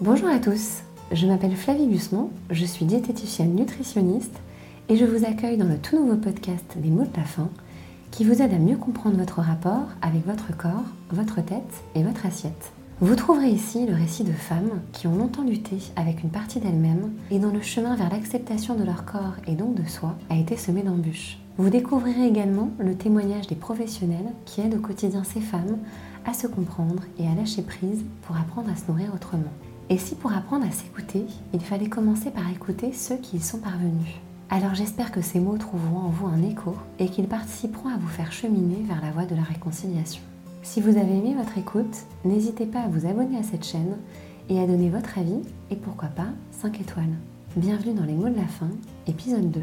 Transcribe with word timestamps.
Bonjour 0.00 0.28
à 0.28 0.38
tous, 0.38 0.84
je 1.10 1.26
m'appelle 1.26 1.56
Flavie 1.56 1.88
Gusman, 1.88 2.28
je 2.50 2.64
suis 2.64 2.84
diététicienne 2.84 3.56
nutritionniste 3.56 4.38
et 4.88 4.96
je 4.96 5.04
vous 5.04 5.24
accueille 5.24 5.56
dans 5.56 5.66
le 5.66 5.76
tout 5.76 5.98
nouveau 5.98 6.14
podcast 6.14 6.76
des 6.76 6.88
mots 6.88 7.02
de 7.02 7.16
la 7.16 7.24
fin 7.24 7.48
qui 8.12 8.22
vous 8.22 8.40
aide 8.40 8.54
à 8.54 8.58
mieux 8.60 8.76
comprendre 8.76 9.16
votre 9.16 9.40
rapport 9.40 9.88
avec 10.00 10.24
votre 10.24 10.56
corps, 10.56 10.84
votre 11.10 11.44
tête 11.44 11.82
et 11.96 12.04
votre 12.04 12.26
assiette. 12.26 12.70
Vous 13.00 13.16
trouverez 13.16 13.48
ici 13.48 13.86
le 13.86 13.94
récit 13.96 14.22
de 14.22 14.30
femmes 14.30 14.80
qui 14.92 15.08
ont 15.08 15.16
longtemps 15.16 15.42
lutté 15.42 15.78
avec 15.96 16.22
une 16.22 16.30
partie 16.30 16.60
d'elles-mêmes 16.60 17.10
et 17.32 17.40
dont 17.40 17.52
le 17.52 17.60
chemin 17.60 17.96
vers 17.96 18.12
l'acceptation 18.12 18.76
de 18.76 18.84
leur 18.84 19.04
corps 19.04 19.34
et 19.48 19.56
donc 19.56 19.74
de 19.74 19.88
soi 19.88 20.14
a 20.30 20.36
été 20.36 20.56
semé 20.56 20.82
d'embûches. 20.82 21.40
Vous 21.56 21.70
découvrirez 21.70 22.28
également 22.28 22.70
le 22.78 22.94
témoignage 22.94 23.48
des 23.48 23.56
professionnels 23.56 24.32
qui 24.44 24.60
aident 24.60 24.76
au 24.76 24.80
quotidien 24.80 25.24
ces 25.24 25.40
femmes 25.40 25.78
à 26.24 26.34
se 26.34 26.46
comprendre 26.46 27.02
et 27.18 27.26
à 27.26 27.34
lâcher 27.34 27.62
prise 27.62 28.04
pour 28.22 28.36
apprendre 28.36 28.70
à 28.70 28.76
se 28.76 28.86
nourrir 28.86 29.12
autrement. 29.12 29.50
Et 29.90 29.96
si 29.96 30.14
pour 30.14 30.32
apprendre 30.34 30.66
à 30.66 30.70
s'écouter, 30.70 31.24
il 31.54 31.60
fallait 31.60 31.88
commencer 31.88 32.30
par 32.30 32.50
écouter 32.50 32.92
ceux 32.92 33.16
qui 33.16 33.38
y 33.38 33.40
sont 33.40 33.56
parvenus? 33.58 34.16
Alors 34.50 34.74
j'espère 34.74 35.10
que 35.10 35.22
ces 35.22 35.40
mots 35.40 35.56
trouveront 35.56 36.00
en 36.00 36.10
vous 36.10 36.26
un 36.26 36.42
écho 36.42 36.74
et 36.98 37.08
qu'ils 37.08 37.26
participeront 37.26 37.88
à 37.88 37.96
vous 37.96 38.08
faire 38.08 38.30
cheminer 38.30 38.82
vers 38.86 39.00
la 39.00 39.12
voie 39.12 39.24
de 39.24 39.34
la 39.34 39.42
réconciliation. 39.42 40.22
Si 40.62 40.82
vous 40.82 40.98
avez 40.98 41.16
aimé 41.16 41.34
votre 41.34 41.56
écoute, 41.56 42.04
n'hésitez 42.26 42.66
pas 42.66 42.80
à 42.80 42.88
vous 42.88 43.06
abonner 43.06 43.38
à 43.38 43.42
cette 43.42 43.64
chaîne 43.64 43.96
et 44.50 44.60
à 44.60 44.66
donner 44.66 44.90
votre 44.90 45.16
avis 45.18 45.40
et 45.70 45.76
pourquoi 45.76 46.08
pas 46.08 46.28
5 46.50 46.82
étoiles. 46.82 47.16
Bienvenue 47.56 47.94
dans 47.94 48.04
les 48.04 48.12
mots 48.12 48.28
de 48.28 48.36
la 48.36 48.46
fin, 48.46 48.68
épisode 49.06 49.50
2. 49.50 49.62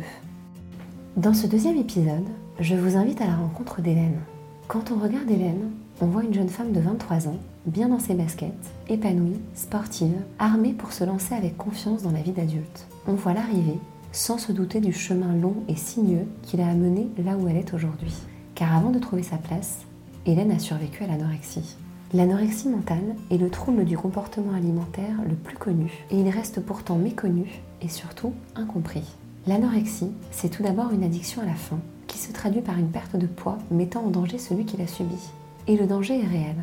Dans 1.18 1.36
ce 1.36 1.46
deuxième 1.46 1.78
épisode, 1.78 2.26
je 2.60 2.76
vous 2.76 2.98
invite 2.98 3.22
à 3.22 3.28
la 3.28 3.36
rencontre 3.36 3.80
d'Hélène. 3.82 4.20
Quand 4.68 4.92
on 4.92 4.98
regarde 5.00 5.30
Hélène, 5.30 5.70
on 6.02 6.08
voit 6.08 6.24
une 6.24 6.34
jeune 6.34 6.50
femme 6.50 6.72
de 6.72 6.80
23 6.80 7.28
ans, 7.28 7.38
bien 7.66 7.90
dans 7.90 8.00
ses 8.00 8.14
baskets, 8.14 8.54
épanouie, 8.88 9.40
sportive, 9.54 10.22
armée 10.40 10.74
pour 10.74 10.94
se 10.94 11.04
lancer 11.04 11.34
avec 11.34 11.58
confiance 11.58 12.04
dans 12.04 12.12
la 12.12 12.22
vie 12.22 12.32
d'adulte. 12.32 12.88
On 13.08 13.14
voit 13.14 13.34
l'arrivée 13.34 13.80
sans 14.12 14.38
se 14.38 14.52
douter 14.52 14.80
du 14.80 14.94
chemin 14.94 15.36
long 15.36 15.56
et 15.68 15.76
sinueux 15.76 16.28
qui 16.42 16.58
l'a 16.58 16.68
amenée 16.68 17.10
là 17.18 17.36
où 17.36 17.48
elle 17.48 17.58
est 17.58 17.74
aujourd'hui. 17.74 18.14
Car 18.56 18.74
avant 18.76 18.92
de 18.92 19.00
trouver 19.00 19.24
sa 19.24 19.38
place, 19.38 19.80
Hélène 20.26 20.52
a 20.52 20.60
survécu 20.60 21.04
à 21.04 21.08
l'anorexie. 21.08 21.76
L'anorexie 22.14 22.70
mentale 22.70 23.16
est 23.30 23.38
le 23.38 23.50
trouble 23.50 23.84
du 23.84 23.98
comportement 23.98 24.54
alimentaire 24.54 25.18
le 25.28 25.36
plus 25.36 25.58
connu 25.58 25.92
et 26.12 26.20
il 26.20 26.30
reste 26.30 26.62
pourtant 26.62 26.96
méconnu 26.96 27.62
et 27.82 27.90
surtout 27.90 28.34
incompris. 28.56 29.04
L'anorexie, 29.48 30.12
c'est 30.32 30.50
tout 30.50 30.64
d'abord 30.64 30.92
une 30.92 31.04
addiction 31.04 31.42
à 31.42 31.46
la 31.46 31.54
faim 31.54 31.80
qui 32.08 32.18
se 32.18 32.32
traduit 32.32 32.62
par 32.62 32.78
une 32.78 32.90
perte 32.90 33.18
de 33.18 33.28
poids 33.28 33.58
mettant 33.70 34.06
en 34.06 34.12
danger 34.12 34.38
celui 34.38 34.66
qui 34.66 34.78
l'a 34.78 34.88
subi. 34.88 35.18
Et 35.68 35.76
le 35.76 35.88
danger 35.88 36.22
est 36.22 36.28
réel. 36.28 36.56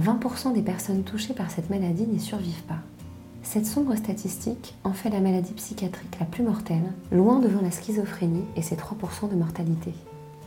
20% 0.00 0.54
des 0.54 0.62
personnes 0.62 1.02
touchées 1.02 1.34
par 1.34 1.50
cette 1.50 1.70
maladie 1.70 2.06
n'y 2.06 2.20
survivent 2.20 2.62
pas. 2.62 2.80
Cette 3.42 3.66
sombre 3.66 3.96
statistique 3.96 4.74
en 4.84 4.92
fait 4.92 5.10
la 5.10 5.20
maladie 5.20 5.52
psychiatrique 5.52 6.16
la 6.20 6.26
plus 6.26 6.44
mortelle, 6.44 6.92
loin 7.10 7.40
devant 7.40 7.60
la 7.60 7.70
schizophrénie 7.70 8.44
et 8.56 8.62
ses 8.62 8.76
3% 8.76 9.30
de 9.30 9.36
mortalité. 9.36 9.92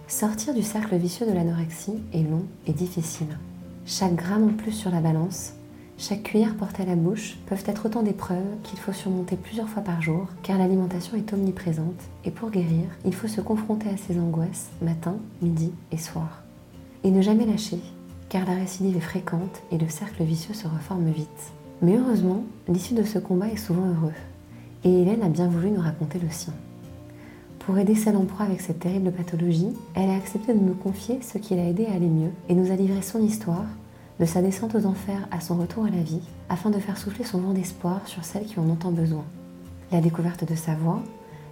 Sortir 0.07 0.53
du 0.53 0.63
cercle 0.63 0.95
vicieux 0.95 1.25
de 1.25 1.33
l'anorexie 1.33 1.99
est 2.13 2.23
long 2.23 2.45
et 2.67 2.73
difficile. 2.73 3.37
Chaque 3.85 4.15
gramme 4.15 4.49
en 4.49 4.53
plus 4.53 4.71
sur 4.71 4.91
la 4.91 5.01
balance, 5.01 5.53
chaque 5.97 6.23
cuillère 6.23 6.55
portée 6.55 6.83
à 6.83 6.87
la 6.87 6.95
bouche 6.95 7.37
peuvent 7.45 7.63
être 7.67 7.85
autant 7.85 8.03
d'épreuves 8.03 8.57
qu'il 8.63 8.77
faut 8.77 8.91
surmonter 8.91 9.37
plusieurs 9.37 9.69
fois 9.69 9.81
par 9.81 10.01
jour, 10.01 10.27
car 10.43 10.57
l'alimentation 10.57 11.15
est 11.15 11.31
omniprésente, 11.31 12.01
et 12.25 12.31
pour 12.31 12.49
guérir, 12.49 12.85
il 13.05 13.13
faut 13.13 13.29
se 13.29 13.39
confronter 13.39 13.89
à 13.89 13.97
ces 13.97 14.19
angoisses 14.19 14.69
matin, 14.81 15.15
midi 15.41 15.71
et 15.91 15.97
soir. 15.97 16.43
Et 17.05 17.11
ne 17.11 17.21
jamais 17.21 17.45
lâcher, 17.45 17.79
car 18.29 18.45
la 18.45 18.55
récidive 18.55 18.97
est 18.97 19.01
fréquente 19.01 19.61
et 19.71 19.77
le 19.77 19.89
cercle 19.89 20.23
vicieux 20.23 20.53
se 20.53 20.67
reforme 20.67 21.09
vite. 21.09 21.53
Mais 21.81 21.97
heureusement, 21.97 22.43
l'issue 22.67 22.93
de 22.93 23.03
ce 23.03 23.19
combat 23.19 23.49
est 23.49 23.57
souvent 23.57 23.85
heureux. 23.85 24.13
Et 24.83 25.01
Hélène 25.01 25.23
a 25.23 25.29
bien 25.29 25.47
voulu 25.47 25.71
nous 25.71 25.81
raconter 25.81 26.19
le 26.19 26.29
sien. 26.29 26.53
Pour 27.59 27.77
aider 27.79 27.95
celle 27.95 28.15
en 28.15 28.25
proie 28.25 28.45
avec 28.45 28.61
cette 28.61 28.79
terrible 28.79 29.11
pathologie, 29.11 29.73
elle 29.95 30.09
a 30.09 30.15
accepté 30.15 30.53
de 30.53 30.59
nous 30.59 30.75
confier 30.75 31.19
ce 31.21 31.39
qui 31.39 31.55
l'a 31.55 31.67
aidé 31.67 31.87
à 31.87 31.93
aller 31.93 32.07
mieux 32.07 32.31
et 32.47 32.53
nous 32.53 32.71
a 32.71 32.75
livré 32.75 33.01
son 33.01 33.21
histoire, 33.21 33.65
de 34.19 34.25
sa 34.25 34.41
descente 34.41 34.75
aux 34.75 34.85
enfers 34.85 35.27
à 35.31 35.41
son 35.41 35.57
retour 35.57 35.85
à 35.85 35.89
la 35.89 36.01
vie, 36.01 36.21
afin 36.47 36.69
de 36.69 36.79
faire 36.79 36.97
souffler 36.97 37.25
son 37.25 37.39
vent 37.39 37.53
d'espoir 37.53 38.07
sur 38.07 38.23
celles 38.23 38.45
qui 38.45 38.59
en 38.59 38.69
ont 38.69 38.75
tant 38.75 38.91
besoin. 38.91 39.25
La 39.91 39.99
découverte 39.99 40.47
de 40.47 40.55
sa 40.55 40.75
voix, 40.75 41.01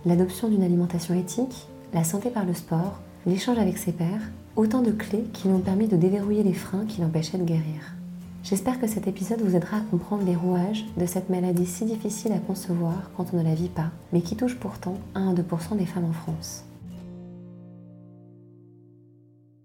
l'adoption 0.06 0.48
d'une 0.48 0.64
alimentation 0.64 1.14
éthique, 1.14 1.68
la 1.94 2.04
santé 2.04 2.30
par 2.30 2.46
le 2.46 2.54
sport, 2.54 3.00
l'échange 3.26 3.58
avec 3.58 3.78
ses 3.78 3.92
pairs, 3.92 4.32
autant 4.56 4.82
de 4.82 4.92
clés 4.92 5.26
qui 5.34 5.48
lui 5.48 5.56
ont 5.56 5.60
permis 5.60 5.88
de 5.88 5.98
déverrouiller 5.98 6.44
les 6.44 6.54
freins 6.54 6.86
qui 6.86 7.02
l'empêchaient 7.02 7.38
de 7.38 7.44
guérir. 7.44 7.96
J'espère 8.44 8.80
que 8.80 8.88
cet 8.88 9.08
épisode 9.08 9.42
vous 9.42 9.56
aidera 9.56 9.78
à 9.78 9.82
comprendre 9.82 10.26
les 10.26 10.36
rouages 10.36 10.86
de 10.98 11.06
cette 11.06 11.30
maladie 11.30 11.66
si 11.66 11.86
difficile 11.86 12.34
à 12.34 12.40
concevoir 12.40 13.10
quand 13.16 13.34
on 13.34 13.38
ne 13.38 13.44
la 13.44 13.56
vit 13.56 13.70
pas, 13.70 13.90
mais 14.12 14.22
qui 14.22 14.36
touche 14.36 14.56
pourtant 14.56 14.98
1 15.16 15.30
à 15.30 15.34
2% 15.34 15.78
des 15.78 15.86
femmes 15.86 16.06
en 16.06 16.14
France. 16.14 16.66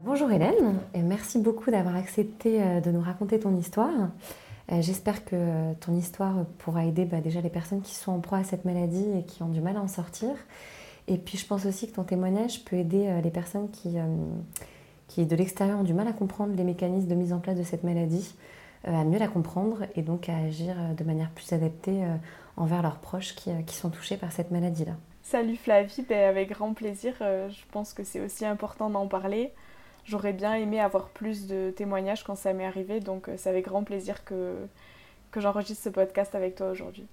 Bonjour 0.05 0.31
Hélène, 0.31 0.79
et 0.95 1.03
merci 1.03 1.39
beaucoup 1.39 1.71
d'avoir 1.71 1.97
accepté 1.97 2.63
euh, 2.63 2.81
de 2.81 2.91
nous 2.91 3.03
raconter 3.03 3.39
ton 3.39 3.55
histoire. 3.57 4.09
Euh, 4.73 4.81
j'espère 4.81 5.25
que 5.25 5.75
ton 5.81 5.95
histoire 5.95 6.47
pourra 6.59 6.85
aider 6.85 7.05
bah, 7.05 7.21
déjà 7.21 7.43
les 7.43 7.51
personnes 7.51 7.83
qui 7.83 7.95
sont 7.95 8.13
en 8.13 8.21
proie 8.21 8.39
à 8.39 8.45
cette 8.45 8.65
maladie 8.65 9.07
et 9.19 9.25
qui 9.25 9.43
ont 9.43 9.49
du 9.49 9.61
mal 9.61 9.77
à 9.77 9.83
en 9.83 9.89
sortir. 9.89 10.31
Et 11.09 11.19
puis 11.19 11.37
je 11.37 11.47
pense 11.47 11.67
aussi 11.67 11.89
que 11.89 11.97
ton 11.97 12.05
témoignage 12.05 12.65
peut 12.65 12.77
aider 12.77 13.07
euh, 13.09 13.21
les 13.21 13.31
personnes 13.31 13.69
qui, 13.71 13.99
qui 15.09 15.27
de 15.27 15.35
l'extérieur 15.35 15.81
ont 15.81 15.85
du 15.85 15.95
mal 15.95 16.07
à 16.07 16.13
comprendre 16.13 16.55
les 16.55 16.65
mécanismes 16.65 17.09
de 17.09 17.15
mise 17.15 17.33
en 17.33 17.39
place 17.39 17.57
de 17.57 17.63
cette 17.63 17.83
maladie 17.83 18.35
euh, 18.87 18.95
à 18.95 19.05
mieux 19.05 19.19
la 19.19 19.27
comprendre 19.27 19.87
et 19.97 20.03
donc 20.03 20.29
à 20.29 20.37
agir 20.37 20.77
euh, 20.79 20.95
de 20.95 21.03
manière 21.03 21.31
plus 21.31 21.53
adaptée 21.53 22.05
euh, 22.05 22.15
envers 22.57 22.81
leurs 22.81 22.99
proches 22.99 23.35
qui, 23.35 23.51
sont 23.75 23.91
touchés 23.91 24.17
par 24.17 24.31
cette 24.31 24.53
maladie-là. 24.53 24.93
Salut 25.23 25.57
Flavie, 25.57 26.05
ben 26.09 26.29
avec 26.29 26.51
grand 26.51 26.75
plaisir. 26.75 27.15
je 27.21 27.63
pense 27.71 27.93
que 27.93 28.03
c'est 28.03 28.21
aussi 28.21 28.47
important 28.47 28.89
d'en 28.89 29.07
parler. 29.09 29.53
J'aurais 30.05 30.33
bien 30.33 30.55
aimé 30.55 30.81
avoir 30.81 31.09
plus 31.09 31.47
de 31.47 31.71
témoignages 31.71 32.25
quand 32.25 32.35
ça 32.35 32.53
m'est 32.55 32.65
arrivé, 32.65 33.01
donc 33.01 33.29
c'est 33.37 33.51
avec 33.51 33.67
grand 33.67 33.85
plaisir 33.85 34.25
que, 34.25 34.55
que 35.31 35.41
j'enregistre 35.41 35.85
ce 35.85 35.89
podcast 35.91 36.35
avec 36.35 36.55
toi 36.55 36.71
aujourd'hui. 36.71 37.07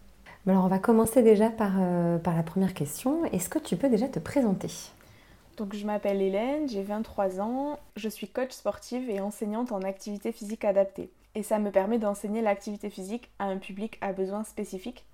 Alors 0.47 0.63
on 0.63 0.69
va 0.69 0.79
commencer 0.79 1.23
déjà 1.23 1.49
par, 1.49 1.73
par 2.23 2.35
la 2.35 2.43
première 2.43 2.73
question. 2.73 3.25
Est-ce 3.25 3.49
que 3.49 3.59
tu 3.59 3.75
peux 3.75 3.89
déjà 3.89 4.07
te 4.07 4.19
présenter? 4.19 4.71
Donc 5.57 5.73
je 5.73 5.85
m'appelle 5.85 6.21
Hélène, 6.21 6.67
j'ai 6.67 6.83
23 6.83 7.39
ans, 7.39 7.79
je 7.95 8.09
suis 8.09 8.27
coach 8.27 8.51
sportive 8.51 9.09
et 9.09 9.21
enseignante 9.21 9.71
en 9.71 9.81
activité 9.81 10.31
physique 10.31 10.65
adaptée 10.65 11.11
et 11.35 11.43
ça 11.43 11.59
me 11.59 11.69
permet 11.69 11.99
d'enseigner 11.99 12.41
l'activité 12.41 12.89
physique 12.89 13.29
à 13.39 13.45
un 13.45 13.57
public 13.57 13.97
à 14.01 14.13
besoins 14.13 14.43
spécifiques. 14.43 15.05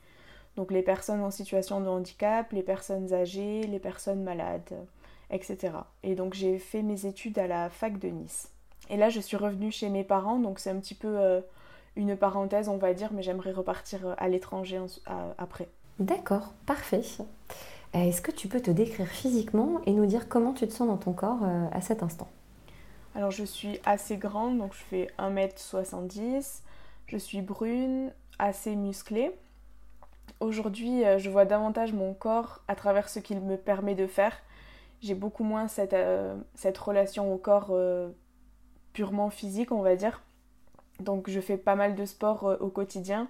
Donc 0.55 0.71
les 0.71 0.83
personnes 0.83 1.21
en 1.21 1.31
situation 1.31 1.81
de 1.81 1.87
handicap, 1.87 2.51
les 2.51 2.63
personnes 2.63 3.13
âgées, 3.13 3.63
les 3.63 3.79
personnes 3.79 4.23
malades, 4.23 4.85
etc. 5.31 5.73
Et 6.03 6.15
donc 6.15 6.33
j'ai 6.33 6.59
fait 6.59 6.83
mes 6.83 7.05
études 7.05 7.39
à 7.39 7.47
la 7.47 7.69
fac 7.69 7.97
de 7.99 8.09
Nice. 8.09 8.49
Et 8.89 8.97
là 8.97 9.09
je 9.09 9.19
suis 9.19 9.37
revenue 9.37 9.71
chez 9.71 9.89
mes 9.89 10.03
parents, 10.03 10.39
donc 10.39 10.59
c'est 10.59 10.69
un 10.69 10.79
petit 10.79 10.95
peu 10.95 11.19
euh, 11.19 11.41
une 11.95 12.15
parenthèse 12.15 12.69
on 12.69 12.77
va 12.77 12.93
dire, 12.93 13.11
mais 13.13 13.23
j'aimerais 13.23 13.51
repartir 13.51 14.15
à 14.17 14.27
l'étranger 14.27 14.79
après. 15.37 15.69
D'accord, 15.99 16.53
parfait. 16.65 17.01
Euh, 17.95 17.99
est-ce 17.99 18.21
que 18.21 18.31
tu 18.31 18.47
peux 18.47 18.61
te 18.61 18.71
décrire 18.71 19.07
physiquement 19.07 19.81
et 19.85 19.91
nous 19.91 20.05
dire 20.05 20.29
comment 20.29 20.53
tu 20.53 20.67
te 20.67 20.73
sens 20.73 20.87
dans 20.87 20.97
ton 20.97 21.13
corps 21.13 21.43
à 21.71 21.81
cet 21.81 22.03
instant? 22.03 22.29
Alors 23.15 23.31
je 23.31 23.43
suis 23.43 23.79
assez 23.85 24.17
grande, 24.17 24.57
donc 24.57 24.73
je 24.73 24.83
fais 24.83 25.07
1m70. 25.19 26.61
Je 27.07 27.17
suis 27.17 27.41
brune, 27.41 28.13
assez 28.39 28.75
musclée. 28.75 29.31
Aujourd'hui, 30.39 31.05
euh, 31.05 31.19
je 31.19 31.29
vois 31.29 31.45
davantage 31.45 31.93
mon 31.93 32.13
corps 32.13 32.61
à 32.67 32.75
travers 32.75 33.09
ce 33.09 33.19
qu'il 33.19 33.39
me 33.41 33.57
permet 33.57 33.95
de 33.95 34.07
faire. 34.07 34.35
J'ai 35.01 35.13
beaucoup 35.13 35.43
moins 35.43 35.67
cette, 35.67 35.93
euh, 35.93 36.35
relation 36.79 37.33
au 37.33 37.37
corps 37.37 37.67
euh, 37.71 38.09
purement 38.93 39.29
physique, 39.29 39.71
on 39.71 39.81
va 39.81 39.95
dire. 39.95 40.23
Donc 40.99 41.29
je 41.29 41.39
fais 41.39 41.57
pas 41.57 41.75
mal 41.75 41.95
de 41.95 42.05
sport 42.05 42.57
au 42.59 42.69
quotidien. 42.69 43.27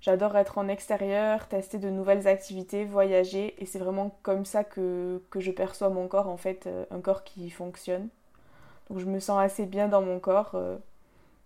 J'adore 0.00 0.36
être 0.36 0.58
en 0.58 0.68
extérieur, 0.68 1.48
tester 1.48 1.78
de 1.78 1.90
nouvelles 1.90 2.28
activités, 2.28 2.84
voyager. 2.84 3.54
Et 3.58 3.66
c'est 3.66 3.78
vraiment 3.78 4.16
comme 4.22 4.44
ça 4.44 4.64
que, 4.64 5.20
je 5.36 5.50
perçois 5.50 5.88
mon 5.88 6.08
corps, 6.08 6.28
en 6.28 6.36
fait, 6.36 6.68
un 6.90 7.00
corps 7.00 7.24
qui 7.24 7.50
fonctionne. 7.50 8.08
Donc 8.88 8.98
je 8.98 9.06
me 9.06 9.20
sens 9.20 9.38
assez 9.38 9.66
bien 9.66 9.88
dans 9.88 10.02
mon 10.02 10.18
corps. 10.18 10.52
Euh, 10.54 10.76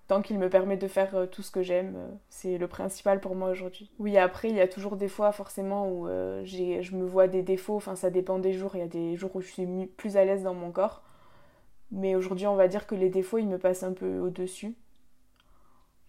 tant 0.08 0.22
qu'il 0.22 0.38
me 0.38 0.48
permet 0.48 0.76
de 0.76 0.88
faire 0.88 1.14
euh, 1.14 1.26
tout 1.26 1.42
ce 1.42 1.50
que 1.50 1.62
j'aime, 1.62 1.94
euh, 1.96 2.08
c'est 2.28 2.58
le 2.58 2.68
principal 2.68 3.20
pour 3.20 3.34
moi 3.34 3.50
aujourd'hui. 3.50 3.90
Oui, 3.98 4.16
après, 4.16 4.48
il 4.48 4.56
y 4.56 4.60
a 4.60 4.68
toujours 4.68 4.96
des 4.96 5.08
fois 5.08 5.32
forcément 5.32 5.88
où 5.88 6.06
je 6.44 6.94
me 6.94 7.04
vois 7.04 7.28
des 7.28 7.42
défauts, 7.42 7.76
enfin 7.76 7.96
ça 7.96 8.10
dépend 8.10 8.38
des 8.38 8.52
jours, 8.52 8.72
il 8.74 8.80
y 8.80 8.84
a 8.84 8.88
des 8.88 9.16
jours 9.16 9.34
où 9.34 9.40
je 9.40 9.48
suis 9.50 9.66
plus 9.96 10.16
à 10.16 10.24
l'aise 10.24 10.42
dans 10.42 10.54
mon 10.54 10.70
corps. 10.70 11.02
Mais 11.90 12.14
aujourd'hui, 12.14 12.46
on 12.46 12.56
va 12.56 12.68
dire 12.68 12.86
que 12.86 12.94
les 12.94 13.10
défauts, 13.10 13.38
ils 13.38 13.48
me 13.48 13.58
passent 13.58 13.82
un 13.82 13.92
peu 13.92 14.18
au-dessus. 14.18 14.74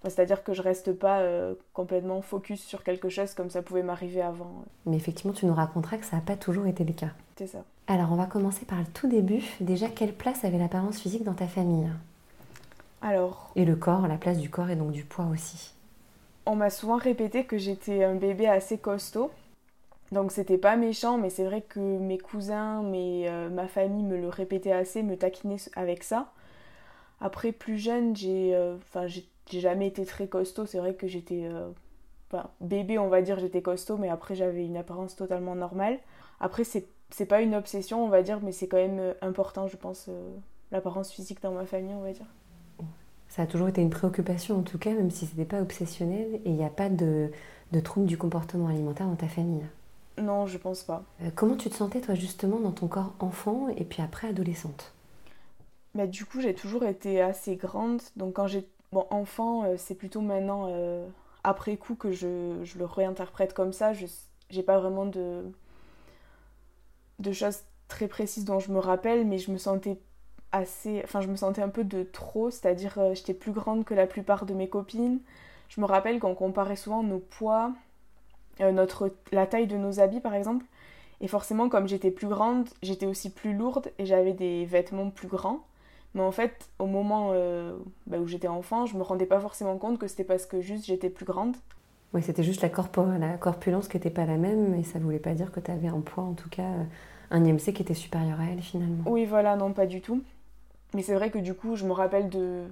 C'est-à-dire 0.03 0.43
que 0.43 0.53
je 0.53 0.61
reste 0.61 0.91
pas 0.93 1.19
euh, 1.19 1.53
complètement 1.73 2.21
focus 2.21 2.61
sur 2.61 2.83
quelque 2.83 3.09
chose 3.09 3.33
comme 3.33 3.49
ça 3.49 3.61
pouvait 3.61 3.83
m'arriver 3.83 4.21
avant. 4.21 4.65
Mais 4.85 4.97
effectivement, 4.97 5.33
tu 5.33 5.45
nous 5.45 5.53
raconteras 5.53 5.97
que 5.97 6.05
ça 6.05 6.17
n'a 6.17 6.21
pas 6.21 6.35
toujours 6.35 6.67
été 6.67 6.83
le 6.83 6.93
cas. 6.93 7.11
C'est 7.37 7.47
ça. 7.47 7.63
Alors, 7.87 8.11
on 8.11 8.15
va 8.15 8.25
commencer 8.25 8.65
par 8.65 8.79
le 8.79 8.85
tout 8.85 9.07
début. 9.07 9.43
Déjà, 9.61 9.87
quelle 9.87 10.13
place 10.13 10.43
avait 10.43 10.57
l'apparence 10.57 10.99
physique 10.99 11.23
dans 11.23 11.33
ta 11.33 11.47
famille? 11.47 11.89
Alors. 13.01 13.51
Et 13.55 13.65
le 13.65 13.75
corps, 13.75 14.07
la 14.07 14.17
place 14.17 14.39
du 14.39 14.49
corps 14.49 14.69
et 14.69 14.75
donc 14.75 14.91
du 14.91 15.03
poids 15.03 15.25
aussi. 15.25 15.73
On 16.45 16.55
m'a 16.55 16.69
souvent 16.69 16.97
répété 16.97 17.45
que 17.45 17.57
j'étais 17.57 18.03
un 18.03 18.15
bébé 18.15 18.47
assez 18.47 18.77
costaud. 18.77 19.31
Donc 20.11 20.31
c'était 20.31 20.57
pas 20.57 20.75
méchant, 20.75 21.17
mais 21.17 21.29
c'est 21.29 21.45
vrai 21.45 21.61
que 21.61 21.79
mes 21.79 22.17
cousins, 22.17 22.83
mes, 22.83 23.27
euh, 23.27 23.49
ma 23.49 23.67
famille 23.67 24.03
me 24.03 24.17
le 24.17 24.29
répétaient 24.29 24.71
assez, 24.71 25.01
me 25.01 25.17
taquinaient 25.17 25.57
avec 25.75 26.03
ça. 26.03 26.31
Après, 27.19 27.51
plus 27.51 27.77
jeune, 27.77 28.15
j'ai 28.15 28.53
euh, 28.53 28.75
j'ai 29.49 29.59
jamais 29.59 29.87
été 29.87 30.05
très 30.05 30.27
costaud. 30.27 30.65
C'est 30.65 30.79
vrai 30.79 30.95
que 30.95 31.07
j'étais 31.07 31.45
euh, 31.45 31.69
bébé, 32.61 32.97
on 32.99 33.09
va 33.09 33.21
dire, 33.21 33.39
j'étais 33.39 33.61
costaud, 33.61 33.97
mais 33.97 34.09
après 34.09 34.35
j'avais 34.35 34.65
une 34.65 34.77
apparence 34.77 35.15
totalement 35.15 35.55
normale. 35.55 35.99
Après, 36.39 36.63
c'est 36.63 37.25
pas 37.27 37.41
une 37.41 37.55
obsession, 37.55 38.03
on 38.03 38.09
va 38.09 38.23
dire, 38.23 38.39
mais 38.41 38.51
c'est 38.51 38.67
quand 38.67 38.77
même 38.77 39.15
important, 39.21 39.67
je 39.67 39.77
pense, 39.77 40.09
l'apparence 40.71 41.11
physique 41.11 41.41
dans 41.41 41.53
ma 41.53 41.65
famille, 41.65 41.93
on 41.93 42.01
va 42.01 42.11
dire. 42.11 42.25
Ça 43.27 43.43
a 43.43 43.47
toujours 43.47 43.67
été 43.67 43.81
une 43.81 43.89
préoccupation, 43.89 44.59
en 44.59 44.61
tout 44.63 44.77
cas, 44.77 44.91
même 44.91 45.11
si 45.11 45.25
c'était 45.25 45.45
pas 45.45 45.61
obsessionnel, 45.61 46.35
et 46.45 46.49
il 46.49 46.55
n'y 46.55 46.63
a 46.65 46.69
pas 46.69 46.89
de, 46.89 47.31
de 47.71 47.79
troubles 47.79 48.07
du 48.07 48.17
comportement 48.17 48.67
alimentaire 48.67 49.07
dans 49.07 49.15
ta 49.15 49.27
famille. 49.27 49.63
Non, 50.17 50.45
je 50.47 50.57
pense 50.57 50.83
pas. 50.83 51.03
Euh, 51.21 51.29
comment 51.35 51.55
tu 51.55 51.69
te 51.69 51.75
sentais 51.75 52.01
toi 52.01 52.15
justement 52.15 52.59
dans 52.59 52.71
ton 52.71 52.87
corps 52.87 53.15
enfant 53.19 53.69
et 53.69 53.83
puis 53.83 54.01
après 54.01 54.27
adolescente? 54.29 54.93
Bah, 55.95 56.07
Du 56.07 56.25
coup 56.25 56.41
j'ai 56.41 56.53
toujours 56.53 56.83
été 56.85 57.21
assez 57.21 57.55
grande. 57.55 58.01
Donc 58.15 58.33
quand 58.35 58.47
j'ai... 58.47 58.67
Bon 58.93 59.07
enfant 59.09 59.63
euh, 59.65 59.75
c'est 59.77 59.95
plutôt 59.95 60.21
maintenant 60.21 60.67
euh, 60.69 61.07
après 61.43 61.77
coup 61.77 61.95
que 61.95 62.11
je, 62.11 62.27
le 62.77 62.85
réinterprète 62.85 63.53
comme 63.53 63.73
ça. 63.73 63.93
Je 63.93 64.05
j'ai 64.49 64.63
pas 64.63 64.77
vraiment 64.79 65.05
de... 65.07 65.43
de 67.19 67.31
choses 67.31 67.61
très 67.87 68.07
précises 68.07 68.45
dont 68.45 68.59
je 68.59 68.71
me 68.71 68.79
rappelle 68.79 69.25
mais 69.25 69.39
je 69.39 69.51
me 69.51 69.57
sentais 69.57 69.99
assez... 70.51 71.01
Enfin 71.03 71.21
je 71.21 71.27
me 71.27 71.35
sentais 71.35 71.61
un 71.61 71.69
peu 71.69 71.83
de 71.83 72.03
trop. 72.03 72.51
C'est-à-dire 72.51 72.99
j'étais 73.13 73.33
plus 73.33 73.51
grande 73.51 73.83
que 73.83 73.93
la 73.95 74.07
plupart 74.07 74.45
de 74.45 74.53
mes 74.53 74.69
copines. 74.69 75.19
Je 75.69 75.81
me 75.81 75.85
rappelle 75.85 76.19
qu'on 76.19 76.35
comparait 76.35 76.75
souvent 76.75 77.01
nos 77.03 77.19
poids 77.19 77.73
euh, 78.61 78.71
notre, 78.71 79.11
la 79.31 79.47
taille 79.47 79.67
de 79.67 79.77
nos 79.77 79.99
habits 79.99 80.19
par 80.19 80.35
exemple. 80.35 80.65
Et 81.21 81.27
forcément, 81.27 81.69
comme 81.69 81.87
j'étais 81.87 82.11
plus 82.11 82.27
grande, 82.27 82.69
j'étais 82.81 83.05
aussi 83.05 83.31
plus 83.31 83.53
lourde 83.53 83.91
et 83.97 84.05
j'avais 84.05 84.33
des 84.33 84.65
vêtements 84.65 85.09
plus 85.09 85.27
grands. 85.27 85.65
Mais 86.13 86.21
en 86.21 86.31
fait, 86.31 86.69
au 86.79 86.85
moment 86.85 87.31
euh, 87.33 87.77
bah, 88.07 88.17
où 88.19 88.27
j'étais 88.27 88.47
enfant, 88.47 88.85
je 88.85 88.95
me 88.97 89.03
rendais 89.03 89.25
pas 89.25 89.39
forcément 89.39 89.77
compte 89.77 89.97
que 89.97 90.07
c'était 90.07 90.23
parce 90.23 90.45
que 90.45 90.61
juste 90.61 90.85
j'étais 90.85 91.09
plus 91.09 91.25
grande. 91.25 91.55
Oui, 92.13 92.21
c'était 92.21 92.43
juste 92.43 92.61
la, 92.61 92.69
la 93.17 93.37
corpulence 93.37 93.87
qui 93.87 93.97
n'était 93.97 94.11
pas 94.11 94.25
la 94.25 94.37
même, 94.37 94.69
mais 94.69 94.83
ça 94.83 94.99
voulait 94.99 95.17
pas 95.19 95.33
dire 95.33 95.51
que 95.51 95.59
tu 95.59 95.71
avais 95.71 95.87
un 95.87 96.01
poids, 96.01 96.23
en 96.23 96.33
tout 96.33 96.49
cas, 96.49 96.61
euh, 96.61 96.83
un 97.31 97.43
IMC 97.43 97.73
qui 97.73 97.81
était 97.81 97.95
supérieur 97.95 98.39
à 98.39 98.45
elle 98.45 98.61
finalement. 98.61 99.03
Oui, 99.07 99.25
voilà, 99.25 99.55
non, 99.55 99.73
pas 99.73 99.87
du 99.87 100.01
tout. 100.01 100.21
Mais 100.93 101.01
c'est 101.01 101.15
vrai 101.15 101.31
que 101.31 101.39
du 101.39 101.55
coup, 101.55 101.75
je 101.75 101.85
me 101.85 101.91
rappelle 101.91 102.29
de 102.29 102.65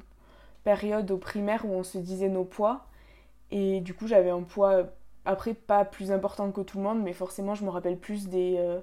périodes 0.64 1.10
au 1.10 1.18
primaire 1.18 1.66
où 1.66 1.74
on 1.74 1.84
se 1.84 1.98
disait 1.98 2.30
nos 2.30 2.44
poids. 2.44 2.86
Et 3.50 3.82
du 3.82 3.96
coup, 3.96 4.06
j'avais 4.06 4.30
un 4.30 4.44
poids 4.44 4.84
après, 5.26 5.56
pas 5.56 5.86
plus 5.86 6.12
importante 6.12 6.54
que 6.54 6.62
tout 6.62 6.78
le 6.78 6.84
monde, 6.84 7.02
mais 7.02 7.14
forcément, 7.14 7.56
je 7.56 7.64
me 7.64 7.70
rappelle 7.70 7.98
plus 7.98 8.28
des, 8.28 8.56
euh, 8.58 8.80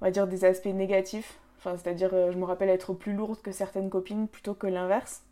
on 0.00 0.06
va 0.06 0.10
dire, 0.10 0.26
des 0.26 0.44
aspects 0.44 0.66
négatifs. 0.66 1.38
Enfin, 1.58 1.76
c'est-à-dire, 1.76 2.10
euh, 2.12 2.32
je 2.32 2.38
me 2.38 2.44
rappelle 2.44 2.68
être 2.68 2.94
plus 2.94 3.12
lourde 3.12 3.40
que 3.42 3.52
certaines 3.52 3.90
copines 3.90 4.28
plutôt 4.28 4.54
que 4.54 4.66
l'inverse. 4.66 5.22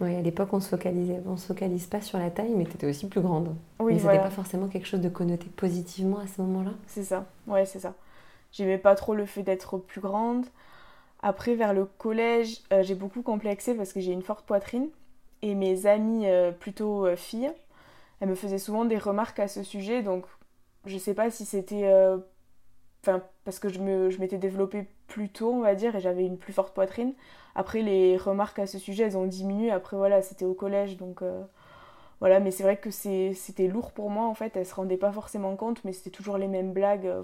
Oui, 0.00 0.14
à 0.14 0.20
l'époque, 0.20 0.52
on 0.52 0.60
se 0.60 0.68
focalisait, 0.68 1.22
on 1.26 1.36
se 1.36 1.46
focalise 1.46 1.86
pas 1.86 2.02
sur 2.02 2.18
la 2.18 2.30
taille, 2.30 2.52
mais 2.54 2.64
tu 2.64 2.72
étais 2.72 2.86
aussi 2.86 3.08
plus 3.08 3.22
grande. 3.22 3.54
Oui, 3.78 3.94
mais 3.94 3.98
c'était 3.98 4.18
pas 4.18 4.30
forcément 4.30 4.68
quelque 4.68 4.86
chose 4.86 5.00
de 5.00 5.08
connoté 5.08 5.46
positivement 5.56 6.18
à 6.18 6.26
ce 6.26 6.42
moment-là. 6.42 6.72
C'est 6.86 7.04
ça, 7.04 7.24
ouais, 7.46 7.64
c'est 7.64 7.80
ça. 7.80 7.94
J'aimais 8.52 8.78
pas 8.78 8.94
trop 8.94 9.14
le 9.14 9.24
fait 9.24 9.42
d'être 9.42 9.78
plus 9.78 10.02
grande. 10.02 10.44
Après, 11.22 11.54
vers 11.54 11.72
le 11.72 11.86
collège, 11.86 12.60
euh, 12.72 12.82
j'ai 12.82 12.94
beaucoup 12.94 13.22
complexé 13.22 13.74
parce 13.74 13.92
que 13.94 14.00
j'ai 14.00 14.12
une 14.12 14.22
forte 14.22 14.44
poitrine. 14.44 14.88
Et 15.42 15.54
mes 15.54 15.86
amies, 15.86 16.26
plutôt 16.58 17.06
filles, 17.14 17.52
elle 18.20 18.28
me 18.28 18.34
faisait 18.34 18.58
souvent 18.58 18.84
des 18.84 18.98
remarques 18.98 19.38
à 19.38 19.48
ce 19.48 19.62
sujet, 19.62 20.02
donc 20.02 20.24
je 20.86 20.98
sais 20.98 21.14
pas 21.14 21.30
si 21.30 21.44
c'était. 21.44 21.84
Euh, 21.84 22.18
enfin, 23.02 23.22
parce 23.44 23.58
que 23.58 23.68
je, 23.68 23.80
me, 23.80 24.10
je 24.10 24.18
m'étais 24.18 24.38
développée 24.38 24.86
plus 25.06 25.28
tôt, 25.28 25.52
on 25.52 25.60
va 25.60 25.74
dire, 25.74 25.96
et 25.96 26.00
j'avais 26.00 26.24
une 26.24 26.38
plus 26.38 26.52
forte 26.52 26.74
poitrine. 26.74 27.12
Après, 27.54 27.82
les 27.82 28.16
remarques 28.16 28.58
à 28.58 28.66
ce 28.66 28.78
sujet, 28.78 29.04
elles 29.04 29.16
ont 29.16 29.26
diminué. 29.26 29.70
Après, 29.70 29.96
voilà, 29.96 30.22
c'était 30.22 30.44
au 30.44 30.54
collège, 30.54 30.96
donc. 30.96 31.22
Euh, 31.22 31.42
voilà, 32.20 32.40
mais 32.40 32.50
c'est 32.50 32.62
vrai 32.62 32.78
que 32.78 32.90
c'était 32.90 33.68
lourd 33.68 33.92
pour 33.92 34.10
moi, 34.10 34.26
en 34.26 34.34
fait. 34.34 34.56
Elle 34.56 34.66
se 34.66 34.74
rendait 34.74 34.96
pas 34.96 35.12
forcément 35.12 35.54
compte, 35.56 35.84
mais 35.84 35.92
c'était 35.92 36.10
toujours 36.10 36.38
les 36.38 36.48
mêmes 36.48 36.72
blagues. 36.72 37.06
Euh, 37.06 37.22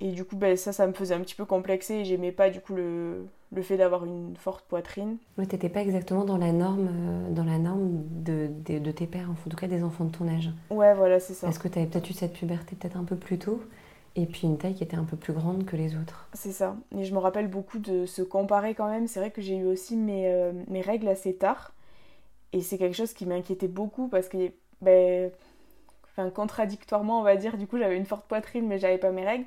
et 0.00 0.12
du 0.12 0.24
coup, 0.24 0.36
ben, 0.36 0.56
ça, 0.56 0.72
ça 0.72 0.86
me 0.86 0.92
faisait 0.92 1.14
un 1.14 1.20
petit 1.20 1.34
peu 1.34 1.44
complexer 1.44 1.94
et 1.96 2.04
j'aimais 2.04 2.32
pas 2.32 2.48
du 2.48 2.60
coup 2.60 2.74
le, 2.74 3.26
le 3.52 3.62
fait 3.62 3.76
d'avoir 3.76 4.06
une 4.06 4.34
forte 4.36 4.64
poitrine. 4.64 5.18
Oui, 5.36 5.46
t'étais 5.46 5.68
pas 5.68 5.82
exactement 5.82 6.24
dans 6.24 6.38
la 6.38 6.52
norme, 6.52 6.88
euh, 6.90 7.30
dans 7.30 7.44
la 7.44 7.58
norme 7.58 8.02
de, 8.10 8.48
de, 8.66 8.90
tes 8.90 9.06
pères, 9.06 9.30
en 9.30 9.48
tout 9.48 9.56
cas 9.56 9.66
des 9.66 9.82
enfants 9.82 10.06
de 10.06 10.10
ton 10.10 10.26
âge. 10.26 10.50
Ouais, 10.70 10.94
voilà, 10.94 11.20
c'est 11.20 11.34
ça. 11.34 11.48
Est-ce 11.48 11.58
que 11.58 11.68
tu 11.68 11.78
avais 11.78 11.86
peut-être 11.86 12.08
eu 12.08 12.14
cette 12.14 12.32
puberté 12.32 12.76
peut-être 12.76 12.96
un 12.96 13.04
peu 13.04 13.16
plus 13.16 13.38
tôt 13.38 13.62
et 14.16 14.26
puis 14.26 14.46
une 14.46 14.58
taille 14.58 14.74
qui 14.74 14.82
était 14.82 14.96
un 14.96 15.04
peu 15.04 15.16
plus 15.16 15.32
grande 15.32 15.64
que 15.64 15.76
les 15.76 15.96
autres. 15.96 16.28
C'est 16.32 16.52
ça. 16.52 16.76
Et 16.96 17.04
je 17.04 17.14
me 17.14 17.18
rappelle 17.18 17.48
beaucoup 17.48 17.78
de 17.78 18.06
se 18.06 18.22
comparer 18.22 18.74
quand 18.74 18.88
même. 18.88 19.06
C'est 19.06 19.20
vrai 19.20 19.30
que 19.30 19.40
j'ai 19.40 19.56
eu 19.56 19.64
aussi 19.64 19.96
mes, 19.96 20.28
euh, 20.28 20.52
mes 20.68 20.80
règles 20.80 21.08
assez 21.08 21.34
tard. 21.34 21.72
Et 22.52 22.62
c'est 22.62 22.78
quelque 22.78 22.96
chose 22.96 23.12
qui 23.12 23.26
m'inquiétait 23.26 23.68
beaucoup 23.68 24.08
parce 24.08 24.28
que, 24.28 24.50
ben, 24.80 25.30
enfin, 26.04 26.30
contradictoirement, 26.30 27.20
on 27.20 27.22
va 27.22 27.36
dire, 27.36 27.56
du 27.56 27.66
coup, 27.66 27.78
j'avais 27.78 27.96
une 27.96 28.06
forte 28.06 28.26
poitrine, 28.26 28.66
mais 28.66 28.78
j'avais 28.78 28.98
pas 28.98 29.12
mes 29.12 29.24
règles. 29.24 29.46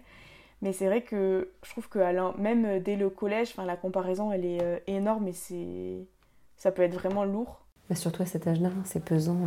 Mais 0.62 0.72
c'est 0.72 0.86
vrai 0.86 1.02
que 1.02 1.50
je 1.64 1.70
trouve 1.72 1.90
que 1.90 2.00
même 2.40 2.80
dès 2.80 2.96
le 2.96 3.10
collège, 3.10 3.54
la 3.58 3.76
comparaison 3.76 4.32
elle 4.32 4.46
est 4.46 4.64
euh, 4.64 4.80
énorme 4.88 5.28
et 5.28 5.34
c'est 5.34 6.08
ça 6.56 6.72
peut 6.72 6.84
être 6.84 6.94
vraiment 6.94 7.26
lourd. 7.26 7.66
Mais 7.90 7.98
surtout 7.98 8.22
à 8.24 8.26
cet 8.26 8.48
âge-là, 8.48 8.70
c'est 8.86 9.04
pesant. 9.04 9.38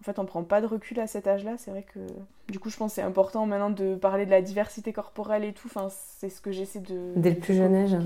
En 0.00 0.04
fait, 0.04 0.18
on 0.18 0.24
prend 0.24 0.42
pas 0.42 0.60
de 0.60 0.66
recul 0.66 0.98
à 0.98 1.06
cet 1.06 1.26
âge-là. 1.26 1.56
C'est 1.58 1.70
vrai 1.70 1.82
que 1.82 2.00
du 2.48 2.58
coup, 2.58 2.70
je 2.70 2.76
pense 2.76 2.92
que 2.92 2.94
c'est 2.96 3.02
important 3.02 3.46
maintenant 3.46 3.70
de 3.70 3.94
parler 3.94 4.24
de 4.24 4.30
la 4.30 4.40
diversité 4.42 4.92
corporelle 4.92 5.44
et 5.44 5.52
tout. 5.52 5.68
Enfin, 5.68 5.88
c'est 5.90 6.30
ce 6.30 6.40
que 6.40 6.52
j'essaie 6.52 6.80
de. 6.80 7.12
Dès 7.16 7.30
le 7.30 7.36
plus 7.36 7.54
jeune 7.54 7.74
âge. 7.74 7.96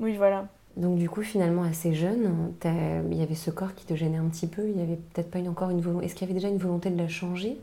Oui, 0.00 0.16
voilà. 0.16 0.46
Donc 0.76 0.96
du 0.96 1.10
coup, 1.10 1.22
finalement, 1.22 1.64
assez 1.64 1.92
jeune, 1.92 2.52
il 2.64 3.16
y 3.16 3.22
avait 3.22 3.34
ce 3.34 3.50
corps 3.50 3.74
qui 3.74 3.84
te 3.84 3.94
gênait 3.94 4.18
un 4.18 4.28
petit 4.28 4.46
peu. 4.46 4.68
Il 4.68 4.78
y 4.78 4.82
avait 4.82 4.96
peut-être 4.96 5.30
pas 5.30 5.40
encore 5.40 5.70
une 5.70 5.80
volonté. 5.80 6.06
Est-ce 6.06 6.14
qu'il 6.14 6.26
y 6.26 6.30
avait 6.30 6.38
déjà 6.38 6.48
une 6.48 6.58
volonté 6.58 6.88
de 6.88 6.96
la 6.96 7.08
changer? 7.08 7.58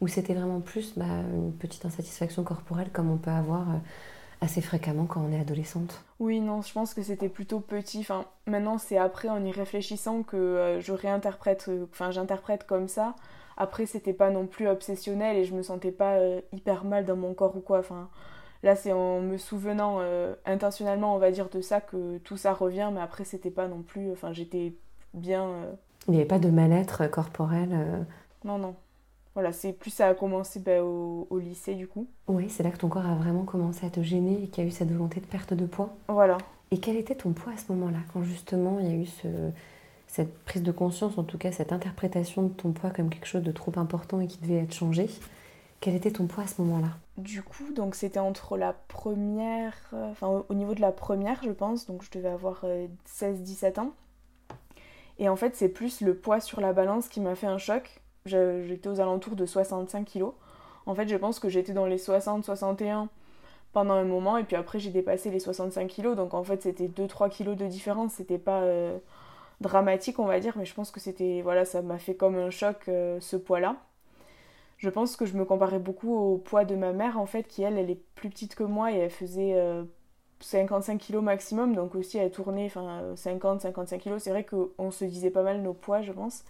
Ou 0.00 0.08
c'était 0.08 0.34
vraiment 0.34 0.60
plus 0.60 0.94
bah, 0.96 1.04
une 1.32 1.52
petite 1.52 1.84
insatisfaction 1.84 2.42
corporelle 2.42 2.88
comme 2.92 3.08
on 3.10 3.16
peut 3.16 3.30
avoir 3.30 3.70
euh, 3.70 3.78
assez 4.42 4.60
fréquemment 4.60 5.06
quand 5.06 5.22
on 5.26 5.32
est 5.32 5.40
adolescente 5.40 6.04
Oui, 6.18 6.40
non, 6.40 6.62
je 6.62 6.72
pense 6.72 6.94
que 6.94 7.02
c'était 7.02 7.28
plutôt 7.28 7.60
petit. 7.60 8.00
Enfin, 8.00 8.26
maintenant, 8.46 8.76
c'est 8.76 8.98
après, 8.98 9.28
en 9.28 9.42
y 9.44 9.52
réfléchissant, 9.52 10.22
que 10.22 10.36
euh, 10.36 10.80
je 10.80 10.92
réinterprète, 10.92 11.66
euh, 11.68 11.86
enfin, 11.92 12.10
j'interprète 12.10 12.66
comme 12.66 12.88
ça. 12.88 13.14
Après, 13.56 13.86
c'était 13.86 14.12
pas 14.12 14.30
non 14.30 14.46
plus 14.46 14.68
obsessionnel 14.68 15.36
et 15.36 15.44
je 15.44 15.54
me 15.54 15.62
sentais 15.62 15.92
pas 15.92 16.18
hyper 16.52 16.84
mal 16.84 17.04
dans 17.04 17.16
mon 17.16 17.34
corps 17.34 17.56
ou 17.56 17.60
quoi. 17.60 17.78
Enfin, 17.78 18.08
là, 18.62 18.74
c'est 18.74 18.92
en 18.92 19.20
me 19.20 19.36
souvenant 19.36 20.00
intentionnellement, 20.46 21.14
on 21.14 21.18
va 21.18 21.30
dire, 21.30 21.50
de 21.50 21.60
ça 21.60 21.82
que 21.82 22.16
tout 22.18 22.38
ça 22.38 22.54
revient, 22.54 22.90
mais 22.94 23.02
après, 23.02 23.24
c'était 23.24 23.50
pas 23.50 23.68
non 23.68 23.82
plus. 23.82 24.10
Enfin, 24.10 24.32
j'étais 24.32 24.72
bien. 25.12 25.50
Il 26.08 26.12
n'y 26.12 26.16
avait 26.16 26.26
pas 26.26 26.38
de 26.38 26.48
mal-être 26.48 27.10
corporel 27.10 28.06
Non, 28.42 28.56
non. 28.56 28.74
Voilà, 29.34 29.52
c'est 29.52 29.72
plus 29.72 29.90
ça 29.90 30.08
a 30.08 30.14
commencé 30.14 30.60
bah, 30.60 30.82
au, 30.82 31.38
lycée 31.38 31.74
du 31.74 31.88
coup. 31.88 32.06
Oui, 32.28 32.50
c'est 32.50 32.62
là 32.62 32.70
que 32.70 32.76
ton 32.76 32.88
corps 32.88 33.06
a 33.06 33.14
vraiment 33.14 33.44
commencé 33.44 33.86
à 33.86 33.90
te 33.90 34.02
gêner 34.02 34.42
et 34.42 34.48
qu'il 34.48 34.62
y 34.62 34.66
a 34.66 34.68
eu 34.68 34.72
cette 34.72 34.90
volonté 34.90 35.20
de 35.20 35.26
perte 35.26 35.54
de 35.54 35.64
poids. 35.64 35.94
Voilà. 36.08 36.38
Et 36.70 36.78
quel 36.78 36.96
était 36.96 37.14
ton 37.14 37.32
poids 37.32 37.52
à 37.52 37.56
ce 37.56 37.72
moment-là, 37.72 37.98
quand 38.12 38.22
justement 38.22 38.78
il 38.80 38.86
y 38.86 38.90
a 38.90 38.94
eu 38.94 39.06
cette 40.06 40.38
prise 40.44 40.62
de 40.62 40.72
conscience, 40.72 41.16
en 41.16 41.24
tout 41.24 41.38
cas 41.38 41.52
cette 41.52 41.72
interprétation 41.72 42.42
de 42.42 42.48
ton 42.48 42.72
poids 42.72 42.90
comme 42.90 43.08
quelque 43.08 43.26
chose 43.26 43.42
de 43.42 43.52
trop 43.52 43.72
important 43.76 44.20
et 44.20 44.26
qui 44.26 44.38
devait 44.38 44.62
être 44.62 44.74
changé? 44.74 45.08
Quel 45.80 45.96
était 45.96 46.12
ton 46.12 46.26
poids 46.26 46.44
à 46.44 46.46
ce 46.46 46.62
moment-là? 46.62 46.90
Du 47.16 47.42
coup, 47.42 47.72
donc 47.74 47.94
c'était 47.94 48.20
entre 48.20 48.56
la 48.56 48.72
première, 48.72 49.74
euh, 49.94 50.10
enfin 50.12 50.44
au 50.48 50.54
niveau 50.54 50.74
de 50.74 50.80
la 50.80 50.92
première, 50.92 51.42
je 51.42 51.50
pense, 51.50 51.86
donc 51.86 52.02
je 52.04 52.10
devais 52.10 52.28
avoir 52.28 52.64
16-17 52.64 53.64
euh, 53.64 53.82
ans. 53.82 53.92
Et 55.18 55.28
en 55.28 55.36
fait, 55.36 55.56
c'est 55.56 55.68
plus 55.68 56.00
le 56.00 56.14
poids 56.14 56.40
sur 56.40 56.60
la 56.60 56.72
balance 56.72 57.08
qui 57.08 57.20
m'a 57.20 57.34
fait 57.34 57.46
un 57.46 57.58
choc 57.58 58.01
J'étais 58.26 58.88
aux 58.88 59.00
alentours 59.00 59.36
de 59.36 59.46
65 59.46 60.04
kilos. 60.04 60.32
En 60.86 60.94
fait, 60.94 61.08
je 61.08 61.16
pense 61.16 61.38
que 61.38 61.48
j'étais 61.48 61.72
dans 61.72 61.86
les 61.86 61.98
60-61 61.98 63.08
pendant 63.72 63.94
un 63.94 64.04
moment 64.04 64.36
et 64.36 64.44
puis 64.44 64.56
après 64.56 64.78
j'ai 64.78 64.90
dépassé 64.90 65.30
les 65.30 65.40
65 65.40 65.88
kilos. 65.88 66.16
Donc 66.16 66.34
en 66.34 66.44
fait, 66.44 66.62
c'était 66.62 66.88
2-3 66.88 67.30
kilos 67.30 67.56
de 67.56 67.66
différence. 67.66 68.14
C'était 68.14 68.38
pas 68.38 68.62
euh, 68.62 68.98
dramatique, 69.60 70.18
on 70.18 70.26
va 70.26 70.40
dire, 70.40 70.54
mais 70.56 70.64
je 70.64 70.74
pense 70.74 70.90
que 70.90 71.00
c'était. 71.00 71.40
Voilà, 71.42 71.64
ça 71.64 71.82
m'a 71.82 71.98
fait 71.98 72.14
comme 72.14 72.36
un 72.36 72.50
choc 72.50 72.76
euh, 72.88 73.18
ce 73.20 73.36
poids-là. 73.36 73.76
Je 74.78 74.90
pense 74.90 75.16
que 75.16 75.26
je 75.26 75.34
me 75.34 75.44
comparais 75.44 75.78
beaucoup 75.78 76.14
au 76.16 76.38
poids 76.38 76.64
de 76.64 76.74
ma 76.74 76.92
mère, 76.92 77.18
en 77.18 77.26
fait, 77.26 77.44
qui 77.44 77.62
elle, 77.62 77.78
elle 77.78 77.90
est 77.90 78.02
plus 78.16 78.30
petite 78.30 78.56
que 78.56 78.64
moi 78.64 78.90
et 78.90 78.96
elle 78.96 79.10
faisait 79.10 79.56
55 80.40 80.94
euh, 80.94 80.98
kilos 80.98 81.22
maximum. 81.22 81.74
Donc 81.76 81.94
aussi, 81.94 82.18
elle 82.18 82.32
tournait 82.32 82.68
50-55 82.68 83.98
kilos. 83.98 84.22
C'est 84.22 84.30
vrai 84.30 84.44
qu'on 84.44 84.90
se 84.90 85.04
disait 85.04 85.30
pas 85.30 85.42
mal 85.42 85.62
nos 85.62 85.72
poids, 85.72 86.02
je 86.02 86.12
pense. 86.12 86.44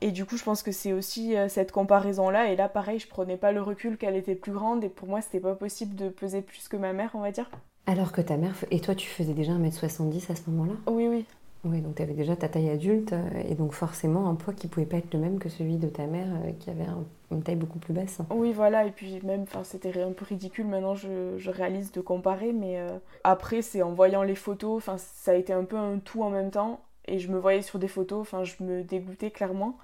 Et 0.00 0.12
du 0.12 0.24
coup, 0.24 0.36
je 0.36 0.44
pense 0.44 0.62
que 0.62 0.72
c'est 0.72 0.92
aussi 0.92 1.36
euh, 1.36 1.48
cette 1.48 1.72
comparaison-là. 1.72 2.52
Et 2.52 2.56
là, 2.56 2.68
pareil, 2.68 2.98
je 2.98 3.08
prenais 3.08 3.36
pas 3.36 3.52
le 3.52 3.62
recul 3.62 3.96
qu'elle 3.96 4.16
était 4.16 4.34
plus 4.34 4.52
grande. 4.52 4.84
Et 4.84 4.88
pour 4.88 5.08
moi, 5.08 5.20
c'était 5.20 5.40
pas 5.40 5.54
possible 5.54 5.94
de 5.96 6.08
peser 6.08 6.42
plus 6.42 6.68
que 6.68 6.76
ma 6.76 6.92
mère, 6.92 7.10
on 7.14 7.20
va 7.20 7.32
dire. 7.32 7.50
Alors 7.86 8.12
que 8.12 8.20
ta 8.20 8.36
mère. 8.36 8.54
Et 8.70 8.80
toi, 8.80 8.94
tu 8.94 9.08
faisais 9.08 9.34
déjà 9.34 9.52
1m70 9.52 10.30
à 10.30 10.36
ce 10.36 10.50
moment-là? 10.50 10.74
Oui, 10.86 11.08
oui. 11.08 11.26
Oui, 11.64 11.80
donc 11.80 11.96
tu 11.96 12.02
avais 12.02 12.14
déjà 12.14 12.36
ta 12.36 12.48
taille 12.48 12.70
adulte 12.70 13.12
euh, 13.12 13.28
et 13.48 13.54
donc 13.54 13.72
forcément 13.72 14.28
un 14.28 14.34
poids 14.36 14.54
qui 14.54 14.68
pouvait 14.68 14.86
pas 14.86 14.98
être 14.98 15.12
le 15.12 15.18
même 15.18 15.38
que 15.38 15.48
celui 15.48 15.76
de 15.76 15.88
ta 15.88 16.06
mère 16.06 16.28
euh, 16.44 16.52
qui 16.52 16.70
avait 16.70 16.86
une 17.32 17.42
taille 17.42 17.56
beaucoup 17.56 17.78
plus 17.78 17.92
basse. 17.92 18.20
Oui, 18.30 18.52
voilà, 18.52 18.86
et 18.86 18.90
puis 18.92 19.20
même, 19.24 19.44
c'était 19.64 20.00
un 20.00 20.12
peu 20.12 20.24
ridicule 20.24 20.66
maintenant, 20.66 20.94
je, 20.94 21.50
réalise 21.50 21.90
de 21.90 22.00
comparer, 22.00 22.52
mais 22.52 22.78
euh, 22.78 22.88
après, 23.24 23.62
c'est 23.62 23.82
en 23.82 23.92
voyant 23.92 24.22
les 24.22 24.36
photos, 24.36 24.84
ça 24.96 25.32
a 25.32 25.34
été 25.34 25.52
un 25.52 25.64
peu 25.64 25.76
un 25.76 25.98
tout 25.98 26.22
en 26.22 26.30
même 26.30 26.50
temps, 26.50 26.80
et 27.08 27.18
je 27.18 27.28
me 27.28 27.38
voyais 27.38 27.62
sur 27.62 27.78
des 27.78 27.88
photos, 27.88 28.20
enfin, 28.20 28.44
je 28.44 28.54
me 28.60 28.82
dégoûtais 28.82 29.30
clairement. 29.30 29.76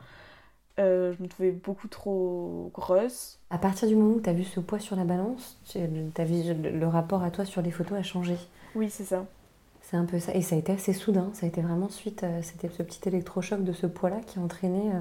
je 0.79 1.23
me 1.23 1.27
trouvais 1.29 1.53
beaucoup 1.53 1.89
trop 1.89 2.71
grosse. 2.75 3.39
À 3.51 3.59
partir 3.59 3.89
du 3.89 3.97
moment 3.97 4.17
où 4.17 4.21
tu 4.21 4.31
as 4.31 4.33
vu 4.33 4.45
ce 4.45 4.61
poids 4.61 4.79
sur 4.79 4.97
la 4.97 5.05
balance, 5.05 5.59
as 5.77 6.25
vu, 6.25 6.55
le 6.55 6.87
rapport 6.87 7.23
à 7.23 7.31
toi 7.31 7.45
sur 7.45 7.63
les 7.63 7.71
photos 7.71 7.99
a 7.99 8.03
changé. 8.03 8.37
Oui, 8.75 8.91
c'est 8.91 9.05
ça. 9.05 9.25
C'est 9.85 9.97
un 9.97 10.07
peu 10.07 10.19
ça. 10.19 10.35
Et 10.35 10.43
ça 10.43 10.57
a 10.57 10.59
été 10.59 10.73
assez 10.73 10.93
soudain. 10.93 11.31
Ça 11.35 11.45
a 11.45 11.49
été 11.49 11.61
vraiment 11.61 11.91
suite. 11.91 12.25
Euh, 12.25 12.41
c'était 12.43 12.69
ce 12.69 12.83
petit 12.83 13.07
électrochoc 13.07 13.63
de 13.63 13.73
ce 13.73 13.87
poids-là 13.87 14.21
qui 14.27 14.39
a 14.39 14.43
entraîné, 14.43 14.91
euh, 14.91 15.01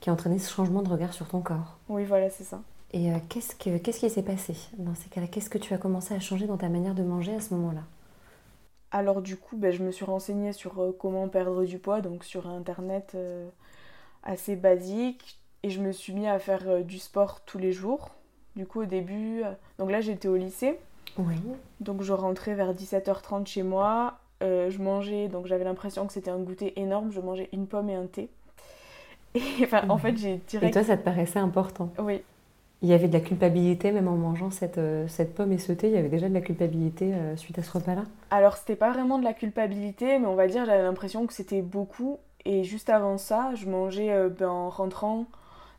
qui 0.00 0.08
a 0.08 0.12
entraîné 0.12 0.38
ce 0.38 0.52
changement 0.52 0.82
de 0.82 0.88
regard 0.88 1.12
sur 1.12 1.26
ton 1.26 1.40
corps. 1.40 1.78
Oui, 1.88 2.04
voilà, 2.04 2.30
c'est 2.30 2.44
ça. 2.44 2.62
Et 2.92 3.12
euh, 3.12 3.16
qu'est-ce, 3.28 3.56
que, 3.56 3.76
qu'est-ce 3.76 3.98
qui 3.98 4.08
s'est 4.08 4.22
passé 4.22 4.54
dans 4.78 4.94
ces 4.94 5.08
cas-là? 5.08 5.26
Qu'est-ce 5.26 5.50
que 5.50 5.58
tu 5.58 5.74
as 5.74 5.78
commencé 5.78 6.14
à 6.14 6.20
changer 6.20 6.46
dans 6.46 6.56
ta 6.56 6.68
manière 6.68 6.94
de 6.94 7.02
manger 7.02 7.34
à 7.34 7.40
ce 7.40 7.52
moment-là? 7.54 7.82
Alors 8.94 9.20
du 9.20 9.36
coup, 9.36 9.56
ben, 9.56 9.72
je 9.72 9.82
me 9.82 9.90
suis 9.90 10.04
renseignée 10.04 10.52
sur 10.52 10.94
comment 10.98 11.28
perdre 11.28 11.64
du 11.64 11.78
poids, 11.78 12.00
donc 12.00 12.24
sur 12.24 12.46
Internet 12.46 13.16
assez 14.22 14.56
basique. 14.56 15.38
Et 15.62 15.70
je 15.70 15.80
me 15.80 15.92
suis 15.92 16.12
mis 16.12 16.26
à 16.26 16.38
faire 16.38 16.84
du 16.84 16.98
sport 16.98 17.40
tous 17.40 17.58
les 17.58 17.72
jours. 17.72 18.10
Du 18.54 18.66
coup, 18.66 18.82
au 18.82 18.84
début, 18.86 19.42
donc 19.78 19.90
là 19.90 20.00
j'étais 20.00 20.28
au 20.28 20.36
lycée. 20.36 20.78
Oui. 21.18 21.36
Donc 21.80 22.02
je 22.02 22.12
rentrais 22.12 22.54
vers 22.54 22.72
17h30 22.72 23.46
chez 23.46 23.62
moi. 23.62 24.18
Euh, 24.42 24.68
je 24.70 24.80
mangeais, 24.80 25.28
donc 25.28 25.46
j'avais 25.46 25.64
l'impression 25.64 26.06
que 26.06 26.12
c'était 26.12 26.30
un 26.30 26.38
goûter 26.38 26.78
énorme. 26.78 27.12
Je 27.12 27.20
mangeais 27.20 27.48
une 27.52 27.66
pomme 27.66 27.88
et 27.88 27.94
un 27.94 28.06
thé. 28.06 28.28
Et 29.34 29.40
enfin, 29.62 29.88
en 29.88 29.98
fait, 29.98 30.16
j'ai 30.16 30.40
direct. 30.48 30.70
Et 30.70 30.70
toi, 30.72 30.84
ça 30.84 30.96
te 30.96 31.02
paraissait 31.02 31.38
important? 31.38 31.90
Oui. 31.98 32.22
Il 32.82 32.88
y 32.88 32.92
avait 32.92 33.08
de 33.08 33.14
la 33.14 33.20
culpabilité, 33.20 33.92
même 33.92 34.08
en 34.08 34.16
mangeant 34.16 34.50
cette, 34.50 34.78
euh, 34.78 35.08
cette 35.08 35.34
pomme 35.34 35.52
et 35.52 35.58
ce 35.58 35.72
thé, 35.72 35.88
il 35.88 35.94
y 35.94 35.96
avait 35.96 36.10
déjà 36.10 36.28
de 36.28 36.34
la 36.34 36.42
culpabilité 36.42 37.14
euh, 37.14 37.36
suite 37.36 37.58
à 37.58 37.62
ce 37.62 37.72
repas-là? 37.72 38.04
Alors, 38.34 38.56
c'était 38.56 38.74
pas 38.74 38.90
vraiment 38.90 39.20
de 39.20 39.22
la 39.22 39.32
culpabilité, 39.32 40.18
mais 40.18 40.26
on 40.26 40.34
va 40.34 40.48
dire, 40.48 40.64
j'avais 40.66 40.82
l'impression 40.82 41.24
que 41.24 41.32
c'était 41.32 41.62
beaucoup. 41.62 42.18
Et 42.44 42.64
juste 42.64 42.90
avant 42.90 43.16
ça, 43.16 43.52
je 43.54 43.68
mangeais 43.68 44.28
ben, 44.28 44.48
en 44.48 44.70
rentrant 44.70 45.26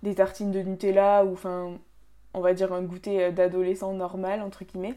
des 0.04 0.16
tartines 0.16 0.52
de 0.52 0.62
Nutella 0.62 1.26
ou 1.26 1.34
enfin, 1.34 1.74
on 2.34 2.40
va 2.40 2.54
dire 2.54 2.72
un 2.72 2.82
goûter 2.82 3.30
d'adolescent 3.34 3.92
normal, 3.92 4.42
entre 4.42 4.64
guillemets. 4.64 4.96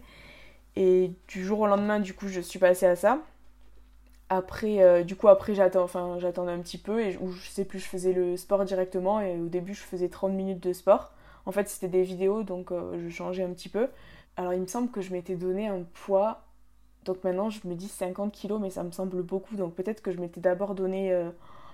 Et 0.76 1.10
du 1.26 1.44
jour 1.44 1.58
au 1.58 1.66
lendemain, 1.66 1.98
du 1.98 2.14
coup, 2.14 2.28
je 2.28 2.40
suis 2.40 2.60
passée 2.60 2.86
à 2.86 2.94
ça. 2.94 3.18
Après, 4.28 4.80
euh, 4.80 5.02
du 5.02 5.16
coup, 5.16 5.26
après, 5.26 5.56
j'attends, 5.56 5.82
enfin, 5.82 6.18
j'attendais 6.20 6.52
un 6.52 6.60
petit 6.60 6.78
peu, 6.78 7.02
et 7.02 7.16
ou 7.18 7.32
je 7.32 7.48
sais 7.50 7.64
plus, 7.64 7.80
je 7.80 7.86
faisais 7.86 8.12
le 8.12 8.36
sport 8.36 8.64
directement, 8.64 9.20
et 9.20 9.36
au 9.36 9.48
début, 9.48 9.74
je 9.74 9.82
faisais 9.82 10.08
30 10.08 10.32
minutes 10.32 10.62
de 10.62 10.72
sport. 10.72 11.12
En 11.44 11.50
fait, 11.52 11.68
c'était 11.68 11.88
des 11.88 12.04
vidéos, 12.04 12.44
donc 12.44 12.70
euh, 12.70 12.96
je 13.02 13.08
changeais 13.08 13.42
un 13.42 13.50
petit 13.52 13.68
peu. 13.68 13.88
Alors, 14.36 14.54
il 14.54 14.60
me 14.60 14.68
semble 14.68 14.90
que 14.92 15.00
je 15.00 15.12
m'étais 15.12 15.34
donné 15.34 15.66
un 15.66 15.82
poids, 15.94 16.42
donc 17.08 17.24
maintenant, 17.24 17.48
je 17.48 17.66
me 17.66 17.74
dis 17.74 17.88
50 17.88 18.32
kilos, 18.32 18.60
mais 18.60 18.68
ça 18.68 18.82
me 18.82 18.90
semble 18.92 19.22
beaucoup, 19.22 19.56
donc 19.56 19.74
peut-être 19.74 20.02
que 20.02 20.12
je 20.12 20.20
m'étais 20.20 20.42
d'abord 20.42 20.74
donné, 20.74 21.10
euh, 21.10 21.30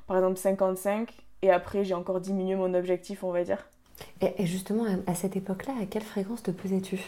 par 0.06 0.16
exemple, 0.16 0.36
55, 0.36 1.12
et 1.42 1.50
après, 1.50 1.82
j'ai 1.82 1.94
encore 1.94 2.20
diminué 2.20 2.54
mon 2.54 2.72
objectif, 2.72 3.24
on 3.24 3.32
va 3.32 3.42
dire. 3.42 3.68
Et, 4.20 4.46
justement, 4.46 4.84
à 5.08 5.14
cette 5.14 5.34
époque-là, 5.34 5.74
à 5.82 5.86
quelle 5.86 6.04
fréquence 6.04 6.44
te 6.44 6.52
pesais-tu? 6.52 7.00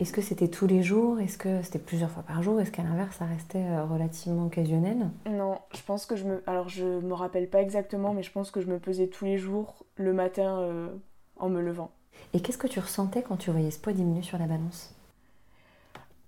Est-ce 0.00 0.12
que 0.14 0.22
c'était 0.22 0.48
tous 0.48 0.66
les 0.66 0.82
jours? 0.82 1.20
Est-ce 1.20 1.36
que 1.36 1.62
c'était 1.62 1.78
plusieurs 1.78 2.10
fois 2.10 2.22
par 2.22 2.42
jour? 2.42 2.58
Est-ce 2.58 2.70
qu'à 2.70 2.82
l'inverse, 2.82 3.18
ça 3.18 3.26
restait 3.26 3.62
euh, 3.62 3.84
relativement 3.84 4.46
occasionnel? 4.46 5.10
Non, 5.30 5.58
je 5.74 5.82
pense 5.82 6.06
que 6.06 6.16
je 6.16 6.24
me. 6.24 6.42
Alors, 6.46 6.70
je 6.70 6.86
me 6.86 7.12
rappelle 7.12 7.48
pas 7.48 7.60
exactement, 7.60 8.14
mais 8.14 8.22
je 8.22 8.32
pense 8.32 8.50
que 8.50 8.62
je 8.62 8.66
me 8.66 8.78
pesais 8.78 9.08
tous 9.08 9.26
les 9.26 9.36
jours 9.36 9.84
le 9.96 10.14
matin 10.14 10.60
euh, 10.60 10.88
en 11.36 11.50
me 11.50 11.60
levant. 11.60 11.90
Et 12.32 12.40
qu'est-ce 12.40 12.58
que 12.58 12.66
tu 12.66 12.80
ressentais 12.80 13.22
quand 13.22 13.36
tu 13.36 13.50
voyais 13.50 13.70
ce 13.70 13.78
poids 13.78 13.92
diminuer 13.92 14.22
sur 14.22 14.38
la 14.38 14.46
balance? 14.46 14.94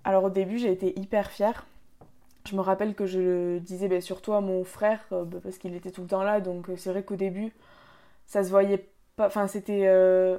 Alors, 0.05 0.25
au 0.25 0.31
début, 0.31 0.59
j'ai 0.59 0.71
été 0.71 0.99
hyper 0.99 1.31
fière. 1.31 1.67
Je 2.47 2.57
me 2.57 2.61
rappelle 2.61 2.95
que 2.95 3.07
je 3.07 3.59
disais 3.59 3.89
ben, 3.89 4.01
surtout 4.01 4.35
à 4.35 4.41
mon 4.41 4.65
frère, 4.65 5.01
euh, 5.13 5.25
ben, 5.25 5.41
parce 5.41 5.59
qu'il 5.59 5.75
était 5.75 5.91
tout 5.91 6.03
le 6.03 6.09
temps 6.09 6.23
là, 6.23 6.41
donc 6.41 6.69
c'est 6.77 6.91
vrai 6.91 7.03
qu'au 7.03 7.17
début, 7.17 7.53
ça 8.27 8.45
se 8.45 8.51
voyait 8.51 8.89
pas. 9.17 9.27
Enfin, 9.27 9.47
c'était. 9.49 9.87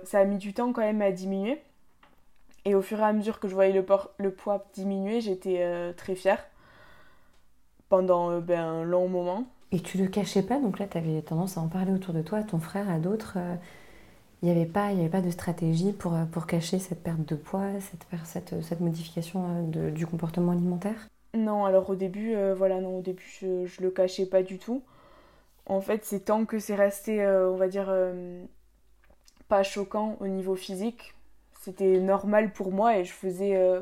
ça 0.03 0.19
a 0.19 0.25
mis 0.25 0.37
du 0.37 0.53
temps 0.53 0.71
quand 0.73 0.81
même 0.81 1.01
à 1.01 1.11
diminuer. 1.11 1.59
Et 2.65 2.73
au 2.73 2.81
fur 2.81 2.99
et 2.99 3.03
à 3.03 3.13
mesure 3.13 3.39
que 3.39 3.47
je 3.47 3.53
voyais 3.53 3.73
le, 3.73 4.31
poids 4.31 4.65
diminuer, 4.73 5.21
j'étais 5.21 5.59
euh, 5.59 5.93
très 5.93 6.15
fière 6.15 6.43
pendant 7.89 8.31
euh, 8.31 8.39
ben, 8.39 8.59
un 8.59 8.83
long 8.83 9.07
moment. 9.07 9.45
Et 9.71 9.79
tu 9.79 9.99
le 9.99 10.07
cachais 10.07 10.41
pas, 10.41 10.59
donc 10.59 10.79
là 10.79 10.87
tu 10.87 10.97
avais 10.97 11.21
tendance 11.21 11.57
à 11.57 11.61
en 11.61 11.67
parler 11.67 11.91
autour 11.91 12.13
de 12.13 12.23
toi, 12.23 12.39
à 12.39 12.43
ton 12.43 12.59
frère, 12.59 12.89
à 12.89 12.97
d'autres. 12.97 13.37
Euh, 14.45 14.49
il 14.49 14.53
n'y 14.53 14.61
avait, 14.61 14.65
pas, 14.69 14.85
avait 14.87 15.09
pas 15.09 15.21
de 15.21 15.29
stratégie 15.29 15.91
pour, 15.91 16.13
pour 16.31 16.47
cacher 16.47 16.79
cette 16.79 17.01
perte 17.01 17.25
de 17.25 17.35
poids, 17.35 17.67
cette, 17.79 18.05
cette, 18.25 18.63
cette 18.63 18.79
modification 18.79 19.67
du 19.69 20.05
comportement 20.05 20.51
alimentaire? 20.51 21.07
Non, 21.33 21.65
alors 21.65 21.89
au 21.89 21.95
début, 21.95 22.35
voilà, 22.55 22.79
non, 22.79 22.99
au 22.99 23.01
début 23.01 23.25
je, 23.41 23.45
ne 23.45 23.81
le 23.81 23.91
cachais 23.91 24.25
pas 24.25 24.43
du 24.43 24.57
tout. 24.57 24.83
En 25.65 25.81
fait, 25.81 26.05
c'est 26.05 26.25
tant 26.25 26.45
que 26.45 26.59
c'est 26.59 26.75
resté, 26.75 27.25
on 27.25 27.57
va 27.57 27.67
dire, 27.67 27.93
pas 29.47 29.63
choquant 29.63 30.17
au 30.19 30.27
niveau 30.27 30.55
physique, 30.55 31.15
c'était 31.65 31.99
normal 31.99 32.51
pour 32.51 32.71
moi 32.71 32.97
et 32.97 33.05
je 33.05 33.11
faisais, 33.11 33.55
euh, 33.55 33.81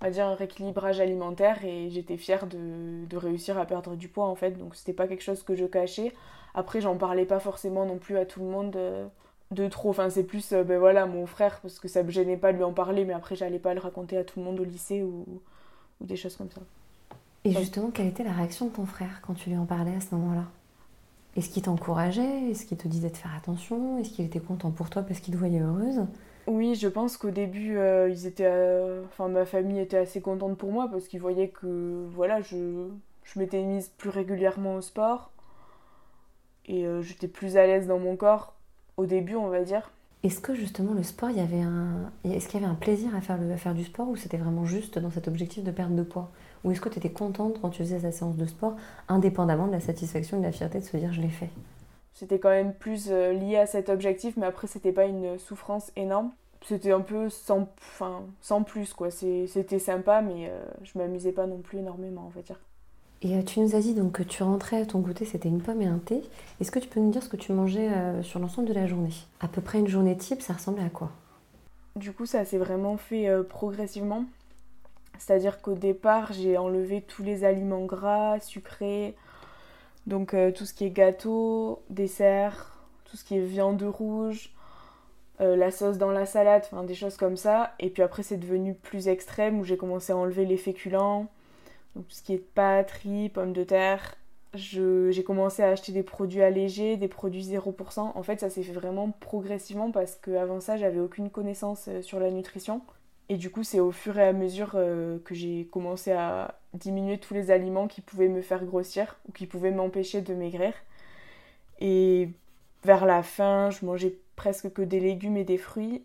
on 0.00 0.06
va 0.06 0.10
dire, 0.10 0.26
un 0.26 0.34
rééquilibrage 0.34 1.00
alimentaire 1.00 1.62
et 1.64 1.90
j'étais 1.90 2.16
fière 2.16 2.46
de, 2.46 3.04
de, 3.06 3.16
réussir 3.16 3.58
à 3.58 3.66
perdre 3.66 3.96
du 3.96 4.08
poids 4.08 4.26
en 4.26 4.34
fait. 4.34 4.52
Donc 4.52 4.74
c'était 4.74 4.94
pas 4.94 5.06
quelque 5.06 5.22
chose 5.22 5.42
que 5.42 5.54
je 5.54 5.66
cachais. 5.66 6.14
Après, 6.54 6.80
j'en 6.80 6.96
parlais 6.96 7.26
pas 7.26 7.38
forcément 7.38 7.84
non 7.84 7.98
plus 7.98 8.16
à 8.16 8.24
tout 8.24 8.40
le 8.40 8.46
monde 8.46 8.76
euh, 8.76 9.06
de 9.50 9.68
trop. 9.68 9.90
Enfin, 9.90 10.10
c'est 10.10 10.24
plus, 10.24 10.52
euh, 10.52 10.64
ben 10.64 10.78
voilà, 10.78 11.06
mon 11.06 11.26
frère, 11.26 11.60
parce 11.60 11.78
que 11.78 11.88
ça 11.88 12.02
me 12.02 12.10
gênait 12.10 12.36
pas 12.36 12.52
de 12.52 12.58
lui 12.58 12.64
en 12.64 12.72
parler, 12.72 13.04
mais 13.04 13.14
après, 13.14 13.36
j'allais 13.36 13.58
pas 13.58 13.74
le 13.74 13.80
raconter 13.80 14.16
à 14.16 14.24
tout 14.24 14.38
le 14.40 14.44
monde 14.44 14.60
au 14.60 14.64
lycée 14.64 15.02
ou, 15.02 15.24
ou 16.00 16.06
des 16.06 16.16
choses 16.16 16.36
comme 16.36 16.50
ça. 16.50 16.60
Et 17.44 17.52
justement, 17.52 17.90
quelle 17.90 18.06
était 18.06 18.24
la 18.24 18.32
réaction 18.32 18.66
de 18.66 18.72
ton 18.72 18.86
frère 18.86 19.20
quand 19.22 19.34
tu 19.34 19.50
lui 19.50 19.56
en 19.56 19.64
parlais 19.64 19.94
à 19.94 20.00
ce 20.00 20.14
moment-là? 20.14 20.44
Est-ce 21.36 21.50
qu'il 21.50 21.62
t'encourageait? 21.62 22.50
Est-ce 22.50 22.66
qu'il 22.66 22.76
te 22.76 22.88
disait 22.88 23.10
de 23.10 23.16
faire 23.16 23.34
attention? 23.36 23.98
Est-ce 23.98 24.10
qu'il 24.10 24.24
était 24.24 24.40
content 24.40 24.70
pour 24.70 24.90
toi 24.90 25.02
parce 25.02 25.20
qu'il 25.20 25.34
te 25.34 25.38
voyait 25.38 25.60
heureuse? 25.60 26.02
Oui, 26.46 26.74
je 26.74 26.88
pense 26.88 27.16
qu'au 27.16 27.30
début, 27.30 27.76
euh, 27.76 28.08
ils 28.08 28.26
étaient, 28.26 28.46
euh, 28.46 29.04
enfin, 29.04 29.28
ma 29.28 29.44
famille 29.44 29.78
était 29.80 29.98
assez 29.98 30.20
contente 30.20 30.56
pour 30.58 30.72
moi 30.72 30.88
parce 30.90 31.06
qu'ils 31.06 31.20
voyaient 31.20 31.50
que 31.50 32.06
voilà, 32.10 32.40
je, 32.40 32.88
je 33.24 33.38
m'étais 33.38 33.62
mise 33.62 33.88
plus 33.88 34.10
régulièrement 34.10 34.74
au 34.74 34.80
sport 34.80 35.30
et 36.66 36.86
j'étais 37.00 37.28
plus 37.28 37.56
à 37.56 37.66
l'aise 37.66 37.86
dans 37.86 37.98
mon 37.98 38.16
corps 38.16 38.57
au 38.98 39.06
début, 39.06 39.36
on 39.36 39.48
va 39.48 39.62
dire. 39.62 39.90
Est-ce 40.24 40.40
que 40.40 40.54
justement 40.54 40.92
le 40.92 41.04
sport, 41.04 41.30
il 41.30 41.36
y 41.36 41.40
avait 41.40 41.62
un, 41.62 42.10
est-ce 42.24 42.48
qu'il 42.48 42.60
y 42.60 42.62
avait 42.62 42.70
un 42.70 42.74
plaisir 42.74 43.14
à 43.14 43.20
faire, 43.20 43.38
le, 43.38 43.50
à 43.52 43.56
faire 43.56 43.74
du 43.74 43.84
sport 43.84 44.08
ou 44.08 44.16
c'était 44.16 44.36
vraiment 44.36 44.66
juste 44.66 44.98
dans 44.98 45.10
cet 45.10 45.28
objectif 45.28 45.62
de 45.62 45.70
perte 45.70 45.94
de 45.94 46.02
poids? 46.02 46.30
Ou 46.64 46.72
est-ce 46.72 46.80
que 46.80 46.88
tu 46.88 46.98
étais 46.98 47.10
contente 47.10 47.60
quand 47.62 47.70
tu 47.70 47.82
faisais 47.84 48.00
ta 48.00 48.10
séance 48.10 48.36
de 48.36 48.44
sport, 48.44 48.74
indépendamment 49.06 49.68
de 49.68 49.72
la 49.72 49.80
satisfaction 49.80 50.38
et 50.38 50.40
de 50.40 50.46
la 50.46 50.52
fierté 50.52 50.80
de 50.80 50.84
se 50.84 50.96
dire 50.96 51.12
je 51.12 51.20
l'ai 51.20 51.28
fait? 51.28 51.50
C'était 52.12 52.40
quand 52.40 52.50
même 52.50 52.74
plus 52.74 53.10
euh, 53.10 53.32
lié 53.32 53.58
à 53.58 53.66
cet 53.66 53.88
objectif, 53.88 54.36
mais 54.36 54.46
après, 54.46 54.66
c'était 54.66 54.90
pas 54.90 55.04
une 55.04 55.38
souffrance 55.38 55.92
énorme. 55.94 56.32
C'était 56.64 56.90
un 56.90 57.00
peu 57.00 57.28
sans, 57.28 57.68
enfin, 57.78 58.24
sans 58.40 58.64
plus, 58.64 58.92
quoi. 58.92 59.12
C'était 59.12 59.78
sympa, 59.78 60.20
mais 60.20 60.48
euh, 60.48 60.60
je 60.82 60.98
m'amusais 60.98 61.30
pas 61.30 61.46
non 61.46 61.58
plus 61.58 61.78
énormément, 61.78 62.24
on 62.26 62.30
va 62.30 62.42
dire. 62.42 62.58
Et 63.22 63.36
euh, 63.36 63.42
tu 63.42 63.60
nous 63.60 63.74
as 63.74 63.80
dit 63.80 63.94
donc 63.94 64.12
que 64.12 64.22
tu 64.22 64.42
rentrais, 64.42 64.86
ton 64.86 65.00
goûter 65.00 65.24
c'était 65.24 65.48
une 65.48 65.60
pomme 65.60 65.82
et 65.82 65.86
un 65.86 65.98
thé. 65.98 66.22
Est-ce 66.60 66.70
que 66.70 66.78
tu 66.78 66.88
peux 66.88 67.00
nous 67.00 67.10
dire 67.10 67.22
ce 67.22 67.28
que 67.28 67.36
tu 67.36 67.52
mangeais 67.52 67.90
sur 68.22 68.38
l'ensemble 68.38 68.68
de 68.68 68.74
la 68.74 68.86
journée? 68.86 69.14
À 69.40 69.48
peu 69.48 69.60
près 69.60 69.78
une 69.78 69.88
journée 69.88 70.16
type, 70.16 70.40
ça 70.40 70.52
ressemblait 70.52 70.84
à 70.84 70.90
quoi? 70.90 71.10
Du 71.96 72.12
coup, 72.12 72.26
ça 72.26 72.44
s'est 72.44 72.58
vraiment 72.58 72.96
fait 72.96 73.28
progressivement. 73.48 74.24
C'est-à-dire 75.18 75.60
qu'au 75.60 75.74
départ, 75.74 76.32
j'ai 76.32 76.56
enlevé 76.56 77.02
tous 77.02 77.22
les 77.22 77.44
aliments 77.44 77.84
gras, 77.84 78.38
sucrés, 78.40 79.16
donc 80.06 80.32
euh, 80.32 80.50
tout 80.50 80.64
ce 80.64 80.72
qui 80.72 80.84
est 80.84 80.90
gâteau, 80.90 81.82
dessert, 81.90 82.72
tout 83.04 83.16
ce 83.16 83.24
qui 83.24 83.36
est 83.36 83.44
viande 83.44 83.82
rouge, 83.82 84.52
euh, 85.40 85.56
la 85.56 85.70
sauce 85.70 85.98
dans 85.98 86.10
la 86.10 86.24
salade, 86.24 86.62
enfin 86.64 86.84
des 86.84 86.94
choses 86.94 87.16
comme 87.16 87.36
ça. 87.36 87.74
Et 87.78 87.90
puis 87.90 88.02
après 88.02 88.22
c'est 88.22 88.38
devenu 88.38 88.74
plus 88.74 89.08
extrême 89.08 89.60
où 89.60 89.64
j'ai 89.64 89.76
commencé 89.76 90.12
à 90.12 90.16
enlever 90.16 90.46
les 90.46 90.56
féculents, 90.56 91.26
donc 91.98 92.06
tout 92.06 92.14
ce 92.14 92.22
qui 92.22 92.32
est 92.32 92.38
pâtes, 92.38 92.92
pommes 93.34 93.52
de 93.52 93.64
terre. 93.64 94.14
J'ai 94.54 95.24
commencé 95.24 95.62
à 95.62 95.70
acheter 95.70 95.90
des 95.92 96.04
produits 96.04 96.42
allégés, 96.42 96.96
des 96.96 97.08
produits 97.08 97.42
0%. 97.42 98.12
En 98.14 98.22
fait 98.22 98.38
ça 98.40 98.48
s'est 98.48 98.62
fait 98.62 98.72
vraiment 98.72 99.10
progressivement 99.10 99.90
parce 99.90 100.14
qu'avant 100.14 100.60
ça 100.60 100.76
j'avais 100.76 101.00
aucune 101.00 101.28
connaissance 101.28 101.86
euh, 101.88 102.00
sur 102.00 102.20
la 102.20 102.30
nutrition. 102.30 102.82
Et 103.28 103.36
du 103.36 103.50
coup, 103.50 103.62
c'est 103.62 103.80
au 103.80 103.90
fur 103.90 104.18
et 104.18 104.26
à 104.26 104.32
mesure 104.32 104.72
euh, 104.74 105.18
que 105.24 105.34
j'ai 105.34 105.66
commencé 105.66 106.12
à 106.12 106.58
diminuer 106.72 107.18
tous 107.18 107.34
les 107.34 107.50
aliments 107.50 107.86
qui 107.88 108.00
pouvaient 108.00 108.28
me 108.28 108.40
faire 108.40 108.64
grossir 108.64 109.18
ou 109.28 109.32
qui 109.32 109.46
pouvaient 109.46 109.70
m'empêcher 109.70 110.22
de 110.22 110.32
maigrir. 110.32 110.72
Et 111.80 112.30
vers 112.84 113.04
la 113.04 113.22
fin, 113.22 113.70
je 113.70 113.84
mangeais 113.84 114.16
presque 114.36 114.72
que 114.72 114.82
des 114.82 115.00
légumes 115.00 115.36
et 115.36 115.44
des 115.44 115.58
fruits. 115.58 116.04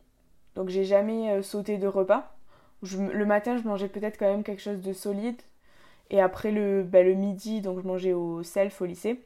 Donc 0.55 0.69
j'ai 0.69 0.83
jamais 0.83 1.31
euh, 1.31 1.41
sauté 1.43 1.77
de 1.77 1.87
repas. 1.87 2.35
le 2.81 3.25
matin, 3.25 3.57
je 3.57 3.63
mangeais 3.63 3.87
peut-être 3.87 4.17
quand 4.17 4.29
même 4.29 4.43
quelque 4.43 4.61
chose 4.61 4.81
de 4.81 4.91
solide. 4.91 5.41
Et 6.13 6.21
après 6.21 6.51
le, 6.51 6.83
bah, 6.83 7.01
le 7.01 7.15
midi, 7.15 7.59
donc 7.59 7.81
je 7.81 7.87
mangeais 7.87 8.13
au 8.13 8.43
self 8.43 8.81
au 8.81 8.85
lycée. 8.85 9.19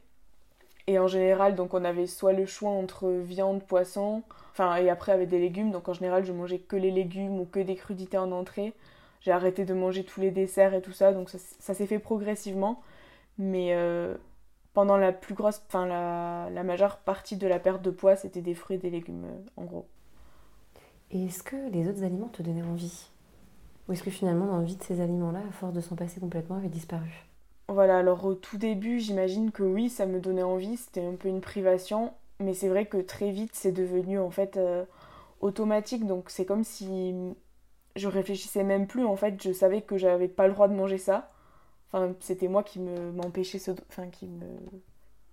Et 0.87 0.99
en 0.99 1.07
général, 1.07 1.53
donc 1.55 1.73
on 1.73 1.83
avait 1.83 2.07
soit 2.07 2.31
le 2.31 2.45
choix 2.45 2.69
entre 2.69 3.09
viande, 3.09 3.61
poisson, 3.61 4.23
enfin 4.53 4.77
et 4.77 4.89
après 4.89 5.11
avec 5.11 5.27
des 5.27 5.37
légumes. 5.37 5.71
Donc 5.71 5.89
en 5.89 5.93
général, 5.93 6.23
je 6.25 6.31
mangeais 6.31 6.59
que 6.59 6.77
les 6.77 6.91
légumes 6.91 7.41
ou 7.41 7.45
que 7.45 7.59
des 7.59 7.75
crudités 7.75 8.17
en 8.17 8.31
entrée. 8.31 8.73
J'ai 9.19 9.33
arrêté 9.33 9.65
de 9.65 9.73
manger 9.73 10.05
tous 10.05 10.21
les 10.21 10.31
desserts 10.31 10.73
et 10.73 10.81
tout 10.81 10.93
ça, 10.93 11.11
donc 11.11 11.29
ça, 11.29 11.73
s'est 11.73 11.87
fait 11.87 11.99
progressivement. 11.99 12.81
Mais 13.37 13.73
euh, 13.73 14.15
pendant 14.73 14.95
la 14.95 15.11
plus 15.11 15.35
grosse, 15.35 15.61
enfin 15.67 15.85
la, 15.87 16.49
la, 16.51 16.63
majeure 16.63 16.99
partie 16.99 17.35
de 17.35 17.47
la 17.47 17.59
perte 17.59 17.81
de 17.81 17.91
poids, 17.91 18.15
c'était 18.15 18.41
des 18.41 18.53
fruits 18.53 18.77
et 18.77 18.79
des 18.79 18.91
légumes 18.91 19.25
euh, 19.25 19.61
en 19.61 19.65
gros. 19.65 19.87
Et 21.11 21.25
est-ce 21.25 21.43
que 21.43 21.57
les 21.73 21.89
autres 21.89 22.03
aliments 22.03 22.29
te 22.29 22.41
donnaient 22.41 22.63
envie? 22.63 23.09
Ou 23.87 23.93
est-ce 23.93 24.03
que 24.03 24.11
finalement 24.11 24.45
l'envie 24.45 24.75
de 24.75 24.83
ces 24.83 25.01
aliments-là, 25.01 25.39
à 25.47 25.51
force 25.51 25.73
de 25.73 25.81
s'en 25.81 25.95
passer 25.95 26.19
complètement, 26.19 26.57
avait 26.57 26.67
disparu? 26.69 27.09
Voilà, 27.69 27.97
alors 27.97 28.25
au 28.25 28.33
tout 28.33 28.57
début, 28.57 28.99
j'imagine 28.99 29.51
que 29.51 29.63
oui, 29.63 29.89
ça 29.89 30.05
me 30.05 30.19
donnait 30.19 30.43
envie, 30.43 30.77
c'était 30.77 31.05
un 31.05 31.15
peu 31.15 31.27
une 31.27 31.41
privation, 31.41 32.13
mais 32.39 32.53
c'est 32.53 32.69
vrai 32.69 32.85
que 32.85 32.97
très 32.97 33.31
vite, 33.31 33.51
c'est 33.53 33.73
devenu 33.73 34.19
en 34.19 34.29
fait 34.29 34.55
euh, 34.57 34.85
automatique, 35.41 36.05
donc 36.07 36.29
c'est 36.29 36.45
comme 36.45 36.63
si 36.63 37.13
je 37.97 38.07
réfléchissais 38.07 38.63
même 38.63 38.87
plus, 38.87 39.05
en 39.05 39.15
fait, 39.17 39.41
je 39.43 39.51
savais 39.51 39.81
que 39.81 39.97
j'avais 39.97 40.29
pas 40.29 40.47
le 40.47 40.53
droit 40.53 40.67
de 40.69 40.75
manger 40.75 40.97
ça. 40.97 41.31
Enfin, 41.91 42.13
c'était 42.19 42.47
moi 42.47 42.63
qui 42.63 42.79
me 42.79 43.11
m'empêchais 43.13 43.59
enfin 43.89 44.07
qui 44.09 44.27
me 44.27 44.45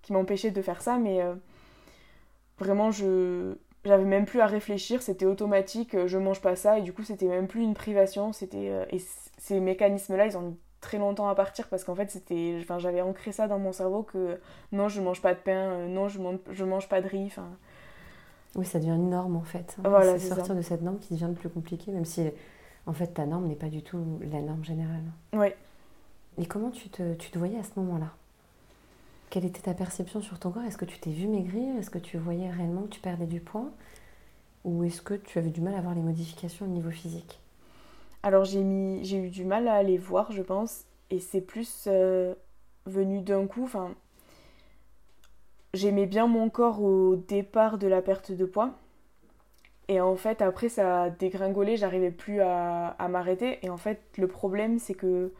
qui 0.02 0.12
m'empêchait 0.12 0.50
de 0.50 0.62
faire 0.62 0.82
ça, 0.82 0.98
mais 0.98 1.22
euh, 1.22 1.34
vraiment 2.58 2.90
je 2.90 3.54
j'avais 3.84 4.04
même 4.04 4.24
plus 4.24 4.40
à 4.40 4.46
réfléchir, 4.46 5.02
c'était 5.02 5.26
automatique, 5.26 5.94
euh, 5.94 6.06
je 6.06 6.18
mange 6.18 6.40
pas 6.40 6.56
ça, 6.56 6.78
et 6.78 6.82
du 6.82 6.92
coup 6.92 7.02
c'était 7.02 7.26
même 7.26 7.46
plus 7.46 7.62
une 7.62 7.74
privation, 7.74 8.32
c'était 8.32 8.70
euh, 8.70 8.84
et 8.90 9.00
ces 9.38 9.60
mécanismes-là, 9.60 10.26
ils 10.26 10.36
ont 10.36 10.42
mis 10.42 10.56
très 10.80 10.98
longtemps 10.98 11.28
à 11.28 11.34
partir 11.34 11.68
parce 11.68 11.84
qu'en 11.84 11.94
fait 11.94 12.10
c'était, 12.10 12.58
enfin 12.60 12.78
j'avais 12.78 13.00
ancré 13.00 13.32
ça 13.32 13.48
dans 13.48 13.58
mon 13.58 13.72
cerveau 13.72 14.02
que 14.02 14.38
non 14.72 14.88
je 14.88 15.00
mange 15.00 15.22
pas 15.22 15.34
de 15.34 15.38
pain, 15.38 15.70
euh, 15.70 15.88
non 15.88 16.08
je 16.08 16.18
mange, 16.18 16.38
je 16.50 16.64
mange 16.64 16.88
pas 16.88 17.00
de 17.00 17.08
riz, 17.08 17.26
enfin. 17.26 17.48
Oui, 18.56 18.64
ça 18.64 18.78
devient 18.78 18.90
une 18.90 19.10
norme 19.10 19.36
en 19.36 19.42
fait. 19.42 19.76
Hein. 19.78 19.88
Voilà, 19.88 20.18
c'est 20.18 20.28
sortir 20.28 20.54
de 20.54 20.62
cette 20.62 20.82
norme 20.82 20.98
qui 20.98 21.14
devient 21.14 21.26
le 21.28 21.34
plus 21.34 21.48
compliqué, 21.48 21.90
même 21.90 22.04
si 22.04 22.22
en 22.86 22.92
fait 22.92 23.08
ta 23.08 23.26
norme 23.26 23.48
n'est 23.48 23.56
pas 23.56 23.68
du 23.68 23.82
tout 23.82 24.20
la 24.30 24.40
norme 24.40 24.64
générale. 24.64 25.02
Oui. 25.32 25.48
Et 26.38 26.46
comment 26.46 26.70
tu 26.70 26.88
te, 26.88 27.14
tu 27.14 27.30
te 27.30 27.38
voyais 27.38 27.58
à 27.58 27.62
ce 27.62 27.70
moment-là? 27.76 28.12
Quelle 29.34 29.46
était 29.46 29.62
ta 29.62 29.74
perception 29.74 30.20
sur 30.20 30.38
ton 30.38 30.52
corps? 30.52 30.62
Est-ce 30.62 30.76
que 30.76 30.84
tu 30.84 30.96
t'es 31.00 31.10
vu 31.10 31.26
maigrir? 31.26 31.76
Est-ce 31.76 31.90
que 31.90 31.98
tu 31.98 32.18
voyais 32.18 32.48
réellement 32.48 32.82
que 32.82 32.90
tu 32.90 33.00
perdais 33.00 33.26
du 33.26 33.40
poids? 33.40 33.68
Ou 34.62 34.84
est-ce 34.84 35.02
que 35.02 35.14
tu 35.14 35.40
avais 35.40 35.50
du 35.50 35.60
mal 35.60 35.74
à 35.74 35.80
voir 35.80 35.92
les 35.92 36.02
modifications 36.02 36.66
au 36.66 36.68
niveau 36.68 36.92
physique? 36.92 37.40
Alors 38.22 38.44
j'ai 38.44 38.60
eu 38.60 39.30
du 39.30 39.44
mal 39.44 39.66
à 39.66 39.82
les 39.82 39.98
voir, 39.98 40.30
je 40.30 40.40
pense, 40.40 40.84
et 41.10 41.18
c'est 41.18 41.40
plus 41.40 41.86
euh, 41.88 42.36
venu 42.86 43.22
d'un 43.22 43.48
coup. 43.48 43.64
Enfin, 43.64 43.96
j'aimais 45.72 46.06
bien 46.06 46.28
mon 46.28 46.48
corps 46.48 46.80
au 46.80 47.16
départ 47.16 47.76
de 47.76 47.88
la 47.88 48.02
perte 48.02 48.30
de 48.30 48.44
poids. 48.44 48.70
Et 49.88 50.00
en 50.00 50.14
fait, 50.14 50.42
après, 50.42 50.68
ça 50.68 51.02
a 51.02 51.10
dégringolé, 51.10 51.76
j'arrivais 51.76 52.12
plus 52.12 52.40
à 52.40 53.08
m'arrêter. 53.10 53.58
Et 53.66 53.68
en 53.68 53.78
fait, 53.78 54.00
le 54.16 54.28
problème, 54.28 54.78
c'est 54.78 54.94
que 54.94 55.32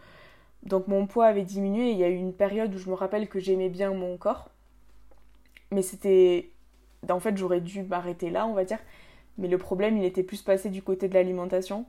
donc 0.64 0.88
mon 0.88 1.06
poids 1.06 1.26
avait 1.26 1.42
diminué 1.42 1.90
il 1.90 1.98
y 1.98 2.04
a 2.04 2.08
eu 2.08 2.16
une 2.16 2.32
période 2.32 2.74
où 2.74 2.78
je 2.78 2.88
me 2.88 2.94
rappelle 2.94 3.28
que 3.28 3.38
j'aimais 3.38 3.68
bien 3.68 3.92
mon 3.92 4.16
corps. 4.16 4.50
Mais 5.70 5.82
c'était... 5.82 6.50
En 7.10 7.20
fait, 7.20 7.36
j'aurais 7.36 7.60
dû 7.60 7.82
m'arrêter 7.82 8.30
là, 8.30 8.46
on 8.46 8.54
va 8.54 8.64
dire. 8.64 8.78
Mais 9.36 9.48
le 9.48 9.58
problème, 9.58 9.98
il 9.98 10.04
était 10.04 10.22
plus 10.22 10.42
passé 10.42 10.70
du 10.70 10.82
côté 10.82 11.08
de 11.08 11.14
l'alimentation. 11.14 11.84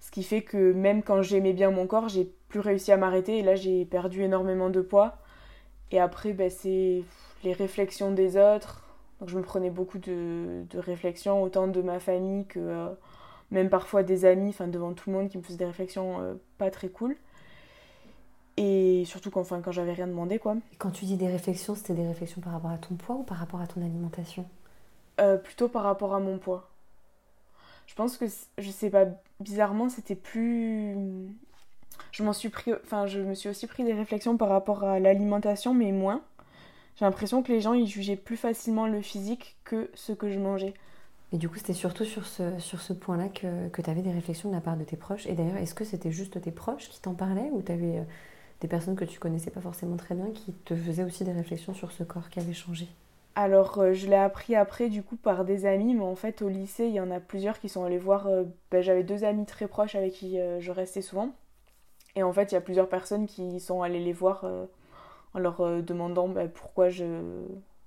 Ce 0.00 0.10
qui 0.10 0.24
fait 0.24 0.42
que 0.42 0.72
même 0.72 1.02
quand 1.04 1.22
j'aimais 1.22 1.52
bien 1.52 1.70
mon 1.70 1.86
corps, 1.86 2.08
j'ai 2.08 2.32
plus 2.48 2.58
réussi 2.58 2.90
à 2.90 2.96
m'arrêter. 2.96 3.38
Et 3.38 3.42
là, 3.42 3.54
j'ai 3.54 3.84
perdu 3.84 4.22
énormément 4.22 4.68
de 4.68 4.80
poids. 4.80 5.18
Et 5.92 6.00
après, 6.00 6.32
ben, 6.32 6.50
c'est 6.50 7.04
les 7.44 7.52
réflexions 7.52 8.10
des 8.10 8.36
autres. 8.36 8.84
Donc 9.20 9.28
je 9.28 9.36
me 9.38 9.42
prenais 9.42 9.70
beaucoup 9.70 9.98
de, 9.98 10.64
réflexions, 10.74 11.42
autant 11.42 11.68
de 11.68 11.80
ma 11.80 12.00
famille 12.00 12.46
que 12.46 12.58
euh, 12.58 12.88
même 13.52 13.70
parfois 13.70 14.02
des 14.02 14.24
amis, 14.24 14.48
enfin 14.48 14.66
devant 14.66 14.94
tout 14.94 15.10
le 15.10 15.16
monde 15.16 15.28
qui 15.28 15.38
me 15.38 15.42
faisaient 15.44 15.58
des 15.58 15.66
réflexions 15.66 16.20
euh, 16.20 16.34
pas 16.58 16.70
très 16.70 16.88
cool. 16.88 17.16
Et 18.56 19.04
surtout 19.06 19.30
quand, 19.30 19.40
enfin, 19.40 19.60
quand 19.60 19.72
j'avais 19.72 19.92
rien 19.92 20.06
demandé, 20.06 20.38
quoi. 20.38 20.56
quand 20.78 20.90
tu 20.90 21.04
dis 21.04 21.16
des 21.16 21.28
réflexions, 21.28 21.74
c'était 21.74 21.94
des 21.94 22.06
réflexions 22.06 22.40
par 22.40 22.52
rapport 22.52 22.70
à 22.70 22.78
ton 22.78 22.94
poids 22.94 23.16
ou 23.16 23.22
par 23.22 23.38
rapport 23.38 23.60
à 23.60 23.66
ton 23.66 23.80
alimentation? 23.80 24.44
Euh, 25.20 25.36
Plutôt 25.36 25.68
par 25.68 25.84
rapport 25.84 26.14
à 26.14 26.20
mon 26.20 26.38
poids. 26.38 26.68
Je 27.86 27.94
pense 27.94 28.16
que, 28.16 28.26
je 28.58 28.70
sais 28.70 28.90
pas, 28.90 29.06
bizarrement, 29.40 29.88
c'était 29.88 30.14
plus... 30.14 30.96
Je 32.10 32.22
m'en 32.22 32.32
suis 32.32 32.50
pris... 32.50 32.72
Enfin, 32.84 33.06
je 33.06 33.20
me 33.20 33.34
suis 33.34 33.48
aussi 33.48 33.66
pris 33.66 33.84
des 33.84 33.94
réflexions 33.94 34.36
par 34.36 34.48
rapport 34.48 34.84
à 34.84 34.98
l'alimentation, 34.98 35.72
mais 35.74 35.92
moins. 35.92 36.22
J'ai 36.96 37.06
l'impression 37.06 37.42
que 37.42 37.50
les 37.52 37.60
gens, 37.60 37.72
ils 37.72 37.86
jugeaient 37.86 38.16
plus 38.16 38.36
facilement 38.36 38.86
le 38.86 39.00
physique 39.00 39.56
que 39.64 39.90
ce 39.94 40.12
que 40.12 40.30
je 40.30 40.38
mangeais. 40.38 40.74
Et 41.32 41.38
du 41.38 41.48
coup, 41.48 41.56
c'était 41.56 41.72
surtout 41.72 42.04
sur 42.04 42.26
ce, 42.26 42.58
sur 42.58 42.82
ce 42.82 42.92
point-là 42.92 43.28
que, 43.28 43.68
que 43.68 43.80
tu 43.80 43.88
avais 43.88 44.02
des 44.02 44.12
réflexions 44.12 44.50
de 44.50 44.54
la 44.54 44.60
part 44.60 44.76
de 44.76 44.84
tes 44.84 44.96
proches. 44.96 45.26
Et 45.26 45.32
d'ailleurs, 45.32 45.56
est-ce 45.56 45.74
que 45.74 45.84
c'était 45.84 46.12
juste 46.12 46.40
tes 46.40 46.50
proches 46.50 46.90
qui 46.90 47.00
t'en 47.00 47.14
parlaient 47.14 47.48
ou 47.52 47.62
tu 47.62 47.72
avais 47.72 47.98
euh, 47.98 48.04
des 48.62 48.68
personnes 48.68 48.96
que 48.96 49.04
tu 49.04 49.18
connaissais 49.18 49.50
pas 49.50 49.60
forcément 49.60 49.96
très 49.96 50.14
bien 50.14 50.30
qui 50.30 50.52
te 50.52 50.74
faisaient 50.74 51.02
aussi 51.02 51.24
des 51.24 51.32
réflexions 51.32 51.74
sur 51.74 51.92
ce 51.92 52.04
corps 52.04 52.30
qui 52.30 52.38
avait 52.38 52.54
changé 52.54 52.88
alors, 53.34 53.78
euh, 53.78 53.94
je 53.94 54.06
l'ai 54.08 54.16
appris 54.16 54.56
après, 54.56 54.90
du 54.90 55.02
coup, 55.02 55.16
par 55.16 55.44
des 55.44 55.64
amis, 55.64 55.94
mais 55.94 56.04
en 56.04 56.16
fait, 56.16 56.42
au 56.42 56.48
lycée, 56.48 56.86
il 56.86 56.92
y 56.92 57.00
en 57.00 57.10
a 57.10 57.18
plusieurs 57.18 57.58
qui 57.58 57.68
sont 57.70 57.84
allés 57.84 57.98
voir. 57.98 58.26
Euh, 58.26 58.44
ben, 58.70 58.82
j'avais 58.82 59.04
deux 59.04 59.24
amis 59.24 59.46
très 59.46 59.66
proches 59.66 59.94
avec 59.94 60.12
qui 60.12 60.38
euh, 60.38 60.60
je 60.60 60.70
restais 60.70 61.00
souvent. 61.00 61.30
Et 62.14 62.22
en 62.22 62.32
fait, 62.32 62.52
il 62.52 62.54
y 62.54 62.58
a 62.58 62.60
plusieurs 62.60 62.88
personnes 62.90 63.26
qui 63.26 63.58
sont 63.58 63.82
allées 63.82 64.04
les 64.04 64.12
voir 64.12 64.44
en 65.34 65.38
leur 65.38 65.82
demandant 65.82 66.28
ben, 66.28 66.48
pourquoi 66.48 66.90
je 66.90 67.06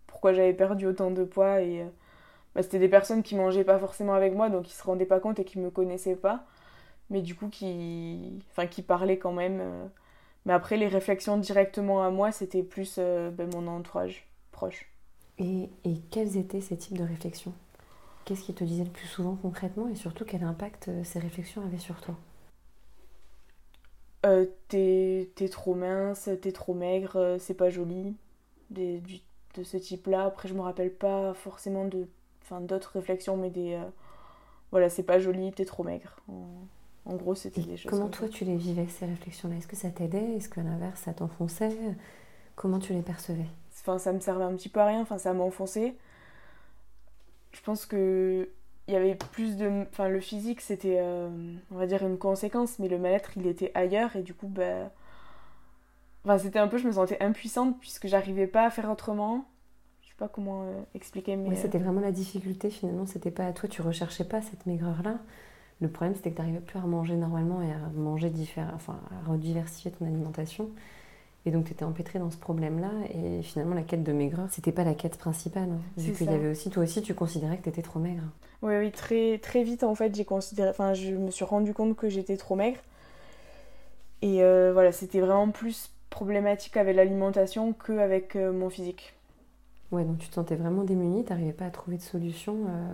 pourquoi 0.07 0.33
j'avais 0.33 0.53
perdu 0.53 0.87
autant 0.87 1.11
de 1.11 1.23
poids. 1.23 1.61
Et 1.61 1.85
ben, 2.55 2.61
c'était 2.63 2.79
des 2.79 2.89
personnes 2.89 3.23
qui 3.23 3.35
mangeaient 3.35 3.63
pas 3.63 3.77
forcément 3.79 4.13
avec 4.15 4.33
moi, 4.33 4.49
donc 4.49 4.63
qui 4.63 4.73
se 4.73 4.83
rendaient 4.83 5.05
pas 5.05 5.19
compte 5.19 5.39
et 5.39 5.45
qui 5.45 5.59
me 5.59 5.69
connaissaient 5.69 6.15
pas. 6.15 6.45
Mais 7.11 7.21
du 7.21 7.35
coup, 7.35 7.49
qui, 7.49 8.41
enfin, 8.51 8.67
qui 8.67 8.81
parlaient 8.81 9.19
quand 9.19 9.33
même 9.33 9.61
mais 10.45 10.53
après, 10.53 10.77
les 10.77 10.87
réflexions 10.87 11.37
directement 11.37 12.03
à 12.03 12.09
moi, 12.11 12.31
c'était 12.31 12.63
plus 12.63 12.95
euh, 12.99 13.31
ben, 13.31 13.49
mon 13.53 13.67
entourage 13.67 14.27
proche. 14.51 14.87
Et, 15.37 15.69
et, 15.85 15.99
quels 16.11 16.35
étaient 16.37 16.59
ces 16.61 16.77
types 16.77 16.97
de 16.97 17.03
réflexions? 17.03 17.53
Qu'est-ce 18.25 18.43
qui 18.43 18.53
te 18.53 18.63
disait 18.63 18.83
le 18.85 18.91
plus 18.91 19.07
souvent 19.07 19.35
concrètement 19.35 19.87
et 19.89 19.95
surtout 19.95 20.25
quel 20.25 20.43
impact 20.43 20.89
euh, 20.89 21.03
ces 21.03 21.19
réflexions 21.19 21.63
avaient 21.63 21.77
sur 21.77 22.01
toi? 22.01 22.15
Euh, 24.25 24.45
T'es 24.69 25.29
trop 25.51 25.75
mince, 25.75 26.29
t'es 26.41 26.51
trop 26.51 26.73
maigre, 26.73 27.15
euh, 27.17 27.37
c'est 27.39 27.53
pas 27.53 27.69
joli. 27.69 28.15
Des, 28.71 29.01
de 29.55 29.63
ce 29.63 29.77
type-là. 29.77 30.25
Après, 30.25 30.49
je 30.49 30.53
me 30.53 30.61
rappelle 30.61 30.93
pas 30.93 31.33
forcément 31.33 31.85
de 31.85 32.07
d'autres 32.61 32.91
réflexions, 32.93 33.37
mais 33.37 33.49
des. 33.49 33.79
voilà, 34.71 34.89
c'est 34.89 35.03
pas 35.03 35.19
joli, 35.19 35.51
t'es 35.53 35.65
trop 35.65 35.83
maigre. 35.83 36.17
En 37.05 37.15
gros, 37.15 37.35
c'était 37.35 37.61
des 37.61 37.77
choses. 37.77 37.89
Comment 37.89 38.09
toi 38.09 38.27
tu 38.27 38.45
les 38.45 38.55
vivais, 38.55 38.87
ces 38.87 39.05
réflexions-là? 39.05 39.55
Est-ce 39.55 39.67
que 39.67 39.75
ça 39.75 39.89
t'aidait? 39.89 40.35
Est-ce 40.35 40.49
qu'à 40.49 40.63
l'inverse, 40.63 41.01
ça 41.01 41.13
t'enfonçait? 41.13 41.77
Comment 42.55 42.79
tu 42.79 42.93
les 42.93 43.01
percevais? 43.01 43.45
Enfin, 43.81 43.99
ça 43.99 44.11
me 44.11 44.19
servait 44.19 44.45
un 44.45 44.55
petit 44.55 44.69
peu 44.69 44.79
à 44.79 44.87
rien, 44.87 45.01
enfin, 45.01 45.17
ça 45.17 45.33
m'enfonçait. 45.33 45.95
Je 47.51 47.61
pense 47.61 47.85
que 47.85 48.49
il 48.87 48.93
y 48.93 48.97
avait 48.97 49.15
plus 49.15 49.57
de. 49.57 49.85
Enfin, 49.91 50.09
le 50.09 50.19
physique, 50.19 50.61
c'était, 50.61 50.97
euh, 50.99 51.29
on 51.71 51.75
va 51.75 51.87
dire, 51.87 52.03
une 52.05 52.17
conséquence, 52.17 52.79
mais 52.79 52.87
le 52.87 52.97
mal-être, 52.97 53.31
il 53.37 53.47
était 53.47 53.71
ailleurs, 53.73 54.15
et 54.15 54.23
du 54.23 54.33
coup, 54.33 54.47
bah. 54.47 54.91
Enfin, 56.23 56.39
c'était 56.39 56.59
un 56.59 56.67
peu, 56.67 56.77
je 56.77 56.87
me 56.87 56.91
sentais 56.91 57.21
impuissante 57.21 57.79
puisque 57.79 58.07
j'arrivais 58.07 58.47
pas 58.47 58.65
à 58.65 58.69
faire 58.71 58.89
autrement. 58.89 59.45
Je 60.01 60.09
sais 60.09 60.15
pas 60.17 60.27
comment 60.27 60.63
euh, 60.63 60.81
expliquer, 60.95 61.35
mais. 61.35 61.55
c'était 61.55 61.77
vraiment 61.77 62.01
la 62.01 62.11
difficulté 62.11 62.71
finalement, 62.71 63.05
c'était 63.05 63.31
pas 63.31 63.45
à 63.45 63.53
toi, 63.53 63.69
tu 63.69 63.83
recherchais 63.83 64.23
pas 64.23 64.41
cette 64.41 64.65
maigreur-là. 64.65 65.19
Le 65.81 65.89
problème, 65.89 66.15
c'était 66.15 66.31
que 66.31 66.35
tu 66.35 66.41
n'arrivais 66.41 66.61
plus 66.61 66.79
à 66.79 66.83
manger 66.83 67.15
normalement 67.15 67.61
et 67.61 67.71
à 67.71 67.79
manger 67.95 68.29
différent, 68.29 68.71
enfin, 68.73 68.97
à 69.11 69.29
rediversifier 69.29 69.91
ton 69.91 70.05
alimentation. 70.05 70.69
Et 71.45 71.51
donc, 71.51 71.65
tu 71.65 71.73
étais 71.73 71.83
empêtré 71.83 72.17
dans 72.17 72.31
ce 72.31 72.37
problème-là. 72.37 72.91
Et 73.13 73.41
finalement, 73.43 73.75
la 73.75 73.83
quête 73.83 74.03
de 74.03 74.11
maigreur, 74.13 74.47
c'était 74.49 74.71
pas 74.71 74.83
la 74.83 74.95
quête 74.95 75.17
principale. 75.17 75.69
Hein, 75.69 75.81
vu 75.97 76.13
qu'il 76.13 76.31
y 76.31 76.33
avait 76.33 76.49
aussi, 76.49 76.69
toi 76.69 76.83
aussi, 76.83 77.01
tu 77.01 77.13
considérais 77.13 77.57
que 77.57 77.63
tu 77.63 77.69
étais 77.69 77.81
trop 77.81 77.99
maigre. 77.99 78.23
Oui, 78.61 78.75
oui, 78.77 78.91
très, 78.91 79.37
très 79.37 79.63
vite, 79.63 79.83
en 79.83 79.93
fait, 79.93 80.15
j'ai 80.15 80.25
considéré, 80.25 80.69
enfin, 80.69 80.93
je 80.93 81.13
me 81.13 81.29
suis 81.29 81.45
rendu 81.45 81.73
compte 81.73 81.95
que 81.95 82.09
j'étais 82.09 82.37
trop 82.37 82.55
maigre. 82.55 82.79
Et 84.21 84.41
euh, 84.41 84.71
voilà, 84.73 84.91
c'était 84.91 85.19
vraiment 85.19 85.51
plus 85.51 85.91
problématique 86.09 86.77
avec 86.77 86.95
l'alimentation 86.95 87.73
qu'avec 87.73 88.35
euh, 88.35 88.51
mon 88.51 88.69
physique. 88.69 89.13
Ouais, 89.91 90.03
donc 90.03 90.17
tu 90.17 90.29
te 90.29 90.33
sentais 90.33 90.55
vraiment 90.55 90.83
démunie, 90.83 91.23
tu 91.23 91.31
n'arrivais 91.31 91.53
pas 91.53 91.65
à 91.65 91.69
trouver 91.69 91.97
de 91.97 92.01
solution, 92.01 92.55
euh, 92.67 92.93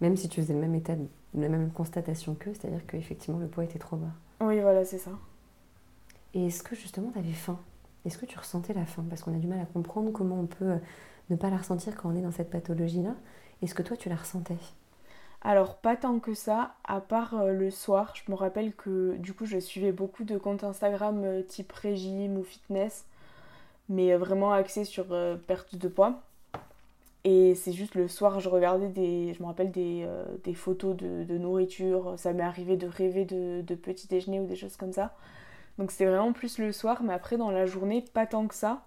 même 0.00 0.16
si 0.16 0.28
tu 0.28 0.40
faisais 0.40 0.52
le 0.54 0.60
même 0.60 0.74
état 0.74 0.94
de 0.94 1.06
la 1.34 1.48
même 1.48 1.70
constatation 1.70 2.34
qu'eux, 2.34 2.52
c'est-à-dire 2.54 2.86
qu'effectivement 2.86 3.38
le 3.38 3.48
poids 3.48 3.64
était 3.64 3.78
trop 3.78 3.96
bas. 3.96 4.12
Oui, 4.40 4.60
voilà, 4.60 4.84
c'est 4.84 4.98
ça. 4.98 5.12
Et 6.34 6.46
est-ce 6.46 6.62
que 6.62 6.74
justement 6.74 7.10
tu 7.10 7.18
avais 7.18 7.32
faim? 7.32 7.58
Est-ce 8.04 8.18
que 8.18 8.26
tu 8.26 8.38
ressentais 8.38 8.72
la 8.72 8.84
faim? 8.84 9.04
Parce 9.08 9.22
qu'on 9.22 9.34
a 9.34 9.38
du 9.38 9.46
mal 9.46 9.60
à 9.60 9.66
comprendre 9.66 10.10
comment 10.12 10.40
on 10.40 10.46
peut 10.46 10.72
euh, 10.72 10.78
ne 11.30 11.36
pas 11.36 11.50
la 11.50 11.58
ressentir 11.58 11.94
quand 11.94 12.10
on 12.10 12.16
est 12.16 12.22
dans 12.22 12.32
cette 12.32 12.50
pathologie-là. 12.50 13.14
Est-ce 13.62 13.74
que 13.74 13.82
toi 13.82 13.96
tu 13.96 14.08
la 14.08 14.16
ressentais? 14.16 14.56
Alors 15.42 15.76
pas 15.76 15.96
tant 15.96 16.18
que 16.18 16.34
ça, 16.34 16.74
à 16.84 17.00
part 17.00 17.34
euh, 17.34 17.52
le 17.52 17.70
soir, 17.70 18.14
je 18.14 18.30
me 18.30 18.36
rappelle 18.36 18.74
que 18.74 19.16
du 19.16 19.34
coup 19.34 19.46
je 19.46 19.58
suivais 19.58 19.92
beaucoup 19.92 20.24
de 20.24 20.38
comptes 20.38 20.64
Instagram 20.64 21.22
euh, 21.24 21.42
type 21.42 21.72
régime 21.72 22.36
ou 22.38 22.42
fitness, 22.42 23.06
mais 23.88 24.14
vraiment 24.16 24.52
axés 24.52 24.84
sur 24.84 25.06
perte 25.46 25.76
de 25.76 25.88
poids. 25.88 26.22
Et 27.24 27.54
c'est 27.54 27.72
juste 27.72 27.94
le 27.94 28.08
soir, 28.08 28.40
je 28.40 28.48
regardais 28.48 28.88
des, 28.88 29.32
je 29.34 29.42
me 29.42 29.46
rappelle 29.46 29.70
des, 29.70 30.08
photos 30.54 30.96
de, 30.96 31.38
nourriture, 31.38 32.14
ça 32.16 32.32
m'est 32.32 32.42
arrivé 32.42 32.76
de 32.76 32.86
rêver 32.88 33.24
de, 33.24 33.62
de 33.62 33.74
petits 33.76 34.08
déjeuners 34.08 34.40
ou 34.40 34.46
des 34.46 34.56
choses 34.56 34.76
comme 34.76 34.92
ça. 34.92 35.14
Donc 35.78 35.90
c'est 35.90 36.04
vraiment 36.04 36.32
plus 36.32 36.58
le 36.58 36.72
soir, 36.72 37.02
mais 37.02 37.12
après 37.12 37.36
dans 37.36 37.50
la 37.50 37.66
journée, 37.66 38.04
pas 38.12 38.26
tant 38.26 38.46
que 38.46 38.54
ça. 38.54 38.84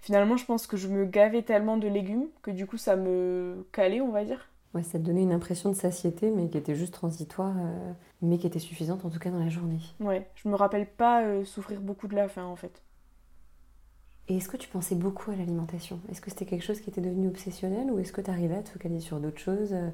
Finalement, 0.00 0.36
je 0.36 0.44
pense 0.44 0.66
que 0.66 0.76
je 0.76 0.88
me 0.88 1.04
gavais 1.04 1.42
tellement 1.42 1.76
de 1.76 1.86
légumes 1.86 2.26
que 2.42 2.50
du 2.50 2.66
coup 2.66 2.76
ça 2.76 2.96
me 2.96 3.66
calait, 3.72 4.00
on 4.00 4.10
va 4.10 4.24
dire. 4.24 4.48
Ouais, 4.74 4.82
ça 4.82 4.98
te 4.98 5.04
donnait 5.04 5.22
une 5.22 5.32
impression 5.32 5.70
de 5.70 5.76
satiété, 5.76 6.30
mais 6.30 6.48
qui 6.48 6.56
était 6.56 6.74
juste 6.74 6.94
transitoire, 6.94 7.54
euh, 7.58 7.92
mais 8.22 8.38
qui 8.38 8.46
était 8.46 8.58
suffisante 8.58 9.04
en 9.04 9.10
tout 9.10 9.18
cas 9.18 9.30
dans 9.30 9.38
la 9.38 9.50
journée. 9.50 9.80
Ouais, 10.00 10.28
je 10.34 10.48
me 10.48 10.54
rappelle 10.54 10.86
pas 10.86 11.22
euh, 11.22 11.44
souffrir 11.44 11.80
beaucoup 11.80 12.08
de 12.08 12.16
la 12.16 12.28
faim 12.28 12.44
en 12.44 12.56
fait. 12.56 12.82
Et 14.28 14.36
est-ce 14.36 14.48
que 14.48 14.56
tu 14.56 14.68
pensais 14.68 14.94
beaucoup 14.94 15.30
à 15.30 15.36
l'alimentation? 15.36 16.00
Est-ce 16.10 16.20
que 16.20 16.30
c'était 16.30 16.46
quelque 16.46 16.64
chose 16.64 16.80
qui 16.80 16.90
était 16.90 17.00
devenu 17.00 17.28
obsessionnel 17.28 17.90
ou 17.90 17.98
est-ce 17.98 18.12
que 18.12 18.20
tu 18.20 18.30
arrivais 18.30 18.56
à 18.56 18.62
te 18.62 18.68
focaliser 18.68 19.04
sur 19.04 19.18
d'autres 19.18 19.40
choses, 19.40 19.72
euh, 19.72 19.88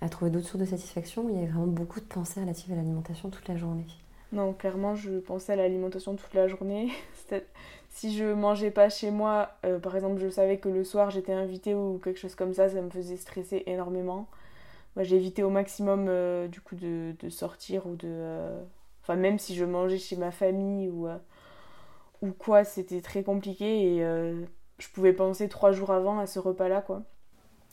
à 0.00 0.08
trouver 0.08 0.30
d'autres 0.30 0.46
sources 0.46 0.62
de 0.62 0.68
satisfaction? 0.68 1.28
Il 1.28 1.34
y 1.34 1.38
avait 1.38 1.46
vraiment 1.46 1.66
beaucoup 1.66 2.00
de 2.00 2.06
pensées 2.06 2.40
relatives 2.40 2.72
à 2.72 2.76
l'alimentation 2.76 3.28
toute 3.28 3.46
la 3.48 3.56
journée. 3.56 3.86
Non, 4.32 4.54
clairement, 4.54 4.94
je 4.94 5.18
pensais 5.18 5.52
à 5.52 5.56
l'alimentation 5.56 6.16
toute 6.16 6.32
la 6.32 6.48
journée. 6.48 6.90
si 7.90 8.16
je 8.16 8.24
mangeais 8.32 8.70
pas 8.70 8.88
chez 8.88 9.10
moi, 9.10 9.50
euh, 9.64 9.78
par 9.78 9.94
exemple, 9.94 10.20
je 10.20 10.28
savais 10.30 10.56
que 10.58 10.68
le 10.70 10.82
soir 10.82 11.10
j'étais 11.10 11.34
invitée 11.34 11.74
ou 11.74 12.00
quelque 12.02 12.18
chose 12.18 12.34
comme 12.34 12.54
ça, 12.54 12.70
ça 12.70 12.80
me 12.80 12.90
faisait 12.90 13.16
stresser 13.16 13.62
énormément. 13.66 14.26
Moi, 14.96 15.04
j'évitais 15.04 15.42
au 15.42 15.50
maximum 15.50 16.06
euh, 16.08 16.48
du 16.48 16.62
coup 16.62 16.76
de, 16.76 17.14
sortir 17.28 17.86
ou 17.86 17.94
de. 17.96 18.48
Enfin, 19.02 19.16
même 19.16 19.38
si 19.38 19.54
je 19.54 19.64
mangeais 19.64 19.98
chez 19.98 20.16
ma 20.16 20.30
famille 20.30 20.88
ou, 20.88 21.06
ou 22.22 22.30
quoi, 22.32 22.64
c'était 22.64 23.00
très 23.00 23.22
compliqué 23.22 23.96
et 23.96 24.00
je 24.78 24.88
pouvais 24.92 25.12
penser 25.12 25.48
trois 25.48 25.72
jours 25.72 25.90
avant 25.90 26.18
à 26.18 26.26
ce 26.26 26.38
repas-là, 26.38 26.80
quoi. 26.80 27.02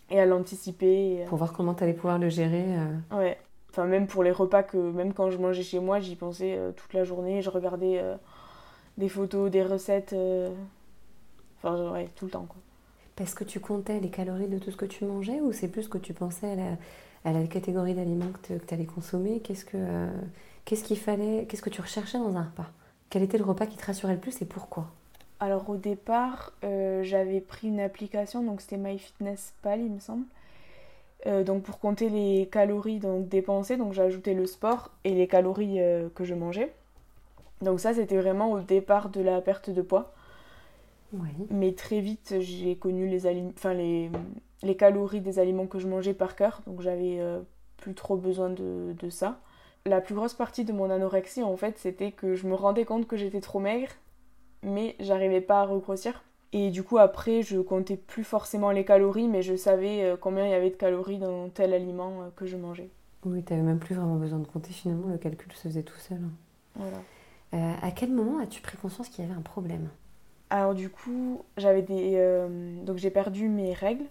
Et 0.09 0.19
à 0.19 0.25
l'anticiper. 0.25 1.25
Pour 1.27 1.37
voir 1.37 1.53
comment 1.53 1.73
tu 1.73 1.83
allais 1.83 1.93
pouvoir 1.93 2.19
le 2.19 2.29
gérer. 2.29 2.65
Ouais. 3.11 3.37
Enfin, 3.73 3.85
même 3.85 4.05
pour 4.05 4.21
les 4.21 4.31
repas 4.31 4.61
que, 4.61 4.77
même 4.77 5.13
quand 5.13 5.31
je 5.31 5.39
mangeais 5.39 5.63
chez 5.63 5.79
moi, 5.79 5.99
j'y 5.99 6.15
pensais 6.15 6.55
euh, 6.55 6.71
toute 6.71 6.93
la 6.93 7.03
journée. 7.03 7.41
Je 7.41 7.49
regardais 7.49 7.97
euh, 7.97 8.15
des 8.99 9.09
photos, 9.09 9.49
des 9.49 9.63
recettes. 9.63 10.13
Euh, 10.13 10.53
enfin, 11.57 11.91
ouais, 11.91 12.07
tout 12.15 12.25
le 12.25 12.31
temps, 12.31 12.45
quoi. 12.47 12.61
Parce 13.15 13.33
que 13.33 13.43
tu 13.43 13.59
comptais 13.59 13.99
les 13.99 14.11
calories 14.11 14.47
de 14.47 14.59
tout 14.59 14.69
ce 14.69 14.77
que 14.77 14.85
tu 14.85 15.05
mangeais 15.05 15.41
ou 15.41 15.51
c'est 15.53 15.69
plus 15.69 15.87
que 15.87 15.97
tu 15.97 16.13
pensais 16.13 16.51
à 16.51 16.55
la, 16.55 16.77
à 17.25 17.31
la 17.31 17.47
catégorie 17.47 17.95
d'aliments 17.95 18.31
que 18.43 18.59
tu 18.59 18.73
allais 18.73 18.85
consommer? 18.85 19.39
Qu'est-ce 19.39 19.65
que 19.65 20.07
qu'est-ce 20.65 20.83
qu'il 20.83 20.97
fallait 20.97 21.45
Qu'est-ce 21.47 21.61
que 21.63 21.69
tu 21.69 21.81
recherchais 21.81 22.19
dans 22.19 22.35
un 22.35 22.43
repas? 22.43 22.69
Quel 23.13 23.21
était 23.21 23.37
le 23.37 23.43
repas 23.43 23.67
qui 23.67 23.77
te 23.77 23.85
rassurait 23.85 24.13
le 24.13 24.19
plus 24.19 24.41
et 24.41 24.45
pourquoi? 24.45 24.87
Alors 25.39 25.69
au 25.69 25.77
départ, 25.77 26.51
j'avais 26.63 27.41
pris 27.41 27.67
une 27.67 27.79
application, 27.79 28.41
donc 28.41 28.59
c'était 28.59 28.77
MyFitnessPal, 28.77 29.81
il 29.81 29.91
me 29.91 29.99
semble. 29.99 30.25
Euh, 31.25 31.43
donc 31.43 31.63
pour 31.63 31.79
compter 31.79 32.09
les 32.09 32.49
calories 32.51 32.99
donc 32.99 33.29
dépensées, 33.29 33.77
donc 33.77 33.97
ajouté 33.97 34.33
le 34.33 34.45
sport 34.45 34.91
et 35.05 35.13
les 35.13 35.27
calories 35.27 35.79
euh, 35.79 36.09
que 36.13 36.25
je 36.25 36.33
mangeais. 36.33 36.73
Donc 37.61 37.79
ça 37.79 37.93
c'était 37.93 38.17
vraiment 38.17 38.51
au 38.51 38.59
départ 38.59 39.09
de 39.09 39.21
la 39.21 39.39
perte 39.41 39.69
de 39.69 39.81
poids. 39.81 40.13
Mais 41.51 41.73
très 41.73 41.99
vite 41.99 42.35
j'ai 42.39 42.75
connu 42.75 43.07
les, 43.07 43.27
enfin, 43.55 43.75
les, 43.75 44.09
les, 44.63 44.75
calories 44.75 45.21
des 45.21 45.37
aliments 45.37 45.67
que 45.67 45.77
je 45.77 45.87
mangeais 45.87 46.15
par 46.15 46.35
cœur, 46.35 46.61
donc 46.65 46.81
j'avais 46.81 47.19
euh, 47.19 47.39
plus 47.77 47.93
trop 47.93 48.17
besoin 48.17 48.49
de, 48.49 48.95
de, 48.99 49.09
ça. 49.11 49.39
La 49.85 49.99
plus 49.99 50.15
grosse 50.15 50.33
partie 50.33 50.63
de 50.63 50.71
mon 50.71 50.89
anorexie 50.89 51.43
en 51.43 51.57
fait 51.57 51.77
c'était 51.77 52.13
que 52.13 52.35
je 52.35 52.47
me 52.47 52.53
rendais 52.53 52.85
compte 52.85 53.05
que 53.05 53.17
j'étais 53.17 53.41
trop 53.41 53.59
maigre, 53.59 53.89
mais 54.63 54.95
j'arrivais 55.01 55.41
pas 55.41 55.59
à 55.59 55.65
regrossir. 55.65 56.23
Et 56.53 56.69
du 56.69 56.83
coup, 56.83 56.99
après, 56.99 57.41
je 57.41 57.59
comptais 57.59 57.97
plus 57.97 58.23
forcément 58.23 58.71
les 58.71 58.85
calories, 58.85 59.27
mais 59.27 59.41
je 59.41 59.55
savais 59.55 60.03
euh, 60.03 60.15
combien 60.15 60.45
il 60.45 60.51
y 60.51 60.53
avait 60.53 60.69
de 60.69 60.75
calories 60.75 61.17
dans 61.17 61.49
tel 61.49 61.73
aliment 61.73 62.21
euh, 62.21 62.29
que 62.35 62.45
je 62.45 62.55
mangeais. 62.55 62.91
Oui, 63.25 63.43
tu 63.43 63.51
n'avais 63.51 63.65
même 63.65 63.79
plus 63.79 63.95
vraiment 63.95 64.15
besoin 64.15 64.39
de 64.39 64.45
compter 64.45 64.71
finalement, 64.71 65.07
le 65.07 65.17
calcul 65.17 65.51
se 65.51 65.67
faisait 65.67 65.83
tout 65.83 65.97
seul. 65.97 66.19
Hein. 66.23 66.31
Voilà. 66.75 66.97
Euh, 67.55 67.73
à 67.81 67.91
quel 67.91 68.11
moment 68.11 68.37
as-tu 68.39 68.61
pris 68.61 68.77
conscience 68.77 69.09
qu'il 69.09 69.25
y 69.25 69.27
avait 69.27 69.37
un 69.37 69.41
problème? 69.41 69.89
Alors 70.49 70.75
du 70.75 70.89
coup, 70.89 71.43
j'avais 71.57 71.81
des... 71.81 72.45
donc 72.83 72.97
j'ai 72.97 73.09
perdu 73.09 73.49
mes 73.49 73.73
règles. 73.73 74.05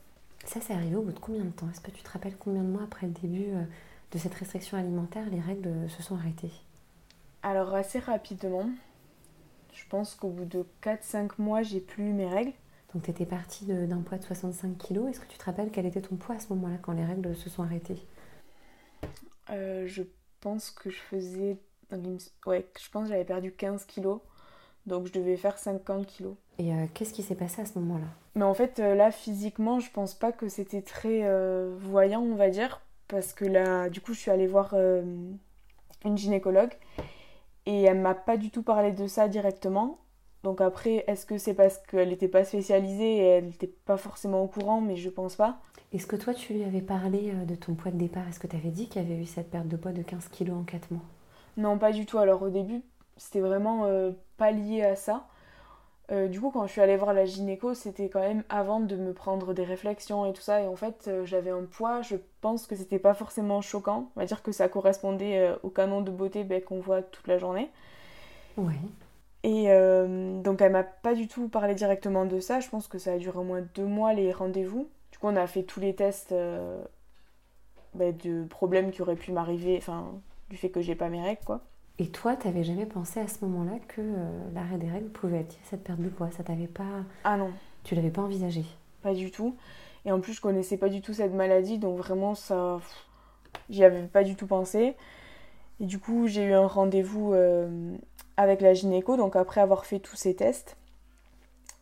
Ça, 0.44 0.60
c'est 0.60 0.74
arrivé 0.74 0.96
au 0.96 1.02
bout 1.02 1.12
de 1.12 1.18
combien 1.18 1.44
de 1.44 1.50
temps? 1.50 1.68
Est-ce 1.70 1.80
que 1.80 1.92
tu 1.92 2.02
te 2.02 2.10
rappelles 2.10 2.36
combien 2.36 2.62
de 2.62 2.68
mois 2.68 2.82
après 2.82 3.06
le 3.06 3.12
début 3.12 3.46
de 4.12 4.18
cette 4.18 4.34
restriction 4.34 4.76
alimentaire, 4.78 5.28
les 5.30 5.40
règles 5.40 5.88
se 5.88 6.02
sont 6.02 6.16
arrêtées 6.16 6.52
Alors 7.42 7.74
assez 7.74 7.98
rapidement. 7.98 8.68
Je 9.72 9.84
pense 9.88 10.14
qu'au 10.14 10.28
bout 10.28 10.44
de 10.44 10.66
4-5 10.82 11.30
mois, 11.38 11.62
j'ai 11.62 11.80
plus 11.80 12.12
mes 12.12 12.28
règles. 12.28 12.52
Donc 12.92 13.04
tu 13.04 13.10
étais 13.10 13.24
partie 13.24 13.64
d'un 13.64 14.02
poids 14.02 14.18
de 14.18 14.22
65 14.24 14.76
kg. 14.76 15.08
Est-ce 15.08 15.20
que 15.20 15.26
tu 15.26 15.38
te 15.38 15.44
rappelles 15.44 15.70
quel 15.72 15.86
était 15.86 16.02
ton 16.02 16.16
poids 16.16 16.34
à 16.34 16.38
ce 16.38 16.52
moment-là 16.52 16.76
quand 16.82 16.92
les 16.92 17.04
règles 17.04 17.34
se 17.34 17.48
sont 17.48 17.62
arrêtées? 17.62 18.06
Euh, 19.50 19.86
Je 19.86 20.02
pense 20.40 20.70
que 20.70 20.90
je 20.90 20.98
faisais... 20.98 21.56
Ouais, 22.46 22.66
je 22.78 22.90
pense 22.90 23.04
que 23.04 23.08
j'avais 23.10 23.24
perdu 23.24 23.52
15 23.52 23.86
kg. 23.86 24.18
Donc 24.86 25.06
je 25.06 25.12
devais 25.12 25.36
faire 25.36 25.58
50 25.58 26.06
kg. 26.06 26.34
Et 26.58 26.74
euh, 26.74 26.86
qu'est-ce 26.92 27.14
qui 27.14 27.22
s'est 27.22 27.34
passé 27.34 27.62
à 27.62 27.66
ce 27.66 27.78
moment-là? 27.78 28.06
Mais 28.34 28.44
en 28.44 28.54
fait, 28.54 28.78
euh, 28.78 28.94
là, 28.94 29.10
physiquement, 29.10 29.78
je 29.80 29.90
pense 29.90 30.14
pas 30.14 30.32
que 30.32 30.48
c'était 30.48 30.82
très 30.82 31.22
voyant, 31.78 32.20
on 32.20 32.34
va 32.34 32.50
dire. 32.50 32.82
Parce 33.12 33.34
que 33.34 33.44
là, 33.44 33.90
du 33.90 34.00
coup, 34.00 34.14
je 34.14 34.20
suis 34.20 34.30
allée 34.30 34.46
voir 34.46 34.74
une 34.74 36.16
gynécologue. 36.16 36.72
Et 37.66 37.82
elle 37.82 38.00
m'a 38.00 38.14
pas 38.14 38.38
du 38.38 38.50
tout 38.50 38.62
parlé 38.62 38.92
de 38.92 39.06
ça 39.06 39.28
directement. 39.28 39.98
Donc 40.44 40.62
après, 40.62 41.04
est-ce 41.06 41.26
que 41.26 41.36
c'est 41.36 41.52
parce 41.52 41.76
qu'elle 41.78 42.08
n'était 42.08 42.26
pas 42.26 42.44
spécialisée 42.44 43.16
et 43.18 43.24
elle 43.24 43.44
n'était 43.44 43.68
pas 43.68 43.98
forcément 43.98 44.42
au 44.42 44.48
courant, 44.48 44.80
mais 44.80 44.96
je 44.96 45.10
pense 45.10 45.36
pas. 45.36 45.60
Est-ce 45.92 46.06
que 46.06 46.16
toi, 46.16 46.32
tu 46.32 46.54
lui 46.54 46.64
avais 46.64 46.80
parlé 46.80 47.32
euh, 47.34 47.44
de 47.44 47.54
ton 47.54 47.74
poids 47.74 47.90
de 47.90 47.98
départ? 47.98 48.26
Est-ce 48.28 48.40
que 48.40 48.46
tu 48.46 48.56
avais 48.56 48.70
dit 48.70 48.88
qu'il 48.88 49.02
y 49.02 49.04
avait 49.04 49.20
eu 49.20 49.26
cette 49.26 49.50
perte 49.50 49.68
de 49.68 49.76
poids 49.76 49.92
de 49.92 50.02
15 50.02 50.28
kg 50.28 50.50
en 50.52 50.62
4 50.62 50.90
mois? 50.90 51.02
Non, 51.58 51.78
pas 51.78 51.92
du 51.92 52.06
tout. 52.06 52.16
Alors 52.18 52.40
au 52.42 52.48
début, 52.48 52.80
c'était 53.18 53.40
vraiment 53.40 53.84
euh, 53.84 54.12
pas 54.38 54.52
lié 54.52 54.82
à 54.82 54.96
ça. 54.96 55.28
Euh, 56.12 56.28
du 56.28 56.40
coup, 56.40 56.50
quand 56.50 56.66
je 56.66 56.72
suis 56.72 56.80
allée 56.80 56.96
voir 56.96 57.14
la 57.14 57.24
gynéco, 57.24 57.72
c'était 57.72 58.10
quand 58.10 58.20
même 58.20 58.44
avant 58.50 58.80
de 58.80 58.96
me 58.96 59.14
prendre 59.14 59.54
des 59.54 59.64
réflexions 59.64 60.26
et 60.26 60.32
tout 60.34 60.42
ça. 60.42 60.60
Et 60.60 60.66
en 60.66 60.76
fait, 60.76 61.06
euh, 61.08 61.24
j'avais 61.24 61.50
un 61.50 61.64
poids, 61.64 62.02
je 62.02 62.16
pense 62.42 62.66
que 62.66 62.76
c'était 62.76 62.98
pas 62.98 63.14
forcément 63.14 63.62
choquant. 63.62 64.10
On 64.14 64.20
va 64.20 64.26
dire 64.26 64.42
que 64.42 64.52
ça 64.52 64.68
correspondait 64.68 65.38
euh, 65.38 65.56
au 65.62 65.70
canon 65.70 66.02
de 66.02 66.10
beauté 66.10 66.44
ben, 66.44 66.62
qu'on 66.62 66.80
voit 66.80 67.02
toute 67.02 67.26
la 67.28 67.38
journée. 67.38 67.70
Oui. 68.58 68.74
Et 69.44 69.66
donc, 70.44 70.60
elle 70.60 70.70
m'a 70.70 70.84
pas 70.84 71.14
du 71.14 71.26
tout 71.26 71.48
parlé 71.48 71.74
directement 71.74 72.26
de 72.26 72.38
ça. 72.38 72.60
Je 72.60 72.68
pense 72.68 72.86
que 72.86 72.98
ça 72.98 73.14
a 73.14 73.18
duré 73.18 73.36
au 73.38 73.42
moins 73.42 73.62
deux 73.74 73.86
mois 73.86 74.12
les 74.12 74.30
rendez-vous. 74.30 74.88
Du 75.10 75.18
coup, 75.18 75.26
on 75.26 75.34
a 75.34 75.48
fait 75.48 75.64
tous 75.64 75.80
les 75.80 75.96
tests 75.96 76.32
ben, 77.94 78.16
de 78.16 78.44
problèmes 78.44 78.92
qui 78.92 79.02
auraient 79.02 79.16
pu 79.16 79.32
m'arriver, 79.32 79.76
enfin, 79.78 80.12
du 80.48 80.56
fait 80.56 80.70
que 80.70 80.80
j'ai 80.80 80.94
pas 80.94 81.08
mes 81.08 81.20
règles, 81.20 81.42
quoi. 81.44 81.60
Et 81.98 82.08
toi, 82.08 82.36
tu 82.36 82.46
n'avais 82.46 82.64
jamais 82.64 82.86
pensé 82.86 83.20
à 83.20 83.28
ce 83.28 83.44
moment-là 83.44 83.78
que 83.86 84.00
euh, 84.00 84.50
l'arrêt 84.54 84.78
des 84.78 84.88
règles 84.88 85.10
pouvait 85.10 85.40
être 85.40 85.56
cette 85.64 85.84
perte 85.84 86.00
de 86.00 86.08
poids? 86.08 86.30
Ça 86.30 86.42
t'avait 86.42 86.66
pas. 86.66 87.04
Ah 87.24 87.36
non. 87.36 87.50
Tu 87.84 87.94
l'avais 87.94 88.10
pas 88.10 88.22
envisagé? 88.22 88.64
Pas 89.02 89.14
du 89.14 89.30
tout. 89.30 89.54
Et 90.04 90.10
en 90.12 90.20
plus, 90.20 90.32
je 90.32 90.40
connaissais 90.40 90.78
pas 90.78 90.88
du 90.88 91.00
tout 91.00 91.12
cette 91.12 91.34
maladie, 91.34 91.78
donc 91.78 91.98
vraiment, 91.98 92.34
ça. 92.34 92.80
J'y 93.70 93.84
avais 93.84 94.02
pas 94.02 94.24
du 94.24 94.34
tout 94.34 94.46
pensé. 94.46 94.96
Et 95.80 95.86
du 95.86 95.98
coup, 95.98 96.26
j'ai 96.26 96.44
eu 96.44 96.52
un 96.52 96.66
rendez-vous 96.66 97.34
euh, 97.34 97.94
avec 98.36 98.60
la 98.62 98.74
gynéco, 98.74 99.16
donc 99.16 99.36
après 99.36 99.60
avoir 99.60 99.84
fait 99.84 99.98
tous 99.98 100.16
ces 100.16 100.34
tests. 100.34 100.76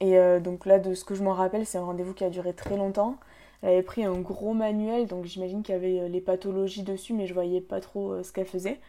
Et 0.01 0.19
euh, 0.19 0.41
donc 0.41 0.67
là, 0.67 0.79
de 0.79 0.95
ce 0.95 1.05
que 1.05 1.15
je 1.15 1.23
m'en 1.23 1.35
rappelle, 1.35 1.67
c'est 1.67 1.79
un 1.79 1.85
rendez-vous 1.85 2.15
qui 2.15 2.25
a 2.25 2.31
duré 2.31 2.53
très 2.53 2.77
longtemps. 2.77 3.17
Elle 3.63 3.71
avait 3.71 3.83
pris 3.83 4.05
un 4.05 4.19
gros 4.19 4.55
manuel, 4.55 5.07
donc 5.07 5.27
j'imagine 5.27 5.63
qu'il 5.63 5.75
y 5.75 5.77
avait 5.77 6.09
les 6.09 6.21
pathologies 6.21 6.83
dessus, 6.83 7.13
mais 7.13 7.27
je 7.27 7.35
voyais 7.35 7.61
pas 7.61 7.81
trop 7.81 8.23
ce 8.23 8.33
qu'elle 8.33 8.47
faisait. 8.47 8.81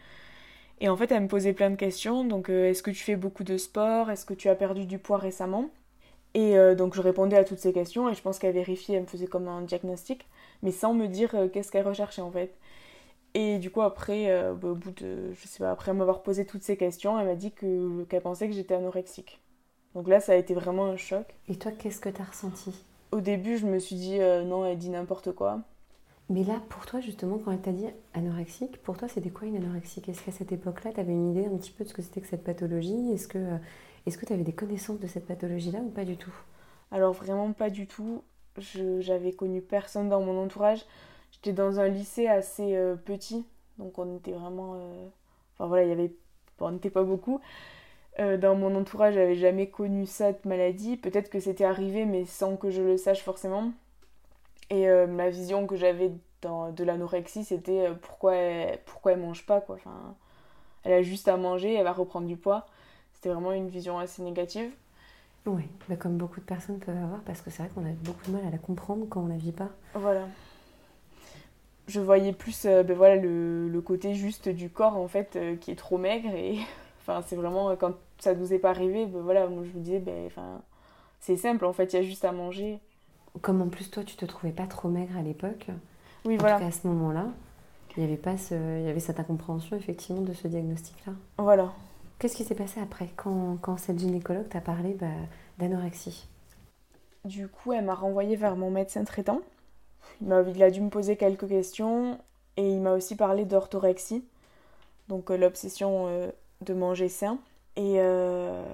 Et 0.80 0.88
en 0.88 0.96
fait, 0.96 1.12
elle 1.12 1.22
me 1.22 1.28
posait 1.28 1.52
plein 1.52 1.70
de 1.70 1.76
questions. 1.76 2.24
Donc, 2.24 2.48
euh, 2.50 2.68
est-ce 2.68 2.82
que 2.82 2.90
tu 2.90 3.02
fais 3.02 3.16
beaucoup 3.16 3.44
de 3.44 3.56
sport? 3.56 4.10
Est-ce 4.10 4.26
que 4.26 4.34
tu 4.34 4.48
as 4.48 4.54
perdu 4.54 4.86
du 4.86 4.98
poids 4.98 5.18
récemment? 5.18 5.70
Et 6.34 6.56
euh, 6.58 6.74
donc, 6.74 6.94
je 6.94 7.00
répondais 7.00 7.36
à 7.36 7.44
toutes 7.44 7.58
ces 7.58 7.72
questions 7.72 8.08
et 8.08 8.14
je 8.14 8.22
pense 8.22 8.38
qu'elle 8.38 8.54
vérifiait, 8.54 8.96
elle 8.96 9.02
me 9.02 9.06
faisait 9.06 9.26
comme 9.26 9.48
un 9.48 9.62
diagnostic, 9.62 10.26
mais 10.62 10.72
sans 10.72 10.94
me 10.94 11.06
dire 11.06 11.34
euh, 11.34 11.48
qu'est-ce 11.48 11.70
qu'elle 11.70 11.86
recherchait 11.86 12.22
en 12.22 12.30
fait. 12.30 12.56
Et 13.34 13.58
du 13.58 13.70
coup, 13.70 13.82
après, 13.82 14.26
bah, 14.60 14.68
au 14.68 14.74
bout 14.74 14.90
de, 14.90 15.32
je 15.32 15.48
sais 15.48 15.60
pas, 15.60 15.70
après 15.70 15.94
m'avoir 15.94 16.22
posé 16.22 16.44
toutes 16.44 16.62
ces 16.62 16.76
questions, 16.76 17.18
elle 17.18 17.26
m'a 17.26 17.34
dit 17.34 17.52
que, 17.52 18.04
qu'elle 18.04 18.20
pensait 18.20 18.46
que 18.46 18.54
j'étais 18.54 18.74
anorexique. 18.74 19.40
Donc 19.94 20.08
là, 20.08 20.20
ça 20.20 20.32
a 20.32 20.36
été 20.36 20.52
vraiment 20.52 20.86
un 20.86 20.98
choc. 20.98 21.24
Et 21.48 21.56
toi, 21.56 21.72
qu'est-ce 21.72 22.00
que 22.00 22.10
tu 22.10 22.20
as 22.20 22.24
ressenti? 22.26 22.74
Au 23.10 23.20
début, 23.20 23.56
je 23.56 23.66
me 23.66 23.78
suis 23.78 23.96
dit 23.96 24.18
non, 24.18 24.66
elle 24.66 24.76
dit 24.76 24.90
n'importe 24.90 25.32
quoi. 25.32 25.60
Mais 26.32 26.44
là, 26.44 26.62
pour 26.70 26.86
toi, 26.86 27.00
justement, 27.00 27.36
quand 27.36 27.52
elle 27.52 27.60
t'a 27.60 27.72
dit 27.72 27.88
anorexique, 28.14 28.82
pour 28.82 28.96
toi, 28.96 29.06
c'était 29.06 29.28
quoi 29.28 29.46
une 29.46 29.56
anorexique? 29.56 30.08
Est-ce 30.08 30.22
qu'à 30.22 30.32
cette 30.32 30.50
époque-là, 30.50 30.90
tu 30.94 30.98
avais 31.00 31.12
une 31.12 31.28
idée 31.32 31.44
un 31.44 31.58
petit 31.58 31.72
peu 31.72 31.84
de 31.84 31.90
ce 31.90 31.92
que 31.92 32.00
c'était 32.00 32.22
que 32.22 32.26
cette 32.26 32.42
pathologie? 32.42 33.12
Est-ce 33.12 33.28
que 33.28 33.36
euh, 33.36 33.58
tu 34.26 34.32
avais 34.32 34.42
des 34.42 34.54
connaissances 34.54 34.98
de 34.98 35.06
cette 35.06 35.26
pathologie-là 35.26 35.80
ou 35.80 35.90
pas 35.90 36.06
du 36.06 36.16
tout? 36.16 36.32
Alors, 36.90 37.12
vraiment 37.12 37.52
pas 37.52 37.68
du 37.68 37.86
tout. 37.86 38.22
J'avais 38.56 39.32
connu 39.32 39.60
personne 39.60 40.08
dans 40.08 40.22
mon 40.22 40.42
entourage. 40.42 40.86
j'étais 41.32 41.52
dans 41.52 41.80
un 41.80 41.88
lycée 41.88 42.28
assez 42.28 42.78
petit, 43.04 43.44
donc 43.78 43.98
on 43.98 44.16
était 44.16 44.32
vraiment. 44.32 44.76
Enfin 45.54 45.66
voilà, 45.66 45.84
il 45.84 45.88
y 45.90 45.92
avait. 45.92 46.14
on 46.60 46.70
n'était 46.72 46.90
pas 46.90 47.02
beaucoup. 47.02 47.40
dans 48.18 48.54
mon 48.56 48.74
entourage, 48.74 49.14
j'avais 49.14 49.36
jamais 49.36 49.68
connu 49.68 50.06
cette 50.06 50.46
maladie. 50.46 50.96
Peut-être 50.96 51.30
que 51.30 51.40
c'était 51.40 51.64
arrivé, 51.64 52.06
mais 52.06 52.24
sans 52.24 52.56
que 52.56 52.70
je 52.70 52.82
le 52.82 52.96
sache 52.96 53.22
forcément. 53.22 53.72
Et 54.72 54.88
ma 55.06 55.28
vision 55.28 55.66
que 55.66 55.76
j'avais 55.76 56.10
de 56.42 56.82
l'anorexie, 56.82 57.44
c'était 57.44 57.90
pourquoi 58.00 58.34
elle, 58.34 58.78
pourquoi 58.86 59.12
elle 59.12 59.20
mange 59.20 59.44
pas 59.44 59.60
quoi. 59.60 59.74
Enfin, 59.74 60.14
elle 60.84 60.94
a 60.94 61.02
juste 61.02 61.28
à 61.28 61.36
manger, 61.36 61.74
elle 61.74 61.84
va 61.84 61.92
reprendre 61.92 62.26
du 62.26 62.36
poids. 62.36 62.66
C'était 63.12 63.28
vraiment 63.28 63.52
une 63.52 63.68
vision 63.68 63.98
assez 63.98 64.22
négative. 64.22 64.72
Oui, 65.46 65.64
bah, 65.88 65.96
comme 65.96 66.16
beaucoup 66.16 66.40
de 66.40 66.44
personnes 66.44 66.78
peuvent 66.78 66.96
avoir, 66.96 67.20
parce 67.20 67.40
que 67.40 67.50
c'est 67.50 67.62
vrai 67.62 67.72
qu'on 67.74 67.84
a 67.84 67.92
beaucoup 68.04 68.24
de 68.26 68.32
mal 68.32 68.46
à 68.46 68.50
la 68.50 68.58
comprendre 68.58 69.06
quand 69.08 69.22
on 69.22 69.26
la 69.26 69.36
vit 69.36 69.52
pas. 69.52 69.70
Voilà. 69.94 70.26
Je 71.88 72.00
voyais 72.00 72.32
plus 72.32 72.64
euh, 72.64 72.84
ben 72.84 72.96
voilà, 72.96 73.16
le, 73.16 73.68
le, 73.68 73.80
côté 73.80 74.14
juste 74.14 74.48
du 74.48 74.70
corps, 74.70 74.96
en 74.96 75.08
fait, 75.08 75.34
euh, 75.34 75.56
qui 75.56 75.72
est 75.72 75.76
trop 75.76 75.98
maigre. 75.98 76.30
Et 76.34 76.58
enfin, 77.00 77.22
c'est 77.26 77.34
vraiment, 77.34 77.70
euh, 77.70 77.76
quand 77.76 77.94
ça 78.18 78.34
nous 78.34 78.52
est 78.52 78.60
pas 78.60 78.70
arrivé, 78.70 79.06
ben 79.06 79.20
voilà, 79.20 79.48
moi 79.48 79.64
je 79.64 79.76
me 79.76 79.82
disais, 79.82 79.98
ben, 79.98 80.26
enfin, 80.26 80.62
c'est 81.18 81.36
simple, 81.36 81.64
en 81.64 81.72
fait, 81.72 81.92
il 81.92 81.96
y 81.96 81.98
a 81.98 82.02
juste 82.02 82.24
à 82.24 82.30
manger. 82.30 82.78
Comme 83.40 83.62
en 83.62 83.68
plus, 83.68 83.90
toi, 83.90 84.04
tu 84.04 84.16
te 84.16 84.24
trouvais 84.24 84.52
pas 84.52 84.66
trop 84.66 84.88
maigre 84.88 85.16
à 85.16 85.22
l'époque. 85.22 85.68
Oui, 86.24 86.36
voilà. 86.36 86.56
à 86.56 86.70
ce 86.70 86.86
moment-là, 86.86 87.26
il 87.96 88.02
y 88.02 88.06
avait 88.06 88.16
pas 88.16 88.36
ce... 88.36 88.54
il 88.54 88.86
y 88.86 88.88
avait 88.88 89.00
cette 89.00 89.18
incompréhension, 89.18 89.76
effectivement, 89.76 90.22
de 90.22 90.32
ce 90.32 90.48
diagnostic-là. 90.48 91.12
Voilà. 91.38 91.72
Qu'est-ce 92.18 92.36
qui 92.36 92.44
s'est 92.44 92.54
passé 92.54 92.80
après, 92.80 93.08
quand, 93.16 93.56
quand 93.60 93.76
cette 93.78 93.98
gynécologue 93.98 94.48
t'a 94.48 94.60
parlé 94.60 94.94
bah, 94.94 95.06
d'anorexie? 95.58 96.28
Du 97.24 97.48
coup, 97.48 97.72
elle 97.72 97.84
m'a 97.84 97.94
renvoyée 97.94 98.36
vers 98.36 98.56
mon 98.56 98.70
médecin 98.70 99.04
traitant. 99.04 99.40
Il 100.20 100.32
a, 100.32 100.42
il 100.42 100.62
a, 100.62 100.70
dû 100.70 100.80
me 100.80 100.90
poser 100.90 101.16
quelques 101.16 101.48
questions 101.48 102.18
et 102.56 102.68
il 102.68 102.80
m'a 102.80 102.92
aussi 102.92 103.16
parlé 103.16 103.44
d'orthorexie, 103.44 104.24
donc 105.08 105.30
euh, 105.30 105.36
l'obsession 105.36 106.06
euh, 106.08 106.30
de 106.60 106.74
manger 106.74 107.08
sain. 107.08 107.38
Et 107.76 107.94
euh, 107.98 108.64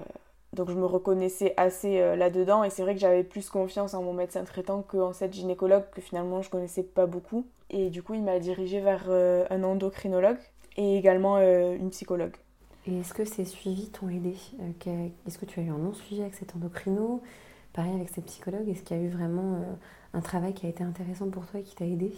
donc 0.53 0.69
je 0.69 0.75
me 0.75 0.85
reconnaissais 0.85 1.53
assez 1.57 2.15
là-dedans 2.15 2.63
et 2.63 2.69
c'est 2.69 2.81
vrai 2.81 2.95
que 2.95 2.99
j'avais 2.99 3.23
plus 3.23 3.49
confiance 3.49 3.93
en 3.93 4.01
mon 4.01 4.13
médecin 4.13 4.43
traitant 4.43 4.81
qu'en 4.81 5.13
cette 5.13 5.33
gynécologue 5.33 5.83
que 5.91 6.01
finalement 6.01 6.41
je 6.41 6.49
connaissais 6.49 6.83
pas 6.83 7.05
beaucoup. 7.05 7.45
Et 7.69 7.89
du 7.89 8.01
coup, 8.01 8.15
il 8.15 8.23
m'a 8.23 8.39
dirigée 8.39 8.79
vers 8.79 9.09
un 9.09 9.63
endocrinologue 9.63 10.39
et 10.77 10.97
également 10.97 11.39
une 11.39 11.91
psychologue. 11.91 12.35
Et 12.89 12.99
est-ce 12.99 13.13
que 13.13 13.25
ces 13.25 13.45
suivis 13.45 13.89
t'ont 13.89 14.09
aidé 14.09 14.35
euh, 14.61 15.07
Est-ce 15.27 15.37
que 15.37 15.45
tu 15.45 15.59
as 15.59 15.63
eu 15.63 15.69
un 15.69 15.77
non-suivi 15.77 16.21
avec 16.21 16.33
cet 16.33 16.55
endocrino 16.55 17.21
Pareil 17.73 17.93
avec 17.93 18.09
cette 18.09 18.25
psychologue, 18.25 18.67
est-ce 18.67 18.81
qu'il 18.81 18.97
y 18.97 18.99
a 18.99 19.03
eu 19.03 19.09
vraiment 19.09 19.55
euh, 19.55 19.73
un 20.13 20.21
travail 20.21 20.55
qui 20.55 20.65
a 20.65 20.69
été 20.69 20.83
intéressant 20.83 21.29
pour 21.29 21.45
toi 21.45 21.59
et 21.59 21.63
qui 21.63 21.75
t'a 21.75 21.85
aidé? 21.85 22.13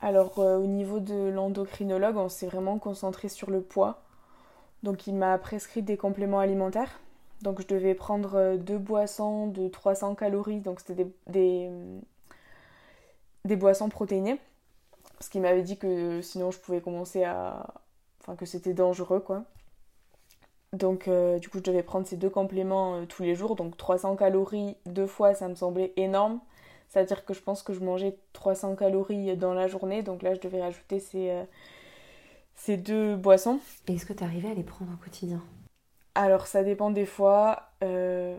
Alors 0.00 0.40
euh, 0.40 0.58
au 0.58 0.66
niveau 0.66 0.98
de 0.98 1.28
l'endocrinologue, 1.28 2.16
on 2.16 2.28
s'est 2.28 2.46
vraiment 2.48 2.78
concentré 2.78 3.28
sur 3.28 3.50
le 3.50 3.60
poids. 3.60 4.02
Donc 4.82 5.06
il 5.06 5.14
m'a 5.14 5.38
prescrit 5.38 5.82
des 5.82 5.96
compléments 5.96 6.40
alimentaires. 6.40 7.00
Donc 7.42 7.60
je 7.60 7.66
devais 7.66 7.94
prendre 7.94 8.56
deux 8.56 8.78
boissons 8.78 9.46
de 9.48 9.68
300 9.68 10.14
calories, 10.16 10.60
donc 10.60 10.80
c'était 10.80 11.06
des, 11.28 11.70
boissons 13.56 13.88
protéinées. 13.88 14.40
Parce 15.18 15.28
qu'il 15.28 15.40
m'avait 15.40 15.62
dit 15.62 15.78
que 15.78 16.20
sinon 16.20 16.50
je 16.50 16.58
pouvais 16.58 16.80
commencer 16.80 17.24
à, 17.24 17.66
que 18.38 18.46
c'était 18.46 18.74
dangereux 18.74 19.20
quoi. 19.20 19.44
Donc 20.72 21.08
euh, 21.08 21.38
du 21.38 21.48
coup 21.48 21.58
je 21.58 21.62
devais 21.62 21.82
prendre 21.82 22.06
ces 22.06 22.16
deux 22.16 22.28
compléments 22.28 22.96
euh, 22.96 23.06
tous 23.06 23.22
les 23.22 23.34
jours, 23.34 23.56
donc 23.56 23.76
300 23.76 24.16
calories 24.16 24.76
deux 24.84 25.06
fois 25.06 25.34
ça 25.34 25.48
me 25.48 25.54
semblait 25.54 25.92
énorme. 25.96 26.40
C'est-à-dire 26.88 27.24
que 27.24 27.34
je 27.34 27.40
pense 27.40 27.62
que 27.62 27.72
je 27.72 27.80
mangeais 27.80 28.16
300 28.32 28.76
calories 28.76 29.36
dans 29.36 29.54
la 29.54 29.66
journée, 29.66 30.02
donc 30.02 30.22
là 30.22 30.34
je 30.34 30.40
devais 30.40 30.60
rajouter 30.60 31.00
ces, 31.00 31.30
euh, 31.30 31.44
ces 32.58 32.76
deux 32.76 33.16
boissons. 33.16 33.60
Et 33.86 33.94
est-ce 33.94 34.06
que 34.06 34.12
tu 34.12 34.24
arrivais 34.24 34.50
à 34.50 34.54
les 34.54 34.62
prendre 34.62 34.92
au 34.92 34.96
quotidien? 34.96 35.42
Alors 36.14 36.46
ça 36.46 36.62
dépend 36.64 36.90
des 36.90 37.06
fois. 37.06 37.70
je 37.80 38.38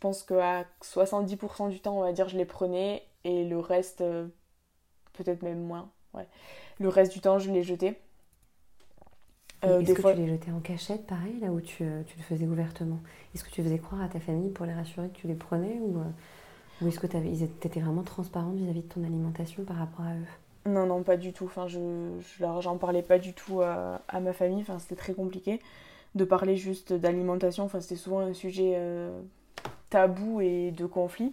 pense 0.00 0.22
qu'à 0.22 0.64
70% 0.82 1.70
du 1.70 1.80
temps 1.80 1.98
on 1.98 2.02
va 2.02 2.12
dire 2.12 2.28
je 2.28 2.36
les 2.36 2.44
prenais 2.44 3.02
et 3.24 3.44
le 3.44 3.58
reste 3.58 4.04
peut-être 5.14 5.42
même 5.42 5.62
moins. 5.62 5.90
Ouais. 6.14 6.28
Le 6.78 6.88
reste 6.88 7.12
du 7.12 7.20
temps 7.20 7.38
je 7.38 7.50
les 7.50 7.62
jetais. 7.62 8.00
Euh, 9.64 9.80
Est-ce 9.80 9.94
que 9.94 10.12
tu 10.12 10.20
les 10.20 10.28
jetais 10.28 10.50
en 10.50 10.60
cachette, 10.60 11.06
pareil, 11.06 11.38
là 11.40 11.48
où 11.48 11.60
tu, 11.60 11.82
euh, 11.82 12.02
tu 12.06 12.16
le 12.18 12.22
faisais 12.22 12.46
ouvertement? 12.46 13.00
Est-ce 13.34 13.42
que 13.42 13.50
tu 13.50 13.62
faisais 13.62 13.78
croire 13.78 14.02
à 14.02 14.08
ta 14.08 14.20
famille 14.20 14.50
pour 14.50 14.66
les 14.66 14.74
rassurer 14.74 15.08
que 15.08 15.16
tu 15.16 15.26
les 15.26 15.34
prenais 15.34 15.78
Ou, 15.80 15.98
euh, 15.98 16.04
ou 16.82 16.88
est-ce 16.88 17.00
que 17.00 17.06
tu 17.06 17.16
étais 17.16 17.80
vraiment 17.80 18.02
transparente 18.02 18.56
vis-à-vis 18.56 18.82
de 18.82 18.88
ton 18.88 19.02
alimentation 19.02 19.64
par 19.64 19.76
rapport 19.76 20.04
à 20.04 20.14
eux? 20.14 20.26
Non, 20.66 20.86
non, 20.86 21.02
pas 21.02 21.16
du 21.16 21.32
tout. 21.32 21.44
Enfin, 21.44 21.66
je, 21.68 21.78
je 22.20 22.44
j'en 22.60 22.76
parlais 22.78 23.02
pas 23.02 23.18
du 23.18 23.32
tout 23.34 23.62
à, 23.62 24.00
ma 24.20 24.32
famille. 24.32 24.62
Enfin, 24.62 24.78
c'était 24.78 24.96
très 24.96 25.14
compliqué 25.14 25.60
de 26.14 26.24
parler 26.24 26.56
juste 26.56 26.92
d'alimentation. 26.92 27.64
Enfin, 27.64 27.80
c'était 27.80 27.96
souvent 27.96 28.20
un 28.20 28.34
sujet 28.34 28.76
tabou 29.90 30.40
et 30.40 30.70
de 30.72 30.86
conflit. 30.86 31.32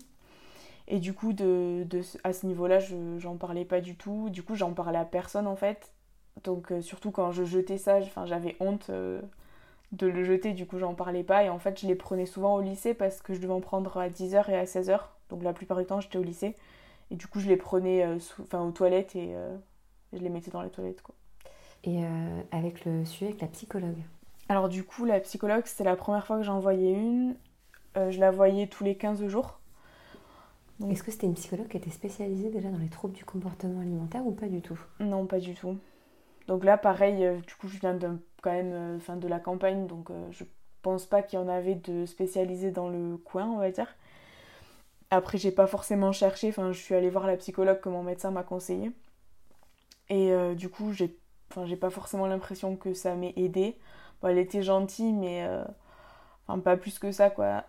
Et 0.87 0.99
du 0.99 1.13
coup, 1.13 1.33
de, 1.33 1.83
de 1.89 2.01
à 2.23 2.33
ce 2.33 2.45
niveau-là, 2.45 2.79
je, 2.79 2.95
j'en 3.19 3.37
parlais 3.37 3.65
pas 3.65 3.81
du 3.81 3.95
tout. 3.95 4.29
Du 4.29 4.43
coup, 4.43 4.55
j'en 4.55 4.73
parlais 4.73 4.99
à 4.99 5.05
personne 5.05 5.47
en 5.47 5.55
fait. 5.55 5.91
Donc 6.43 6.71
euh, 6.71 6.81
surtout 6.81 7.11
quand 7.11 7.31
je 7.31 7.43
jetais 7.45 7.77
ça, 7.77 7.99
j'avais 8.25 8.55
honte 8.59 8.89
euh, 8.89 9.21
de 9.91 10.07
le 10.07 10.23
jeter, 10.23 10.53
du 10.53 10.65
coup 10.65 10.79
j'en 10.79 10.95
parlais 10.95 11.23
pas. 11.23 11.43
Et 11.43 11.49
en 11.49 11.59
fait 11.59 11.79
je 11.81 11.87
les 11.87 11.95
prenais 11.95 12.25
souvent 12.25 12.55
au 12.55 12.61
lycée 12.61 12.93
parce 12.93 13.21
que 13.21 13.33
je 13.33 13.39
devais 13.41 13.53
en 13.53 13.61
prendre 13.61 13.97
à 13.97 14.09
10h 14.09 14.49
et 14.51 14.55
à 14.57 14.65
16h. 14.65 14.99
Donc 15.29 15.43
la 15.43 15.53
plupart 15.53 15.77
du 15.79 15.85
temps 15.85 16.01
j'étais 16.01 16.17
au 16.17 16.23
lycée. 16.23 16.55
Et 17.13 17.15
du 17.15 17.27
coup 17.27 17.39
je 17.39 17.47
les 17.47 17.55
prenais 17.55 18.03
euh, 18.03 18.17
aux 18.59 18.71
toilettes 18.71 19.15
et 19.15 19.33
je 20.11 20.19
les 20.19 20.29
mettais 20.29 20.51
dans 20.51 20.61
les 20.61 20.69
toilettes. 20.69 21.01
Quoi. 21.01 21.15
Et 21.85 22.03
avec 22.51 22.83
le 22.85 23.05
sujet 23.05 23.27
avec 23.27 23.41
la 23.41 23.47
psychologue 23.47 23.97
Alors 24.49 24.67
du 24.67 24.83
coup 24.83 25.05
la 25.05 25.19
psychologue 25.21 25.63
c'était 25.65 25.85
la 25.85 25.95
première 25.95 26.25
fois 26.25 26.37
que 26.37 26.43
j'en 26.43 26.59
voyais 26.59 26.91
une. 26.91 27.35
je 27.95 28.19
la 28.19 28.31
voyais 28.31 28.67
tous 28.67 28.83
les 28.83 28.95
15 28.95 29.25
jours. 29.27 29.59
Est-ce 30.89 31.03
que 31.03 31.11
c'était 31.11 31.27
une 31.27 31.35
psychologue 31.35 31.67
qui 31.67 31.77
était 31.77 31.91
spécialisée 31.91 32.49
déjà 32.49 32.69
dans 32.69 32.79
les 32.79 32.89
troubles 32.89 33.13
du 33.13 33.23
comportement 33.23 33.79
alimentaire 33.79 34.25
ou 34.25 34.31
pas 34.31 34.47
du 34.47 34.61
tout? 34.61 34.79
Non, 34.99 35.25
pas 35.25 35.39
du 35.39 35.53
tout. 35.53 35.77
Donc 36.47 36.65
là, 36.65 36.77
pareil, 36.77 37.23
euh, 37.25 37.39
du 37.39 37.55
coup, 37.55 37.67
je 37.67 37.79
viens 37.79 37.93
de, 37.93 38.09
quand 38.41 38.51
même 38.51 38.73
euh, 38.73 38.99
fin 38.99 39.15
de 39.15 39.27
la 39.27 39.39
campagne, 39.39 39.87
donc 39.87 40.09
euh, 40.09 40.27
je 40.31 40.43
pense 40.81 41.05
pas 41.05 41.21
qu'il 41.21 41.39
y 41.39 41.41
en 41.41 41.47
avait 41.47 41.75
de 41.75 42.05
spécialisés 42.05 42.71
dans 42.71 42.89
le 42.89 43.17
coin, 43.17 43.45
on 43.45 43.57
va 43.57 43.71
dire. 43.71 43.87
Après, 45.13 45.37
j'ai 45.37 45.51
pas 45.51 45.67
forcément 45.67 46.11
cherché, 46.11 46.49
enfin, 46.49 46.71
je 46.71 46.79
suis 46.79 46.95
allée 46.95 47.09
voir 47.09 47.27
la 47.27 47.37
psychologue 47.37 47.79
que 47.81 47.89
mon 47.89 48.03
médecin 48.03 48.31
m'a 48.31 48.43
conseillé. 48.43 48.91
Et 50.09 50.33
du 50.55 50.69
coup, 50.69 50.93
j'ai 50.93 51.15
enfin, 51.51 51.65
pas 51.75 51.89
forcément 51.89 52.27
l'impression 52.27 52.75
que 52.75 52.93
ça 52.93 53.15
m'ait 53.15 53.33
aidé. 53.37 53.77
Bon, 54.21 54.27
elle 54.29 54.37
était 54.37 54.61
gentille, 54.63 55.13
mais 55.13 55.47
enfin, 56.47 56.59
pas 56.59 56.77
plus 56.77 56.99
que 56.99 57.11
ça, 57.11 57.29
quoi. 57.29 57.65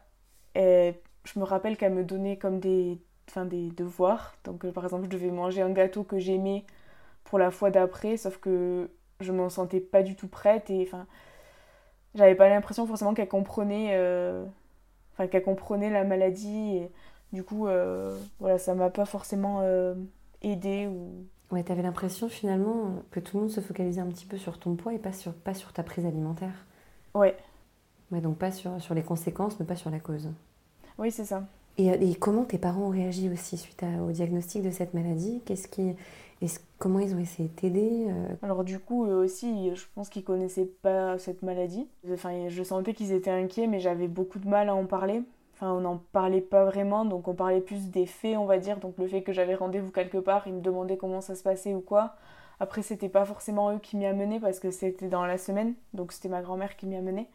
Et 0.54 0.94
je 1.24 1.38
me 1.38 1.44
rappelle 1.44 1.76
qu'elle 1.76 1.94
me 1.94 2.04
donnait 2.04 2.36
comme 2.38 2.60
des, 2.60 2.98
enfin, 3.28 3.44
des 3.46 3.70
devoirs. 3.70 4.36
Donc, 4.44 4.66
par 4.72 4.84
exemple, 4.84 5.04
je 5.04 5.10
devais 5.10 5.30
manger 5.30 5.62
un 5.62 5.70
gâteau 5.70 6.04
que 6.04 6.18
j'aimais 6.18 6.64
pour 7.24 7.38
la 7.38 7.50
fois 7.50 7.70
d'après, 7.70 8.16
sauf 8.16 8.38
que 8.38 8.90
je 9.20 9.32
m'en 9.32 9.48
sentais 9.50 9.80
pas 9.80 10.02
du 10.02 10.16
tout 10.16 10.28
prête 10.28 10.70
et 10.70 10.82
enfin 10.86 11.06
j'avais 12.14 12.34
pas 12.34 12.48
l'impression 12.48 12.86
forcément 12.86 13.14
qu'elle 13.14 13.28
comprenait 13.28 13.90
euh, 13.92 14.44
enfin 15.12 15.26
qu'elle 15.28 15.42
comprenait 15.42 15.90
la 15.90 16.04
maladie 16.04 16.82
du 17.32 17.42
coup 17.42 17.66
euh, 17.66 18.16
voilà 18.40 18.58
ça 18.58 18.74
m'a 18.74 18.90
pas 18.90 19.04
forcément 19.04 19.60
euh, 19.62 19.94
aidé 20.42 20.86
ou 20.86 21.24
ouais 21.52 21.62
t'avais 21.62 21.82
l'impression 21.82 22.28
finalement 22.28 23.02
que 23.10 23.20
tout 23.20 23.36
le 23.36 23.42
monde 23.44 23.52
se 23.52 23.60
focalisait 23.60 24.00
un 24.00 24.06
petit 24.06 24.26
peu 24.26 24.36
sur 24.36 24.58
ton 24.58 24.74
poids 24.74 24.92
et 24.94 24.98
pas 24.98 25.12
sur 25.12 25.32
pas 25.32 25.54
sur 25.54 25.72
ta 25.72 25.82
prise 25.82 26.06
alimentaire. 26.06 26.66
Ouais. 27.14 27.36
Ouais 28.10 28.20
donc 28.20 28.38
pas 28.38 28.52
sur, 28.52 28.80
sur 28.80 28.94
les 28.94 29.02
conséquences 29.02 29.58
mais 29.58 29.66
pas 29.66 29.76
sur 29.76 29.90
la 29.90 30.00
cause. 30.00 30.30
Oui 30.98 31.10
c'est 31.10 31.24
ça. 31.24 31.44
Et, 31.76 31.88
et, 31.88 32.14
comment 32.14 32.44
tes 32.44 32.58
parents 32.58 32.82
ont 32.82 32.90
réagi 32.90 33.28
aussi 33.28 33.56
suite 33.56 33.84
au 34.06 34.12
diagnostic 34.12 34.62
de 34.62 34.70
cette 34.70 34.94
maladie? 34.94 35.42
Qu'est-ce 35.44 35.66
qui 35.66 35.96
comment 36.78 36.98
ils 36.98 37.14
ont 37.14 37.18
essayé 37.18 37.48
de 37.48 37.54
t'aider 37.54 38.06
euh? 38.08 38.34
Alors 38.42 38.64
du 38.64 38.78
coup, 38.78 39.06
eux 39.06 39.16
aussi, 39.16 39.74
je 39.74 39.84
pense 39.94 40.08
qu'ils 40.08 40.24
connaissaient 40.24 40.70
pas 40.82 41.18
cette 41.18 41.42
maladie. 41.42 41.86
Enfin, 42.12 42.48
je 42.48 42.62
sentais 42.62 42.94
qu'ils 42.94 43.12
étaient 43.12 43.30
inquiets, 43.30 43.66
mais 43.66 43.80
j'avais 43.80 44.08
beaucoup 44.08 44.38
de 44.38 44.48
mal 44.48 44.68
à 44.68 44.74
en 44.74 44.86
parler. 44.86 45.22
Enfin, 45.54 45.72
on 45.72 45.80
n'en 45.80 45.98
parlait 46.12 46.40
pas 46.40 46.64
vraiment, 46.64 47.04
donc 47.04 47.28
on 47.28 47.34
parlait 47.34 47.60
plus 47.60 47.90
des 47.90 48.06
faits, 48.06 48.36
on 48.36 48.44
va 48.46 48.58
dire. 48.58 48.78
Donc 48.78 48.98
le 48.98 49.06
fait 49.06 49.22
que 49.22 49.32
j'avais 49.32 49.54
rendez-vous 49.54 49.92
quelque 49.92 50.18
part, 50.18 50.46
ils 50.46 50.54
me 50.54 50.60
demandaient 50.60 50.96
comment 50.96 51.20
ça 51.20 51.34
se 51.34 51.42
passait 51.42 51.74
ou 51.74 51.80
quoi. 51.80 52.16
Après, 52.60 52.82
c'était 52.82 53.08
pas 53.08 53.24
forcément 53.24 53.72
eux 53.72 53.78
qui 53.78 53.96
m'y 53.96 54.06
amenaient 54.06 54.40
parce 54.40 54.60
que 54.60 54.70
c'était 54.70 55.08
dans 55.08 55.26
la 55.26 55.38
semaine, 55.38 55.74
donc 55.92 56.12
c'était 56.12 56.28
ma 56.28 56.42
grand-mère 56.42 56.76
qui 56.76 56.86
m'y 56.86 56.96
amenait. 56.96 57.28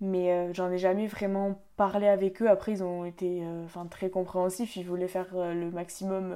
Mais 0.00 0.32
euh, 0.32 0.52
j'en 0.54 0.70
ai 0.70 0.78
jamais 0.78 1.06
vraiment 1.06 1.58
parlé 1.76 2.06
avec 2.08 2.42
eux. 2.42 2.48
Après, 2.50 2.72
ils 2.72 2.82
ont 2.82 3.04
été 3.04 3.42
euh, 3.42 3.66
très 3.90 4.10
compréhensifs. 4.10 4.76
Ils 4.76 4.84
voulaient 4.84 5.08
faire 5.08 5.28
le 5.34 5.70
maximum 5.70 6.34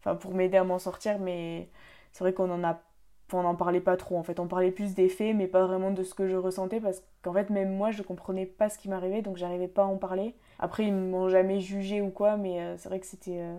enfin 0.00 0.16
pour 0.16 0.34
m'aider 0.34 0.58
à 0.58 0.64
m'en 0.64 0.78
sortir, 0.78 1.18
mais 1.18 1.68
c'est 2.12 2.24
vrai 2.24 2.32
qu'on 2.32 2.50
en 2.50 2.64
a 2.64 2.80
on 3.36 3.42
n'en 3.42 3.54
parlait 3.54 3.80
pas 3.80 3.96
trop 3.96 4.16
en 4.16 4.22
fait, 4.22 4.40
on 4.40 4.46
parlait 4.46 4.70
plus 4.70 4.94
des 4.94 5.08
faits 5.08 5.36
mais 5.36 5.46
pas 5.46 5.66
vraiment 5.66 5.90
de 5.90 6.02
ce 6.02 6.14
que 6.14 6.28
je 6.28 6.36
ressentais 6.36 6.80
parce 6.80 7.02
qu'en 7.22 7.32
fait 7.32 7.50
même 7.50 7.76
moi 7.76 7.90
je 7.90 8.02
comprenais 8.02 8.46
pas 8.46 8.68
ce 8.68 8.78
qui 8.78 8.88
m'arrivait 8.88 9.22
donc 9.22 9.36
j'arrivais 9.36 9.68
pas 9.68 9.82
à 9.82 9.86
en 9.86 9.96
parler. 9.96 10.34
Après 10.58 10.84
ils 10.86 10.94
m'ont 10.94 11.28
jamais 11.28 11.60
jugé 11.60 12.00
ou 12.00 12.10
quoi 12.10 12.36
mais 12.36 12.60
euh, 12.60 12.76
c'est 12.78 12.88
vrai 12.88 13.00
que 13.00 13.06
c'était 13.06 13.40
euh, 13.40 13.58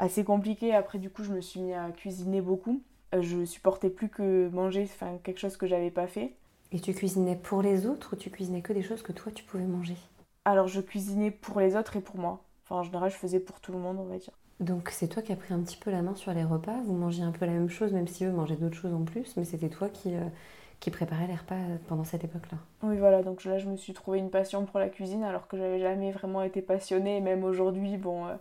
assez 0.00 0.24
compliqué. 0.24 0.74
Après, 0.74 0.98
du 0.98 1.10
coup, 1.10 1.22
je 1.22 1.32
me 1.32 1.40
suis 1.40 1.60
mis 1.60 1.74
à 1.74 1.90
cuisiner 1.90 2.40
beaucoup. 2.40 2.82
Euh, 3.14 3.22
je 3.22 3.44
supportais 3.44 3.90
plus 3.90 4.08
que 4.08 4.48
manger 4.48 4.82
enfin, 4.84 5.18
quelque 5.22 5.38
chose 5.38 5.56
que 5.56 5.66
j'avais 5.66 5.90
pas 5.90 6.06
fait. 6.06 6.32
Et 6.72 6.80
tu 6.80 6.94
cuisinais 6.94 7.36
pour 7.36 7.62
les 7.62 7.86
autres 7.86 8.14
ou 8.14 8.16
tu 8.16 8.30
cuisinais 8.30 8.62
que 8.62 8.72
des 8.72 8.82
choses 8.82 9.02
que 9.02 9.12
toi 9.12 9.32
tu 9.32 9.44
pouvais 9.44 9.64
manger? 9.64 9.96
Alors, 10.44 10.68
je 10.68 10.80
cuisinais 10.80 11.30
pour 11.30 11.60
les 11.60 11.76
autres 11.76 11.96
et 11.96 12.00
pour 12.00 12.16
moi. 12.16 12.42
Enfin, 12.64 12.76
en 12.76 12.82
général, 12.82 13.10
je 13.10 13.16
faisais 13.16 13.40
pour 13.40 13.60
tout 13.60 13.72
le 13.72 13.78
monde, 13.78 13.98
on 13.98 14.04
va 14.04 14.18
dire. 14.18 14.32
Donc, 14.60 14.90
c'est 14.90 15.08
toi 15.08 15.22
qui 15.22 15.32
as 15.32 15.36
pris 15.36 15.54
un 15.54 15.60
petit 15.60 15.76
peu 15.76 15.90
la 15.90 16.02
main 16.02 16.14
sur 16.14 16.32
les 16.32 16.44
repas. 16.44 16.76
Vous 16.84 16.94
mangiez 16.94 17.24
un 17.24 17.32
peu 17.32 17.46
la 17.46 17.52
même 17.52 17.70
chose, 17.70 17.92
même 17.92 18.06
si 18.06 18.24
eux 18.24 18.30
mangeaient 18.30 18.56
d'autres 18.56 18.76
choses 18.76 18.92
en 18.92 19.04
plus, 19.04 19.36
mais 19.36 19.44
c'était 19.44 19.70
toi 19.70 19.88
qui, 19.88 20.14
euh, 20.14 20.20
préparais 20.92 21.26
les 21.26 21.34
repas 21.34 21.56
pendant 21.88 22.04
cette 22.04 22.24
époque-là. 22.24 22.58
Oui, 22.82 22.96
voilà. 22.98 23.22
Donc 23.22 23.44
là, 23.44 23.58
je 23.58 23.68
me 23.68 23.76
suis 23.76 23.92
trouvé 23.92 24.18
une 24.18 24.30
passion 24.30 24.64
pour 24.66 24.78
la 24.78 24.88
cuisine 24.88 25.24
alors 25.24 25.48
que 25.48 25.56
j'avais 25.56 25.80
jamais 25.80 26.10
vraiment 26.12 26.42
été 26.42 26.62
passionnée. 26.62 27.20
Même 27.20 27.44
aujourd'hui, 27.44 27.96
bon. 27.96 28.26
Euh, 28.26 28.34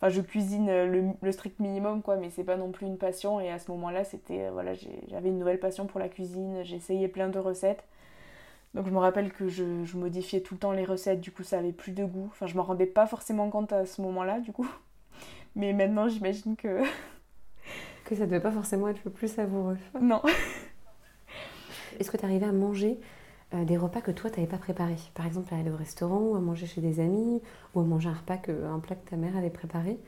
Enfin, 0.00 0.08
je 0.08 0.20
cuisine 0.20 0.68
euh, 0.68 1.14
le, 1.22 1.32
strict 1.32 1.60
minimum, 1.60 2.02
quoi, 2.02 2.16
mais 2.16 2.28
c'est 2.28 2.44
pas 2.44 2.56
non 2.56 2.72
plus 2.72 2.84
une 2.86 2.98
passion. 2.98 3.40
Et 3.40 3.50
à 3.50 3.58
ce 3.58 3.70
moment-là, 3.70 4.04
c'était, 4.04 4.50
voilà, 4.50 4.72
j'avais 5.08 5.28
une 5.28 5.38
nouvelle 5.38 5.60
passion 5.60 5.86
pour 5.86 6.00
la 6.00 6.08
cuisine. 6.08 6.56
Essayé 6.56 7.08
plein 7.08 7.28
de 7.28 7.38
recettes. 7.38 7.84
Donc 8.74 8.86
je 8.86 8.90
me 8.90 8.98
rappelle 8.98 9.32
que 9.32 9.48
je, 9.48 9.96
modifiais 9.96 10.40
tout 10.40 10.54
le 10.54 10.60
temps 10.60 10.72
les 10.72 10.84
recettes, 10.84 11.20
du 11.20 11.30
coup 11.30 11.44
ça 11.44 11.58
avait 11.58 11.72
plus 11.72 11.92
de 11.92 12.04
goût. 12.04 12.28
Enfin, 12.32 12.46
je 12.46 12.56
m'en 12.56 12.64
rendais 12.64 12.86
pas 12.86 13.06
forcément 13.06 13.48
compte 13.48 13.72
à 13.72 13.86
ce 13.86 14.02
moment-là, 14.02 14.40
du 14.40 14.52
coup. 14.52 14.68
Mais 15.56 15.72
maintenant, 15.72 16.08
j'imagine 16.08 16.56
que. 16.56 16.82
que 18.04 18.14
ça 18.14 18.26
devait 18.26 18.40
pas 18.40 18.52
forcément 18.52 18.88
être 18.88 19.04
le 19.04 19.10
plus 19.10 19.28
savoureux. 19.28 19.78
Non. 20.00 20.20
Est-ce 21.98 22.10
que 22.10 22.16
tu 22.16 22.24
arrivais 22.24 22.46
à 22.46 22.52
manger 22.52 22.98
euh, 23.54 23.64
des 23.64 23.76
repas 23.76 24.00
que 24.00 24.10
toi, 24.10 24.30
tu 24.30 24.40
n'avais 24.40 24.50
pas 24.50 24.58
préparés? 24.58 24.96
Par 25.14 25.26
exemple, 25.26 25.54
à 25.54 25.58
aller 25.58 25.70
au 25.70 25.76
restaurant 25.76 26.20
ou 26.20 26.34
à 26.34 26.40
manger 26.40 26.66
chez 26.66 26.80
des 26.80 27.00
amis 27.00 27.40
ou 27.74 27.80
à 27.80 27.84
manger 27.84 28.08
un 28.08 28.14
repas 28.14 28.36
que, 28.36 28.64
un 28.64 28.80
plat 28.80 28.96
que 28.96 29.08
ta 29.08 29.16
mère 29.16 29.36
avait 29.36 29.50
préparé? 29.50 29.98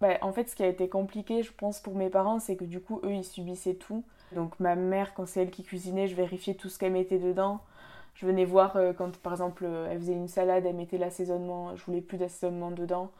Bah, 0.00 0.18
en 0.22 0.32
fait, 0.32 0.48
ce 0.48 0.56
qui 0.56 0.62
a 0.62 0.68
été 0.68 0.88
compliqué, 0.88 1.42
je 1.42 1.52
pense, 1.52 1.80
pour 1.80 1.96
mes 1.96 2.10
parents, 2.10 2.38
c'est 2.38 2.56
que 2.56 2.64
du 2.64 2.80
coup, 2.80 3.00
eux, 3.04 3.12
ils 3.12 3.24
subissaient 3.24 3.74
tout. 3.74 4.04
Donc 4.32 4.58
ma 4.60 4.74
mère, 4.74 5.14
quand 5.14 5.26
c'est 5.26 5.42
elle 5.42 5.50
qui 5.50 5.62
cuisinait, 5.62 6.08
je 6.08 6.14
vérifiais 6.14 6.54
tout 6.54 6.68
ce 6.68 6.78
qu'elle 6.78 6.92
mettait 6.92 7.18
dedans. 7.18 7.60
Je 8.14 8.26
venais 8.26 8.44
voir 8.44 8.76
euh, 8.76 8.92
quand, 8.92 9.16
par 9.18 9.32
exemple, 9.32 9.64
euh, 9.64 9.88
elle 9.90 9.98
faisait 9.98 10.12
une 10.12 10.28
salade, 10.28 10.64
elle 10.66 10.76
mettait 10.76 10.98
l'assaisonnement, 10.98 11.74
je 11.76 11.84
voulais 11.84 12.00
plus 12.00 12.18
d'assaisonnement 12.18 12.70
dedans. 12.70 13.10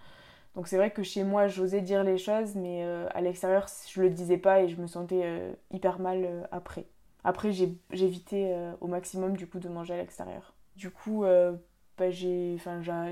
Donc 0.55 0.69
c'est 0.69 0.77
vrai 0.77 0.90
que 0.90 1.03
chez 1.03 1.25
moi, 1.25 1.49
j'osais 1.49 1.81
dire 1.81 2.05
les 2.05 2.19
choses, 2.19 2.55
mais 2.55 2.85
à 3.12 3.21
l'extérieur, 3.21 3.67
je 3.88 4.01
le 4.01 4.11
disais 4.11 4.38
pas 4.38 4.62
et 4.62 4.69
je 4.69 4.81
me 4.81 4.87
sentais 4.87 5.53
hyper 5.73 5.99
mal 5.99 6.49
après. 6.53 6.87
Après, 7.25 7.53
j'évitais 7.53 8.53
euh, 8.55 8.73
au 8.83 8.87
maximum 8.87 9.37
du 9.37 9.47
coup 9.47 9.59
de 9.59 9.69
manger 9.69 9.95
à 9.95 9.97
l'extérieur. 9.97 10.53
Du 10.77 10.90
coup, 10.90 11.25
euh, 11.25 11.55
bah, 11.97 12.11
j'ai 12.11 12.59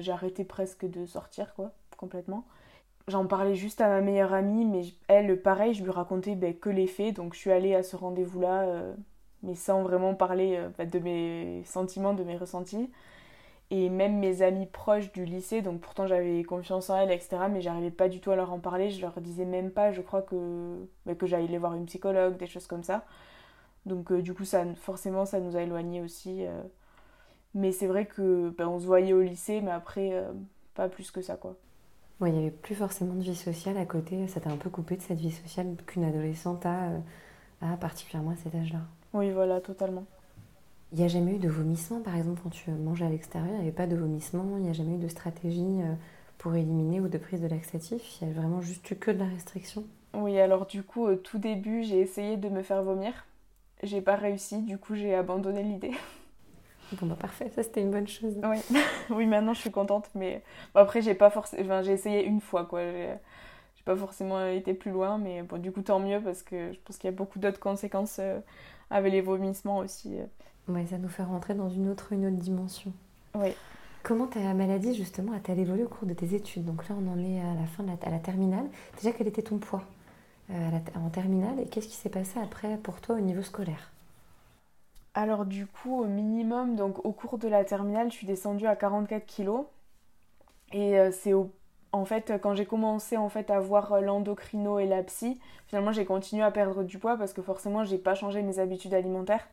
arrêté 0.09 0.45
presque 0.45 0.85
de 0.85 1.07
sortir, 1.07 1.55
quoi, 1.55 1.73
complètement. 1.97 2.45
J'en 3.09 3.27
parlais 3.27 3.55
juste 3.55 3.81
à 3.81 3.89
ma 3.89 4.01
meilleure 4.03 4.35
amie, 4.35 4.67
mais 4.67 4.83
elle, 5.09 5.41
pareil, 5.41 5.73
je 5.75 5.83
lui 5.83 5.91
racontais 5.91 6.37
bah, 6.37 6.53
que 6.53 6.69
les 6.69 6.87
faits. 6.87 7.17
Donc 7.17 7.35
je 7.35 7.39
suis 7.39 7.51
allée 7.51 7.75
à 7.75 7.83
ce 7.83 7.97
rendez-vous-là, 7.97 8.63
euh, 8.65 8.95
mais 9.43 9.55
sans 9.55 9.83
vraiment 9.83 10.15
parler 10.15 10.63
bah, 10.77 10.85
de 10.85 10.99
mes 10.99 11.63
sentiments, 11.65 12.13
de 12.13 12.23
mes 12.23 12.37
ressentis. 12.37 12.91
Et 13.75 13.89
même 13.89 14.19
mes 14.19 14.43
amis 14.43 14.67
proches 14.67 15.13
du 15.13 15.25
lycée, 15.25 15.63
donc 15.63 15.81
pourtant 15.81 16.07
j'avais 16.07 16.45
confiance 16.45 16.91
en 16.91 16.99
elles, 16.99 17.11
etc. 17.11 17.39
Mais 17.51 17.63
j'arrivais 17.63 17.91
pas 17.91 18.11
du 18.11 18.21
tout 18.21 18.31
à 18.31 18.37
leur 18.37 18.53
en 18.53 18.59
parler. 18.59 18.91
Je 18.91 19.01
leur 19.01 19.19
disais 19.23 19.47
même 19.47 19.71
pas, 19.71 19.93
je 19.93 20.03
crois 20.03 20.21
que, 20.21 20.87
que 21.19 21.27
j'allais 21.27 21.57
voir 21.57 21.73
une 21.73 21.87
psychologue, 21.87 22.37
des 22.37 22.47
choses 22.47 22.67
comme 22.67 22.83
ça. 22.83 23.07
Donc 23.87 24.13
euh, 24.13 24.21
du 24.21 24.35
coup, 24.35 24.45
ça, 24.45 24.63
forcément, 24.75 25.25
ça 25.25 25.41
nous 25.41 25.57
a 25.57 25.63
éloignés 25.63 26.03
aussi. 26.03 26.45
Euh. 26.45 26.63
Mais 27.55 27.73
c'est 27.73 27.87
vrai 27.87 28.05
que 28.05 28.51
ben, 28.51 28.69
on 28.69 28.79
se 28.79 28.85
voyait 28.85 29.15
au 29.15 29.23
lycée, 29.23 29.63
mais 29.63 29.71
après, 29.71 30.11
euh, 30.13 30.31
pas 30.75 30.91
plus 30.91 31.11
que 31.11 31.23
ça, 31.23 31.37
quoi. 31.37 31.57
il 32.21 32.33
n'y 32.33 32.39
avait 32.41 32.51
plus 32.51 32.75
forcément 32.75 33.15
de 33.15 33.23
vie 33.23 33.35
sociale 33.35 33.79
à 33.79 33.87
côté. 33.87 34.29
Ça 34.29 34.41
t'a 34.41 34.51
un 34.51 34.59
peu 34.59 34.69
coupé 34.69 34.97
de 34.99 35.03
cette 35.03 35.19
vie 35.19 35.33
sociale 35.33 35.77
qu'une 35.87 36.05
adolescente 36.05 36.67
a, 36.67 36.91
a, 37.63 37.77
particulièrement 37.79 38.33
à 38.33 38.37
cet 38.37 38.55
âge-là. 38.55 38.81
Oui, 39.15 39.31
voilà, 39.31 39.63
totalement. 39.63 40.05
Il 40.93 40.99
n'y 40.99 41.05
a 41.05 41.09
jamais 41.09 41.37
eu 41.37 41.39
de 41.39 41.49
vomissement, 41.49 42.01
par 42.01 42.17
exemple, 42.17 42.41
quand 42.43 42.51
tu 42.51 42.71
mangeais 42.71 43.07
à 43.07 43.09
l'extérieur, 43.09 43.51
il 43.53 43.57
n'y 43.57 43.63
avait 43.63 43.73
pas 43.73 43.87
de 43.87 43.97
vomissement, 43.97 44.57
il 44.59 44.65
n'y 44.65 44.71
a 44.71 44.75
jamais 44.75 44.97
eu 44.97 44.99
de 44.99 45.09
stratégie 45.09 45.81
pour 46.37 46.55
éliminer 46.55 47.01
ou 47.01 47.09
de 47.09 47.17
prise 47.17 47.41
de 47.41 47.47
laxatif, 47.47 48.21
il 48.21 48.29
y 48.29 48.31
a 48.31 48.35
vraiment 48.35 48.61
juste 48.61 48.91
eu 48.91 48.97
que 48.97 49.11
de 49.11 49.19
la 49.19 49.27
restriction. 49.27 49.85
Oui, 50.13 50.39
alors 50.39 50.67
du 50.67 50.83
coup, 50.83 51.07
au 51.07 51.15
tout 51.17 51.39
début, 51.39 51.83
j'ai 51.83 51.99
essayé 52.01 52.37
de 52.37 52.49
me 52.51 52.63
faire 52.63 52.83
vomir 52.83 53.25
j'ai 53.83 54.01
pas 54.01 54.17
réussi, 54.17 54.63
du 54.63 54.79
coup 54.79 54.95
j'ai 54.95 55.15
abandonné 55.15 55.63
l'idée. 55.63 55.93
Bon 57.01 57.07
bah 57.07 57.17
parfait, 57.19 57.49
ça 57.55 57.63
c'était 57.63 57.81
une 57.81 57.91
bonne 57.91 58.07
chose. 58.07 58.35
Oui, 58.45 58.59
oui 59.11 59.25
maintenant 59.25 59.55
je 59.55 59.61
suis 59.61 59.71
contente, 59.71 60.11
mais 60.15 60.43
après 60.75 61.01
j'ai 61.01 61.15
pas 61.15 61.31
forcément, 61.31 61.63
enfin, 61.65 61.83
j'ai 61.83 61.93
essayé 61.93 62.23
une 62.23 62.43
fois 62.43 62.67
quoi. 62.67 62.83
J'ai 62.83 63.85
pas 63.87 63.97
forcément 63.97 64.47
été 64.47 64.75
plus 64.75 64.91
loin, 64.91 65.17
mais 65.17 65.43
bon 65.43 65.59
du 65.59 65.73
coup 65.73 65.81
tant 65.81 66.01
mieux 66.01 66.21
parce 66.21 66.43
que 66.43 66.71
je 66.71 66.79
pense 66.81 66.99
qu'il 66.99 67.09
y 67.09 67.13
a 67.13 67.17
beaucoup 67.17 67.39
d'autres 67.39 67.61
conséquences 67.61 68.19
euh, 68.19 68.39
avec 68.91 69.11
les 69.11 69.23
vomissements 69.23 69.79
aussi. 69.79 70.19
Euh. 70.19 70.27
Ouais, 70.69 70.87
ça 70.87 70.99
nous 70.99 71.09
fait 71.09 71.23
rentrer 71.25 71.55
dans 71.55 71.69
une 71.69 71.89
autre, 71.89 72.13
une 72.13 72.27
autre 72.27 72.37
dimension. 72.37 72.93
Oui. 73.35 73.57
Comment 74.03 74.27
ta 74.27 74.41
maladie 74.55 74.95
justement 74.95 75.33
a-t-elle 75.33 75.61
évolué 75.61 75.85
au 75.85 75.89
cours 75.89 76.09
de 76.09 76.15
tes 76.15 76.35
études? 76.35 76.65
Donc 76.65 76.89
là 76.89 76.97
on 76.99 77.13
en 77.13 77.19
est 77.19 77.41
à 77.41 77.55
la 77.55 77.67
fin 77.67 77.83
de 77.85 77.89
la, 77.89 77.97
à 78.03 78.11
la 78.11 78.19
terminale. 78.19 78.69
Déjà 78.97 79.13
quel 79.13 79.29
était 79.29 79.43
ton 79.43 79.59
poids 79.59 79.85
euh, 80.51 80.79
en 80.97 81.09
terminale? 81.11 81.61
Et 81.61 81.67
qu'est-ce 81.67 81.89
qui 81.89 81.97
s'est 81.97 82.09
passé 82.09 82.39
après 82.41 82.77
pour 82.79 83.01
toi 83.01 83.17
au 83.17 83.21
niveau 83.21 83.43
scolaire? 83.43 83.93
Alors 85.15 85.45
du 85.45 85.67
coup 85.67 86.03
au 86.03 86.07
minimum, 86.07 86.75
donc 86.75 87.05
au 87.05 87.13
cours 87.13 87.39
de 87.39 87.47
la 87.49 87.65
terminale, 87.65 88.11
je 88.11 88.17
suis 88.17 88.27
descendue 88.27 88.67
à 88.67 88.77
44 88.77 89.25
kilos 89.27 89.67
et 90.73 90.99
euh, 90.99 91.11
c'est 91.13 91.35
en 91.93 92.05
fait 92.05 92.33
quand 92.43 92.55
j'ai 92.55 92.67
commencé 92.67 93.17
en 93.17 93.29
fait 93.29 93.51
à 93.51 93.61
voir 93.61 94.01
l'endocrino 94.01 94.79
et 94.79 94.87
la 94.87 95.03
psy, 95.03 95.39
finalement 95.67 95.93
j'ai 95.93 96.07
continué 96.07 96.43
à 96.43 96.51
perdre 96.51 96.83
du 96.83 96.99
poids 96.99 97.17
parce 97.17 97.33
que 97.33 97.43
forcément 97.43 97.85
j'ai 97.85 97.99
pas 97.99 98.15
changé 98.15 98.43
mes 98.43 98.59
habitudes 98.59 98.95
alimentaires. 98.95 99.47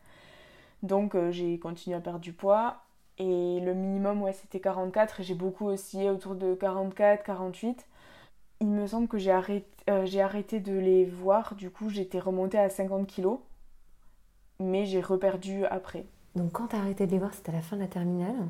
Donc 0.82 1.14
euh, 1.14 1.30
j'ai 1.30 1.58
continué 1.58 1.96
à 1.96 2.00
perdre 2.00 2.20
du 2.20 2.32
poids. 2.32 2.82
Et 3.18 3.60
le 3.60 3.74
minimum 3.74 4.22
ouais 4.22 4.32
c'était 4.32 4.60
44 4.60 5.20
et 5.20 5.22
j'ai 5.22 5.34
beaucoup 5.34 5.66
oscillé 5.66 6.08
autour 6.08 6.34
de 6.34 6.54
44 6.54 7.22
48 7.22 7.86
il 8.60 8.68
me 8.68 8.86
semble 8.86 9.08
que 9.08 9.18
j'ai 9.18 9.30
arrêté, 9.30 9.66
euh, 9.88 10.04
j'ai 10.04 10.20
arrêté 10.20 10.60
de 10.60 10.76
les 10.76 11.04
voir, 11.04 11.54
du 11.54 11.70
coup 11.70 11.88
j'étais 11.88 12.18
remontée 12.18 12.58
à 12.58 12.68
50 12.68 13.06
kilos, 13.06 13.38
mais 14.58 14.84
j'ai 14.84 15.00
reperdu 15.00 15.64
après. 15.64 16.04
Donc 16.36 16.52
quand 16.52 16.68
tu 16.68 16.76
as 16.76 16.80
arrêté 16.80 17.06
de 17.06 17.12
les 17.12 17.18
voir, 17.18 17.32
c'était 17.34 17.50
à 17.50 17.54
la 17.54 17.62
fin 17.62 17.76
de 17.76 17.82
la 17.82 17.88
terminale. 17.88 18.48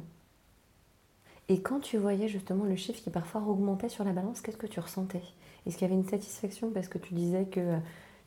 Et 1.49 1.63
quand 1.63 1.81
tu 1.81 1.97
voyais 1.97 2.29
justement 2.29 2.65
le 2.65 2.77
chiffre 2.77 3.01
qui 3.01 3.11
parfois 3.11 3.43
augmentait 3.43 3.89
sur 3.89 4.05
la 4.05 4.13
balance, 4.13 4.41
qu'est-ce 4.41 4.57
que 4.57 4.67
tu 4.67 4.81
ressentais? 4.81 5.23
Est-ce 5.67 5.77
qu'il 5.77 5.89
y 5.89 5.91
avait 5.91 6.01
une 6.01 6.09
satisfaction 6.09 6.71
parce 6.71 6.89
que 6.89 6.99
tu 6.99 7.15
disais 7.15 7.47
que 7.47 7.79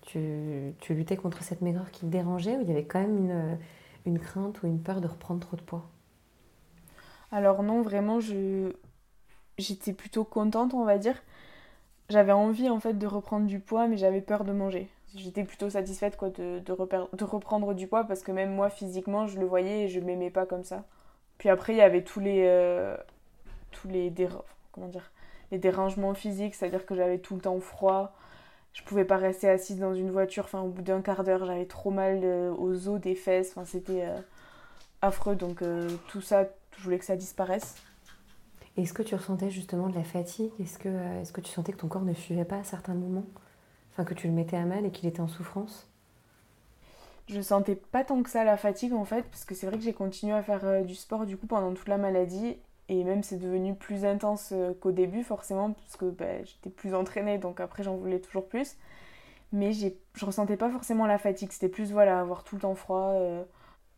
tu, 0.01 0.73
tu 0.79 0.93
luttais 0.93 1.17
contre 1.17 1.43
cette 1.43 1.61
maigreur 1.61 1.91
qui 1.91 2.01
te 2.01 2.05
dérangeait 2.05 2.57
ou 2.57 2.61
il 2.61 2.67
y 2.67 2.71
avait 2.71 2.85
quand 2.85 2.99
même 2.99 3.17
une, 3.17 3.57
une 4.05 4.19
crainte 4.19 4.61
ou 4.63 4.67
une 4.67 4.81
peur 4.81 5.01
de 5.01 5.07
reprendre 5.07 5.39
trop 5.39 5.57
de 5.57 5.61
poids? 5.61 5.89
Alors 7.31 7.63
non, 7.63 7.81
vraiment, 7.81 8.19
je 8.19 8.73
j'étais 9.57 9.93
plutôt 9.93 10.23
contente, 10.23 10.73
on 10.73 10.83
va 10.83 10.97
dire 10.97 11.21
j'avais 12.09 12.31
envie 12.31 12.69
en 12.69 12.79
fait 12.79 12.93
de 12.93 13.07
reprendre 13.07 13.47
du 13.47 13.59
poids, 13.59 13.87
mais 13.87 13.97
j'avais 13.97 14.21
peur 14.21 14.43
de 14.43 14.51
manger. 14.51 14.89
J'étais 15.15 15.43
plutôt 15.43 15.69
satisfaite 15.69 16.17
quoi, 16.17 16.29
de, 16.29 16.59
de, 16.59 17.23
reprendre 17.23 17.73
du 17.73 17.87
poids 17.87 18.03
parce 18.03 18.23
que 18.23 18.31
même 18.31 18.53
moi 18.53 18.69
physiquement 18.69 19.27
je 19.27 19.39
le 19.39 19.45
voyais 19.45 19.83
et 19.83 19.87
je 19.87 19.99
m'aimais 19.99 20.31
pas 20.31 20.45
comme 20.45 20.63
ça. 20.63 20.85
Puis 21.37 21.49
après 21.49 21.73
il 21.73 21.77
y 21.77 21.81
avait 21.81 22.03
tous 22.03 22.19
les, 22.19 22.45
euh, 22.45 22.97
tous 23.71 23.87
les, 23.87 24.11
comment 24.71 24.87
dire, 24.87 25.11
les 25.51 25.59
dérangements 25.59 26.13
physiques, 26.15 26.55
c'est-à-dire 26.55 26.85
que 26.85 26.95
j'avais 26.95 27.19
tout 27.19 27.35
le 27.35 27.41
temps 27.41 27.59
froid, 27.59 28.15
je 28.73 28.83
pouvais 28.83 29.05
pas 29.05 29.17
rester 29.17 29.49
assise 29.49 29.79
dans 29.79 29.93
une 29.93 30.11
voiture, 30.11 30.45
enfin 30.45 30.61
au 30.61 30.69
bout 30.69 30.81
d'un 30.81 31.01
quart 31.01 31.23
d'heure 31.23 31.45
j'avais 31.45 31.65
trop 31.65 31.91
mal 31.91 32.21
euh, 32.23 32.53
aux 32.53 32.87
os 32.89 32.99
des 32.99 33.15
fesses, 33.15 33.51
enfin 33.51 33.65
c'était 33.65 34.05
euh, 34.05 34.17
affreux. 35.01 35.35
Donc 35.35 35.63
tout 36.07 36.21
ça, 36.21 36.45
je 36.77 36.83
voulais 36.83 36.99
que 36.99 37.05
ça 37.05 37.15
disparaisse. 37.15 37.75
Est-ce 38.75 38.93
que 38.93 39.03
tu 39.03 39.13
ressentais 39.13 39.51
justement 39.51 39.87
de 39.87 39.95
la 39.95 40.03
fatigue? 40.03 40.51
Est-ce 40.59 40.79
que, 40.79 40.89
euh, 40.89 41.21
est 41.21 41.31
que 41.31 41.41
tu 41.41 41.51
sentais 41.51 41.73
que 41.73 41.77
ton 41.77 41.87
corps 41.87 42.01
ne 42.01 42.13
suivait 42.13 42.45
pas 42.45 42.57
à 42.57 42.63
certains 42.63 42.95
moments? 42.95 43.25
Enfin, 43.91 44.03
que 44.03 44.15
tu 44.15 44.27
le 44.27 44.33
mettais 44.33 44.57
à 44.57 44.65
mal 44.65 44.85
et 44.85 44.91
qu'il 44.91 45.07
était 45.07 45.19
en 45.19 45.27
souffrance? 45.27 45.87
Je 47.29 47.39
sentais 47.39 47.75
pas 47.75 48.03
tant 48.03 48.23
que 48.23 48.29
ça 48.29 48.43
la 48.43 48.57
fatigue 48.57 48.93
en 48.93 49.05
fait, 49.05 49.23
parce 49.23 49.45
que 49.45 49.53
c'est 49.53 49.67
vrai 49.67 49.77
que 49.77 49.83
j'ai 49.83 49.93
continué 49.93 50.33
à 50.33 50.41
faire 50.41 50.65
euh, 50.65 50.81
du 50.81 50.95
sport 50.95 51.27
du 51.27 51.37
coup 51.37 51.45
pendant 51.45 51.71
toute 51.73 51.87
la 51.87 51.97
maladie. 51.97 52.57
Et 52.89 53.03
même 53.03 53.23
c'est 53.23 53.37
devenu 53.37 53.75
plus 53.75 54.05
intense 54.05 54.49
euh, 54.51 54.73
qu'au 54.79 54.91
début 54.91 55.23
forcément, 55.23 55.71
parce 55.71 55.95
que 55.97 56.05
bah, 56.05 56.43
j'étais 56.43 56.69
plus 56.69 56.93
entraînée, 56.93 57.37
donc 57.37 57.59
après 57.59 57.83
j'en 57.83 57.95
voulais 57.95 58.19
toujours 58.19 58.47
plus. 58.47 58.75
Mais 59.51 59.71
je 59.71 60.25
ressentais 60.25 60.57
pas 60.57 60.69
forcément 60.69 61.05
la 61.05 61.17
fatigue, 61.17 61.51
c'était 61.51 61.69
plus 61.69 61.91
voilà, 61.91 62.19
avoir 62.19 62.43
tout 62.43 62.55
le 62.55 62.61
temps 62.61 62.73
froid, 62.73 63.13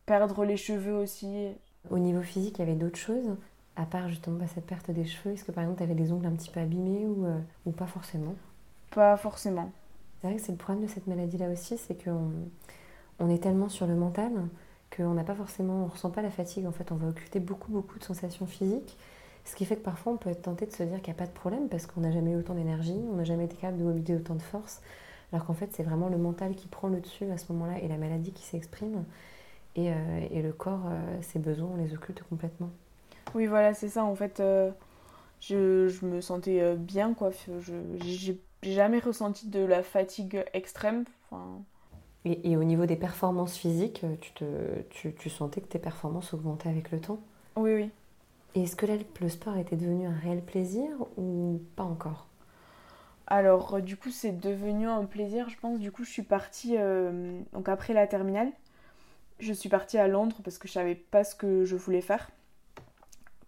perdre 0.06 0.44
les 0.44 0.58
cheveux 0.58 0.94
aussi. 0.94 1.48
Au 1.90 1.98
niveau 1.98 2.22
physique, 2.22 2.58
il 2.58 2.60
y 2.60 2.64
avait 2.64 2.76
d'autres 2.76 2.98
choses 2.98 3.38
à 3.76 3.86
part 3.86 4.08
justement 4.10 4.38
bah, 4.38 4.46
cette 4.54 4.66
perte 4.66 4.92
des 4.92 5.06
cheveux, 5.06 5.34
est-ce 5.34 5.44
que 5.44 5.52
par 5.52 5.64
exemple 5.64 5.80
tu 5.80 5.84
avais 5.84 5.96
des 5.96 6.12
ongles 6.12 6.28
un 6.28 6.32
petit 6.32 6.50
peu 6.50 6.60
abîmés 6.60 7.06
ou, 7.06 7.26
euh, 7.26 7.40
ou 7.66 7.72
pas 7.72 7.88
forcément? 7.88 8.36
Pas 8.92 9.18
forcément. 9.18 9.72
C'est 10.22 10.28
vrai 10.28 10.38
que 10.38 10.42
c'est 10.42 10.52
le 10.52 10.58
problème 10.58 10.86
de 10.86 10.90
cette 10.90 11.08
maladie-là 11.08 11.50
aussi, 11.50 11.78
c'est 11.78 12.02
qu'on 12.02 12.32
on 13.20 13.30
est 13.30 13.44
tellement 13.44 13.70
sur 13.70 13.86
le 13.86 13.96
mental 13.96 14.32
qu'on 14.96 15.14
n'a 15.14 15.24
pas 15.24 15.36
forcément, 15.36 15.84
on 15.84 15.88
ressent 15.88 16.10
pas 16.10 16.22
la 16.22 16.30
fatigue 16.30 16.66
en 16.66 16.72
fait, 16.72 16.92
on 16.92 16.96
va 16.96 17.08
occulter 17.08 17.40
beaucoup 17.40 17.72
beaucoup 17.72 18.00
de 18.00 18.04
sensations 18.04 18.46
physiques, 18.46 18.98
Ce 19.44 19.56
qui 19.56 19.66
fait 19.66 19.76
que 19.76 19.84
parfois 19.84 20.14
on 20.14 20.18
peut 20.18 20.30
être 20.30 20.44
tenté 20.44 20.66
de 20.66 20.72
se 20.72 20.84
dire 20.84 21.02
qu'il 21.02 21.14
n'y 21.14 21.18
a 21.18 21.22
pas 21.22 21.28
de 21.28 21.34
problème 21.34 21.70
parce 21.70 21.86
qu'on 21.86 22.02
n'a 22.02 22.12
jamais 22.12 22.32
eu 22.32 22.38
autant 22.38 22.56
d'énergie, 22.56 23.00
on 23.12 23.16
n'a 23.16 23.24
jamais 23.24 23.46
été 23.46 23.56
capable 23.56 23.80
de 23.80 23.84
mobiliser 23.84 24.16
autant 24.16 24.36
de 24.36 24.42
force, 24.42 24.82
alors 25.32 25.46
qu'en 25.46 25.54
fait 25.54 25.70
c'est 25.74 25.84
vraiment 25.84 26.10
le 26.10 26.18
mental 26.18 26.56
qui 26.56 26.68
prend 26.68 26.88
le 26.88 27.00
dessus 27.00 27.30
à 27.32 27.38
ce 27.38 27.52
moment-là 27.54 27.80
et 27.80 27.88
la 27.88 27.98
maladie 27.98 28.32
qui 28.32 28.44
s'exprime. 28.44 29.06
Et, 29.78 29.92
et, 30.32 30.42
le 30.42 30.54
corps, 30.54 30.90
ses 31.20 31.38
besoins, 31.38 31.72
on 31.74 31.76
les 31.76 31.94
occulte 31.94 32.24
complètement. 32.30 32.70
Oui, 33.34 33.46
voilà, 33.46 33.74
c'est 33.74 33.90
ça. 33.90 34.06
En 34.06 34.16
fait, 34.16 34.42
je, 35.42 35.90
je, 35.90 36.06
me 36.06 36.22
sentais 36.22 36.78
bien, 36.78 37.14
quoi. 37.14 37.32
Je 37.60 37.74
J'ai 38.00 38.40
jamais 38.64 39.00
ressenti 39.00 39.48
de 39.50 39.60
la 39.60 39.84
fatigue 39.84 40.46
extrême. 40.54 41.04
Enfin, 41.30 41.62
et, 42.26 42.58
au 42.58 42.64
niveau 42.64 42.86
des 42.86 42.96
performances 42.96 43.56
physiques, 43.56 44.02
euh, 44.04 44.16
tu, 44.20 44.32
te, 44.34 44.46
tu, 44.90 45.14
tu, 45.14 45.30
sentais 45.30 45.62
que 45.62 45.68
tes 45.68 45.80
performances 45.80 46.34
augmentaient 46.34 46.70
avec 46.70 46.92
le 46.92 47.00
temps? 47.00 47.20
Oui, 47.56 47.74
oui. 47.74 47.92
Et 48.56 48.64
est-ce 48.64 48.76
que 48.76 48.86
là, 48.86 48.96
le 49.22 49.30
sport 49.30 49.58
était 49.58 49.76
devenu 49.76 50.08
un 50.08 50.16
réel 50.16 50.42
plaisir 50.42 50.90
ou 51.18 51.62
pas 51.76 51.84
encore? 51.84 52.28
Alors, 53.28 53.76
euh, 53.76 53.82
du 53.82 53.96
coup, 53.96 54.10
c'est 54.10 54.32
devenu 54.32 54.88
un 54.88 55.06
plaisir, 55.06 55.50
je 55.50 55.58
pense. 55.58 55.80
Du 55.80 55.92
coup, 55.92 56.04
je 56.04 56.10
suis 56.10 56.24
partie, 56.24 56.76
euh, 56.78 57.40
donc 57.54 57.70
après 57.70 57.94
la 57.94 58.08
terminale, 58.08 58.52
je 59.40 59.54
suis 59.54 59.70
partie 59.70 59.98
à 59.98 60.08
Londres 60.08 60.38
parce 60.44 60.58
que 60.58 60.68
je 60.68 60.74
savais 60.74 60.96
pas 60.96 61.24
ce 61.24 61.36
que 61.36 61.64
je 61.66 61.76
voulais 61.76 62.02
faire 62.02 62.32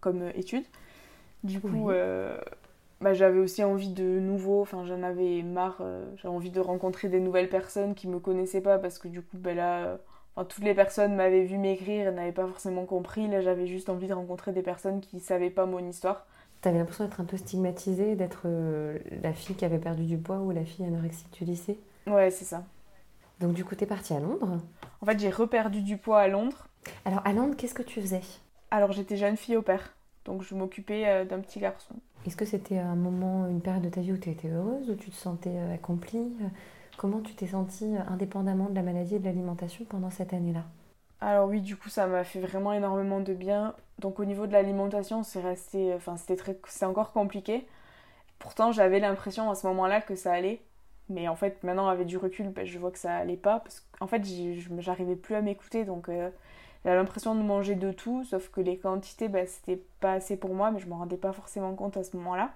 comme 0.00 0.30
étude. 0.36 0.64
Du 1.42 1.60
coup, 1.60 1.90
bah, 3.00 3.14
j'avais 3.14 3.38
aussi 3.38 3.62
envie 3.62 3.92
de 3.92 4.04
nouveau, 4.18 4.60
enfin 4.60 4.84
j'en 4.84 5.02
avais 5.02 5.42
marre, 5.42 5.78
euh, 5.80 6.04
j'avais 6.16 6.34
envie 6.34 6.50
de 6.50 6.60
rencontrer 6.60 7.08
des 7.08 7.20
nouvelles 7.20 7.48
personnes 7.48 7.94
qui 7.94 8.08
me 8.08 8.18
connaissaient 8.18 8.60
pas 8.60 8.78
parce 8.78 8.98
que 8.98 9.08
du 9.08 9.22
coup 9.22 9.38
bah, 9.38 9.54
là, 9.54 9.98
toutes 10.48 10.64
les 10.64 10.74
personnes 10.74 11.14
m'avaient 11.14 11.44
vu 11.44 11.58
m'écrire 11.58 12.08
et 12.08 12.12
n'avaient 12.12 12.32
pas 12.32 12.46
forcément 12.46 12.86
compris. 12.86 13.28
Là 13.28 13.40
j'avais 13.40 13.66
juste 13.66 13.88
envie 13.88 14.06
de 14.06 14.14
rencontrer 14.14 14.52
des 14.52 14.62
personnes 14.62 15.00
qui 15.00 15.20
savaient 15.20 15.50
pas 15.50 15.66
mon 15.66 15.80
histoire. 15.80 16.26
T'avais 16.60 16.78
l'impression 16.78 17.04
d'être 17.04 17.20
un 17.20 17.24
peu 17.24 17.36
stigmatisée, 17.36 18.16
d'être 18.16 18.42
euh, 18.46 18.98
la 19.22 19.32
fille 19.32 19.54
qui 19.54 19.64
avait 19.64 19.78
perdu 19.78 20.04
du 20.04 20.18
poids 20.18 20.38
ou 20.38 20.50
la 20.50 20.64
fille 20.64 20.84
anorexique 20.84 21.32
du 21.32 21.44
lycée? 21.44 21.78
Ouais, 22.06 22.30
c'est 22.30 22.44
ça. 22.44 22.64
Donc 23.38 23.52
du 23.52 23.64
coup 23.64 23.76
t'es 23.76 23.86
partie 23.86 24.12
à 24.14 24.20
Londres? 24.20 24.58
En 25.00 25.06
fait 25.06 25.18
j'ai 25.20 25.30
reperdu 25.30 25.82
du 25.82 25.96
poids 25.96 26.18
à 26.20 26.26
Londres. 26.28 26.66
Alors 27.04 27.22
à 27.24 27.32
Londres 27.32 27.54
qu'est-ce 27.56 27.74
que 27.74 27.82
tu 27.84 28.00
faisais? 28.00 28.22
Alors 28.70 28.92
j'étais 28.92 29.16
jeune 29.16 29.36
fille 29.36 29.56
au 29.56 29.62
père, 29.62 29.94
donc 30.28 30.42
je 30.42 30.54
m'occupais 30.54 31.04
euh, 31.06 31.24
d'un 31.24 31.40
petit 31.40 31.58
garçon. 31.58 31.94
Est-ce 32.26 32.36
que 32.36 32.44
c'était 32.44 32.78
un 32.78 32.94
moment, 32.94 33.48
une 33.48 33.60
période 33.60 33.82
de 33.82 33.88
ta 33.88 34.00
vie 34.00 34.12
où 34.12 34.18
tu 34.18 34.30
étais 34.30 34.48
heureuse, 34.48 34.90
où 34.90 34.94
tu 34.94 35.10
te 35.10 35.16
sentais 35.16 35.54
euh, 35.54 35.74
accomplie? 35.74 36.32
Comment 36.96 37.20
tu 37.20 37.34
t'es 37.34 37.46
sentie 37.46 37.96
euh, 37.96 38.12
indépendamment 38.12 38.68
de 38.68 38.74
la 38.74 38.82
maladie 38.82 39.16
et 39.16 39.18
de 39.18 39.24
l'alimentation 39.24 39.84
pendant 39.86 40.10
cette 40.10 40.32
année-là? 40.32 40.64
Alors 41.20 41.48
oui, 41.48 41.60
du 41.60 41.76
coup, 41.76 41.88
ça 41.88 42.06
m'a 42.06 42.22
fait 42.22 42.40
vraiment 42.40 42.72
énormément 42.72 43.20
de 43.20 43.34
bien. 43.34 43.74
Donc 43.98 44.20
au 44.20 44.24
niveau 44.24 44.46
de 44.46 44.52
l'alimentation, 44.52 45.22
c'est 45.22 45.40
resté, 45.40 45.92
enfin 45.94 46.16
c'était 46.16 46.36
très, 46.36 46.58
c'est 46.68 46.86
encore 46.86 47.12
compliqué. 47.12 47.66
Pourtant, 48.38 48.70
j'avais 48.70 49.00
l'impression 49.00 49.50
à 49.50 49.54
ce 49.54 49.66
moment-là 49.66 50.00
que 50.00 50.14
ça 50.14 50.32
allait. 50.32 50.60
Mais 51.08 51.26
en 51.26 51.36
fait, 51.36 51.62
maintenant, 51.64 51.88
avec 51.88 52.06
du 52.06 52.18
recul, 52.18 52.48
ben, 52.50 52.66
je 52.66 52.78
vois 52.78 52.90
que 52.90 52.98
ça 52.98 53.16
allait 53.16 53.36
pas. 53.36 53.60
Parce 53.60 53.86
qu'en 53.98 54.06
fait, 54.06 54.22
j'arrivais 54.78 55.16
plus 55.16 55.34
à 55.34 55.40
m'écouter. 55.40 55.84
Donc, 55.84 56.08
euh, 56.08 56.30
j'avais 56.84 56.96
l'impression 56.96 57.34
de 57.34 57.42
manger 57.42 57.74
de 57.74 57.92
tout, 57.92 58.24
sauf 58.24 58.50
que 58.50 58.60
les 58.60 58.78
quantités, 58.78 59.28
bah, 59.28 59.46
c'était 59.46 59.82
pas 60.00 60.12
assez 60.12 60.36
pour 60.36 60.54
moi, 60.54 60.70
mais 60.70 60.78
je 60.78 60.88
m'en 60.88 60.98
rendais 60.98 61.16
pas 61.16 61.32
forcément 61.32 61.74
compte 61.74 61.96
à 61.96 62.04
ce 62.04 62.16
moment-là. 62.16 62.52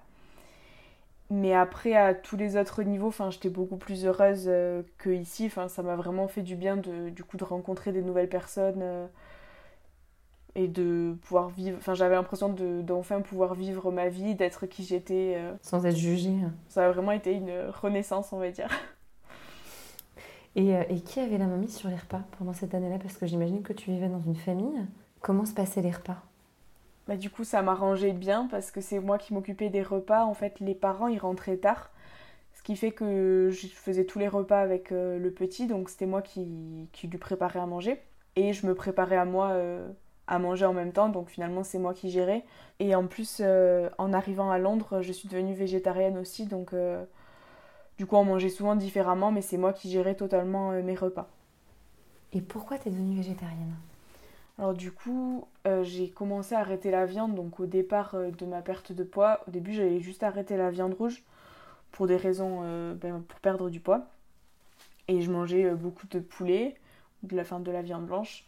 Mais 1.29 1.53
après, 1.53 1.95
à 1.95 2.13
tous 2.13 2.37
les 2.37 2.57
autres 2.57 2.83
niveaux, 2.83 3.11
j'étais 3.29 3.49
beaucoup 3.49 3.77
plus 3.77 4.05
heureuse 4.05 4.45
euh, 4.47 4.83
que 4.97 5.09
ici. 5.09 5.45
Enfin, 5.47 5.67
ça 5.67 5.81
m'a 5.81 5.95
vraiment 5.95 6.27
fait 6.27 6.41
du 6.41 6.55
bien 6.55 6.77
de, 6.77 7.09
du 7.09 7.23
coup, 7.23 7.37
de 7.37 7.43
rencontrer 7.43 7.91
des 7.91 8.01
nouvelles 8.01 8.29
personnes 8.29 8.81
euh, 8.81 9.07
et 10.55 10.67
de 10.67 11.15
pouvoir 11.23 11.49
vivre. 11.49 11.77
Enfin, 11.79 11.95
j'avais 11.95 12.15
l'impression 12.15 12.49
d'enfin 12.49 13.21
pouvoir 13.21 13.55
vivre 13.55 13.91
ma 13.91 14.09
vie, 14.09 14.35
d'être 14.35 14.67
qui 14.67 14.83
j'étais. 14.83 15.35
Euh. 15.37 15.53
Sans 15.61 15.85
être 15.85 15.97
jugée. 15.97 16.35
Ça 16.67 16.85
a 16.85 16.91
vraiment 16.91 17.11
été 17.11 17.33
une 17.33 17.51
renaissance, 17.81 18.31
on 18.31 18.37
va 18.37 18.51
dire. 18.51 18.69
Euh, 20.57 20.83
et, 20.89 21.01
qui 21.01 21.19
avait 21.19 21.37
la 21.37 21.47
main 21.47 21.57
mise 21.57 21.75
sur 21.75 21.89
les 21.89 21.95
repas 21.95 22.21
pendant 22.37 22.53
cette 22.53 22.73
année-là? 22.73 22.99
Parce 22.99 23.17
que 23.17 23.25
j'imagine 23.25 23.63
que 23.63 23.73
tu 23.73 23.91
vivais 23.91 24.09
dans 24.09 24.21
une 24.21 24.35
famille. 24.35 24.85
Comment 25.21 25.45
se 25.45 25.53
passaient 25.53 25.81
les 25.81 25.91
repas? 25.91 26.21
Bah, 27.07 27.17
Du 27.17 27.29
coup, 27.29 27.43
ça 27.43 27.61
m'arrangeait 27.61 28.13
bien 28.13 28.47
parce 28.49 28.71
que 28.71 28.81
c'est 28.81 28.99
moi 28.99 29.17
qui 29.17 29.33
m'occupais 29.33 29.69
des 29.69 29.81
repas. 29.81 30.25
En 30.25 30.33
fait, 30.33 30.59
les 30.59 30.75
parents, 30.75 31.07
ils 31.07 31.19
rentraient 31.19 31.57
tard. 31.57 31.89
Ce 32.53 32.61
qui 32.61 32.75
fait 32.75 32.91
que 32.91 33.49
je 33.51 33.67
faisais 33.67 34.05
tous 34.05 34.19
les 34.19 34.27
repas 34.27 34.59
avec 34.59 34.91
euh, 34.91 35.17
le 35.17 35.31
petit. 35.31 35.67
Donc, 35.67 35.89
c'était 35.89 36.05
moi 36.05 36.21
qui, 36.21 36.87
lui 37.03 37.17
préparais 37.17 37.59
à 37.59 37.65
manger. 37.65 37.99
Et 38.35 38.53
je 38.53 38.67
me 38.67 38.75
préparais 38.75 39.17
à 39.17 39.25
moi 39.25 39.49
euh, 39.51 39.87
à 40.27 40.37
manger 40.37 40.65
en 40.65 40.73
même 40.73 40.91
temps. 40.91 41.09
Donc, 41.09 41.29
finalement, 41.29 41.63
c'est 41.63 41.79
moi 41.79 41.95
qui 41.95 42.11
gérais. 42.11 42.45
Et 42.79 42.93
en 42.93 43.07
plus, 43.07 43.41
en 43.97 44.13
arrivant 44.13 44.51
à 44.51 44.59
Londres, 44.59 45.01
je 45.01 45.11
suis 45.11 45.27
devenue 45.27 45.55
végétarienne 45.55 46.17
aussi. 46.17 46.45
Donc 46.45 46.73
du 47.97 48.05
coup, 48.05 48.15
on 48.15 48.25
mangeait 48.25 48.49
souvent 48.49 48.75
différemment, 48.75 49.31
mais 49.31 49.41
c'est 49.41 49.57
moi 49.57 49.73
qui 49.73 49.89
gérais 49.91 50.15
totalement 50.15 50.71
euh, 50.71 50.81
mes 50.81 50.95
repas. 50.95 51.29
Et 52.31 52.41
pourquoi 52.41 52.79
tu 52.79 52.87
es 52.87 52.91
devenue 52.91 53.17
végétarienne? 53.17 53.75
Alors 54.57 54.73
du 54.73 54.91
coup, 54.91 55.47
euh, 55.67 55.83
j'ai 55.83 56.09
commencé 56.09 56.55
à 56.55 56.59
arrêter 56.59 56.91
la 56.91 57.05
viande. 57.05 57.35
Donc 57.35 57.59
au 57.59 57.65
départ 57.65 58.15
euh, 58.15 58.31
de 58.31 58.45
ma 58.45 58.61
perte 58.61 58.91
de 58.91 59.03
poids, 59.03 59.41
au 59.47 59.51
début 59.51 59.73
j'avais 59.73 59.99
juste 59.99 60.23
arrêté 60.23 60.57
la 60.57 60.71
viande 60.71 60.93
rouge 60.93 61.23
pour 61.91 62.07
des 62.07 62.17
raisons 62.17 62.61
ben, 62.95 63.23
pour 63.27 63.39
perdre 63.39 63.69
du 63.69 63.79
poids. 63.79 64.07
Et 65.07 65.21
je 65.21 65.29
mangeais 65.29 65.69
beaucoup 65.75 66.07
de 66.07 66.19
poulet, 66.19 66.75
de 67.21 67.35
la, 67.35 67.43
fin, 67.43 67.59
de 67.59 67.71
la 67.71 67.83
viande 67.83 68.07
blanche. 68.07 68.45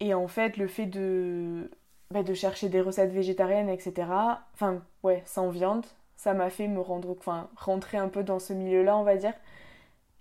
Et 0.00 0.14
en 0.14 0.26
fait, 0.26 0.56
le 0.56 0.66
fait 0.66 0.86
de, 0.86 1.70
ben, 2.10 2.24
de 2.24 2.34
chercher 2.34 2.68
des 2.68 2.80
recettes 2.80 3.12
végétariennes, 3.12 3.68
etc. 3.68 4.42
Enfin, 4.54 4.82
ouais, 5.04 5.22
sans 5.26 5.50
viande, 5.50 5.86
ça 6.16 6.34
m'a 6.34 6.50
fait 6.50 6.68
me 6.68 6.80
rendre, 6.80 7.10
enfin, 7.18 7.48
rentrer 7.56 7.98
un 7.98 8.08
peu 8.08 8.22
dans 8.24 8.38
ce 8.38 8.52
milieu-là, 8.52 8.96
on 8.96 9.04
va 9.04 9.16
dire. 9.16 9.34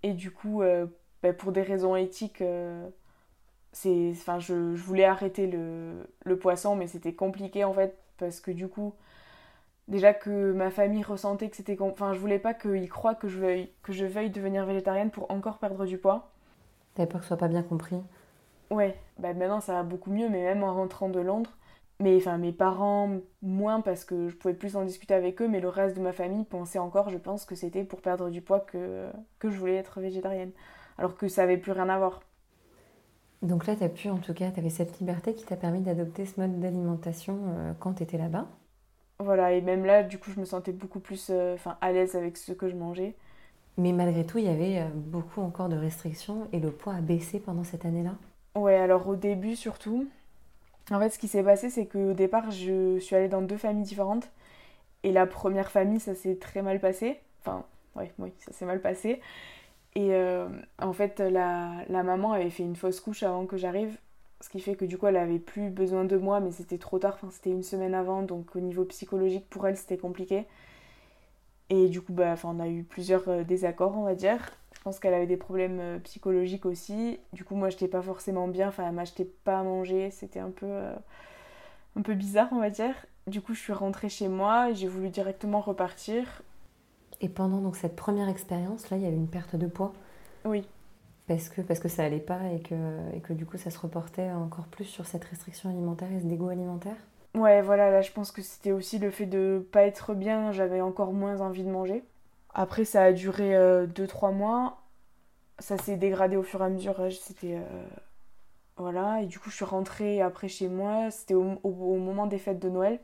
Et 0.04 0.14
du 0.14 0.32
coup, 0.32 0.62
euh, 0.62 0.86
bah, 1.24 1.34
pour 1.34 1.52
des 1.52 1.62
raisons 1.62 1.96
éthiques, 1.96 2.42
euh, 2.42 2.88
c'est, 3.72 4.12
enfin, 4.12 4.40
je, 4.40 4.76
je, 4.76 4.84
voulais 4.84 5.06
arrêter 5.06 5.48
le, 5.48 6.08
le 6.24 6.38
poisson, 6.38 6.76
mais 6.76 6.88
c'était 6.88 7.14
compliqué 7.14 7.64
en 7.64 7.74
fait, 7.74 7.98
parce 8.18 8.40
que 8.40 8.52
du 8.52 8.68
coup, 8.68 8.94
déjà 9.88 10.14
que 10.14 10.54
ma 10.54 10.72
famille 10.72 11.04
ressentait 11.04 11.50
que 11.50 11.56
c'était, 11.56 11.78
enfin, 11.82 12.14
je 12.14 12.20
voulais 12.20 12.40
pas 12.40 12.54
qu'ils 12.54 12.90
croient 12.90 13.16
que 13.16 13.28
je 13.28 13.40
veuille, 13.40 13.72
que 13.84 13.94
je 13.94 14.06
veuille 14.06 14.30
devenir 14.30 14.66
végétarienne 14.66 15.12
pour 15.12 15.32
encore 15.32 15.58
perdre 15.58 15.86
du 15.86 15.98
poids. 15.98 16.32
T'avais 16.94 17.08
peur 17.10 17.22
que 17.22 17.26
ce 17.26 17.30
soit 17.30 17.38
pas 17.38 17.48
bien 17.48 17.64
compris? 17.64 18.02
Ouais, 18.72 18.98
bah 19.20 19.34
maintenant 19.34 19.62
ça 19.62 19.74
va 19.74 19.84
beaucoup 19.84 20.12
mieux, 20.12 20.30
mais 20.30 20.44
même 20.44 20.64
en 20.64 20.74
rentrant 20.74 21.10
de 21.10 21.20
Londres, 21.20 21.52
mais 22.00 22.18
enfin, 22.18 22.38
mes 22.38 22.52
parents, 22.52 23.20
moins 23.42 23.82
parce 23.82 24.04
que 24.06 24.30
je 24.30 24.36
pouvais 24.36 24.54
plus 24.54 24.76
en 24.76 24.84
discuter 24.84 25.14
avec 25.14 25.42
eux, 25.42 25.48
mais 25.48 25.62
le 25.62 25.70
reste 25.70 25.96
de 25.96 26.02
ma 26.02 26.12
famille 26.14 26.44
pensait 26.44 26.80
encore, 26.80 27.10
je 27.10 27.18
pense, 27.18 27.46
que 27.46 27.56
c'était 27.56 27.84
pour 27.84 28.02
perdre 28.02 28.30
du 28.30 28.42
poids 28.42 28.60
que, 28.60 29.10
que 29.40 29.50
je 29.50 29.58
voulais 29.58 29.76
être 29.76 30.02
végétarienne. 30.02 30.52
Alors 30.98 31.18
que 31.18 31.28
ça 31.28 31.44
n'avait 31.44 31.58
plus 31.58 31.72
rien 31.72 31.90
à 31.90 31.98
voir. 31.98 32.22
Donc 33.42 33.66
là, 33.68 33.76
tu 33.76 33.84
as 33.84 33.90
pu, 33.90 34.10
en 34.10 34.18
tout 34.18 34.34
cas, 34.34 34.52
tu 34.52 34.60
avais 34.60 34.70
cette 34.70 35.00
liberté 35.00 35.34
qui 35.36 35.46
t'a 35.46 35.56
permis 35.56 35.82
d'adopter 35.82 36.26
ce 36.26 36.40
mode 36.40 36.60
d'alimentation 36.60 37.40
euh, 37.48 37.74
quand 37.80 37.94
tu 37.96 38.04
étais 38.04 38.18
là-bas. 38.18 38.48
Voilà, 39.20 39.54
et 39.54 39.62
même 39.62 39.86
là, 39.86 40.04
du 40.04 40.18
coup, 40.20 40.32
je 40.32 40.40
me 40.40 40.46
sentais 40.46 40.74
beaucoup 40.74 41.00
plus 41.00 41.28
euh, 41.30 41.56
à 41.82 41.92
l'aise 41.92 42.16
avec 42.16 42.38
ce 42.38 42.52
que 42.52 42.70
je 42.70 42.76
mangeais. 42.76 43.16
Mais 43.78 43.92
malgré 43.94 44.26
tout, 44.26 44.38
il 44.38 44.46
y 44.46 44.50
avait 44.50 44.80
euh, 44.80 44.90
beaucoup 44.94 45.42
encore 45.42 45.70
de 45.70 45.76
restrictions 45.78 46.48
et 46.52 46.60
le 46.60 46.72
poids 46.72 46.96
a 46.96 47.02
baissé 47.02 47.40
pendant 47.40 47.64
cette 47.64 47.86
année-là 47.86 48.16
Ouais, 48.56 48.76
alors 48.76 49.08
au 49.08 49.16
début 49.16 49.56
surtout, 49.56 50.08
en 50.92 51.00
fait, 51.00 51.10
ce 51.10 51.20
qui 51.20 51.28
s'est 51.28 51.44
passé, 51.44 51.70
c'est 51.70 51.88
qu'au 51.88 52.14
départ, 52.14 52.52
je 52.52 53.00
suis 53.00 53.16
allée 53.16 53.28
dans 53.28 53.42
deux 53.42 53.58
familles 53.58 53.84
différentes. 53.84 54.30
Et 55.04 55.12
la 55.12 55.26
première 55.28 55.72
famille, 55.72 56.00
ça 56.00 56.16
s'est 56.16 56.36
très 56.36 56.62
mal 56.62 56.80
passé. 56.80 57.20
Enfin, 57.42 57.66
oui, 57.96 58.06
oui, 58.20 58.32
ça 58.40 58.52
s'est 58.54 58.66
mal 58.66 58.82
passé. 58.82 59.22
Et 59.96 60.14
euh, 60.14 60.48
en 60.82 60.94
fait, 60.94 61.20
la, 61.20 61.72
la, 61.90 62.04
maman 62.04 62.34
avait 62.34 62.50
fait 62.50 62.64
une 62.64 62.76
fausse 62.76 63.00
couche 63.00 63.24
avant 63.24 63.46
que 63.46 63.58
j'arrive. 63.58 63.98
Ce 64.42 64.50
qui 64.50 64.60
fait 64.60 64.76
que 64.76 64.86
du 64.86 64.98
coup, 64.98 65.08
elle 65.08 65.18
avait 65.18 65.40
plus 65.40 65.70
besoin 65.70 66.06
de 66.06 66.18
moi, 66.18 66.40
mais 66.40 66.52
c'était 66.52 66.78
trop 66.78 67.00
tard. 67.00 67.14
Enfin, 67.16 67.30
c'était 67.32 67.52
une 67.52 67.64
semaine 67.64 67.94
avant. 67.94 68.22
Donc, 68.22 68.56
au 68.56 68.60
niveau 68.60 68.84
psychologique, 68.86 69.50
pour 69.50 69.68
elle, 69.68 69.78
c'était 69.78 69.98
compliqué. 69.98 70.46
Et 71.70 71.88
du 71.88 72.02
coup, 72.02 72.14
bah, 72.14 72.36
on 72.44 72.60
a 72.60 72.68
eu 72.68 72.84
plusieurs 72.84 73.28
euh, 73.30 73.44
désaccords, 73.44 73.98
on 73.98 74.04
va 74.04 74.16
dire. 74.16 74.40
Je 74.86 74.92
pense 74.92 75.00
qu'elle 75.00 75.16
avait 75.16 75.26
des 75.26 75.36
problèmes 75.36 75.80
euh, 75.80 75.98
psychologiques 75.98 76.68
aussi. 76.68 77.20
Du 77.34 77.44
coup, 77.44 77.56
moi, 77.56 77.72
j'étais 77.72 77.88
pas 77.88 78.04
forcément 78.04 78.48
bien. 78.48 78.68
Enfin, 78.68 78.86
elle 78.88 78.94
m'achetait 78.94 79.26
pas 79.26 79.62
à 79.62 79.64
manger. 79.64 80.12
C'était 80.12 80.40
un 80.40 80.52
peu, 80.52 80.68
euh, 80.68 80.94
un 81.96 82.04
peu 82.04 82.14
bizarre, 82.14 82.50
on 82.52 82.60
va 82.60 82.70
dire. 82.70 82.94
Du 83.26 83.42
coup, 83.42 83.56
je 83.56 83.62
suis 83.62 83.74
rentrée 83.74 84.10
chez 84.10 84.28
moi 84.28 84.70
et 84.70 84.76
j'ai 84.76 84.88
voulu 84.88 85.10
directement 85.10 85.60
repartir. 85.60 86.44
Et 87.20 87.30
pendant 87.30 87.62
donc 87.62 87.78
cette 87.78 87.96
première 87.96 88.30
expérience, 88.30 88.92
là, 88.92 88.98
il 88.98 89.02
y 89.02 89.08
a 89.08 89.10
eu 89.10 89.16
une 89.16 89.28
perte 89.28 89.56
de 89.56 89.66
poids 89.66 89.92
Oui. 90.46 90.68
Parce 91.28 91.50
que, 91.50 91.62
parce 91.62 91.80
que 91.80 91.90
ça 91.90 92.04
allait 92.04 92.20
pas 92.20 92.42
et 92.54 92.60
que, 92.60 92.76
et 93.16 93.22
que 93.22 93.34
du 93.34 93.48
coup, 93.48 93.58
ça 93.58 93.72
se 93.72 93.80
reportait 93.80 94.30
encore 94.30 94.68
plus 94.68 94.86
sur 94.86 95.08
cette 95.08 95.24
restriction 95.24 95.72
alimentaire 95.72 96.12
et 96.12 96.20
ce 96.20 96.26
dégoût 96.26 96.50
alimentaire 96.50 96.98
Ouais, 97.34 97.64
voilà, 97.64 97.90
là, 97.90 98.04
je 98.04 98.12
pense 98.12 98.32
que 98.32 98.44
c'était 98.44 98.72
aussi 98.72 99.00
le 99.00 99.10
fait 99.10 99.26
de 99.26 99.68
pas 99.72 99.82
être 99.82 100.14
bien. 100.14 100.52
J'avais 100.52 100.82
encore 100.82 101.12
moins 101.12 101.42
envie 101.42 101.64
de 101.64 101.72
manger. 101.72 102.04
Après, 102.56 102.86
ça 102.86 103.04
a 103.04 103.12
duré 103.14 103.52
2-3 103.52 104.30
euh, 104.30 104.32
mois. 104.32 104.82
Ça 105.60 105.78
s'est 105.78 105.98
dégradé 105.98 106.36
au 106.38 106.44
fur 106.44 106.62
et 106.62 106.66
à 106.66 106.70
mesure. 106.70 106.96
C'était. 107.12 107.58
Euh, 107.58 107.86
voilà. 108.78 109.22
Et 109.22 109.28
du 109.28 109.38
coup, 109.38 109.52
je 109.52 109.56
suis 109.56 109.66
rentrée 109.66 110.22
après 110.22 110.48
chez 110.48 110.68
moi. 110.68 111.12
C'était 111.12 111.36
au, 111.36 111.60
moment 111.64 112.26
des 112.26 112.40
fêtes 112.40 112.60
de 112.60 112.70
Noël. 112.70 113.00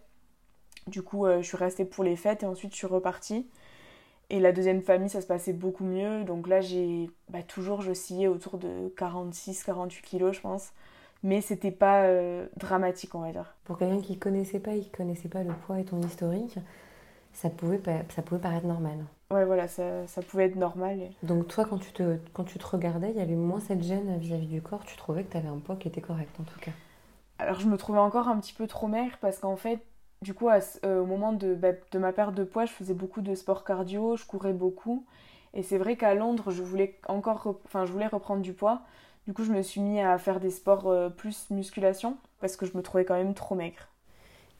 Du 0.87 1.03
coup, 1.03 1.27
je 1.27 1.43
suis 1.43 1.57
restée 1.57 1.85
pour 1.85 2.03
les 2.03 2.15
fêtes 2.15 2.41
et 2.41 2.47
ensuite 2.47 2.71
je 2.71 2.77
suis 2.77 2.87
repartie. 2.87 3.47
Et 4.31 4.39
la 4.39 4.53
deuxième 4.53 4.81
famille, 4.81 5.09
ça 5.09 5.19
se 5.19 5.27
passait 5.27 5.51
beaucoup 5.51 5.83
mieux. 5.83 6.23
Donc 6.23 6.47
là, 6.47 6.61
j'ai 6.61 7.09
bah, 7.27 7.43
toujours, 7.43 7.81
j'oscillais 7.81 8.27
autour 8.27 8.57
de 8.57 8.87
46-48 8.97 10.01
kilos, 10.01 10.37
je 10.37 10.39
pense. 10.41 10.71
Mais 11.21 11.41
c'était 11.41 11.71
pas 11.71 12.05
euh, 12.05 12.47
dramatique, 12.55 13.13
on 13.13 13.19
va 13.19 13.33
dire. 13.33 13.53
Pour 13.65 13.77
quelqu'un 13.77 13.99
qui 13.99 14.17
connaissait 14.17 14.59
pas, 14.61 14.73
il 14.73 14.89
connaissait 14.89 15.27
pas 15.27 15.43
le 15.43 15.53
poids 15.53 15.79
et 15.79 15.83
ton 15.83 16.01
historique, 16.01 16.57
ça 17.33 17.49
pouvait, 17.49 17.81
ça 18.09 18.21
pouvait 18.21 18.41
paraître 18.41 18.65
normal. 18.65 18.97
Ouais, 19.31 19.45
voilà, 19.45 19.67
ça, 19.67 20.05
ça 20.07 20.21
pouvait 20.21 20.45
être 20.45 20.57
normal. 20.57 21.09
Donc 21.23 21.47
toi, 21.47 21.65
quand 21.65 21.77
tu 21.77 21.91
te, 21.93 22.17
quand 22.33 22.43
tu 22.43 22.59
te 22.59 22.65
regardais, 22.67 23.11
il 23.11 23.17
y 23.17 23.21
avait 23.21 23.35
moins 23.35 23.61
cette 23.61 23.81
gêne 23.81 24.17
vis-à-vis 24.17 24.47
du 24.47 24.61
corps. 24.61 24.83
Tu 24.83 24.97
trouvais 24.97 25.23
que 25.23 25.31
tu 25.31 25.37
avais 25.37 25.47
un 25.47 25.59
poids 25.59 25.77
qui 25.77 25.87
était 25.87 26.01
correct, 26.01 26.35
en 26.39 26.43
tout 26.43 26.59
cas. 26.59 26.71
Alors 27.39 27.59
je 27.59 27.67
me 27.67 27.77
trouvais 27.77 27.99
encore 27.99 28.27
un 28.27 28.39
petit 28.39 28.53
peu 28.53 28.67
trop 28.67 28.87
maigre 28.87 29.17
parce 29.21 29.39
qu'en 29.39 29.55
fait, 29.55 29.79
du 30.21 30.33
coup, 30.33 30.49
euh, 30.49 31.01
au 31.01 31.05
moment 31.05 31.33
de, 31.33 31.55
bah, 31.55 31.71
de, 31.91 31.97
ma 31.97 32.11
perte 32.11 32.35
de 32.35 32.43
poids, 32.43 32.65
je 32.65 32.71
faisais 32.71 32.93
beaucoup 32.93 33.21
de 33.21 33.33
sport 33.33 33.63
cardio, 33.63 34.15
je 34.15 34.25
courais 34.25 34.53
beaucoup. 34.53 35.05
Et 35.53 35.63
c'est 35.63 35.77
vrai 35.77 35.95
qu'à 35.95 36.13
Londres, 36.13 36.51
je 36.51 36.61
voulais 36.61 36.99
encore 37.07 37.55
enfin, 37.65 37.85
je 37.85 37.91
voulais 37.91 38.07
reprendre 38.07 38.41
du 38.41 38.53
poids. 38.53 38.81
Du 39.27 39.33
coup, 39.33 39.43
je 39.43 39.51
me 39.51 39.61
suis 39.61 39.81
mis 39.81 40.01
à 40.01 40.17
faire 40.17 40.39
des 40.39 40.51
sports 40.51 40.87
euh, 40.87 41.09
plus 41.09 41.49
musculation 41.49 42.17
parce 42.39 42.57
que 42.57 42.65
je 42.65 42.75
me 42.77 42.83
trouvais 42.83 43.05
quand 43.05 43.15
même 43.15 43.33
trop 43.33 43.55
maigre. 43.55 43.87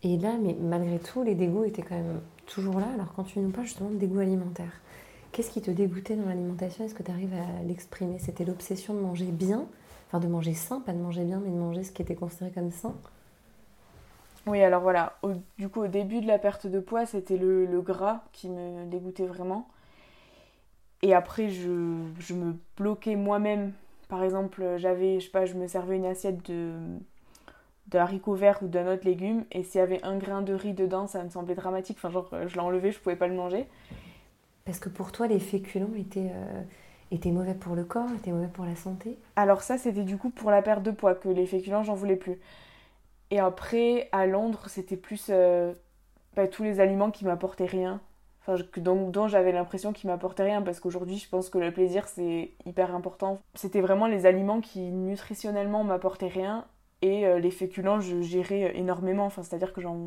Et 0.03 0.17
là, 0.17 0.33
mais 0.41 0.55
malgré 0.59 0.99
tout, 0.99 1.23
les 1.23 1.35
dégoûts 1.35 1.63
étaient 1.63 1.83
quand 1.83 1.95
même 1.95 2.21
toujours 2.47 2.79
là. 2.79 2.87
Alors, 2.95 3.13
quand 3.13 3.23
tu 3.23 3.39
nous 3.39 3.51
parles 3.51 3.67
justement 3.67 3.89
de 3.89 3.97
dégoûts 3.97 4.19
alimentaires, 4.19 4.81
qu'est-ce 5.31 5.51
qui 5.51 5.61
te 5.61 5.71
dégoûtait 5.71 6.15
dans 6.15 6.27
l'alimentation? 6.27 6.85
Est-ce 6.85 6.95
que 6.95 7.03
tu 7.03 7.11
arrives 7.11 7.33
à 7.33 7.63
l'exprimer? 7.63 8.17
C'était 8.19 8.45
l'obsession 8.45 8.93
de 8.93 8.99
manger 8.99 9.31
bien, 9.31 9.65
enfin 10.07 10.19
de 10.19 10.27
manger 10.27 10.53
sain, 10.53 10.79
pas 10.79 10.93
de 10.93 10.99
manger 10.99 11.23
bien, 11.23 11.39
mais 11.43 11.51
de 11.51 11.55
manger 11.55 11.83
ce 11.83 11.91
qui 11.91 12.01
était 12.01 12.15
considéré 12.15 12.51
comme 12.51 12.71
sain? 12.71 12.95
Oui, 14.47 14.61
alors 14.63 14.81
voilà, 14.81 15.19
du 15.59 15.69
coup 15.69 15.81
au 15.81 15.87
début 15.87 16.19
de 16.19 16.25
la 16.25 16.39
perte 16.39 16.65
de 16.65 16.79
poids, 16.79 17.05
c'était 17.05 17.37
le, 17.37 17.81
gras 17.81 18.21
qui 18.31 18.49
me 18.49 18.85
dégoûtait 18.85 19.27
vraiment. 19.27 19.67
Et 21.03 21.13
après, 21.13 21.49
je, 21.49 21.69
me 21.69 22.55
bloquais 22.75 23.15
moi-même. 23.15 23.73
Par 24.07 24.23
exemple, 24.23 24.77
j'avais, 24.77 25.19
je 25.19 25.25
sais 25.25 25.31
pas, 25.31 25.45
je 25.45 25.53
me 25.53 25.67
servais 25.67 25.95
une 25.95 26.05
assiette 26.05 26.43
de, 26.49 26.73
de 27.87 27.97
haricots 27.97 28.35
verts 28.35 28.59
ou 28.63 28.67
d'un 28.67 28.91
autre 28.91 29.05
légume, 29.05 29.45
et 29.51 29.63
s'il 29.63 29.79
y 29.79 29.81
avait 29.81 30.03
un 30.03 30.17
grain 30.17 30.41
de 30.41 30.53
riz 30.53 30.73
dedans, 30.73 31.07
ça 31.07 31.23
me 31.23 31.29
semblait 31.29 31.55
dramatique. 31.55 31.97
Enfin, 31.97 32.09
genre, 32.09 32.29
je 32.47 32.53
l'ai 32.53 32.61
enlevé, 32.61 32.91
je 32.91 32.99
pouvais 32.99 33.15
pas 33.15 33.27
le 33.27 33.35
manger. 33.35 33.67
Parce 34.65 34.79
que 34.79 34.89
pour 34.89 35.11
toi, 35.11 35.27
les 35.27 35.39
féculents 35.39 35.93
étaient, 35.97 36.31
euh, 36.33 36.61
étaient 37.11 37.31
mauvais 37.31 37.55
pour 37.55 37.75
le 37.75 37.83
corps, 37.83 38.09
étaient 38.15 38.31
mauvais 38.31 38.47
pour 38.47 38.65
la 38.65 38.75
santé? 38.75 39.17
Alors 39.35 39.61
ça, 39.61 39.77
c'était 39.77 40.03
du 40.03 40.17
coup 40.17 40.29
pour 40.29 40.51
la 40.51 40.61
perte 40.61 40.83
de 40.83 40.91
poids 40.91 41.15
que 41.15 41.29
les 41.29 41.45
féculents, 41.45 41.83
j'en 41.83 41.95
voulais 41.95 42.15
plus. 42.15 42.39
Et 43.31 43.39
après, 43.39 44.09
à 44.11 44.27
Londres, 44.27 44.63
c'était 44.67 44.97
plus 44.97 45.27
euh, 45.29 45.73
bah, 46.35 46.47
tous 46.47 46.63
les 46.63 46.79
aliments 46.79 47.11
qui 47.11 47.25
m'apportaient 47.25 47.65
rien. 47.65 48.01
Enfin, 48.45 48.63
dont, 48.77 49.27
j'avais 49.27 49.51
l'impression 49.51 49.93
qu'ils 49.93 50.09
m'apportaient 50.09 50.43
rien, 50.43 50.61
parce 50.61 50.79
qu'aujourd'hui, 50.79 51.17
je 51.17 51.29
pense 51.29 51.49
que 51.49 51.59
le 51.59 51.71
plaisir, 51.71 52.07
c'est 52.07 52.51
hyper 52.65 52.93
important. 52.95 53.39
C'était 53.53 53.81
vraiment 53.81 54.07
les 54.07 54.25
aliments 54.25 54.61
qui, 54.61 54.79
nutritionnellement, 54.79 55.83
m'apportaient 55.83 56.27
rien. 56.27 56.65
Et 57.01 57.25
euh, 57.25 57.39
les 57.39 57.51
féculents, 57.51 57.99
je 57.99 58.21
gérais 58.21 58.77
énormément. 58.77 59.25
Enfin, 59.25 59.43
c'est-à-dire 59.43 59.73
que 59.73 59.81
j'en... 59.81 59.97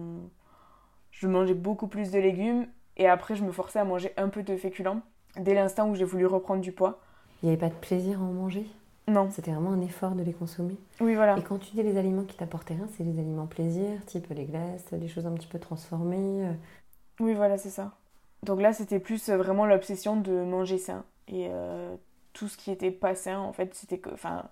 je 1.11 1.27
mangeais 1.27 1.55
beaucoup 1.55 1.89
plus 1.89 2.11
de 2.11 2.19
légumes. 2.19 2.67
Et 2.97 3.09
après, 3.09 3.35
je 3.35 3.43
me 3.43 3.53
forçais 3.53 3.81
à 3.81 3.85
manger 3.85 4.13
un 4.17 4.29
peu 4.29 4.43
de 4.43 4.57
féculents. 4.57 5.01
Dès 5.37 5.55
l'instant 5.55 5.89
où 5.89 5.95
j'ai 5.95 6.05
voulu 6.05 6.27
reprendre 6.27 6.61
du 6.61 6.71
poids. 6.71 7.01
Il 7.43 7.47
n'y 7.47 7.53
avait 7.53 7.61
pas 7.61 7.69
de 7.69 7.81
plaisir 7.81 8.21
à 8.21 8.25
en 8.25 8.33
manger? 8.33 8.67
Non. 9.09 9.29
C'était 9.31 9.51
vraiment 9.51 9.73
un 9.73 9.81
effort 9.81 10.13
de 10.13 10.23
les 10.23 10.33
consommer? 10.33 10.77
Oui, 11.01 11.15
voilà. 11.15 11.37
Et 11.37 11.43
quand 11.43 11.59
tu 11.59 11.73
dis 11.73 11.83
les 11.83 11.99
aliments 11.99 12.23
qui 12.23 12.37
t'apportaient 12.37 12.75
rien, 12.75 12.87
c'est 12.97 13.05
les 13.05 13.19
aliments 13.19 13.47
plaisir, 13.47 14.03
type 14.07 14.29
les 14.31 14.45
glaces, 14.45 14.91
les 14.93 15.09
choses 15.09 15.27
un 15.27 15.33
petit 15.33 15.49
peu 15.49 15.59
transformées. 15.59 16.47
Euh. 16.47 16.53
Oui, 17.21 17.35
voilà, 17.35 17.59
c'est 17.59 17.71
ça. 17.71 17.93
Donc 18.45 18.61
là, 18.61 18.73
c'était 18.73 19.01
plus 19.01 19.29
euh, 19.29 19.37
vraiment 19.37 19.67
l'obsession 19.67 20.17
de 20.17 20.33
manger 20.45 20.79
sain. 20.79 21.05
Et 21.29 21.49
euh, 21.51 21.95
tout 22.33 22.49
ce 22.49 22.57
qui 22.57 22.71
était 22.71 22.91
pas 22.91 23.15
sain, 23.15 23.41
en 23.41 23.53
fait, 23.53 23.75
c'était 23.75 23.99
que. 23.99 24.11
Enfin, 24.11 24.45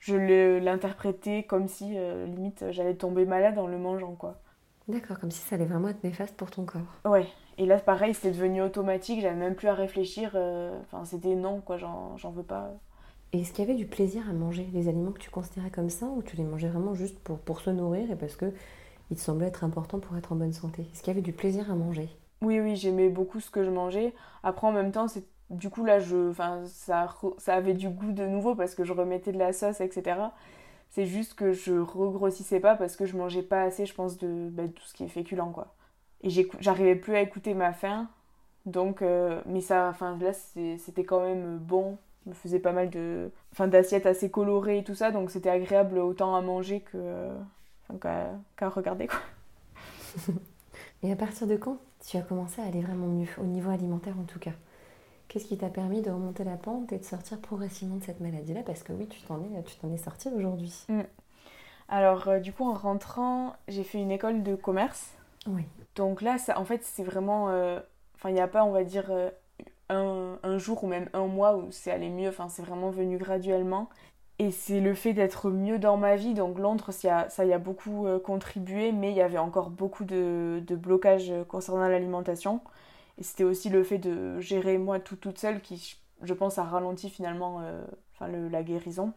je 0.00 0.58
l'interprétais 0.58 1.44
comme 1.44 1.68
si, 1.68 1.94
limite, 2.26 2.64
j'allais 2.70 2.94
tomber 2.94 3.24
malade 3.26 3.58
en 3.58 3.68
le 3.68 3.78
mangeant, 3.78 4.16
quoi. 4.16 4.40
D'accord, 4.88 5.20
comme 5.20 5.30
si 5.30 5.38
ça 5.38 5.54
allait 5.54 5.66
vraiment 5.66 5.88
être 5.88 6.02
néfaste 6.02 6.36
pour 6.36 6.50
ton 6.50 6.64
corps. 6.64 6.80
Ouais. 7.04 7.26
Et 7.58 7.66
là, 7.66 7.78
pareil, 7.78 8.14
c'était 8.14 8.32
devenu 8.32 8.62
automatique, 8.62 9.20
j'avais 9.20 9.36
même 9.36 9.54
plus 9.54 9.68
à 9.68 9.74
réfléchir. 9.74 10.34
Enfin, 10.34 11.04
c'était 11.04 11.36
non, 11.36 11.60
quoi, 11.60 11.76
j'en 11.76 12.30
veux 12.30 12.42
pas. 12.42 12.70
Et 13.32 13.42
est-ce 13.42 13.52
qu'il 13.52 13.64
y 13.64 13.68
avait 13.68 13.78
du 13.78 13.86
plaisir 13.86 14.28
à 14.28 14.32
manger 14.32 14.66
les 14.72 14.88
aliments 14.88 15.12
que 15.12 15.20
tu 15.20 15.30
considérais 15.30 15.70
comme 15.70 15.90
ça 15.90 16.06
ou 16.06 16.22
tu 16.22 16.36
les 16.36 16.42
mangeais 16.42 16.68
vraiment 16.68 16.94
juste 16.94 17.20
pour, 17.20 17.38
pour 17.38 17.60
se 17.60 17.70
nourrir 17.70 18.10
et 18.10 18.16
parce 18.16 18.34
que 18.34 18.52
il 19.10 19.16
te 19.16 19.22
semblait 19.22 19.46
être 19.46 19.62
important 19.62 20.00
pour 20.00 20.16
être 20.16 20.32
en 20.32 20.36
bonne 20.36 20.52
santé? 20.52 20.86
Est-ce 20.92 21.02
qu'il 21.02 21.08
y 21.08 21.16
avait 21.16 21.22
du 21.22 21.32
plaisir 21.32 21.70
à 21.70 21.74
manger? 21.76 22.08
Oui, 22.42 22.58
oui, 22.58 22.74
j'aimais 22.74 23.08
beaucoup 23.08 23.38
ce 23.38 23.50
que 23.50 23.62
je 23.62 23.70
mangeais. 23.70 24.14
Après, 24.42 24.66
en 24.66 24.72
même 24.72 24.92
temps, 24.92 25.06
c'est 25.06 25.24
du 25.50 25.70
coup 25.70 25.84
là, 25.84 25.98
je, 26.00 26.30
enfin, 26.30 26.62
ça, 26.66 27.14
ça 27.38 27.54
avait 27.54 27.74
du 27.74 27.88
goût 27.88 28.12
de 28.12 28.26
nouveau 28.26 28.54
parce 28.54 28.74
que 28.74 28.84
je 28.84 28.92
remettais 28.92 29.32
de 29.32 29.38
la 29.38 29.52
sauce, 29.52 29.80
etc. 29.80 30.32
C'est 30.90 31.06
juste 31.06 31.34
que 31.34 31.52
je 31.52 31.74
regrossissais 31.74 32.60
pas 32.60 32.76
parce 32.76 32.96
que 32.96 33.06
je 33.06 33.16
mangeais 33.16 33.42
pas 33.42 33.62
assez, 33.62 33.86
je 33.86 33.94
pense, 33.94 34.18
de, 34.18 34.48
bah, 34.50 34.64
tout 34.68 34.82
ce 34.84 34.94
qui 34.94 35.04
est 35.04 35.08
féculent, 35.08 35.52
quoi. 35.52 35.74
Et 36.22 36.30
j'arrivais 36.60 36.96
plus 36.96 37.14
à 37.16 37.20
écouter 37.22 37.54
ma 37.54 37.72
faim. 37.72 38.08
Donc, 38.66 39.02
euh, 39.02 39.40
mais 39.46 39.60
ça, 39.60 39.88
enfin 39.88 40.18
là, 40.20 40.32
c'était 40.34 41.04
quand 41.04 41.20
même 41.22 41.58
bon 41.58 41.98
me 42.26 42.34
faisait 42.34 42.58
pas 42.58 42.72
mal 42.72 42.90
de 42.90 43.30
enfin 43.52 43.68
d'assiettes 43.68 44.06
assez 44.06 44.30
colorées 44.30 44.78
et 44.78 44.84
tout 44.84 44.94
ça 44.94 45.10
donc 45.10 45.30
c'était 45.30 45.50
agréable 45.50 45.98
autant 45.98 46.34
à 46.36 46.42
manger 46.42 46.80
que 46.80 47.28
qu'à 48.00 48.68
regarder 48.68 49.06
quoi. 49.08 49.20
et 51.02 51.12
à 51.12 51.16
partir 51.16 51.46
de 51.46 51.56
quand 51.56 51.78
tu 52.06 52.16
as 52.16 52.22
commencé 52.22 52.60
à 52.62 52.66
aller 52.66 52.80
vraiment 52.82 53.06
mieux 53.06 53.26
au 53.38 53.44
niveau 53.44 53.70
alimentaire 53.70 54.18
en 54.18 54.24
tout 54.24 54.38
cas? 54.38 54.52
Qu'est-ce 55.30 55.44
qui 55.44 55.56
t'a 55.56 55.68
permis 55.68 56.02
de 56.02 56.10
remonter 56.10 56.42
la 56.42 56.56
pente 56.56 56.92
et 56.92 56.98
de 56.98 57.04
sortir 57.04 57.38
progressivement 57.38 57.98
de 57.98 58.02
cette 58.02 58.18
maladie-là? 58.18 58.64
Parce 58.66 58.82
que 58.82 58.92
oui, 58.92 59.06
tu 59.06 59.22
t'en 59.22 59.40
es, 59.44 59.62
tu 59.62 59.76
t'en 59.76 59.92
es 59.92 59.96
sorti 59.96 60.28
aujourd'hui. 60.28 60.74
Mm. 60.88 61.02
Alors, 61.88 62.26
euh, 62.26 62.40
du 62.40 62.52
coup, 62.52 62.68
en 62.68 62.74
rentrant, 62.74 63.54
j'ai 63.68 63.84
fait 63.84 63.98
une 63.98 64.10
école 64.10 64.42
de 64.42 64.56
commerce. 64.56 65.12
Oui. 65.46 65.62
Donc 65.94 66.20
là, 66.20 66.36
ça, 66.36 66.58
en 66.58 66.64
fait, 66.64 66.82
c'est 66.82 67.04
vraiment. 67.04 67.48
Euh, 67.48 67.78
enfin, 68.16 68.30
il 68.30 68.32
n'y 68.32 68.40
a 68.40 68.48
pas, 68.48 68.64
on 68.64 68.72
va 68.72 68.82
dire, 68.82 69.06
euh, 69.10 69.30
un, 69.88 70.58
jour 70.58 70.82
ou 70.82 70.88
même 70.88 71.08
un 71.12 71.26
mois 71.26 71.56
où 71.56 71.70
c'est 71.70 71.92
allé 71.92 72.08
mieux, 72.08 72.28
enfin 72.28 72.48
c'est 72.48 72.62
vraiment 72.62 72.90
venu 72.90 73.16
graduellement. 73.16 73.88
Et 74.40 74.50
c'est 74.50 74.80
le 74.80 74.94
fait 74.94 75.12
d'être 75.12 75.48
mieux 75.48 75.78
dans 75.78 75.96
ma 75.96 76.16
vie, 76.16 76.34
donc 76.34 76.58
Londres, 76.58 76.90
ça, 76.90 77.28
ça 77.28 77.44
y 77.44 77.52
a 77.52 77.58
beaucoup 77.58 78.06
contribué, 78.24 78.90
mais 78.90 79.10
il 79.10 79.16
y 79.16 79.20
avait 79.20 79.38
encore 79.38 79.70
beaucoup 79.70 80.04
de, 80.04 80.60
de 80.66 80.76
blocages 80.76 81.32
concernant 81.46 81.86
l'alimentation. 81.86 82.60
Et 83.20 83.22
c'était 83.22 83.44
aussi 83.44 83.68
le 83.68 83.84
fait 83.84 83.98
de 83.98 84.40
gérer 84.40 84.78
moi 84.78 84.98
tout 84.98 85.16
toute 85.16 85.38
seule 85.38 85.60
qui, 85.60 85.96
je 86.22 86.34
pense, 86.34 86.58
a 86.58 86.64
ralenti 86.64 87.10
finalement 87.10 87.60
euh, 87.60 87.84
la 88.50 88.62
guérison. 88.62 89.12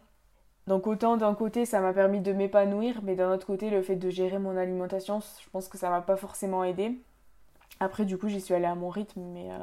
Donc 0.68 0.88
autant 0.88 1.18
d'un 1.18 1.34
côté 1.34 1.66
ça 1.66 1.82
m'a 1.82 1.93
permis 1.93 2.22
de 2.22 2.32
m'épanouir, 2.34 3.01
mais 3.04 3.16
d'un 3.16 3.34
autre 3.34 3.45
côté 3.45 3.70
le 3.70 3.82
fait 3.82 3.95
de 3.97 4.10
gérer 4.10 4.39
mon 4.39 4.56
alimentation, 4.56 5.20
je 5.20 5.49
pense 5.49 5.68
que 5.68 5.78
ça 5.78 5.89
m'a 5.89 6.01
pas 6.01 6.16
forcément 6.16 6.64
aidé. 6.64 7.01
Après 7.80 8.06
du 8.06 8.18
coup 8.18 8.30
j'y 8.30 8.39
suis 8.39 8.54
allée 8.54 8.66
à 8.66 8.76
mon 8.76 8.89
rythme, 8.89 9.22
mais 9.34 9.51
euh, 9.51 9.58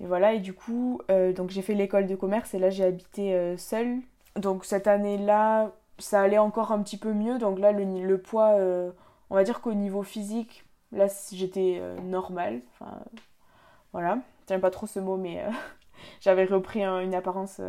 et 0.00 0.06
voilà, 0.06 0.32
et 0.34 0.40
du 0.40 0.52
coup, 0.52 1.00
euh, 1.10 1.32
donc 1.32 1.50
j'ai 1.50 1.62
fait 1.62 1.74
l'école 1.74 2.06
de 2.06 2.16
commerce 2.16 2.54
et 2.54 2.58
là 2.58 2.70
j'ai 2.70 2.84
habité 2.84 3.34
euh, 3.34 3.56
seule. 3.56 3.98
Donc 4.36 4.64
cette 4.64 4.86
année-là, 4.86 5.72
ça 5.98 6.20
allait 6.22 6.38
encore 6.38 6.72
un 6.72 6.82
petit 6.82 6.96
peu 6.98 7.12
mieux. 7.12 7.38
Donc 7.38 7.58
là, 7.58 7.72
le, 7.72 7.84
le 7.84 8.18
poids, 8.18 8.52
euh, 8.58 8.90
on 9.30 9.34
va 9.36 9.44
dire 9.44 9.60
qu'au 9.60 9.74
niveau 9.74 10.02
physique, 10.02 10.64
là 10.90 11.06
j'étais 11.32 11.80
normale. 12.02 12.62
Enfin, 12.72 12.98
voilà, 13.92 14.18
j'aime 14.48 14.60
pas 14.60 14.70
trop 14.70 14.86
ce 14.86 15.00
mot, 15.00 15.16
mais 15.16 15.44
j'avais 16.20 16.44
repris 16.44 16.84
une 16.84 17.14
apparence. 17.14 17.60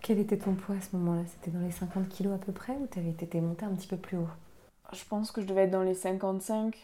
Quel 0.00 0.18
était 0.18 0.38
ton 0.38 0.54
poids 0.54 0.76
à 0.76 0.80
ce 0.80 0.94
moment-là? 0.96 1.22
C'était 1.26 1.50
dans 1.50 1.64
les 1.64 1.70
50 1.70 2.08
kilos 2.08 2.34
à 2.34 2.38
peu 2.38 2.52
près 2.52 2.72
ou 2.72 2.86
tu 2.86 2.98
avais 2.98 3.10
été 3.10 3.40
montée 3.40 3.64
un 3.64 3.74
petit 3.74 3.88
peu 3.88 3.96
plus 3.96 4.16
haut? 4.18 4.28
Je 4.92 5.04
pense 5.04 5.32
que 5.32 5.40
je 5.40 5.46
devais 5.46 5.62
être 5.62 5.70
dans 5.70 5.82
les 5.82 5.94
55. 5.94 6.76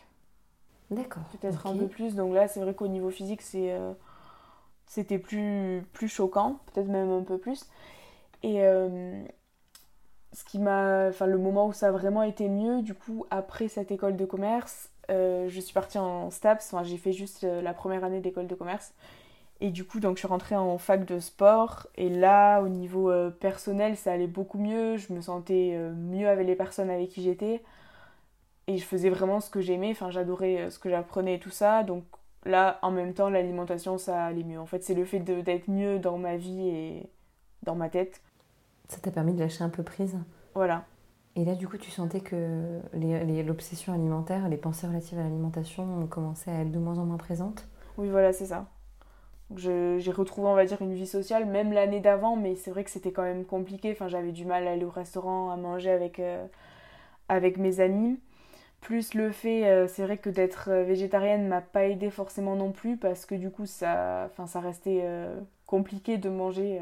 D'accord. 0.90 1.22
Peut-être 1.40 1.66
un 1.66 1.76
peu 1.76 1.86
plus. 1.86 2.14
Donc 2.14 2.34
là, 2.34 2.48
c'est 2.48 2.60
vrai 2.60 2.74
qu'au 2.74 2.88
niveau 2.88 3.10
physique, 3.10 3.42
c'est 3.42 3.76
c'était 4.92 5.18
plus, 5.18 5.82
plus 5.94 6.08
choquant, 6.08 6.58
peut-être 6.66 6.88
même 6.88 7.10
un 7.10 7.22
peu 7.22 7.38
plus. 7.38 7.64
Et 8.42 8.62
euh, 8.62 9.24
ce 10.34 10.44
qui 10.44 10.58
m'a, 10.58 11.08
enfin, 11.08 11.24
le 11.24 11.38
moment 11.38 11.68
où 11.68 11.72
ça 11.72 11.88
a 11.88 11.92
vraiment 11.92 12.22
été 12.22 12.50
mieux, 12.50 12.82
du 12.82 12.92
coup, 12.92 13.24
après 13.30 13.68
cette 13.68 13.90
école 13.90 14.18
de 14.18 14.26
commerce, 14.26 14.90
euh, 15.10 15.48
je 15.48 15.60
suis 15.60 15.74
partie 15.74 15.98
en 15.98 16.30
STAPS, 16.30 16.72
enfin, 16.72 16.84
j'ai 16.84 16.96
fait 16.96 17.12
juste 17.12 17.44
euh, 17.44 17.62
la 17.62 17.74
première 17.74 18.04
année 18.04 18.20
d'école 18.20 18.46
de 18.46 18.54
commerce. 18.54 18.94
Et 19.60 19.70
du 19.70 19.84
coup, 19.84 20.00
donc, 20.00 20.16
je 20.16 20.20
suis 20.20 20.28
rentrée 20.28 20.56
en 20.56 20.76
fac 20.78 21.04
de 21.04 21.20
sport. 21.20 21.86
Et 21.96 22.08
là, 22.08 22.60
au 22.62 22.68
niveau 22.68 23.12
personnel, 23.38 23.96
ça 23.96 24.12
allait 24.12 24.26
beaucoup 24.26 24.58
mieux. 24.58 24.96
Je 24.96 25.12
me 25.12 25.20
sentais 25.20 25.78
mieux 25.94 26.28
avec 26.28 26.48
les 26.48 26.56
personnes 26.56 26.90
avec 26.90 27.10
qui 27.10 27.22
j'étais. 27.22 27.62
Et 28.66 28.76
je 28.76 28.84
faisais 28.84 29.08
vraiment 29.08 29.38
ce 29.38 29.50
que 29.50 29.60
j'aimais. 29.60 29.92
Enfin, 29.92 30.10
j'adorais 30.10 30.68
ce 30.70 30.80
que 30.80 30.90
j'apprenais 30.90 31.36
et 31.36 31.38
tout 31.38 31.50
ça. 31.50 31.84
Donc, 31.84 32.02
là, 32.44 32.80
en 32.82 32.90
même 32.90 33.14
temps, 33.14 33.30
l'alimentation, 33.30 33.98
ça 33.98 34.24
allait 34.24 34.42
mieux. 34.42 34.58
En 34.58 34.66
fait, 34.66 34.82
c'est 34.82 34.94
le 34.94 35.04
fait 35.04 35.20
d'être 35.20 35.68
mieux 35.68 36.00
dans 36.00 36.18
ma 36.18 36.36
vie 36.36 36.68
et 36.68 37.08
dans 37.62 37.76
ma 37.76 37.88
tête. 37.88 38.20
Ça 38.88 38.98
t'a 38.98 39.12
permis 39.12 39.32
de 39.32 39.38
lâcher 39.38 39.62
un 39.62 39.68
peu 39.68 39.84
prise? 39.84 40.18
Voilà. 40.56 40.84
Et 41.34 41.44
là, 41.44 41.54
du 41.54 41.66
coup, 41.66 41.78
tu 41.78 41.90
sentais 41.90 42.20
que 42.20 42.80
l'obsession 43.46 43.94
alimentaire, 43.94 44.48
les 44.48 44.58
pensées 44.58 44.86
relatives 44.86 45.18
à 45.18 45.22
l'alimentation 45.22 46.06
commencé 46.06 46.50
à 46.50 46.60
être 46.60 46.70
de 46.70 46.78
moins 46.78 46.98
en 46.98 47.06
moins 47.06 47.16
présentes 47.16 47.66
Oui, 47.96 48.08
voilà, 48.10 48.32
c'est 48.32 48.46
ça. 48.46 48.66
J'ai 49.56 50.10
retrouvé, 50.10 50.48
on 50.48 50.54
va 50.54 50.64
dire, 50.64 50.80
une 50.82 50.94
vie 50.94 51.06
sociale, 51.06 51.46
même 51.46 51.72
l'année 51.72 52.00
d'avant, 52.00 52.36
mais 52.36 52.56
c'est 52.56 52.70
vrai 52.70 52.84
que 52.84 52.90
c'était 52.90 53.12
quand 53.12 53.22
même 53.22 53.44
compliqué. 53.44 53.92
Enfin, 53.92 54.08
j'avais 54.08 54.32
du 54.32 54.44
mal 54.44 54.66
à 54.66 54.72
aller 54.72 54.84
au 54.84 54.90
restaurant, 54.90 55.50
à 55.50 55.56
manger 55.56 55.90
avec, 55.90 56.20
euh, 56.20 56.46
avec 57.28 57.58
mes 57.58 57.80
amis. 57.80 58.18
Plus 58.80 59.14
le 59.14 59.30
fait, 59.32 59.66
euh, 59.66 59.86
c'est 59.88 60.04
vrai 60.04 60.18
que 60.18 60.30
d'être 60.30 60.70
euh, 60.70 60.84
végétarienne 60.84 61.48
m'a 61.48 61.60
pas 61.60 61.84
aidé 61.86 62.10
forcément 62.10 62.56
non 62.56 62.72
plus, 62.72 62.96
parce 62.96 63.26
que 63.26 63.34
du 63.34 63.50
coup, 63.50 63.66
ça, 63.66 64.28
enfin, 64.30 64.46
ça 64.46 64.60
restait 64.60 65.04
compliqué 65.66 66.18
de 66.18 66.30
manger. 66.30 66.80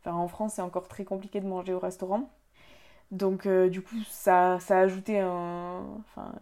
Enfin, 0.00 0.14
en 0.16 0.28
France, 0.28 0.54
c'est 0.54 0.62
encore 0.62 0.88
très 0.88 1.04
compliqué 1.04 1.40
de 1.40 1.46
manger 1.46 1.74
au 1.74 1.78
restaurant. 1.78 2.30
Donc, 3.10 3.48
du 3.48 3.82
coup, 3.82 3.96
ça, 4.08 4.58
ça 4.60 4.78
a 4.78 4.80
ajouté 4.82 5.18
un, 5.18 5.82
enfin, 5.98 6.32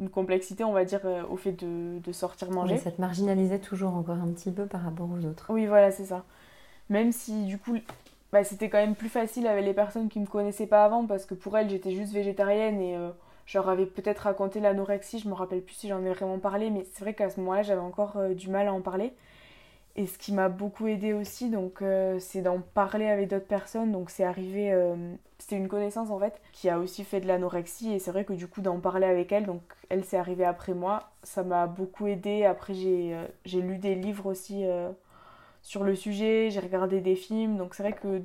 une 0.00 0.08
complexité, 0.08 0.64
on 0.64 0.72
va 0.72 0.84
dire, 0.84 1.00
euh, 1.04 1.22
au 1.28 1.36
fait 1.36 1.52
de, 1.52 2.12
sortir 2.12 2.50
manger. 2.50 2.78
ça 2.78 2.90
te 2.90 3.00
marginalisait 3.00 3.58
toujours 3.58 3.94
encore 3.94 4.16
un 4.16 4.28
petit 4.28 4.50
peu 4.50 4.66
par 4.66 4.82
rapport 4.82 5.08
aux 5.10 5.24
autres. 5.26 5.46
Oui, 5.50 5.66
voilà, 5.66 5.90
c'est 5.90 6.06
ça. 6.06 6.24
Même 6.88 7.12
si, 7.12 7.44
du 7.44 7.58
coup, 7.58 7.76
bah, 8.32 8.44
c'était 8.44 8.68
quand 8.68 8.78
même 8.78 8.94
plus 8.94 9.08
facile 9.08 9.46
avec 9.46 9.64
les 9.64 9.74
personnes 9.74 10.08
qui 10.08 10.20
me 10.20 10.26
connaissaient 10.26 10.66
pas 10.66 10.84
avant, 10.84 11.06
parce 11.06 11.26
que 11.26 11.34
pour 11.34 11.56
elles, 11.58 11.68
j'étais 11.68 11.92
juste 11.92 12.12
végétarienne 12.12 12.80
et 12.80 12.96
euh, 12.96 13.10
je 13.46 13.58
leur 13.58 13.68
avais 13.68 13.86
peut-être 13.86 14.20
raconté 14.20 14.60
l'anorexie, 14.60 15.18
je 15.18 15.28
me 15.28 15.34
rappelle 15.34 15.62
plus 15.62 15.74
si 15.74 15.88
j'en 15.88 16.04
ai 16.04 16.10
vraiment 16.12 16.38
parlé, 16.38 16.70
mais 16.70 16.86
c'est 16.92 17.00
vrai 17.00 17.14
qu'à 17.14 17.30
ce 17.30 17.40
moment-là, 17.40 17.62
j'avais 17.62 17.80
encore 17.80 18.16
euh, 18.16 18.34
du 18.34 18.48
mal 18.48 18.68
à 18.68 18.72
en 18.72 18.80
parler. 18.80 19.12
Et 19.98 20.06
ce 20.06 20.16
qui 20.16 20.32
m'a 20.32 20.48
beaucoup 20.48 20.86
aidé 20.86 21.12
aussi, 21.12 21.50
donc, 21.50 21.82
euh, 21.82 22.20
c'est 22.20 22.40
d'en 22.40 22.60
parler 22.60 23.08
avec 23.08 23.28
d'autres 23.28 23.48
personnes. 23.48 23.90
Donc, 23.90 24.10
c'est 24.10 24.22
arrivé, 24.22 24.72
euh, 24.72 24.94
c'était 25.38 25.56
une 25.56 25.66
connaissance 25.66 26.10
en 26.10 26.20
fait, 26.20 26.40
qui 26.52 26.68
a 26.68 26.78
aussi 26.78 27.02
fait 27.02 27.20
de 27.20 27.26
l'anorexie. 27.26 27.92
Et 27.92 27.98
c'est 27.98 28.12
vrai 28.12 28.24
que 28.24 28.32
du 28.32 28.46
coup, 28.46 28.60
d'en 28.60 28.78
parler 28.78 29.08
avec 29.08 29.32
elle, 29.32 29.44
donc 29.44 29.60
elle 29.88 30.04
s'est 30.04 30.16
arrivée 30.16 30.44
après 30.44 30.72
moi, 30.72 31.10
ça 31.24 31.42
m'a 31.42 31.66
beaucoup 31.66 32.06
aidé. 32.06 32.44
Après, 32.44 32.74
j'ai 32.74 33.12
euh, 33.12 33.26
lu 33.60 33.78
des 33.78 33.96
livres 33.96 34.26
aussi 34.26 34.64
sur 35.62 35.82
le 35.82 35.96
sujet, 35.96 36.50
j'ai 36.50 36.60
regardé 36.60 37.00
des 37.00 37.16
films. 37.16 37.56
Donc, 37.56 37.74
c'est 37.74 37.82
vrai 37.82 37.92
que 37.92 38.22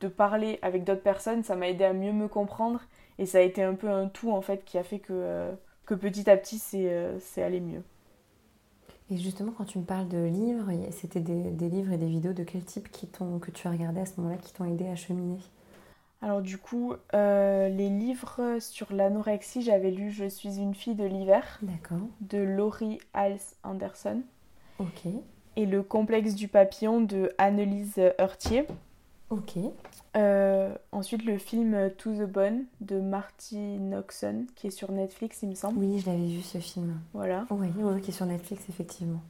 de 0.00 0.08
parler 0.08 0.58
avec 0.60 0.84
d'autres 0.84 1.02
personnes, 1.02 1.42
ça 1.42 1.56
m'a 1.56 1.68
aidé 1.70 1.84
à 1.84 1.94
mieux 1.94 2.12
me 2.12 2.28
comprendre. 2.28 2.82
Et 3.18 3.24
ça 3.24 3.38
a 3.38 3.42
été 3.42 3.62
un 3.62 3.74
peu 3.74 3.88
un 3.88 4.08
tout 4.08 4.30
en 4.30 4.42
fait 4.42 4.64
qui 4.66 4.76
a 4.76 4.84
fait 4.84 4.98
que, 4.98 5.50
que 5.86 5.94
petit 5.94 6.28
à 6.28 6.36
petit, 6.36 6.58
c'est 6.58 7.42
allé 7.42 7.60
mieux. 7.60 7.82
Et 9.10 9.18
justement, 9.18 9.52
quand 9.52 9.64
tu 9.64 9.78
me 9.78 9.84
parles 9.84 10.08
de 10.08 10.24
livres, 10.24 10.70
c'était 10.90 11.20
des, 11.20 11.68
livres 11.68 11.92
et 11.92 11.98
des 11.98 12.06
vidéos 12.06 12.32
de 12.32 12.42
quel 12.42 12.64
type 12.64 12.90
qui 12.90 13.06
que 13.08 13.50
tu 13.50 13.68
as 13.68 13.70
regardé 13.70 14.00
à 14.00 14.06
ce 14.06 14.18
moment-là 14.18 14.38
qui 14.38 14.52
t'ont 14.52 14.64
aidé 14.64 14.88
à 14.88 14.96
cheminer? 14.96 15.38
Alors 16.22 16.40
du 16.40 16.56
coup, 16.56 16.94
euh, 17.12 17.68
les 17.68 17.90
livres 17.90 18.56
sur 18.58 18.94
l'anorexie, 18.94 19.60
j'avais 19.60 19.90
lu 19.90 20.10
Je 20.10 20.26
suis 20.26 20.58
une 20.58 20.74
fille 20.74 20.94
de 20.94 21.04
l'hiver 21.04 21.60
de 22.22 22.38
Laurie 22.38 22.98
Hals 23.12 23.40
Anderson. 23.62 24.22
Ok. 24.78 25.06
Et 25.56 25.66
Le 25.66 25.82
complexe 25.82 26.34
du 26.34 26.48
papillon 26.48 27.02
de 27.02 27.30
Annelise 27.36 28.00
Heurtier. 28.18 28.66
Ok. 29.34 29.58
Euh, 30.16 30.72
ensuite, 30.92 31.24
le 31.24 31.38
film 31.38 31.90
To 31.98 32.12
the 32.12 32.30
Bone 32.30 32.66
de 32.80 33.00
Marty 33.00 33.56
Noxon, 33.80 34.46
qui 34.54 34.68
est 34.68 34.70
sur 34.70 34.92
Netflix, 34.92 35.42
il 35.42 35.48
me 35.48 35.54
semble. 35.54 35.78
Oui, 35.80 35.98
je 35.98 36.06
l'avais 36.06 36.26
vu 36.26 36.40
ce 36.40 36.58
film. 36.58 37.00
Voilà. 37.12 37.46
Oui, 37.50 38.00
qui 38.00 38.10
est 38.10 38.14
sur 38.14 38.26
Netflix, 38.26 38.68
effectivement. 38.68 39.20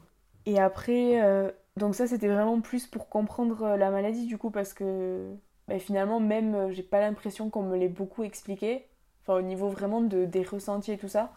Et 0.45 0.61
après, 0.61 1.23
euh, 1.23 1.51
donc 1.79 1.95
ça, 1.95 2.07
c'était 2.07 2.29
vraiment 2.29 2.61
plus 2.61 2.87
pour 2.87 3.09
comprendre 3.09 3.63
euh, 3.63 3.77
la 3.79 3.91
maladie, 3.91 4.27
du 4.27 4.37
coup, 4.37 4.51
parce 4.51 4.75
que 4.75 5.33
bah, 5.69 5.79
finalement, 5.79 6.21
même, 6.21 6.71
j'ai 6.71 6.83
pas 6.83 7.01
l'impression 7.01 7.49
qu'on 7.49 7.63
me 7.63 7.79
l'ait 7.79 7.89
beaucoup 7.89 8.23
expliqué. 8.23 8.85
Enfin, 9.23 9.39
au 9.39 9.43
niveau 9.43 9.71
vraiment 9.71 10.03
de, 10.03 10.27
des 10.27 10.43
ressentis 10.43 10.93
et 10.93 10.99
tout 10.99 11.09
ça. 11.09 11.33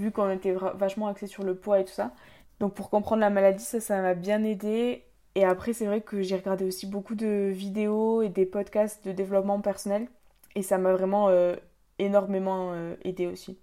Vu 0.00 0.10
qu'on 0.10 0.28
était 0.30 0.52
vachement 0.74 1.06
axé 1.06 1.28
sur 1.28 1.44
le 1.44 1.54
poids 1.54 1.78
et 1.78 1.84
tout 1.84 1.92
ça. 1.92 2.10
Donc, 2.58 2.74
pour 2.74 2.90
comprendre 2.90 3.20
la 3.20 3.30
maladie, 3.30 3.62
ça, 3.62 3.78
ça 3.78 4.02
m'a 4.02 4.14
bien 4.14 4.42
aidé. 4.42 5.04
Et 5.34 5.44
après, 5.44 5.72
c'est 5.72 5.86
vrai 5.86 6.00
que 6.00 6.22
j'ai 6.22 6.36
regardé 6.36 6.64
aussi 6.64 6.86
beaucoup 6.86 7.14
de 7.14 7.50
vidéos 7.52 8.22
et 8.22 8.28
des 8.28 8.46
podcasts 8.46 9.06
de 9.06 9.12
développement 9.12 9.60
personnel. 9.60 10.08
Et 10.56 10.62
ça 10.62 10.78
m'a 10.78 10.92
vraiment 10.92 11.28
euh, 11.28 11.54
énormément 11.98 12.72
euh, 12.72 12.96
aidé 13.04 13.26
aussi. 13.26 13.58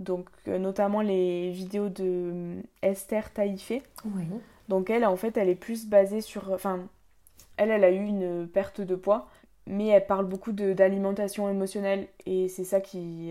Donc, 0.00 0.28
euh, 0.48 0.58
notamment 0.58 1.00
les 1.00 1.50
vidéos 1.50 1.88
de 1.88 2.56
Esther 2.82 3.32
Taïfé. 3.32 3.82
Oui. 4.04 4.24
Donc, 4.68 4.90
elle, 4.90 5.04
en 5.04 5.16
fait, 5.16 5.36
elle 5.36 5.48
est 5.48 5.54
plus 5.54 5.86
basée 5.86 6.20
sur. 6.20 6.50
Enfin, 6.50 6.80
elle, 7.56 7.70
elle 7.70 7.84
a 7.84 7.92
eu 7.92 8.04
une 8.04 8.48
perte 8.48 8.80
de 8.80 8.96
poids, 8.96 9.28
mais 9.68 9.86
elle 9.88 10.06
parle 10.06 10.26
beaucoup 10.26 10.50
d'alimentation 10.50 11.48
émotionnelle. 11.48 12.08
Et 12.26 12.48
c'est 12.48 12.64
ça 12.64 12.80
qui, 12.80 13.30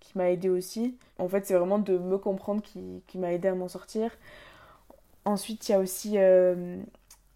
qui 0.00 0.16
m'a 0.16 0.30
aidé 0.30 0.48
aussi. 0.48 0.96
En 1.18 1.28
fait, 1.28 1.44
c'est 1.44 1.54
vraiment 1.54 1.78
de 1.78 1.98
me 1.98 2.16
comprendre 2.16 2.62
qui, 2.62 3.02
qui 3.06 3.18
m'a 3.18 3.34
aidé 3.34 3.48
à 3.48 3.54
m'en 3.54 3.68
sortir. 3.68 4.16
Ensuite, 5.24 5.68
il 5.68 5.72
y 5.72 5.74
a 5.74 5.78
aussi 5.78 6.14
euh, 6.16 6.78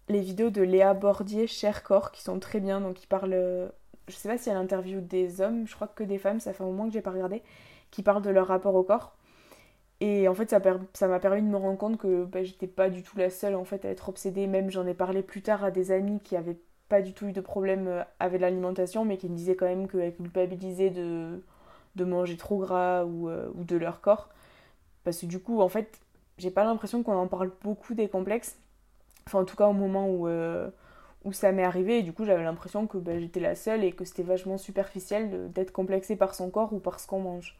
les 0.09 0.21
vidéos 0.21 0.49
de 0.49 0.61
Léa 0.61 0.93
Bordier, 0.93 1.47
Cher 1.47 1.83
Corps, 1.83 2.11
qui 2.11 2.21
sont 2.21 2.39
très 2.39 2.59
bien. 2.59 2.81
Donc, 2.81 3.03
il 3.03 3.07
parle. 3.07 3.33
Euh, 3.33 3.69
je 4.07 4.13
sais 4.15 4.29
pas 4.29 4.37
si 4.37 4.49
elle 4.49 4.57
interview 4.57 4.99
des 5.01 5.41
hommes, 5.41 5.67
je 5.67 5.75
crois 5.75 5.87
que 5.87 6.03
des 6.03 6.17
femmes, 6.17 6.39
ça 6.39 6.53
fait 6.53 6.63
un 6.63 6.67
moment 6.67 6.87
que 6.87 6.93
j'ai 6.93 7.01
pas 7.01 7.11
regardé, 7.11 7.41
qui 7.91 8.03
parlent 8.03 8.21
de 8.21 8.29
leur 8.29 8.47
rapport 8.47 8.75
au 8.75 8.83
corps. 8.83 9.15
Et 10.01 10.27
en 10.27 10.35
fait, 10.35 10.49
ça 10.93 11.07
m'a 11.07 11.19
permis 11.19 11.41
de 11.41 11.47
me 11.47 11.57
rendre 11.57 11.77
compte 11.77 11.97
que 11.97 12.25
bah, 12.25 12.43
j'étais 12.43 12.67
pas 12.67 12.89
du 12.89 13.03
tout 13.03 13.17
la 13.17 13.29
seule 13.29 13.55
en 13.55 13.65
fait 13.65 13.85
à 13.85 13.89
être 13.89 14.09
obsédée. 14.09 14.47
Même 14.47 14.69
j'en 14.71 14.85
ai 14.87 14.93
parlé 14.93 15.23
plus 15.23 15.41
tard 15.41 15.63
à 15.63 15.71
des 15.71 15.91
amis 15.91 16.19
qui 16.21 16.35
avaient 16.37 16.57
pas 16.89 17.01
du 17.01 17.13
tout 17.13 17.27
eu 17.27 17.33
de 17.33 17.41
problème 17.41 17.87
euh, 17.87 18.03
avec 18.19 18.41
l'alimentation, 18.41 19.05
mais 19.05 19.17
qui 19.17 19.29
me 19.29 19.35
disaient 19.37 19.55
quand 19.55 19.67
même 19.67 19.87
qu'elles 19.87 20.15
culpabilisaient 20.15 20.89
de, 20.91 21.43
de 21.95 22.03
manger 22.05 22.37
trop 22.37 22.59
gras 22.59 23.05
ou, 23.05 23.29
ou 23.29 23.63
de 23.63 23.77
leur 23.77 24.01
corps. 24.01 24.29
Parce 25.03 25.19
que 25.21 25.25
du 25.27 25.39
coup, 25.39 25.61
en 25.61 25.69
fait, 25.69 25.99
j'ai 26.37 26.51
pas 26.51 26.63
l'impression 26.63 27.03
qu'on 27.03 27.15
en 27.15 27.27
parle 27.27 27.51
beaucoup 27.63 27.93
des 27.93 28.07
complexes. 28.07 28.57
Enfin, 29.27 29.39
en 29.39 29.45
tout 29.45 29.55
cas, 29.55 29.67
au 29.67 29.73
moment 29.73 30.09
où, 30.09 30.27
euh, 30.27 30.69
où 31.23 31.31
ça 31.31 31.51
m'est 31.51 31.63
arrivé, 31.63 31.99
et 31.99 32.03
du 32.03 32.13
coup, 32.13 32.25
j'avais 32.25 32.43
l'impression 32.43 32.87
que 32.87 32.97
bah, 32.97 33.19
j'étais 33.19 33.39
la 33.39 33.55
seule 33.55 33.83
et 33.83 33.91
que 33.91 34.05
c'était 34.05 34.23
vachement 34.23 34.57
superficiel 34.57 35.51
d'être 35.53 35.71
complexée 35.71 36.15
par 36.15 36.35
son 36.35 36.49
corps 36.49 36.73
ou 36.73 36.79
par 36.79 36.99
ce 36.99 37.07
qu'on 37.07 37.21
mange. 37.21 37.57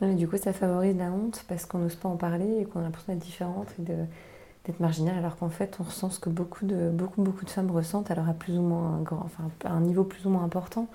du 0.00 0.28
coup, 0.28 0.36
ça 0.36 0.52
favorise 0.52 0.96
la 0.96 1.10
honte 1.10 1.44
parce 1.48 1.66
qu'on 1.66 1.78
n'ose 1.78 1.96
pas 1.96 2.08
en 2.08 2.16
parler 2.16 2.60
et 2.60 2.64
qu'on 2.64 2.80
a 2.80 2.84
l'impression 2.84 3.12
d'être 3.12 3.24
différente 3.24 3.68
et 3.78 3.82
d'être 3.82 4.80
marginale, 4.80 5.18
alors 5.18 5.36
qu'en 5.36 5.50
fait, 5.50 5.76
on 5.80 5.82
ressent 5.82 6.10
ce 6.10 6.20
que 6.20 6.30
beaucoup 6.30 6.64
de, 6.64 6.90
beaucoup, 6.90 7.22
beaucoup 7.22 7.44
de 7.44 7.50
femmes 7.50 7.70
ressentent, 7.70 8.10
alors 8.10 8.28
à 8.28 8.34
plus 8.34 8.58
ou 8.58 8.62
moins 8.62 8.96
un, 8.96 9.02
grand, 9.02 9.22
enfin, 9.24 9.50
à 9.64 9.72
un 9.72 9.80
niveau 9.80 10.04
plus 10.04 10.24
ou 10.26 10.30
moins 10.30 10.44
important. 10.44 10.88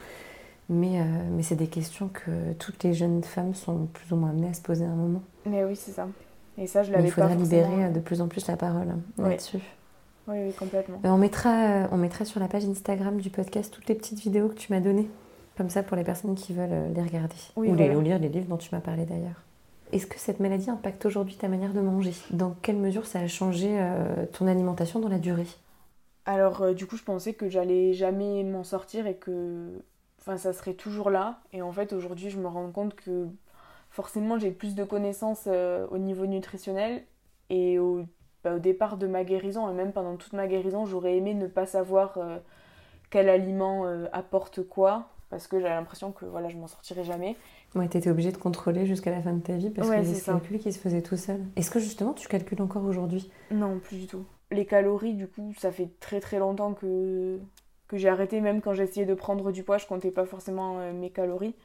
Mais, 0.70 1.02
euh, 1.02 1.04
mais 1.32 1.44
c'est 1.44 1.56
des 1.56 1.68
questions 1.68 2.08
que 2.08 2.54
toutes 2.54 2.84
les 2.84 2.94
jeunes 2.94 3.22
femmes 3.24 3.54
sont 3.54 3.88
plus 3.88 4.12
ou 4.14 4.16
moins 4.16 4.30
amenées 4.30 4.48
à 4.48 4.54
se 4.54 4.62
poser 4.62 4.86
à 4.86 4.90
un 4.90 4.96
moment. 4.96 5.22
Mais 5.46 5.64
oui, 5.64 5.76
c'est 5.76 5.92
ça. 5.92 6.08
Et 6.58 6.68
ça, 6.68 6.84
je 6.84 6.92
l'avais 6.92 7.08
Il 7.08 7.12
faudra 7.12 7.34
libérer 7.36 7.90
de 7.90 8.00
plus 8.00 8.22
en 8.22 8.28
plus 8.28 8.48
la 8.48 8.58
parole 8.58 8.96
là-dessus. 9.18 9.60
Oui, 10.28 10.38
oui, 10.46 10.54
complètement. 10.54 11.02
Euh, 11.04 11.10
on, 11.10 11.18
mettra, 11.18 11.88
on 11.92 11.98
mettra 11.98 12.26
sur 12.26 12.40
la 12.40 12.48
page 12.48 12.66
Instagram 12.66 13.20
du 13.20 13.30
podcast 13.30 13.74
toutes 13.74 13.88
les 13.88 13.96
petites 13.96 14.20
vidéos 14.20 14.48
que 14.48 14.56
tu 14.56 14.72
m'as 14.72 14.80
données. 14.80 15.10
Comme 15.58 15.70
ça 15.70 15.84
pour 15.84 15.98
les 15.98 16.04
personnes 16.04 16.36
qui 16.36 16.54
veulent 16.54 16.70
euh, 16.72 16.94
les 16.94 17.02
regarder. 17.02 17.36
ou, 17.56 17.64
les, 17.64 17.90
lire 17.90 18.20
les 18.20 18.30
livres 18.30 18.48
dont 18.48 18.58
tu 18.58 18.74
m'as 18.74 18.82
parlé 18.82 19.06
d'ailleurs. 19.06 19.44
Est-ce 19.92 20.08
que 20.08 20.18
cette 20.18 20.40
maladie 20.40 20.70
impacte 20.70 21.06
aujourd'hui 21.06 21.36
ta 21.36 21.48
manière 21.48 21.74
de 21.74 21.82
manger? 21.82 22.14
Dans 22.32 22.56
quelle 22.62 22.78
mesure 22.78 23.06
ça 23.06 23.20
a 23.20 23.28
changé 23.28 23.70
euh, 23.72 24.26
ton 24.32 24.48
alimentation 24.48 25.00
dans 25.00 25.10
la 25.10 25.20
durée? 25.20 25.46
Alors, 26.26 26.74
du 26.74 26.88
coup, 26.88 26.96
je 26.96 27.04
pensais 27.04 27.34
que 27.34 27.50
j'allais 27.50 27.94
jamais 27.94 28.44
m'en 28.44 28.64
sortir 28.64 29.06
et 29.06 29.16
que 29.16 29.84
enfin, 30.22 30.38
ça 30.38 30.54
serait 30.54 30.74
toujours 30.74 31.10
là. 31.10 31.42
Et 31.52 31.62
en 31.62 31.72
fait, 31.72 31.94
aujourd'hui, 31.94 32.30
je 32.30 32.40
me 32.40 32.48
rends 32.48 32.72
compte 32.72 32.96
que 32.96 33.28
forcément 33.94 34.40
j'ai 34.40 34.52
plus 34.52 34.74
de 34.76 34.84
connaissances 34.84 35.44
euh, 35.48 35.88
au 35.92 36.00
niveau 36.00 36.26
nutritionnel 36.26 37.04
et 37.50 37.78
bah, 38.44 38.56
au, 38.56 38.60
départ 38.60 38.98
de 38.98 39.06
ma 39.06 39.24
guérison 39.24 39.70
et 39.70 39.74
même 39.74 39.94
pendant 39.94 40.18
toute 40.18 40.34
ma 40.34 40.48
guérison 40.48 40.86
j'aurais 40.86 41.16
aimé 41.16 41.36
ne 41.36 41.48
pas 41.48 41.68
savoir 41.68 42.18
euh, 42.18 42.40
quel 43.12 43.30
aliment 43.30 43.86
euh, 43.86 44.08
apporte 44.12 44.68
quoi 44.68 45.10
parce 45.30 45.48
que 45.48 45.60
j'avais 45.60 45.76
l'impression 45.76 46.12
que 46.12 46.26
voilà 46.26 46.50
je 46.50 46.58
m'en 46.58 46.68
sortirais 46.68 47.04
jamais. 47.04 47.36
Ouais, 47.74 47.86
étais 47.86 48.08
obligée 48.08 48.32
de 48.32 48.38
contrôler 48.38 48.86
jusqu'à 48.86 49.10
la 49.10 49.22
fin 49.22 49.34
de 49.34 49.42
ta 49.42 49.54
vie 49.54 49.72
parce 49.72 49.90
que 49.90 49.96
les 49.96 50.22
calculs 50.22 50.60
qui 50.60 50.72
se 50.72 50.78
faisaient 50.78 51.02
tout 51.02 51.18
seul. 51.18 51.42
Est-ce 51.56 51.72
que 51.72 51.80
justement 51.80 52.14
tu 52.14 52.28
calcules 52.28 52.62
encore 52.62 52.84
aujourd'hui? 52.84 53.32
Non, 53.50 53.80
plus 53.80 53.98
du 53.98 54.06
tout. 54.06 54.26
Les 54.52 54.68
calories, 54.68 55.16
du 55.16 55.28
coup, 55.28 55.52
ça 55.58 55.72
fait 55.72 55.90
très 56.00 56.20
très 56.20 56.38
longtemps 56.38 56.76
que, 56.76 57.40
que 57.88 57.98
j'ai 57.98 58.10
arrêté. 58.10 58.42
Même 58.42 58.62
quand 58.62 58.74
j'essayais 58.74 59.08
de 59.08 59.16
prendre 59.16 59.52
du 59.52 59.64
poids, 59.64 59.80
je 59.80 59.88
comptais 59.88 60.12
pas 60.12 60.26
forcément 60.26 60.94
mes 60.94 61.10
calories. 61.10 61.56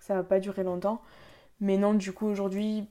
Ça 0.00 0.14
n'a 0.14 0.24
pas 0.24 0.40
duré 0.40 0.64
longtemps. 0.64 1.00
Mais 1.60 1.76
non, 1.76 1.94
du 1.94 2.12
coup, 2.12 2.26
aujourd'hui, 2.26 2.86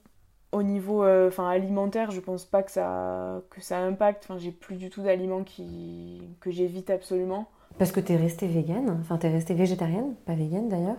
au 0.51 0.63
niveau 0.63 1.03
euh, 1.03 1.31
alimentaire, 1.37 2.11
je 2.11 2.19
pense 2.19 2.45
pas 2.45 2.63
que 2.63 2.71
ça, 2.71 3.41
que 3.49 3.61
ça 3.61 3.79
impacte. 3.79 4.25
Enfin, 4.25 4.37
j'ai 4.37 4.51
plus 4.51 4.77
du 4.77 4.89
tout 4.89 5.01
d'aliments 5.01 5.43
qui, 5.43 6.21
que 6.39 6.51
j'évite 6.51 6.89
absolument. 6.89 7.49
Parce 7.77 7.91
que 7.91 7.99
tu 7.99 8.13
es 8.13 8.17
restée 8.17 8.47
végane, 8.47 8.97
enfin 8.99 9.17
tu 9.17 9.27
es 9.27 9.29
restée 9.29 9.53
végétarienne, 9.53 10.15
pas 10.25 10.33
végane 10.33 10.69
d'ailleurs. 10.69 10.97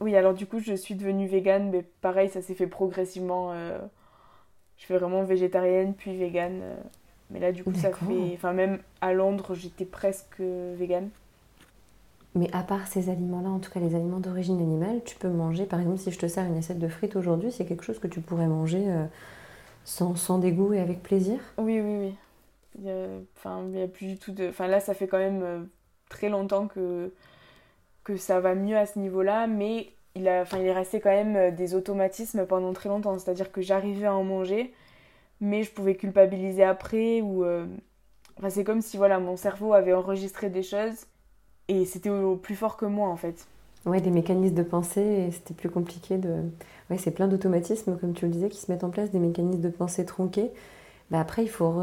Oui, 0.00 0.16
alors 0.16 0.34
du 0.34 0.46
coup, 0.46 0.58
je 0.58 0.74
suis 0.74 0.94
devenue 0.94 1.26
végane, 1.26 1.70
mais 1.70 1.82
pareil, 2.00 2.28
ça 2.28 2.42
s'est 2.42 2.54
fait 2.54 2.66
progressivement. 2.66 3.52
Euh, 3.52 3.78
je 4.76 4.86
fais 4.86 4.98
vraiment 4.98 5.24
végétarienne, 5.24 5.94
puis 5.94 6.16
végane. 6.16 6.60
Euh, 6.62 6.76
mais 7.30 7.40
là, 7.40 7.52
du 7.52 7.64
coup, 7.64 7.74
ça 7.74 7.90
fait. 7.90 8.32
Enfin, 8.34 8.52
même 8.52 8.78
à 9.00 9.12
Londres, 9.12 9.54
j'étais 9.54 9.84
presque 9.84 10.40
végane. 10.40 11.10
Mais 12.34 12.50
à 12.52 12.62
part 12.62 12.88
ces 12.88 13.10
aliments-là, 13.10 13.48
en 13.48 13.60
tout 13.60 13.70
cas 13.70 13.78
les 13.78 13.94
aliments 13.94 14.18
d'origine 14.18 14.58
animale, 14.60 15.02
tu 15.04 15.14
peux 15.16 15.28
manger, 15.28 15.66
par 15.66 15.78
exemple, 15.80 15.98
si 15.98 16.10
je 16.10 16.18
te 16.18 16.26
sers 16.26 16.44
une 16.44 16.56
assiette 16.56 16.80
de 16.80 16.88
frites 16.88 17.14
aujourd'hui, 17.14 17.52
c'est 17.52 17.64
quelque 17.64 17.84
chose 17.84 18.00
que 18.00 18.08
tu 18.08 18.20
pourrais 18.20 18.48
manger 18.48 18.84
euh, 18.88 19.04
sans, 19.84 20.16
sans, 20.16 20.38
dégoût 20.38 20.72
et 20.72 20.80
avec 20.80 21.02
plaisir? 21.02 21.38
Oui, 21.58 21.80
oui, 21.80 22.16
oui. 22.76 22.90
Enfin, 23.36 23.64
il 23.72 23.80
a 23.80 23.86
plus 23.86 24.06
du 24.06 24.18
tout. 24.18 24.34
Enfin, 24.48 24.66
là, 24.66 24.80
ça 24.80 24.94
fait 24.94 25.06
quand 25.06 25.18
même 25.18 25.42
euh, 25.44 25.62
très 26.08 26.28
longtemps 26.28 26.66
que, 26.66 27.12
que 28.02 28.16
ça 28.16 28.40
va 28.40 28.56
mieux 28.56 28.76
à 28.76 28.86
ce 28.86 28.98
niveau-là, 28.98 29.46
mais 29.46 29.92
il, 30.16 30.26
a, 30.26 30.42
enfin, 30.42 30.58
il 30.58 30.66
est 30.66 30.72
resté 30.72 30.98
quand 30.98 31.10
même 31.10 31.36
euh, 31.36 31.50
des 31.52 31.76
automatismes 31.76 32.46
pendant 32.46 32.72
très 32.72 32.88
longtemps. 32.88 33.16
C'est-à-dire 33.16 33.52
que 33.52 33.62
j'arrivais 33.62 34.06
à 34.06 34.14
en 34.14 34.24
manger, 34.24 34.74
mais 35.40 35.62
je 35.62 35.70
pouvais 35.70 35.94
culpabiliser 35.94 36.64
après, 36.64 37.20
ou. 37.20 37.44
Enfin, 38.36 38.50
c'est 38.50 38.64
comme 38.64 38.80
si 38.82 38.96
voilà, 38.96 39.20
mon 39.20 39.36
cerveau 39.36 39.74
avait 39.74 39.92
enregistré 39.92 40.50
des 40.50 40.64
choses 40.64 41.06
et 41.68 41.84
c'était 41.84 42.10
au, 42.10 42.36
plus 42.36 42.56
fort 42.56 42.76
que 42.76 42.86
moi 42.86 43.08
en 43.08 43.16
fait. 43.16 43.46
Ouais, 43.86 44.00
des 44.00 44.10
mécanismes 44.10 44.54
de 44.54 44.62
pensée, 44.62 45.26
et 45.28 45.30
c'était 45.30 45.54
plus 45.54 45.68
compliqué 45.68 46.16
de. 46.16 46.36
Ouais, 46.90 46.96
c'est 46.96 47.10
plein 47.10 47.28
d'automatismes, 47.28 47.98
comme 47.98 48.14
tu 48.14 48.24
le 48.24 48.30
disais, 48.30 48.48
qui 48.48 48.58
se 48.58 48.72
mettent 48.72 48.84
en 48.84 48.90
place, 48.90 49.10
des 49.10 49.18
mécanismes 49.18 49.60
de 49.60 49.68
pensée 49.68 50.04
tronqués. 50.06 50.50
Bah 51.10 51.20
après, 51.20 51.42
il 51.42 51.50
faut 51.50 51.82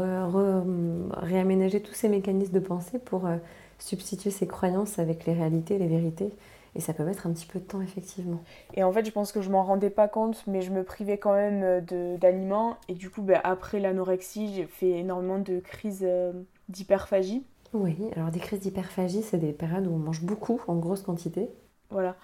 réaménager 1.12 1.80
tous 1.80 1.94
ces 1.94 2.08
mécanismes 2.08 2.52
de 2.52 2.60
pensée 2.60 2.98
pour 2.98 3.26
euh, 3.26 3.36
substituer 3.78 4.30
ces 4.30 4.46
croyances 4.46 4.98
avec 4.98 5.26
les 5.26 5.32
réalités, 5.32 5.78
les 5.78 5.86
vérités. 5.86 6.32
Et 6.74 6.80
ça 6.80 6.94
peut 6.94 7.04
mettre 7.04 7.26
un 7.26 7.32
petit 7.32 7.46
peu 7.46 7.58
de 7.58 7.64
temps, 7.64 7.82
effectivement. 7.82 8.42
Et 8.74 8.82
en 8.82 8.90
fait, 8.92 9.04
je 9.04 9.10
pense 9.10 9.30
que 9.30 9.42
je 9.42 9.50
m'en 9.50 9.62
rendais 9.62 9.90
pas 9.90 10.08
compte, 10.08 10.42
mais 10.46 10.62
je 10.62 10.70
me 10.70 10.82
privais 10.82 11.18
quand 11.18 11.34
même 11.34 11.62
euh, 11.62 12.16
d'aliments. 12.16 12.78
Et 12.88 12.94
du 12.94 13.10
coup, 13.10 13.22
bah, 13.22 13.40
après 13.44 13.78
l'anorexie, 13.78 14.54
j'ai 14.54 14.64
fait 14.64 14.90
énormément 14.90 15.38
de 15.38 15.60
crises 15.60 16.02
euh, 16.02 16.32
d'hyperphagie. 16.68 17.44
Oui, 17.72 17.96
alors 18.14 18.30
des 18.30 18.38
crises 18.38 18.60
d'hyperphagie, 18.60 19.22
c'est 19.22 19.38
des 19.38 19.52
périodes 19.52 19.86
où 19.86 19.94
on 19.94 19.98
mange 19.98 20.22
beaucoup, 20.22 20.60
en 20.68 20.76
grosse 20.76 21.02
quantité. 21.02 21.48
Voilà. 21.90 22.16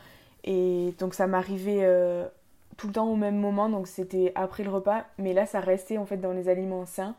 Et 0.44 0.94
donc 0.98 1.14
ça 1.14 1.26
m'arrivait 1.26 1.80
euh, 1.82 2.26
tout 2.76 2.88
le 2.88 2.92
temps 2.92 3.08
au 3.10 3.16
même 3.16 3.38
moment, 3.38 3.68
donc 3.68 3.86
c'était 3.86 4.32
après 4.34 4.62
le 4.62 4.70
repas. 4.70 5.04
Mais 5.18 5.32
là, 5.32 5.46
ça 5.46 5.60
restait 5.60 5.98
en 5.98 6.06
fait 6.06 6.18
dans 6.18 6.32
les 6.32 6.48
aliments 6.48 6.86
sains. 6.86 7.16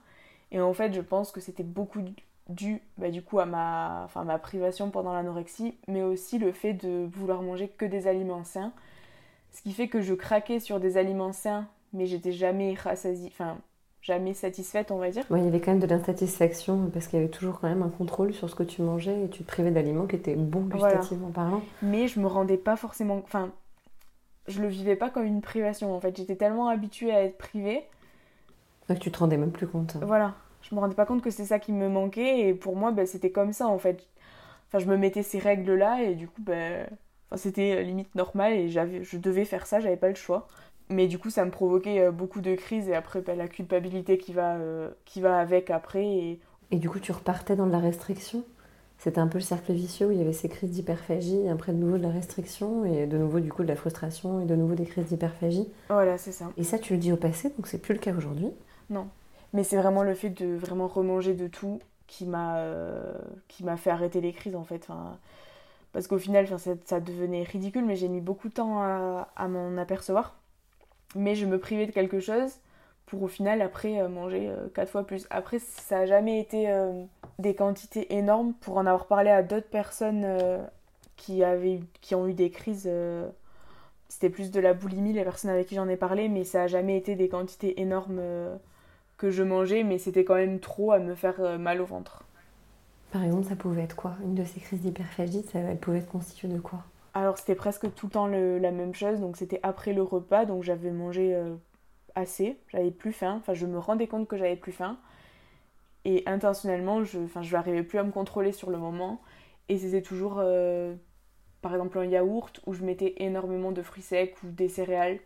Et 0.51 0.61
en 0.61 0.73
fait, 0.73 0.93
je 0.93 1.01
pense 1.01 1.32
que 1.32 1.41
c'était 1.41 1.63
beaucoup 1.63 2.01
dû 2.49 2.82
bah, 2.97 3.11
du 3.11 3.21
coup 3.21 3.39
à 3.39 3.45
ma, 3.45 4.03
enfin, 4.05 4.23
ma 4.23 4.39
privation 4.39 4.89
pendant 4.91 5.13
l'anorexie, 5.13 5.77
mais 5.88 6.03
aussi 6.03 6.39
le 6.39 6.51
fait 6.51 6.73
de 6.73 7.07
vouloir 7.11 7.41
manger 7.41 7.67
que 7.67 7.86
des 7.86 8.07
aliments 8.07 8.43
sains. 8.43 8.73
Ce 9.51 9.61
qui 9.61 9.73
fait 9.73 9.88
que 9.88 10.01
je 10.01 10.13
craquais 10.13 10.59
sur 10.59 10.80
des 10.80 10.97
aliments 10.97 11.34
sains, 11.34 11.67
mais 11.93 12.05
j'étais 12.05 12.32
jamais 12.32 12.73
rassasiée. 12.75 13.30
Enfin, 13.32 13.57
jamais 14.02 14.34
satisfaite, 14.34 14.91
on 14.91 14.97
va 14.97 15.10
dire. 15.10 15.24
il 15.32 15.43
y 15.43 15.47
avait 15.47 15.60
quand 15.60 15.72
même 15.72 15.80
de 15.80 15.88
l'insatisfaction 15.88 16.89
parce 16.93 17.08
qu'il 17.08 17.20
y 17.20 17.22
avait 17.22 17.32
toujours 17.32 17.60
quand 17.60 17.68
même 17.68 17.84
un 17.84 17.89
contrôle 17.89 18.34
sur 18.34 18.50
ce 18.50 18.56
que 18.56 18.64
tu 18.64 18.82
mangeais 18.82 19.26
et 19.26 19.30
tu 19.30 19.43
te 19.43 19.47
privais 19.47 19.72
d'aliments 19.72 20.08
qui 20.08 20.16
étaient 20.16 20.36
bons 20.36 20.62
gustativement 20.62 21.32
parlant. 21.32 21.62
Mais 21.82 22.08
je 22.08 22.20
me 22.20 22.28
rendais 22.28 22.58
pas 22.58 22.76
forcément. 22.76 23.18
Enfin, 23.18 23.52
je 24.47 24.62
le 24.62 24.68
vivais 24.68 24.95
pas 24.95 25.10
comme 25.10 25.26
une 25.26 25.41
privation 25.41 25.95
en 25.95 26.00
fait. 26.00 26.16
J'étais 26.16 26.36
tellement 26.36 26.70
habituée 26.70 27.12
à 27.12 27.24
être 27.24 27.38
privée. 27.38 27.84
que 28.88 28.93
tu 28.93 29.12
te 29.12 29.20
rendais 29.20 29.38
même 29.38 29.52
plus 29.52 29.68
compte. 29.68 29.97
Voilà. 30.02 30.36
Je 30.62 30.76
me 30.76 30.80
rendais 30.80 30.95
pas 30.95 31.06
compte 31.06 31.22
que 31.22 31.32
c'est 31.32 31.45
ça 31.45 31.60
qui 31.60 31.72
me 31.72 31.88
manquait 31.88 32.47
et 32.47 32.54
pour 32.54 32.76
moi, 32.76 32.91
ben, 32.91 33.06
c'était 33.06 33.32
comme 33.32 33.54
ça 33.54 33.68
en 33.68 33.80
fait. 33.80 34.08
Enfin, 34.68 34.80
je 34.80 34.89
me 34.89 34.97
mettais 34.97 35.24
ces 35.24 35.39
règles 35.39 35.76
là 35.76 36.02
et 36.02 36.16
du 36.16 36.28
coup, 36.28 36.41
ben. 36.41 36.88
Enfin, 37.32 37.38
c'était 37.38 37.84
limite 37.84 38.16
normal 38.16 38.54
et 38.54 38.70
je 38.70 39.18
devais 39.18 39.45
faire 39.45 39.68
ça, 39.68 39.80
j'avais 39.80 39.97
pas 39.97 40.10
le 40.10 40.16
choix 40.16 40.47
mais 40.89 41.07
du 41.07 41.19
coup 41.19 41.29
ça 41.29 41.45
me 41.45 41.51
provoquait 41.51 42.01
euh, 42.01 42.11
beaucoup 42.11 42.41
de 42.41 42.55
crises 42.55 42.89
et 42.89 42.95
après 42.95 43.21
bah, 43.21 43.35
la 43.35 43.47
culpabilité 43.47 44.17
qui 44.17 44.33
va, 44.33 44.55
euh, 44.55 44.89
qui 45.05 45.21
va 45.21 45.39
avec 45.39 45.69
après. 45.69 46.05
Et... 46.05 46.39
et 46.71 46.77
du 46.77 46.89
coup 46.89 46.99
tu 46.99 47.11
repartais 47.11 47.55
dans 47.55 47.67
de 47.67 47.71
la 47.71 47.79
restriction? 47.79 48.43
C'était 48.97 49.19
un 49.19 49.27
peu 49.27 49.37
le 49.37 49.43
cercle 49.43 49.71
vicieux 49.71 50.07
où 50.07 50.11
il 50.11 50.17
y 50.17 50.21
avait 50.21 50.33
ces 50.33 50.49
crises 50.49 50.71
d'hyperphagie, 50.71 51.47
après 51.47 51.71
de 51.71 51.77
nouveau 51.77 51.97
de 51.97 52.03
la 52.03 52.09
restriction 52.09 52.83
et 52.83 53.07
de 53.07 53.17
nouveau 53.17 53.39
du 53.39 53.49
coup 53.49 53.63
de 53.63 53.69
la 53.69 53.77
frustration 53.77 54.41
et 54.41 54.45
de 54.45 54.55
nouveau 54.55 54.75
des 54.75 54.85
crises 54.85 55.05
d'hyperphagie? 55.05 55.69
Voilà, 55.89 56.17
c'est 56.17 56.33
ça. 56.33 56.51
Et 56.57 56.65
ça 56.65 56.77
tu 56.77 56.93
le 56.93 56.99
dis 56.99 57.13
au 57.13 57.17
passé, 57.17 57.49
donc 57.55 57.67
c'est 57.67 57.77
plus 57.77 57.93
le 57.93 57.99
cas 57.99 58.13
aujourd'hui? 58.13 58.49
Non, 58.89 59.07
mais 59.53 59.63
c'est 59.63 59.77
vraiment 59.77 60.03
le 60.03 60.15
fait 60.15 60.29
de 60.29 60.53
vraiment 60.53 60.87
remanger 60.87 61.33
de 61.33 61.47
tout 61.47 61.79
qui 62.07 62.25
m'a 62.25 62.57
euh, 62.57 63.13
qui 63.47 63.63
m'a 63.63 63.77
fait 63.77 63.89
arrêter 63.89 64.19
les 64.19 64.33
crises 64.33 64.55
en 64.55 64.65
fait. 64.65 64.83
Enfin, 64.89 65.17
parce 65.93 66.07
qu'au 66.07 66.19
final, 66.19 66.47
ça, 66.47 66.73
ça, 66.85 66.99
devenait 66.99 67.43
ridicule, 67.43 67.85
mais 67.85 67.95
j'ai 67.95 68.09
mis 68.09 68.21
beaucoup 68.21 68.49
de 68.49 68.53
temps 68.53 68.81
à, 68.81 69.29
à 69.35 69.47
m'en 69.47 69.77
apercevoir 69.77 70.38
mais 71.16 71.36
je 71.36 71.45
me 71.45 71.60
privais 71.60 71.86
de 71.86 71.91
quelque 71.91 72.20
chose 72.20 72.60
pour 73.10 73.24
au 73.24 73.28
final 73.28 73.62
après 73.62 73.99
euh, 73.99 74.07
manger 74.07 74.49
euh, 74.49 74.68
quatre 74.74 74.91
fois 74.91 75.05
plus. 75.05 75.26
Après, 75.30 75.60
ça 75.60 75.99
n'a 75.99 76.05
jamais 76.05 76.39
été 76.39 76.70
euh, 76.70 77.03
des 77.39 77.55
quantités 77.55 78.16
énormes. 78.16 78.53
Pour 78.62 78.78
en 78.78 78.86
avoir 78.86 79.07
parlé 79.07 79.30
à 79.32 79.41
d'autres 79.41 79.70
personnes 79.70 80.26
qui, 81.18 81.43
avaient, 81.43 81.80
qui 82.01 82.16
ont 82.16 82.28
eu 82.28 82.34
des 82.34 82.51
crises, 82.51 82.89
c'était 84.07 84.30
plus 84.30 84.51
de 84.51 84.60
la 84.60 84.74
boulimie, 84.74 85.14
les 85.14 85.24
personnes 85.24 85.51
avec 85.51 85.68
qui 85.68 85.76
j'en 85.76 85.88
ai 85.88 85.97
parlé, 85.97 86.30
mais 86.30 86.43
ça 86.43 86.60
n'a 86.60 86.68
jamais 86.68 86.97
été 86.97 87.16
des 87.16 87.30
quantités 87.30 87.82
énormes 87.82 88.22
que 89.18 89.32
je 89.32 89.43
mangeais, 89.43 89.84
mais 89.84 89.97
c'était 89.97 90.24
quand 90.24 90.36
même 90.36 90.60
trop 90.60 90.91
à 90.91 90.99
me 90.99 91.16
faire 91.16 91.57
mal 91.57 91.82
au 91.82 91.86
ventre. 91.86 92.24
Par 93.12 93.24
exemple, 93.24 93.47
ça 93.47 93.55
pouvait 93.55 93.84
être 93.84 93.95
quoi? 93.95 94.16
Une 94.24 94.36
de 94.36 94.43
ces 94.43 94.60
crises 94.60 94.82
d'hyperphagie, 94.82 95.45
elle 95.53 95.78
pouvait 95.78 95.99
être 95.99 96.10
constituée 96.10 96.49
de 96.49 96.60
quoi? 96.60 96.84
Alors 97.14 97.38
c'était 97.38 97.55
presque 97.55 97.93
tout 97.93 98.07
le 98.07 98.12
temps 98.12 98.28
la 98.28 98.72
même 98.72 98.93
chose, 98.93 99.20
donc 99.20 99.38
c'était 99.38 99.60
après 99.64 99.93
le 99.93 100.03
repas, 100.03 100.45
donc 100.45 100.64
j'avais 100.64 100.91
mangé 100.91 101.34
euh, 101.34 101.55
assez, 102.16 102.57
j'avais 102.70 102.91
plus 102.91 103.12
faim, 103.12 103.38
enfin 103.39 103.53
je 103.53 103.66
me 103.66 103.80
rendais 103.80 104.07
compte 104.07 104.28
que 104.28 104.38
j'avais 104.38 104.55
plus 104.55 104.72
faim. 104.72 104.97
Et 106.05 106.24
intentionnellement, 106.28 107.03
je 107.03 107.20
n'arrivais 107.51 107.84
plus 107.84 107.99
à 107.99 108.03
me 108.03 108.12
contrôler 108.12 108.51
sur 108.53 108.70
le 108.70 108.78
moment. 108.78 109.22
Et 109.68 109.78
c'était 109.78 110.01
toujours, 110.01 110.36
euh, 110.38 110.95
par 111.62 111.74
exemple, 111.74 111.99
un 111.99 112.05
yaourt 112.05 112.62
où 112.66 112.74
je 112.74 112.84
mettais 112.84 113.16
énormément 113.18 113.72
de 113.72 113.82
fruits 113.82 114.01
secs 114.01 114.36
ou 114.43 114.47
des 114.47 114.70
céréales, 114.70 115.20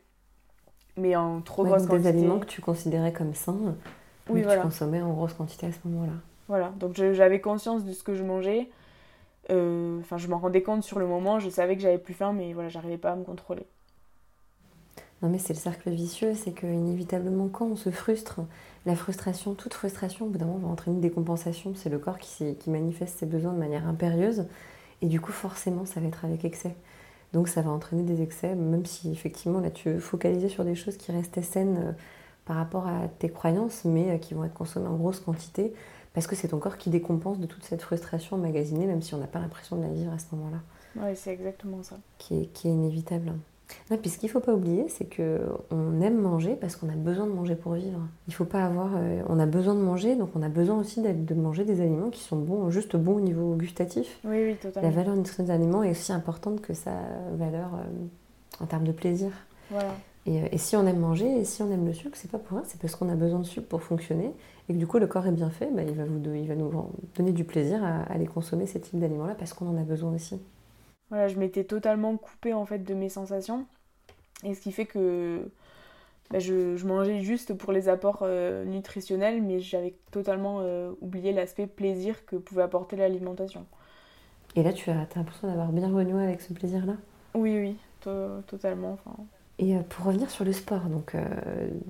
mais 0.98 1.16
en 1.16 1.42
trop 1.42 1.64
grosse 1.64 1.86
quantité. 1.86 2.12
Des 2.12 2.20
aliments 2.20 2.40
que 2.40 2.48
tu 2.48 2.62
considérais 2.62 3.14
comme 3.14 3.34
sains, 3.34 3.76
oui, 4.30 4.42
que 4.42 4.52
tu 4.52 4.60
consommais 4.60 5.02
en 5.02 5.14
grosse 5.14 5.34
quantité 5.34 5.68
à 5.68 5.72
ce 5.72 5.78
moment-là. 5.86 6.14
Voilà, 6.48 6.74
donc 6.80 6.96
j'avais 6.96 7.40
conscience 7.40 7.86
de 7.86 7.94
ce 7.94 8.04
que 8.04 8.16
je 8.16 8.24
mangeais 8.24 8.70
enfin, 9.50 10.18
je 10.18 10.28
m'en 10.28 10.38
rendais 10.38 10.62
compte 10.62 10.84
sur 10.84 11.00
le 11.00 11.08
moment, 11.08 11.39
je 11.39 11.50
savais 11.50 11.76
que 11.76 11.82
j'avais 11.82 11.98
plus 11.98 12.14
faim, 12.14 12.34
mais 12.34 12.54
voilà, 12.54 12.70
j'arrivais 12.70 12.98
pas 12.98 13.12
à 13.12 13.16
me 13.16 13.24
contrôler. 13.24 13.66
Non, 15.22 15.30
mais 15.30 15.38
c'est 15.38 15.54
le 15.54 15.60
cercle 15.60 15.89
vicieux, 15.89 16.34
c'est 16.36 16.52
que 16.52 16.68
inévitablement, 16.68 17.48
quand 17.48 17.66
on 17.66 17.76
se 17.78 17.89
frustre, 17.91 18.41
la 18.86 18.94
frustration, 18.94 19.54
toute 19.54 19.74
frustration, 19.74 20.26
au 20.26 20.30
bout 20.30 20.38
d'un 20.38 20.46
moment, 20.46 20.68
va 20.68 20.74
entraîner 20.74 20.96
une 20.96 21.02
décompensation. 21.02 21.74
C'est 21.76 21.89
le 21.89 21.98
corps 21.98 22.18
qui, 22.18 22.56
qui 22.56 22.70
manifeste 22.70 23.20
ses 23.20 23.26
besoins 23.26 23.54
de 23.54 23.58
manière 23.58 23.88
impérieuse, 23.88 24.46
et 25.02 25.08
du 25.08 25.22
coup, 25.22 25.32
forcément, 25.32 25.86
ça 25.86 26.02
va 26.02 26.08
être 26.08 26.26
avec 26.26 26.44
excès. 26.44 26.76
Donc, 27.32 27.48
ça 27.48 27.62
va 27.62 27.72
entraîner 27.72 28.04
des 28.04 28.22
excès, 28.22 28.54
même 28.54 28.86
si 28.86 29.12
effectivement, 29.12 29.62
là, 29.62 29.72
tu 29.72 30.00
focalisais 30.00 30.50
sur 30.50 30.66
des 30.66 30.76
choses 30.76 30.98
qui 30.98 31.14
restaient 31.14 31.41
saines 31.41 31.78
euh, 31.78 31.91
par 32.46 32.58
rapport 32.58 32.88
à 32.88 33.08
tes 33.08 33.30
croyances, 33.30 33.86
mais 33.86 34.12
euh, 34.12 34.18
qui 34.18 34.34
vont 34.34 34.44
être 34.44 34.54
consommées 34.54 34.88
en 34.88 34.96
grosse 34.96 35.22
quantité 35.22 35.74
parce 36.14 36.28
que 36.28 36.36
c'est 36.36 36.49
ton 36.49 36.59
corps 36.59 36.78
qui 36.78 36.89
décompense 36.89 37.39
de 37.39 37.47
toute 37.47 37.64
cette 37.64 37.82
frustration 37.82 38.36
emmagasinée, 38.36 38.86
même 38.86 39.01
si 39.01 39.14
on 39.14 39.18
n'a 39.18 39.28
pas 39.28 39.39
l'impression 39.39 39.78
de 39.78 39.84
la 39.84 39.89
vivre 39.89 40.14
à 40.14 40.20
ce 40.20 40.26
moment-là. 40.34 40.59
Oui, 40.95 41.16
c'est 41.16 41.32
exactement 41.32 41.82
ça. 41.82 41.97
Qui 42.18 42.41
est, 42.41 42.45
qui 42.47 42.68
est 42.68 42.72
inévitable. 42.72 43.34
Non, 43.89 43.97
puis 43.97 44.09
ce 44.09 44.18
qu'il 44.18 44.28
ne 44.28 44.32
faut 44.32 44.39
pas 44.39 44.53
oublier, 44.53 44.86
c'est 44.88 45.05
qu'on 45.05 46.01
aime 46.01 46.20
manger 46.20 46.55
parce 46.55 46.76
qu'on 46.76 46.89
a 46.89 46.95
besoin 46.95 47.26
de 47.26 47.32
manger 47.32 47.55
pour 47.55 47.74
vivre. 47.74 47.99
Il 48.28 48.34
faut 48.34 48.45
pas 48.45 48.66
avoir. 48.66 48.91
Euh, 48.95 49.24
on 49.30 49.39
a 49.39 49.45
besoin 49.45 49.74
de 49.74 49.80
manger, 49.80 50.16
donc 50.16 50.30
on 50.36 50.43
a 50.43 50.49
besoin 50.49 50.78
aussi 50.78 51.01
de 51.01 51.34
manger 51.34 51.64
des 51.64 51.82
aliments 51.82 52.09
qui 52.09 52.22
sont 52.22 52.38
bons, 52.38 52.70
juste 52.70 52.95
bons 52.95 53.16
au 53.16 53.22
niveau 53.22 53.55
gustatif. 53.55 54.20
Oui, 54.24 54.43
oui, 54.43 54.55
totalement. 54.55 54.88
La 54.88 54.95
valeur 54.95 55.16
nutritionnelle 55.16 55.57
des 55.57 55.64
aliments 55.64 55.84
est 55.84 55.91
aussi 55.91 56.14
importante 56.14 56.61
que 56.61 56.74
sa 56.74 56.93
valeur 57.36 57.74
euh, 57.74 58.64
en 58.64 58.66
termes 58.68 58.86
de 58.86 58.91
plaisir. 58.91 59.32
Voilà. 59.72 59.95
Et, 60.26 60.42
euh, 60.42 60.48
et, 60.52 60.58
si 60.58 60.76
on 60.76 60.86
aime 60.86 61.00
manger 61.00 61.40
et 61.40 61.46
si 61.46 61.62
on 61.62 61.72
aime 61.72 61.86
le 61.86 61.94
sucre, 61.94 62.16
c'est 62.16 62.32
pas 62.32 62.40
pour 62.40 62.58
rien, 62.58 62.66
c'est 62.66 62.80
parce 62.80 62.96
qu'on 62.96 63.10
a 63.10 63.16
besoin 63.16 63.40
de 63.40 63.46
sucre 63.46 63.68
pour 63.68 63.84
fonctionner 63.84 64.32
et 64.70 64.74
que 64.74 64.78
du 64.78 64.88
coup 64.88 65.00
le 65.00 65.08
corps 65.08 65.28
est 65.28 65.32
bien 65.32 65.50
fait, 65.50 65.70
bah, 65.72 65.84
il, 65.84 65.94
va 65.94 66.06
vous, 66.06 66.22
il 66.34 66.48
va 66.48 66.56
nous 66.56 66.72
donner 67.16 67.34
du 67.34 67.44
plaisir 67.44 67.84
à, 67.84 68.04
aller 68.04 68.26
consommer 68.26 68.66
ces 68.66 68.80
types 68.80 69.00
d'aliments-là 69.00 69.36
parce 69.36 69.54
qu'on 69.54 69.68
en 69.68 69.78
a 69.78 69.84
besoin 69.84 70.14
aussi. 70.14 70.40
Voilà, 71.10 71.28
je 71.28 71.38
m'étais 71.38 71.66
totalement 71.66 72.16
coupée 72.18 72.54
en 72.54 72.66
fait 72.66 72.80
de 72.80 72.94
mes 72.94 73.10
sensations 73.10 73.66
et 74.44 74.54
ce 74.54 74.62
qui 74.62 74.72
fait 74.72 74.86
que 74.86 75.46
bah, 76.32 76.40
je, 76.40 76.78
je, 76.78 76.88
mangeais 76.88 77.22
juste 77.22 77.54
pour 77.54 77.74
les 77.74 77.90
apports 77.90 78.20
euh, 78.22 78.64
nutritionnels, 78.64 79.42
mais 79.42 79.60
j'avais 79.60 79.94
totalement 80.12 80.60
euh, 80.62 80.92
oublié 81.02 81.34
l'aspect 81.34 81.68
plaisir 81.68 82.26
que 82.26 82.38
pouvait 82.38 82.64
apporter 82.64 82.96
l'alimentation. 82.96 83.66
Et 84.56 84.64
là, 84.64 84.72
tu 84.72 84.90
as, 84.90 85.02
as 85.02 85.08
l'impression 85.16 85.48
d'avoir 85.48 85.72
bien 85.72 85.94
renoué 85.94 86.24
avec 86.24 86.42
ce 86.42 86.54
plaisir-là? 86.54 86.96
Oui, 87.36 87.58
oui, 87.60 87.78
totalement. 88.48 88.98
Et 89.60 89.76
euh, 89.76 89.82
pour 89.82 90.06
revenir 90.06 90.30
sur 90.30 90.45
le 90.45 90.54
sport, 90.54 90.82
donc 90.82 91.16
euh, 91.16 91.24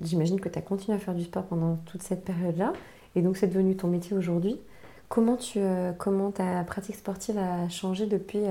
j'imagine 0.02 0.40
que 0.40 0.48
tu 0.48 0.58
as 0.58 0.62
continué 0.62 0.96
à 0.96 1.00
faire 1.00 1.14
du 1.14 1.24
sport 1.24 1.44
pendant 1.44 1.76
toute 1.86 2.02
cette 2.02 2.24
période-là, 2.24 2.72
et 3.16 3.22
donc 3.22 3.36
c'est 3.36 3.46
devenu 3.46 3.76
ton 3.76 3.88
métier 3.88 4.16
aujourd'hui. 4.16 4.60
Comment, 5.08 5.36
tu, 5.36 5.58
euh, 5.60 5.92
comment 5.92 6.30
ta 6.30 6.64
pratique 6.64 6.96
sportive 6.96 7.38
a 7.38 7.68
changé 7.68 8.06
depuis, 8.06 8.42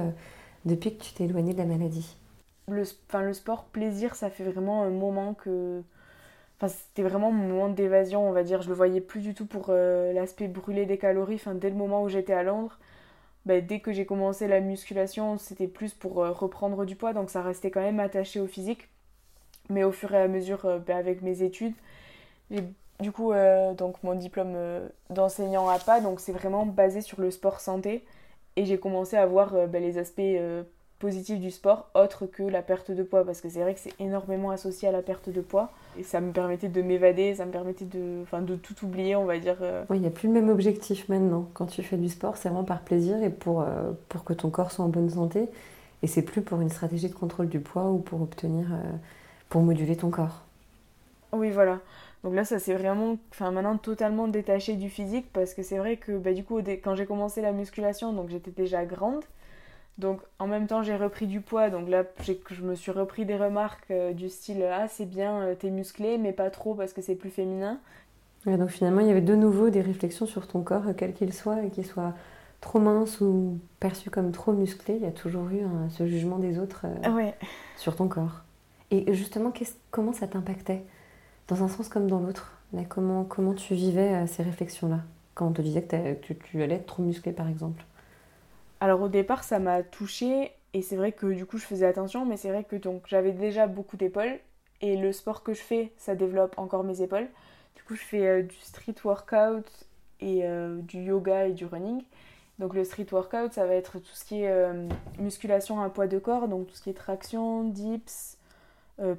depuis 0.66 0.96
que 0.96 1.04
tu 1.04 1.14
t'es 1.14 1.26
éloignée 1.26 1.54
de 1.54 1.58
la 1.58 1.66
maladie? 1.66 2.16
Le, 2.70 2.84
le 3.22 3.34
sport 3.34 3.66
plaisir, 3.66 4.16
ça 4.16 4.30
fait 4.30 4.44
vraiment 4.46 4.84
un 4.84 4.90
moment 4.90 5.34
que... 5.34 5.82
Enfin, 6.58 6.68
c'était 6.68 7.08
vraiment 7.08 7.32
mon 7.32 7.48
moment 7.48 7.70
d'évasion, 7.70 8.30
on 8.30 8.32
va 8.32 8.44
dire. 8.44 8.62
Je 8.62 8.70
le 8.70 8.76
voyais 8.76 9.02
plus 9.02 9.20
du 9.20 9.34
tout 9.34 9.46
pour 9.46 9.72
l'aspect 9.72 10.48
brûlé 10.48 10.86
des 10.86 10.98
calories. 10.98 11.36
Enfin, 11.36 11.56
dès 11.56 11.70
le 11.70 11.76
moment 11.76 12.04
où 12.04 12.08
j'étais 12.08 12.32
à 12.32 12.44
Londres, 12.44 12.80
bah, 13.46 13.60
dès 13.60 13.82
que 13.82 13.92
j'ai 13.92 14.06
commencé 14.06 14.48
la 14.48 14.62
musculation, 14.62 15.38
c'était 15.38 15.68
plus 15.68 15.94
pour 15.94 16.14
reprendre 16.14 16.86
du 16.86 16.96
poids, 16.96 17.12
donc 17.12 17.30
ça 17.30 17.42
restait 17.42 17.72
quand 17.72 17.82
même 17.82 18.00
attaché 18.00 18.40
au 18.40 18.48
physique. 18.48 18.88
Mais 19.70 19.84
au 19.84 19.92
fur 19.92 20.14
et 20.14 20.22
à 20.22 20.28
mesure, 20.28 20.82
bah, 20.86 20.98
avec 20.98 21.22
mes 21.22 21.42
études, 21.42 21.74
j'ai 22.52 22.64
du 23.00 23.12
coup 23.12 23.32
donc 23.78 24.02
mon 24.04 24.14
diplôme 24.14 24.56
d'enseignant 25.10 25.68
à 25.70 25.80
pas, 25.80 26.00
donc 26.00 26.20
c'est 26.20 26.32
vraiment 26.32 26.66
basé 26.66 27.02
sur 27.02 27.22
le 27.22 27.32
sport 27.32 27.60
santé. 27.60 28.04
Et 28.56 28.66
j'ai 28.66 28.78
commencé 28.78 29.18
à 29.18 29.26
voir 29.26 29.54
bah, 29.68 29.80
les 29.80 29.98
aspects 29.98 30.22
positif 31.04 31.38
du 31.38 31.52
sport 31.52 31.90
autre 31.96 32.26
que 32.26 32.44
la 32.44 32.62
perte 32.62 32.90
de 32.90 33.04
poids 33.04 33.26
parce 33.26 33.42
que 33.42 33.50
c'est 33.50 33.60
vrai 33.60 33.74
que 33.74 33.80
c'est 33.82 33.94
énormément 34.00 34.52
associé 34.52 34.88
à 34.88 34.94
la 34.94 35.02
perte 35.02 35.30
de 35.30 35.42
poids 35.42 35.70
et 36.00 36.04
ça 36.04 36.22
me 36.22 36.32
permettait 36.32 36.70
de 36.70 36.82
m'évader, 36.82 37.36
ça 37.36 37.46
me 37.46 37.52
permettait 37.52 37.84
de, 37.84 38.24
de 38.40 38.56
tout 38.56 38.86
oublier 38.86 39.18
on 39.18 39.26
va 39.26 39.38
dire. 39.38 39.58
Euh. 39.60 39.84
Il 39.94 40.00
n'y 40.00 40.08
a 40.08 40.12
plus 40.12 40.30
le 40.30 40.34
même 40.34 40.48
objectif 40.48 41.10
maintenant. 41.10 41.50
Quand 41.56 41.66
tu 41.66 41.84
fais 41.84 41.98
du 41.98 42.08
sport, 42.08 42.38
c'est 42.38 42.48
vraiment 42.48 42.64
par 42.64 42.80
plaisir 42.80 43.22
et 43.22 43.30
pour, 43.30 43.64
euh, 43.64 43.92
pour 44.08 44.24
que 44.24 44.32
ton 44.32 44.50
corps 44.50 44.72
soit 44.72 44.86
en 44.86 44.88
bonne 44.88 45.10
santé 45.10 45.50
et 46.04 46.08
c'est 46.08 46.22
plus 46.22 46.42
pour 46.42 46.62
une 46.62 46.70
stratégie 46.70 47.10
de 47.10 47.14
contrôle 47.14 47.50
du 47.50 47.60
poids 47.60 47.90
ou 47.92 47.98
pour 47.98 48.22
obtenir, 48.22 48.68
euh, 48.72 48.92
pour 49.54 49.62
moduler 49.62 49.96
ton 49.96 50.10
corps. 50.10 50.42
Oui, 51.32 51.52
voilà. 51.52 51.80
Donc 52.24 52.34
là, 52.34 52.44
ça 52.44 52.58
s'est 52.58 52.74
vraiment, 52.74 53.18
enfin 53.30 53.52
maintenant 53.52 53.78
totalement 53.78 54.28
détaché 54.28 54.74
du 54.74 54.90
physique 54.90 55.28
parce 55.32 55.54
que 55.54 55.62
c'est 55.62 55.78
vrai 55.78 55.98
que 55.98 56.18
bah, 56.18 56.34
du 56.34 56.44
coup, 56.44 56.58
quand 56.84 56.96
j'ai 56.96 57.06
commencé 57.06 57.40
la 57.40 57.52
musculation, 57.52 58.14
donc 58.14 58.30
j'étais 58.30 58.50
déjà 58.50 58.84
grande. 58.84 59.24
Donc 60.00 60.22
en 60.40 60.48
même 60.48 60.66
temps 60.66 60.82
j'ai 60.82 60.96
repris 60.96 61.28
du 61.28 61.40
poids, 61.40 61.70
donc 61.70 61.88
là 61.88 62.04
je 62.50 62.64
me 62.64 62.74
suis 62.74 62.92
repris 62.92 63.26
des 63.26 63.38
remarques 63.38 63.92
euh, 63.92 64.12
du 64.12 64.28
style 64.28 64.64
ah 64.64 64.88
c'est 64.88 65.06
bien, 65.06 65.42
euh, 65.42 65.54
t'es 65.54 65.70
musclé 65.70 66.18
mais 66.18 66.32
pas 66.34 66.50
trop 66.50 66.74
parce 66.74 66.94
que 66.94 67.04
c'est 67.04 67.14
plus 67.14 67.30
féminin. 67.30 67.78
donc 68.48 68.70
finalement 68.70 69.02
il 69.02 69.08
y 69.08 69.12
avait 69.12 69.22
de 69.22 69.36
nouveau 69.36 69.70
des 69.70 69.82
réflexions 69.82 70.26
sur 70.26 70.48
ton 70.48 70.64
corps, 70.64 70.86
quel 70.98 71.14
qu'il 71.14 71.32
soit, 71.32 71.62
et 71.62 71.70
qu'il 71.70 71.86
soit 71.86 72.16
trop 72.60 72.80
mince 72.80 73.22
ou 73.22 73.60
perçu 73.80 74.10
comme 74.10 74.32
trop 74.32 74.52
musclé, 74.52 74.96
il 74.96 75.04
y 75.04 75.08
a 75.08 75.12
toujours 75.12 75.48
eu 75.50 75.62
ce 75.90 76.08
jugement 76.08 76.40
des 76.40 76.58
autres 76.58 76.88
euh, 76.88 77.32
sur 77.78 77.96
ton 77.96 78.08
corps. 78.08 78.42
Et 78.94 79.12
justement 79.14 79.52
comment 79.92 80.14
ça 80.14 80.28
t'impactait? 80.28 80.84
Dans 81.48 81.64
un 81.64 81.68
sens 81.68 81.90
comme 81.90 82.08
dans 82.08 82.20
l'autre 82.20 82.54
comment, 82.90 83.24
comment 83.26 83.54
tu 83.54 83.74
vivais 83.74 84.26
ces 84.28 84.44
réflexions-là? 84.44 85.02
Quand 85.34 85.48
on 85.48 85.52
te 85.52 85.62
disait 85.62 85.82
que, 85.82 86.34
tu 86.34 86.62
allais 86.62 86.76
être 86.76 86.86
trop 86.86 87.02
musclé 87.02 87.32
par 87.32 87.50
exemple 87.50 87.84
alors 88.84 89.02
au 89.02 89.08
départ, 89.08 89.46
ça 89.46 89.60
m'a 89.60 89.82
touchée 89.82 90.52
et 90.74 90.82
c'est 90.82 90.98
vrai 90.98 91.14
que 91.14 91.28
du 91.28 91.46
coup, 91.46 91.58
je 91.58 91.64
faisais 91.64 91.86
attention, 91.86 92.26
mais 92.26 92.36
c'est 92.36 92.50
vrai 92.50 92.66
que 92.66 92.76
j'avais 93.08 93.32
déjà 93.32 93.66
beaucoup 93.66 93.96
d'épaules 93.96 94.38
et 94.82 94.98
le 94.98 95.14
sport 95.14 95.42
que 95.42 95.54
je 95.54 95.62
fais, 95.62 95.94
ça 95.96 96.16
développe 96.16 96.60
encore 96.60 96.84
mes 96.84 97.02
épaules. 97.02 97.30
Du 97.78 97.84
coup, 97.84 97.96
je 97.96 98.02
fais 98.02 98.28
euh, 98.28 98.42
du 98.44 98.58
street 98.58 98.96
workout 99.06 99.88
et 100.20 100.42
euh, 100.44 100.82
du 100.82 101.02
yoga 101.02 101.48
et 101.48 101.54
du 101.54 101.66
running. 101.66 102.04
Donc 102.60 102.74
le 102.74 102.84
street 102.84 103.08
workout, 103.10 103.54
ça 103.54 103.66
va 103.66 103.74
être 103.74 104.00
tout 104.00 104.14
ce 104.14 104.26
qui 104.26 104.42
est 104.42 104.52
euh, 104.52 104.90
musculation 105.18 105.82
à 105.82 105.90
poids 105.90 106.08
de 106.08 106.20
corps, 106.20 106.50
donc 106.50 106.68
tout 106.68 106.76
ce 106.76 106.82
qui 106.82 106.90
est 106.90 106.94
traction, 106.94 107.64
dips, 107.64 108.38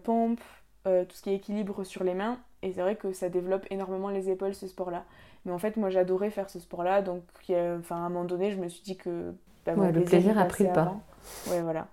pompe, 0.03 0.41
tout 0.85 1.15
ce 1.15 1.23
qui 1.23 1.31
est 1.31 1.35
équilibre 1.35 1.85
sur 1.85 2.05
les 2.05 2.15
mains. 2.15 2.39
Et 2.63 2.73
c'est 2.73 2.81
vrai 2.81 2.97
que 2.97 3.13
ça 3.13 3.29
développe 3.29 3.67
énormément 3.71 4.09
les 4.09 4.31
épaules, 4.31 4.55
ce 4.55 4.67
sport-là. 4.67 5.05
Mais 5.45 5.53
en 5.53 5.59
fait, 5.59 5.77
moi, 5.77 5.91
j'adorais 5.91 6.31
faire 6.31 6.49
ce 6.49 6.59
sport-là. 6.59 7.03
Donc, 7.03 7.23
enfin, 7.51 7.97
à 7.97 7.99
un 7.99 8.09
moment 8.09 8.25
donné, 8.25 8.51
je 8.51 8.57
me 8.57 8.69
suis 8.69 8.83
dit 8.83 8.97
que 8.97 9.35
bah, 9.67 9.75
le 9.91 10.03
plaisir 10.03 10.39
a 10.39 10.45
pris 10.45 10.65
le 10.65 10.73
pas. 10.73 10.97
Ouais, 11.49 11.63
voilà. 11.63 11.89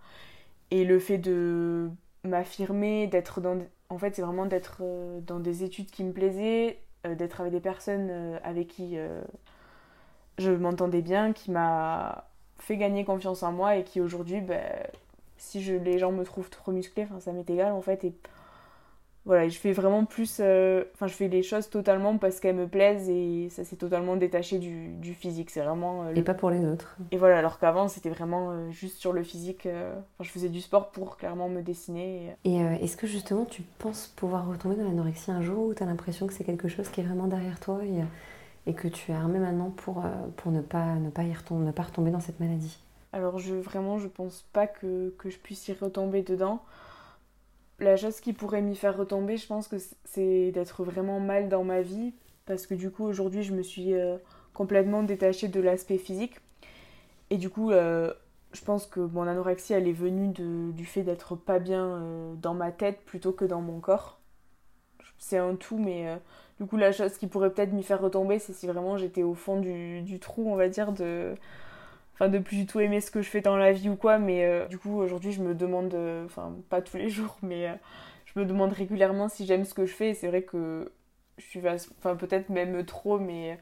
Et 0.72 0.86
le 0.86 1.00
fait 1.00 1.18
de 1.18 1.90
m'affirmer, 2.24 3.08
d'être 3.08 3.42
dans. 3.42 3.58
En 3.90 3.98
fait, 3.98 4.16
c'est 4.16 4.22
vraiment 4.22 4.46
d'être 4.46 4.78
euh, 4.82 5.20
dans 5.22 5.40
des 5.40 5.64
études 5.64 5.92
qui 5.92 6.04
me 6.04 6.14
plaisaient, 6.14 6.80
euh, 7.06 7.16
d'être 7.16 7.42
avec 7.42 7.52
des 7.52 7.60
personnes 7.60 8.08
euh, 8.10 8.38
avec 8.44 8.68
qui 8.68 8.98
je 10.38 10.52
m'entendais 10.52 11.02
bien, 11.02 11.34
qui 11.34 11.52
m'a 11.52 12.30
fait 12.58 12.78
gagner 12.78 13.04
confiance 13.04 13.44
en 13.44 13.52
moi 13.52 13.76
et 13.76 13.84
qui 13.84 14.00
aujourd'hui, 14.02 14.42
bah, 14.42 14.56
si 15.42 15.62
je, 15.62 15.74
les 15.74 15.98
gens 15.98 16.12
me 16.12 16.24
trouvent 16.24 16.50
trop 16.50 16.72
musclé, 16.72 17.08
ça 17.20 17.32
m'est 17.34 17.50
égal 17.50 17.74
en 17.74 17.82
fait. 17.82 18.04
Et 18.04 18.14
voilà, 19.26 19.48
je 19.50 19.58
fais 19.58 19.72
vraiment 19.72 20.06
plus. 20.06 20.38
Euh, 20.39 20.84
enfin, 20.94 21.08
je 21.08 21.14
fais 21.14 21.28
les 21.28 21.42
choses 21.42 21.70
totalement 21.70 22.18
parce 22.18 22.39
qu'elles 22.39 22.56
me 22.56 22.68
plaisent 22.68 23.10
et 23.10 23.50
ça 23.50 23.64
s'est 23.64 23.76
totalement 23.76 24.16
détaché 24.16 24.60
du, 24.60 24.89
du 24.89 25.14
physique. 25.14 25.50
C'est 25.50 25.62
vraiment. 25.62 26.06
Euh, 26.06 26.14
et 26.16 26.22
pas 26.22 26.36
pour 26.36 26.52
les 26.52 26.64
autres. 26.64 26.96
Et 27.12 27.18
voilà, 27.18 27.39
alors 27.39 27.60
qu'avant, 27.60 27.88
c'était 27.88 28.10
vraiment 28.10 28.52
euh, 28.52 28.70
juste 28.70 28.98
sur 28.98 29.14
le 29.14 29.24
physique. 29.24 29.68
Enfin, 29.68 30.24
je 30.24 30.30
faisais 30.30 30.50
du 30.50 30.62
sport 30.62 30.92
pour 30.92 31.18
clairement 31.18 31.50
me 31.50 31.62
dessiner. 31.62 32.36
Et, 32.46 32.58
est-ce 32.58 32.96
que 32.96 33.08
justement, 33.08 33.46
tu 33.46 33.64
penses 33.80 34.14
pouvoir 34.16 34.48
retomber 34.48 34.76
dans 34.76 34.86
l'anorexie 34.86 35.32
un 35.32 35.42
jour 35.42 35.66
ou 35.68 35.74
tu 35.74 35.82
as 35.82 35.88
l'impression 35.88 36.28
que 36.28 36.34
c'est 36.34 36.44
quelque 36.44 36.68
chose 36.68 36.88
qui 36.89 37.02
est 37.02 37.04
vraiment 37.04 37.28
derrière 37.28 37.60
toi 37.60 37.80
et, 37.84 38.70
et 38.70 38.74
que 38.74 38.88
tu 38.88 39.12
es 39.12 39.16
armé 39.16 39.39
maintenant 39.39 39.72
pour, 39.72 40.04
pour 40.38 40.52
ne, 40.52 40.62
pas, 40.62 40.96
ne, 40.96 41.10
pas 41.10 41.24
y 41.24 41.34
retomber, 41.34 41.66
ne 41.66 41.72
pas 41.72 41.84
retomber 41.84 42.12
dans 42.12 42.20
cette 42.20 42.39
maladie? 42.39 42.80
Alors, 43.14 43.39
je, 43.39 43.55
vraiment, 43.55 43.97
je 43.97 44.07
pense 44.07 44.45
pas 44.53 44.68
que, 44.68 45.14
je 45.24 45.38
puisse 45.38 45.68
y 45.68 45.74
retomber 45.74 46.22
dedans 46.24 46.62
la 47.82 47.97
chose 47.97 48.20
qui 48.20 48.34
pourrait 48.34 48.62
m'y 48.62 48.76
faire 48.76 48.95
retomber, 48.95 49.38
je 49.38 49.47
pense 49.47 49.68
que 49.68 49.78
c'est 50.05 50.51
d'être 50.51 50.84
vraiment 50.84 51.20
mal 51.20 51.49
dans 51.49 51.64
ma 51.64 51.82
vie, 51.82 52.14
parce 52.45 52.68
que 52.68 52.76
du 52.76 52.91
coup 52.91 53.03
aujourd'hui 53.03 53.43
je 53.43 53.53
me 53.53 53.64
suis 53.64 53.93
euh, 53.95 54.18
complètement 54.53 55.03
détachée 55.03 55.47
de 55.47 55.59
l'aspect 55.59 55.97
physique. 55.97 56.39
Et 57.32 57.38
du 57.38 57.49
coup, 57.49 57.72
euh, 57.72 58.14
je 58.53 58.62
pense 58.62 58.86
que 58.86 58.99
mon 58.99 59.24
anorexie, 59.24 59.74
elle 59.74 59.88
est 59.88 59.93
venue 59.93 60.30
du 60.30 60.86
fait 60.86 61.03
d'être 61.03 61.36
pas 61.36 61.59
bien 61.59 61.86
euh, 61.86 62.36
dans 62.36 62.53
ma 62.53 62.72
tête 62.72 63.01
plutôt 63.05 63.32
que 63.32 63.45
dans 63.45 63.62
mon 63.62 63.80
corps. 63.80 64.20
C'est 65.18 65.38
un 65.38 65.55
tout, 65.55 65.78
mais 65.78 66.20
du 66.59 66.66
coup, 66.66 66.78
la 66.78 66.91
chose 66.91 67.18
qui 67.18 67.28
pourrait 67.28 67.51
peut-être 67.51 67.74
m'y 67.74 67.84
faire 67.84 68.01
retomber, 68.01 68.39
c'est 68.39 68.53
si 68.53 68.68
vraiment 68.68 68.97
j'étais 68.97 69.24
au 69.24 69.36
fond 69.36 69.59
du, 69.59 70.01
du, 70.01 70.20
trou, 70.20 70.51
on 70.51 70.55
va 70.55 70.68
dire, 70.68 70.91
de, 70.91 71.36
de 72.28 72.40
plus 72.40 72.58
du 72.58 72.66
tout 72.66 72.80
aimer 72.80 73.02
ce 73.02 73.12
que 73.12 73.22
je 73.22 73.30
fais 73.30 73.42
dans 73.42 73.58
la 73.58 73.72
vie 73.72 73.90
ou 73.90 73.96
quoi 73.96 74.18
mais 74.18 74.46
euh, 74.46 74.68
du 74.68 74.78
coup 74.78 75.00
aujourd'hui 75.00 75.32
je 75.32 75.42
me 75.42 75.56
demande 75.56 75.94
euh, 75.94 76.26
enfin 76.26 76.54
pas 76.70 76.82
tous 76.82 76.98
les 76.98 77.10
jours 77.10 77.38
mais 77.42 77.68
euh, 77.68 77.74
je 78.26 78.40
me 78.40 78.46
demande 78.46 78.74
régulièrement 78.74 79.30
si 79.30 79.46
j'aime 79.46 79.66
ce 79.66 79.74
que 79.74 79.86
je 79.86 79.94
fais 79.94 80.10
et 80.10 80.14
c'est 80.14 80.28
vrai 80.28 80.44
que 80.44 80.92
je 81.38 81.46
suis 81.46 81.62
enfin 81.98 82.16
peut-être 82.16 82.50
même 82.50 82.86
trop 82.86 83.20
mais 83.20 83.60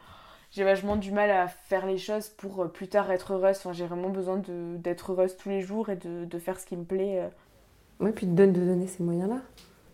j'ai 0.52 0.64
vachement 0.64 0.96
du 0.96 1.12
mal 1.12 1.30
à 1.30 1.48
faire 1.48 1.86
les 1.86 1.98
choses 1.98 2.30
pour 2.30 2.72
plus 2.72 2.88
tard 2.88 3.12
être 3.12 3.34
heureuse. 3.34 3.58
Enfin 3.58 3.72
j'ai 3.72 3.86
vraiment 3.86 4.10
besoin 4.10 4.42
d'être 4.48 5.12
heureuse 5.12 5.38
tous 5.38 5.50
les 5.50 5.62
jours 5.62 5.90
et 5.90 5.96
de, 5.96 6.26
de, 6.26 6.40
faire 6.40 6.60
ce 6.60 6.66
qui 6.66 6.76
me 6.76 6.84
plaît 6.84 7.30
oui 8.00 8.12
puis 8.12 8.26
de 8.26 8.46
donner 8.46 8.88
ces 8.88 9.04
moyens 9.04 9.30
là 9.30 9.42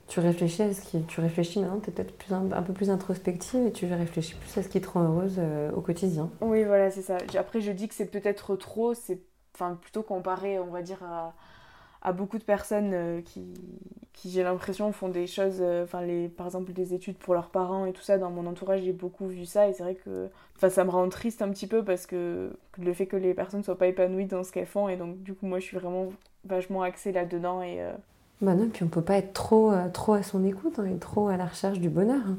tu 0.07 0.19
réfléchis 0.19 0.61
à 0.61 0.73
ce 0.73 0.81
qui 0.81 1.01
tu 1.03 1.19
réfléchis 1.19 1.59
maintenant 1.59 1.79
tu 1.79 1.89
es 1.89 1.93
peut-être 1.93 2.15
plus 2.15 2.33
un, 2.33 2.61
peu 2.61 2.73
plus 2.73 2.89
introspective 2.89 3.65
et 3.65 3.71
tu 3.71 3.85
réfléchis 3.91 4.35
plus 4.35 4.57
à 4.57 4.63
ce 4.63 4.69
qui 4.69 4.79
te 4.79 4.87
rend 4.87 5.03
heureuse 5.03 5.35
euh, 5.39 5.71
au 5.71 5.81
quotidien. 5.81 6.29
Oui 6.41 6.63
voilà 6.63 6.91
c'est 6.91 7.01
ça. 7.01 7.17
Après 7.37 7.59
je 7.61 7.71
dis 7.71 7.87
que 7.87 7.95
c'est 7.95 8.05
peut-être 8.05 8.55
trop 8.55 8.93
c'est 8.93 9.19
enfin 9.55 9.75
plutôt 9.81 10.03
comparé 10.03 10.59
on 10.59 10.67
va 10.67 10.81
dire 10.81 10.99
à, 11.03 11.33
beaucoup 12.13 12.37
de 12.37 12.43
personnes 12.43 12.91
euh, 12.93 13.21
qui, 13.21 13.51
qui 14.13 14.29
j'ai 14.29 14.43
l'impression 14.43 14.91
font 14.91 15.09
des 15.09 15.25
choses 15.25 15.57
euh, 15.59 15.85
enfin 15.85 16.01
les 16.01 16.29
par 16.29 16.45
exemple 16.45 16.71
des 16.71 16.93
études 16.93 17.17
pour 17.17 17.33
leurs 17.33 17.49
parents 17.49 17.87
et 17.87 17.93
tout 17.93 18.03
ça. 18.03 18.19
Dans 18.19 18.29
mon 18.29 18.45
entourage 18.45 18.83
j'ai 18.83 18.93
beaucoup 18.93 19.25
vu 19.25 19.45
ça 19.45 19.67
et 19.67 19.73
c'est 19.73 19.81
vrai 19.81 19.95
que 19.95 20.29
ça 20.69 20.83
me 20.83 20.91
rend 20.91 21.09
triste 21.09 21.41
un 21.41 21.49
petit 21.49 21.65
peu 21.65 21.83
parce 21.83 22.05
que 22.05 22.55
le 22.77 22.93
fait 22.93 23.07
que 23.07 23.17
les 23.17 23.33
personnes 23.33 23.63
soient 23.63 23.77
pas 23.77 23.87
épanouies 23.87 24.27
dans 24.27 24.43
ce 24.43 24.51
qu'elles 24.51 24.67
font 24.67 24.87
et 24.87 24.97
donc 24.97 25.23
du 25.23 25.33
coup 25.33 25.47
moi 25.47 25.57
je 25.57 25.65
suis 25.65 25.77
vraiment 25.77 26.09
vachement 26.43 26.83
axée 26.83 27.11
là 27.11 27.25
dedans 27.25 27.63
et 27.63 27.79
bah 28.45 28.53
non, 28.53 28.69
puis 28.69 28.83
on 28.83 28.87
peut 28.87 29.01
pas 29.01 29.17
être 29.17 29.33
trop, 29.33 29.71
euh, 29.71 29.89
trop 29.89 30.13
à 30.13 30.23
son 30.23 30.45
écoute 30.45 30.79
hein, 30.79 30.85
et 30.85 30.97
trop 30.97 31.27
à 31.27 31.37
la 31.37 31.45
recherche 31.45 31.79
du 31.79 31.89
bonheur. 31.89 32.21
Hein. 32.25 32.37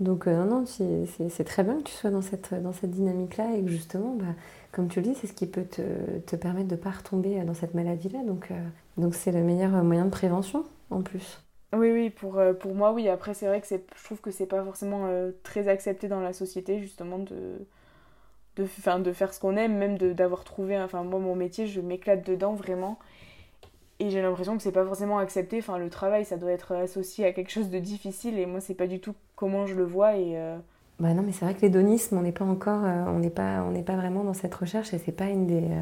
Donc 0.00 0.26
euh, 0.26 0.44
non, 0.44 0.60
non, 0.60 0.66
c'est 0.66 1.44
très 1.44 1.62
bien 1.62 1.78
que 1.78 1.84
tu 1.84 1.94
sois 1.94 2.10
dans 2.10 2.22
cette, 2.22 2.52
dans 2.54 2.72
cette 2.72 2.90
dynamique-là 2.90 3.56
et 3.56 3.62
que 3.62 3.68
justement, 3.68 4.14
bah, 4.16 4.34
comme 4.72 4.88
tu 4.88 5.00
le 5.00 5.06
dis, 5.06 5.14
c'est 5.14 5.28
ce 5.28 5.32
qui 5.32 5.46
peut 5.46 5.64
te, 5.64 5.82
te, 6.26 6.34
permettre 6.34 6.66
de 6.66 6.74
ne 6.74 6.80
pas 6.80 6.90
retomber 6.90 7.40
dans 7.44 7.54
cette 7.54 7.74
maladie-là. 7.74 8.24
Donc 8.24 8.50
euh, 8.50 8.54
donc 8.98 9.14
c'est 9.14 9.30
le 9.30 9.42
meilleur 9.42 9.70
moyen 9.84 10.06
de 10.06 10.10
prévention 10.10 10.64
en 10.90 11.02
plus. 11.02 11.40
Oui, 11.72 11.90
oui, 11.90 12.10
pour, 12.10 12.40
pour 12.60 12.74
moi, 12.74 12.92
oui. 12.92 13.08
Après, 13.08 13.34
c'est 13.34 13.46
vrai 13.46 13.60
que 13.60 13.66
je 13.68 14.04
trouve 14.04 14.20
que 14.20 14.30
c'est 14.30 14.46
pas 14.46 14.62
forcément 14.62 15.08
très 15.42 15.66
accepté 15.66 16.06
dans 16.06 16.20
la 16.20 16.32
société, 16.32 16.78
justement, 16.78 17.18
de, 17.18 17.66
de, 18.54 19.02
de 19.02 19.12
faire 19.12 19.34
ce 19.34 19.40
qu'on 19.40 19.56
aime, 19.56 19.76
même 19.76 19.98
d'avoir 19.98 20.44
trouvé. 20.44 20.78
Enfin, 20.78 21.02
moi, 21.02 21.18
mon 21.18 21.34
métier, 21.34 21.66
je 21.66 21.80
m'éclate 21.80 22.24
dedans 22.24 22.54
vraiment. 22.54 22.96
Et 24.00 24.10
j'ai 24.10 24.20
l'impression 24.22 24.56
que 24.56 24.62
c'est 24.62 24.72
pas 24.72 24.84
forcément 24.84 25.18
accepté. 25.18 25.58
Enfin, 25.58 25.78
le 25.78 25.88
travail, 25.88 26.24
ça 26.24 26.36
doit 26.36 26.50
être 26.50 26.72
associé 26.72 27.24
à 27.26 27.32
quelque 27.32 27.50
chose 27.50 27.70
de 27.70 27.78
difficile. 27.78 28.38
Et 28.38 28.46
moi, 28.46 28.60
c'est 28.60 28.74
pas 28.74 28.88
du 28.88 29.00
tout 29.00 29.14
comment 29.36 29.66
je 29.66 29.74
le 29.74 29.84
vois. 29.84 30.16
Et 30.16 30.36
euh, 30.36 30.56
Bah 30.98 31.14
non, 31.14 31.22
mais 31.22 31.32
c'est 31.32 31.44
vrai 31.44 31.54
que 31.54 31.60
l'hédonisme, 31.60 32.18
on 32.18 32.22
n'est 32.22 32.32
pas 32.32 32.44
encore, 32.44 32.84
euh, 32.84 33.04
on 33.06 33.20
n'est 33.20 33.30
pas, 33.30 33.62
on 33.62 33.70
n'est 33.70 33.84
pas 33.84 33.94
vraiment 33.94 34.24
dans 34.24 34.34
cette 34.34 34.54
recherche. 34.54 34.92
Et 34.94 34.98
c'est 34.98 35.12
pas 35.12 35.26
une 35.26 35.46
des, 35.46 35.62
euh, 35.62 35.80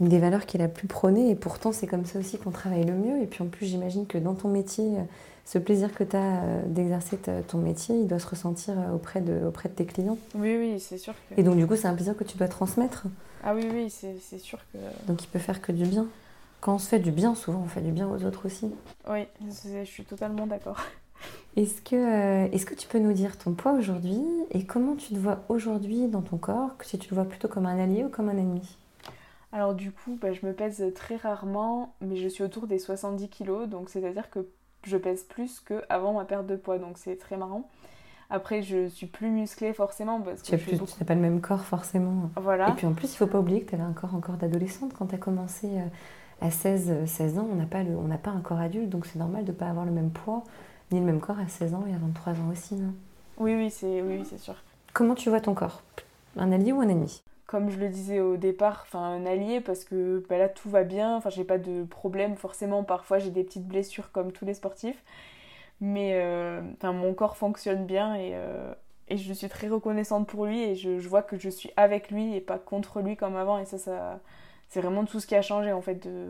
une 0.00 0.08
des 0.08 0.18
valeurs 0.18 0.44
qui 0.44 0.56
est 0.56 0.60
la 0.60 0.68
plus 0.68 0.88
prônée. 0.88 1.30
Et 1.30 1.36
pourtant, 1.36 1.70
c'est 1.70 1.86
comme 1.86 2.04
ça 2.04 2.18
aussi 2.18 2.36
qu'on 2.36 2.50
travaille 2.50 2.84
le 2.84 2.94
mieux. 2.94 3.22
Et 3.22 3.26
puis 3.26 3.44
en 3.44 3.46
plus, 3.46 3.66
j'imagine 3.66 4.08
que 4.08 4.18
dans 4.18 4.34
ton 4.34 4.48
métier, 4.48 4.88
ce 5.44 5.58
plaisir 5.58 5.94
que 5.94 6.02
tu 6.02 6.16
as 6.16 6.42
d'exercer 6.66 7.16
ton 7.46 7.58
métier, 7.58 7.94
il 7.94 8.08
doit 8.08 8.18
se 8.18 8.26
ressentir 8.26 8.74
auprès 8.92 9.20
de, 9.20 9.46
auprès 9.46 9.68
de 9.68 9.74
tes 9.74 9.84
clients. 9.84 10.18
Oui, 10.34 10.56
oui, 10.58 10.80
c'est 10.80 10.98
sûr. 10.98 11.14
Que... 11.28 11.40
Et 11.40 11.44
donc, 11.44 11.56
du 11.56 11.66
coup, 11.68 11.76
c'est 11.76 11.88
un 11.88 11.94
plaisir 11.94 12.16
que 12.16 12.24
tu 12.24 12.36
dois 12.36 12.48
transmettre. 12.48 13.06
Ah 13.44 13.54
oui, 13.54 13.68
oui, 13.72 13.88
c'est 13.88 14.38
sûr 14.38 14.58
que. 14.72 14.78
Donc, 15.06 15.22
il 15.22 15.28
peut 15.28 15.38
faire 15.38 15.62
que 15.62 15.70
du 15.70 15.84
bien. 15.84 16.08
Quand 16.60 16.74
on 16.74 16.78
se 16.78 16.88
fait 16.88 16.98
du 16.98 17.10
bien, 17.10 17.34
souvent 17.34 17.62
on 17.64 17.68
fait 17.68 17.80
du 17.80 17.92
bien 17.92 18.08
aux 18.08 18.24
autres 18.24 18.46
aussi. 18.46 18.70
Oui, 19.08 19.26
je 19.40 19.84
suis 19.84 20.04
totalement 20.04 20.46
d'accord. 20.46 20.78
Est-ce 21.56 21.82
que, 21.82 21.96
euh, 21.96 22.48
est 22.52 22.64
que 22.64 22.74
tu 22.74 22.86
peux 22.86 22.98
nous 22.98 23.12
dire 23.12 23.36
ton 23.36 23.52
poids 23.54 23.72
aujourd'hui 23.72 24.22
et 24.52 24.64
comment 24.64 24.94
tu 24.94 25.14
te 25.14 25.18
vois 25.18 25.40
aujourd'hui 25.48 26.06
dans 26.06 26.22
ton 26.22 26.36
corps, 26.36 26.70
si 26.82 26.98
tu 26.98 27.10
le 27.10 27.16
vois 27.16 27.24
plutôt 27.24 27.48
comme 27.48 27.66
un 27.66 27.78
allié 27.78 28.04
ou 28.04 28.08
comme 28.08 28.28
un 28.28 28.36
ennemi? 28.36 28.76
Alors 29.52 29.74
du 29.74 29.90
coup, 29.90 30.16
bah, 30.20 30.32
je 30.32 30.46
me 30.46 30.52
pèse 30.52 30.84
très 30.94 31.16
rarement, 31.16 31.94
mais 32.00 32.16
je 32.16 32.28
suis 32.28 32.44
autour 32.44 32.66
des 32.66 32.78
70 32.78 33.28
kg, 33.28 33.68
donc 33.68 33.90
c'est-à-dire 33.90 34.30
que 34.30 34.46
je 34.84 34.96
pèse 34.96 35.24
plus 35.24 35.60
qu'avant 35.60 36.12
ma 36.12 36.24
perte 36.24 36.46
de 36.46 36.56
poids, 36.56 36.78
donc 36.78 36.98
c'est 36.98 37.16
très 37.16 37.36
marrant. 37.36 37.68
Après, 38.32 38.62
je 38.62 38.86
suis 38.86 39.06
plus 39.06 39.28
musclée 39.28 39.72
forcément 39.72 40.20
parce 40.20 40.42
que 40.42 40.54
tu 40.54 40.74
n'as 40.76 41.04
pas 41.04 41.16
le 41.16 41.20
même 41.20 41.40
corps 41.40 41.64
forcément. 41.64 42.30
Voilà. 42.36 42.68
Et 42.68 42.72
puis 42.74 42.86
en 42.86 42.92
plus, 42.92 43.12
il 43.12 43.16
faut 43.16 43.26
pas 43.26 43.40
oublier 43.40 43.62
que 43.62 43.70
tu 43.70 43.74
avais 43.74 43.82
un 43.82 43.92
corps 43.92 44.14
encore 44.14 44.36
d'adolescente 44.36 44.94
quand 44.96 45.06
tu 45.06 45.16
as 45.16 45.18
commencé 45.18 45.66
euh, 45.66 45.86
à 46.40 46.50
16, 46.50 47.06
16 47.06 47.38
ans. 47.38 47.48
On 47.50 47.56
n'a 47.56 47.66
pas, 47.66 47.82
pas 48.22 48.30
un 48.30 48.40
corps 48.40 48.60
adulte, 48.60 48.88
donc 48.88 49.06
c'est 49.06 49.18
normal 49.18 49.44
de 49.44 49.52
ne 49.52 49.56
pas 49.56 49.66
avoir 49.66 49.84
le 49.84 49.92
même 49.92 50.10
poids 50.10 50.44
ni 50.92 50.98
le 50.98 51.06
même 51.06 51.20
corps 51.20 51.38
à 51.38 51.48
16 51.48 51.74
ans 51.74 51.84
et 51.88 51.94
à 51.94 51.98
23 51.98 52.32
ans 52.34 52.50
aussi, 52.52 52.74
non? 52.74 52.92
Oui, 53.38 53.54
oui, 53.54 53.70
c'est 53.70 54.02
oui, 54.02 54.24
sûr. 54.38 54.56
Comment 54.92 55.14
tu 55.14 55.30
vois 55.30 55.40
ton 55.40 55.54
corps? 55.54 55.82
Un 56.36 56.52
allié 56.52 56.72
ou 56.72 56.80
un 56.80 56.88
ennemi? 56.88 57.22
Comme 57.46 57.70
je 57.70 57.78
le 57.78 57.88
disais 57.88 58.20
au 58.20 58.36
départ, 58.36 58.84
enfin 58.86 59.00
un 59.00 59.26
allié 59.26 59.60
parce 59.60 59.84
que 59.84 60.24
bah 60.28 60.38
là 60.38 60.48
tout 60.48 60.70
va 60.70 60.84
bien, 60.84 61.16
enfin 61.16 61.30
j'ai 61.30 61.42
pas 61.42 61.58
de 61.58 61.82
problème 61.84 62.36
forcément, 62.36 62.84
parfois 62.84 63.18
j'ai 63.18 63.30
des 63.30 63.42
petites 63.42 63.66
blessures 63.66 64.12
comme 64.12 64.30
tous 64.30 64.44
les 64.44 64.54
sportifs, 64.54 65.02
mais 65.80 66.12
euh, 66.14 66.60
mon 66.84 67.12
corps 67.12 67.36
fonctionne 67.36 67.86
bien 67.86 68.14
et, 68.14 68.32
euh, 68.34 68.72
et, 69.08 69.16
je 69.16 69.32
suis 69.32 69.48
très 69.48 69.66
reconnaissante 69.66 70.28
pour 70.28 70.46
lui 70.46 70.62
et 70.62 70.76
je, 70.76 71.08
vois 71.08 71.22
que 71.22 71.36
je 71.38 71.48
suis 71.48 71.70
avec 71.76 72.12
lui 72.12 72.36
et 72.36 72.40
pas 72.40 72.58
contre 72.58 73.00
lui 73.00 73.16
comme 73.16 73.34
avant 73.34 73.58
et 73.58 73.64
ça, 73.64 73.78
ça 73.78 74.20
c'est 74.70 74.80
vraiment 74.80 75.04
tout 75.04 75.20
ce 75.20 75.26
qui 75.26 75.34
a 75.34 75.42
changé 75.42 75.72
en 75.72 75.82
fait 75.82 76.02
de, 76.06 76.26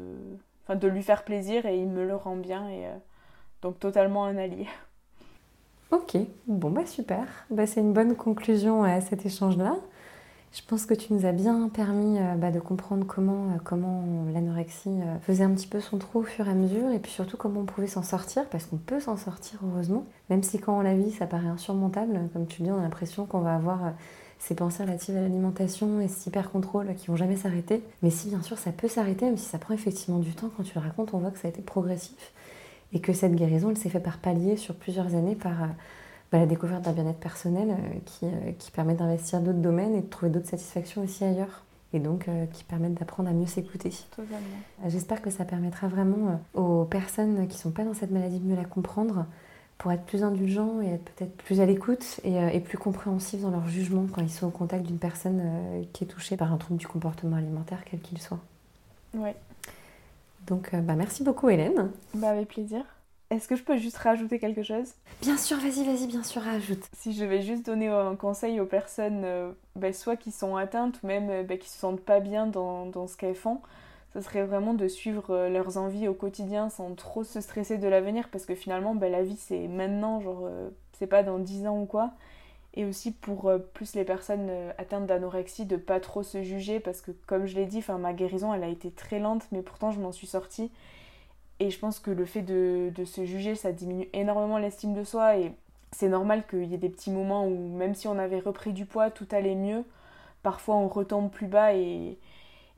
enfin, 0.65 0.75
de 0.75 0.89
lui 0.89 1.03
faire 1.03 1.25
plaisir 1.25 1.67
et 1.67 1.79
il 1.79 1.89
me 1.89 2.05
le 2.05 2.17
rend 2.17 2.37
bien 2.37 2.69
et 2.69 2.87
euh, 2.87 2.97
donc 3.63 3.79
totalement 3.79 4.25
un 4.25 4.37
allié. 4.37 4.67
Ok, 5.93 6.17
bon 6.47 6.71
bah 6.71 6.87
super, 6.87 7.27
bah, 7.51 7.67
c'est 7.67 7.81
une 7.81 7.93
bonne 7.93 8.15
conclusion 8.15 8.85
à 8.85 9.01
cet 9.01 9.27
échange-là. 9.27 9.75
Je 10.53 10.61
pense 10.65 10.87
que 10.87 10.95
tu 10.95 11.13
nous 11.13 11.27
as 11.27 11.33
bien 11.33 11.69
permis 11.69 12.17
euh, 12.21 12.37
bah, 12.37 12.53
de 12.53 12.61
comprendre 12.61 13.05
comment, 13.05 13.47
euh, 13.47 13.59
comment 13.65 14.05
l'anorexie 14.33 15.01
faisait 15.23 15.43
un 15.43 15.51
petit 15.51 15.67
peu 15.67 15.81
son 15.81 15.99
trou 15.99 16.21
au 16.21 16.23
fur 16.23 16.47
et 16.47 16.51
à 16.53 16.55
mesure 16.55 16.93
et 16.93 17.01
puis 17.01 17.11
surtout 17.11 17.37
comment 17.37 17.63
on 17.63 17.65
pouvait 17.65 17.89
s'en 17.89 18.05
sortir 18.05 18.49
parce 18.51 18.67
qu'on 18.67 18.77
peut 18.77 19.01
s'en 19.01 19.17
sortir 19.17 19.59
heureusement. 19.65 20.07
Même 20.29 20.45
si 20.45 20.61
quand 20.61 20.79
on 20.79 20.83
la 20.83 20.95
vit 20.95 21.11
ça 21.11 21.27
paraît 21.27 21.49
insurmontable, 21.49 22.21
comme 22.33 22.47
tu 22.47 22.63
dis 22.63 22.71
on 22.71 22.79
a 22.79 22.83
l'impression 22.83 23.27
qu'on 23.27 23.41
va 23.41 23.57
avoir 23.57 23.93
ces 24.41 24.55
pensées 24.55 24.83
relatives 24.83 25.17
à 25.17 25.21
l'alimentation 25.21 26.01
et 26.01 26.09
cet 26.09 26.27
hyper 26.27 26.51
contrôle 26.51 26.95
qui 26.97 27.07
vont 27.07 27.17
jamais 27.17 27.37
s'arrêter. 27.37 27.85
Mais 28.03 28.11
si 28.11 28.29
bien 28.29 28.43
sûr 28.43 28.59
ça 28.59 28.73
peut 28.73 28.89
s'arrêter, 28.89 29.27
même 29.27 29.37
si 29.37 29.45
ça 29.45 29.59
prend 29.59 29.75
effectivement 29.75 30.19
du 30.19 30.33
temps, 30.33 30.51
quand 30.57 30.65
tu 30.65 30.75
le 30.75 30.81
racontes 30.81 31.15
on 31.15 31.19
voit 31.19 31.31
que 31.31 31.39
ça 31.39 31.47
a 31.47 31.51
été 31.51 31.63
progressif 31.63 32.33
et 32.93 33.01
que 33.01 33.13
cette 33.13 33.37
guérison 33.37 33.71
elle 33.71 33.77
s'est 33.77 33.91
faite 33.91 34.03
par 34.03 34.19
palier 34.19 34.57
sur 34.57 34.75
plusieurs 34.75 35.15
années 35.15 35.37
par 35.37 35.69
bah, 36.33 36.39
la 36.39 36.47
découverte 36.47 36.83
d'un 36.83 36.93
bien-être 36.93 37.19
personnel 37.19 37.71
euh, 37.71 37.99
qui, 38.05 38.27
euh, 38.27 38.53
qui, 38.59 38.71
permet 38.71 38.95
d'investir 38.95 39.41
d'autres 39.41 39.59
domaines 39.59 39.97
et 39.97 40.01
de 40.01 40.07
trouver 40.07 40.31
d'autres 40.31 40.49
satisfactions 40.49 41.03
aussi 41.03 41.25
ailleurs. 41.25 41.65
Et 41.93 41.99
donc 41.99 42.29
euh, 42.29 42.47
qui 42.47 42.63
permettent 42.63 42.95
d'apprendre 42.95 43.29
à 43.29 43.33
mieux 43.33 43.47
s'écouter. 43.47 43.91
J'espère 44.87 45.21
que 45.21 45.31
ça 45.31 45.45
permettra 45.45 45.89
vraiment 45.89 46.41
aux 46.55 46.85
personnes 46.85 47.49
qui 47.49 47.57
ne 47.57 47.61
sont 47.61 47.73
pas 47.73 47.85
dans 47.85 47.95
cette 47.95 48.13
maladie 48.13 48.39
de 48.39 48.47
mieux 48.47 48.55
la 48.55 48.65
comprendre 48.65 49.27
pour 49.81 49.91
être 49.91 50.05
plus 50.05 50.23
indulgents 50.23 50.81
et 50.81 50.95
être 50.95 51.11
peut-être 51.13 51.37
plus 51.39 51.61
à 51.61 51.67
l'écoute 51.67 52.21
et, 52.23 52.37
et, 52.55 52.61
plus 52.61 52.79
compréhensifs 52.79 53.41
dans 53.41 53.51
leur 53.51 53.67
jugement 53.67 54.07
quand 54.13 54.23
ils 54.23 54.31
sont 54.31 54.47
au 54.47 54.51
contact 54.51 54.85
d'une 54.85 54.99
personne 54.99 55.43
qui 55.93 56.05
est 56.05 56.07
touchée 56.07 56.37
par 56.37 56.53
un 56.53 56.57
trouble 56.57 56.79
du 56.79 56.87
comportement 56.87 57.37
alimentaire, 57.37 57.83
quel 57.85 58.01
qu'il 58.01 58.21
soit. 58.21 58.41
Oui. 59.15 59.31
Donc 60.47 60.75
bah, 60.75 60.95
merci 60.95 61.25
beaucoup 61.25 61.49
Hélène. 61.49 61.91
Bah, 62.15 62.31
avec 62.31 62.49
plaisir. 62.49 62.85
Est-ce 63.31 63.47
que 63.47 63.55
je 63.55 63.63
peux 63.63 63.77
juste 63.77 63.97
rajouter 63.99 64.41
quelque 64.41 64.65
chose? 64.65 64.93
Bien 65.23 65.37
sûr, 65.37 65.57
vas-y, 65.59 65.85
vas-y, 65.85 66.09
bien 66.09 66.25
sûr, 66.25 66.43
rajoute. 66.43 66.83
Si 66.97 67.13
je 67.13 67.25
vais 67.25 67.43
juste 67.43 67.65
donner 67.65 67.87
un 67.87 68.17
conseil 68.17 68.59
aux 68.59 68.67
personnes, 68.67 69.23
euh, 69.25 69.53
bah, 69.77 69.93
soit 69.93 70.17
qui 70.17 70.33
sont 70.33 70.57
atteintes 70.57 70.99
ou 71.05 71.07
même 71.07 71.31
euh, 71.31 71.43
bah, 71.45 71.57
qui 71.57 71.69
se 71.69 71.79
sentent 71.79 72.01
pas 72.01 72.19
bien 72.19 72.49
dans, 72.49 73.07
ce 73.07 73.17
qu'elles 73.17 73.37
font, 73.37 73.61
ce 74.13 74.21
serait 74.21 74.45
vraiment 74.45 74.75
de 74.75 74.89
suivre 74.89 75.31
euh, 75.31 75.49
leurs 75.49 75.77
envies 75.77 76.09
au 76.09 76.15
quotidien 76.15 76.69
sans 76.69 76.95
trop 76.95 77.25
se 77.25 77.41
stresser 77.41 77.79
de 77.79 77.89
l'avenir 77.89 78.29
parce 78.31 78.47
que 78.47 78.55
finalement, 78.55 78.95
bah, 78.95 79.09
la 79.09 79.23
vie 79.23 79.37
c'est 79.37 79.69
maintenant, 79.69 80.21
genre 80.21 80.49
c'est 80.93 81.07
pas 81.07 81.23
dans 81.23 81.39
10 81.39 81.67
ans 81.67 81.81
ou 81.81 81.87
quoi. 81.87 82.13
Et 82.75 82.85
aussi 82.85 83.13
pour 83.13 83.51
plus 83.75 83.95
les 83.97 84.05
personnes 84.05 84.51
atteintes 84.79 85.07
d'anorexie, 85.07 85.67
de 85.67 85.77
pas 85.77 85.99
trop 85.99 86.23
se 86.23 86.43
juger 86.43 86.79
parce 86.79 87.01
que 87.01 87.11
comme 87.27 87.47
je 87.47 87.57
l'ai 87.57 87.67
dit, 87.67 87.85
ma 87.99 88.13
guérison 88.13 88.55
elle 88.55 88.63
a 88.63 88.69
été 88.69 88.91
très 88.93 89.19
lente 89.19 89.47
mais 89.51 89.63
pourtant 89.63 89.91
je 89.91 90.01
m'en 90.01 90.13
suis 90.13 90.29
sortie. 90.29 90.71
Et 91.61 91.71
je 91.71 91.79
pense 91.79 92.01
que 92.01 92.11
le 92.11 92.25
fait 92.25 92.43
de, 92.43 93.05
se 93.05 93.25
juger, 93.27 93.55
ça 93.55 93.71
diminue 93.71 94.09
énormément 94.15 94.57
l'estime 94.57 94.95
de 94.95 95.05
soi. 95.05 95.37
Et 95.37 95.53
c'est 95.93 96.09
normal 96.09 96.47
qu'il 96.49 96.65
y 96.65 96.75
ait 96.75 96.79
des 96.79 96.89
petits 96.89 97.11
moments 97.11 97.47
où, 97.47 97.77
même 97.77 97.95
si 97.95 98.09
on 98.09 98.19
avait 98.19 98.41
repris 98.41 98.73
du 98.73 98.87
poids, 98.87 99.11
tout 99.11 99.29
allait 99.31 99.55
mieux. 99.55 99.85
Parfois, 100.43 100.77
on 100.77 100.89
retombe 100.89 101.31
plus 101.31 101.47
bas. 101.49 101.75
Et, 101.75 102.19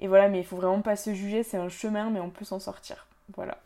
voilà, 0.09 0.29
mais 0.29 0.41
il 0.41 0.45
faut 0.45 0.57
vraiment 0.57 0.81
pas 0.81 0.97
se 0.97 1.15
juger. 1.15 1.43
C'est 1.43 1.57
un 1.57 1.69
chemin, 1.69 2.11
mais 2.11 2.21
on 2.21 2.31
peut 2.31 2.45
s'en 2.45 2.59
sortir. 2.59 3.07
Voilà. 3.37 3.59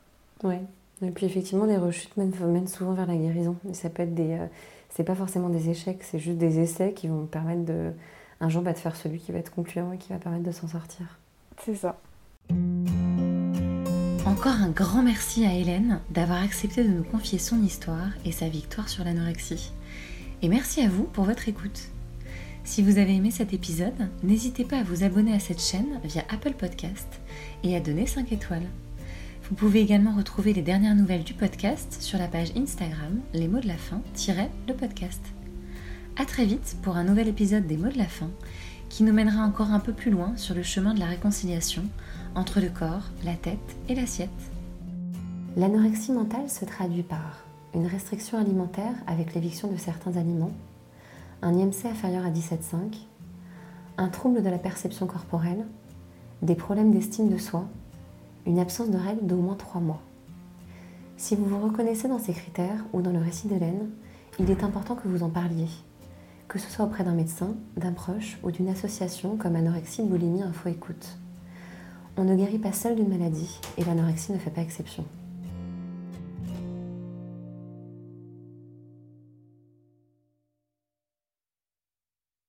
Ouais. 0.42 0.60
Et 1.02 1.10
puis, 1.10 1.26
effectivement, 1.26 1.64
les 1.66 1.76
rechutes 1.76 2.16
mènent, 2.16 2.68
souvent 2.68 2.92
vers 2.92 3.06
la 3.06 3.16
guérison. 3.16 3.56
Et 3.70 3.74
ça 3.74 3.90
peut 3.90 4.02
être 4.02 4.14
des. 4.14 4.32
Euh, 4.34 4.46
c'est 4.90 5.04
pas 5.04 5.14
forcément 5.14 5.50
des 5.50 5.68
échecs, 5.68 6.02
c'est 6.02 6.18
juste 6.18 6.38
des 6.38 6.58
essais 6.58 6.92
qui 6.92 7.08
vont 7.08 7.26
permettre 7.26 7.64
de. 7.64 7.92
Un 8.40 8.50
jour, 8.50 8.62
bah, 8.62 8.74
de 8.74 8.78
faire 8.78 8.96
celui 8.96 9.18
qui 9.18 9.32
va 9.32 9.38
être 9.38 9.54
concluant 9.54 9.92
et 9.92 9.98
qui 9.98 10.10
va 10.12 10.18
permettre 10.18 10.44
de 10.44 10.52
s'en 10.52 10.68
sortir. 10.68 11.18
C'est 11.64 11.74
ça. 11.74 11.98
Encore 14.26 14.60
un 14.60 14.68
grand 14.68 15.02
merci 15.02 15.46
à 15.46 15.54
Hélène 15.54 16.00
d'avoir 16.10 16.42
accepté 16.42 16.84
de 16.84 16.90
nous 16.90 17.04
confier 17.04 17.38
son 17.38 17.62
histoire 17.62 18.08
et 18.26 18.32
sa 18.32 18.48
victoire 18.48 18.90
sur 18.90 19.04
l'anorexie. 19.04 19.72
Et 20.42 20.48
merci 20.48 20.82
à 20.82 20.88
vous 20.88 21.04
pour 21.04 21.24
votre 21.24 21.48
écoute. 21.48 21.88
Si 22.66 22.82
vous 22.82 22.98
avez 22.98 23.14
aimé 23.14 23.30
cet 23.30 23.54
épisode, 23.54 24.10
n'hésitez 24.24 24.64
pas 24.64 24.80
à 24.80 24.82
vous 24.82 25.04
abonner 25.04 25.32
à 25.32 25.38
cette 25.38 25.62
chaîne 25.62 26.00
via 26.02 26.24
Apple 26.28 26.52
Podcast 26.52 27.06
et 27.62 27.76
à 27.76 27.80
donner 27.80 28.06
5 28.06 28.32
étoiles. 28.32 28.66
Vous 29.44 29.54
pouvez 29.54 29.80
également 29.80 30.16
retrouver 30.16 30.52
les 30.52 30.62
dernières 30.62 30.96
nouvelles 30.96 31.22
du 31.22 31.32
podcast 31.32 31.96
sur 32.00 32.18
la 32.18 32.26
page 32.26 32.50
Instagram 32.56 33.20
Les 33.32 33.46
mots 33.46 33.60
de 33.60 33.68
la 33.68 33.76
fin 33.76 34.02
le 34.66 34.74
podcast. 34.74 35.22
A 36.16 36.24
très 36.24 36.44
vite 36.44 36.76
pour 36.82 36.96
un 36.96 37.04
nouvel 37.04 37.28
épisode 37.28 37.68
des 37.68 37.76
mots 37.76 37.92
de 37.92 37.98
la 37.98 38.08
fin 38.08 38.30
qui 38.88 39.04
nous 39.04 39.12
mènera 39.12 39.44
encore 39.44 39.70
un 39.70 39.80
peu 39.80 39.92
plus 39.92 40.10
loin 40.10 40.36
sur 40.36 40.56
le 40.56 40.64
chemin 40.64 40.92
de 40.92 41.00
la 41.00 41.06
réconciliation 41.06 41.84
entre 42.34 42.60
le 42.60 42.68
corps, 42.68 43.12
la 43.24 43.34
tête 43.34 43.76
et 43.88 43.94
l'assiette. 43.94 44.30
L'anorexie 45.56 46.12
mentale 46.12 46.50
se 46.50 46.64
traduit 46.64 47.04
par 47.04 47.44
une 47.74 47.86
restriction 47.86 48.38
alimentaire 48.38 48.94
avec 49.06 49.34
l'éviction 49.34 49.70
de 49.70 49.78
certains 49.78 50.16
aliments, 50.16 50.52
un 51.42 51.54
IMC 51.54 51.86
inférieur 51.86 52.24
à 52.24 52.30
17,5, 52.30 53.06
un 53.98 54.08
trouble 54.08 54.42
de 54.42 54.48
la 54.48 54.58
perception 54.58 55.06
corporelle, 55.06 55.66
des 56.42 56.54
problèmes 56.54 56.92
d'estime 56.92 57.28
de 57.28 57.38
soi, 57.38 57.66
une 58.46 58.58
absence 58.58 58.90
de 58.90 58.98
règles 58.98 59.26
d'au 59.26 59.36
moins 59.36 59.56
3 59.56 59.80
mois. 59.80 60.02
Si 61.16 61.34
vous 61.34 61.46
vous 61.46 61.60
reconnaissez 61.60 62.08
dans 62.08 62.18
ces 62.18 62.32
critères 62.32 62.84
ou 62.92 63.00
dans 63.00 63.12
le 63.12 63.18
récit 63.18 63.48
d'Hélène, 63.48 63.90
il 64.38 64.50
est 64.50 64.62
important 64.62 64.94
que 64.94 65.08
vous 65.08 65.22
en 65.22 65.30
parliez, 65.30 65.68
que 66.48 66.58
ce 66.58 66.70
soit 66.70 66.84
auprès 66.84 67.04
d'un 67.04 67.14
médecin, 67.14 67.54
d'un 67.76 67.92
proche 67.92 68.38
ou 68.42 68.50
d'une 68.50 68.68
association 68.68 69.36
comme 69.36 69.56
Anorexie 69.56 70.02
Boulimie 70.02 70.42
Info 70.42 70.68
Écoute. 70.68 71.18
On 72.18 72.24
ne 72.24 72.36
guérit 72.36 72.58
pas 72.58 72.72
seul 72.72 72.96
d'une 72.96 73.08
maladie 73.08 73.58
et 73.78 73.84
l'anorexie 73.84 74.32
ne 74.32 74.38
fait 74.38 74.50
pas 74.50 74.62
exception. 74.62 75.04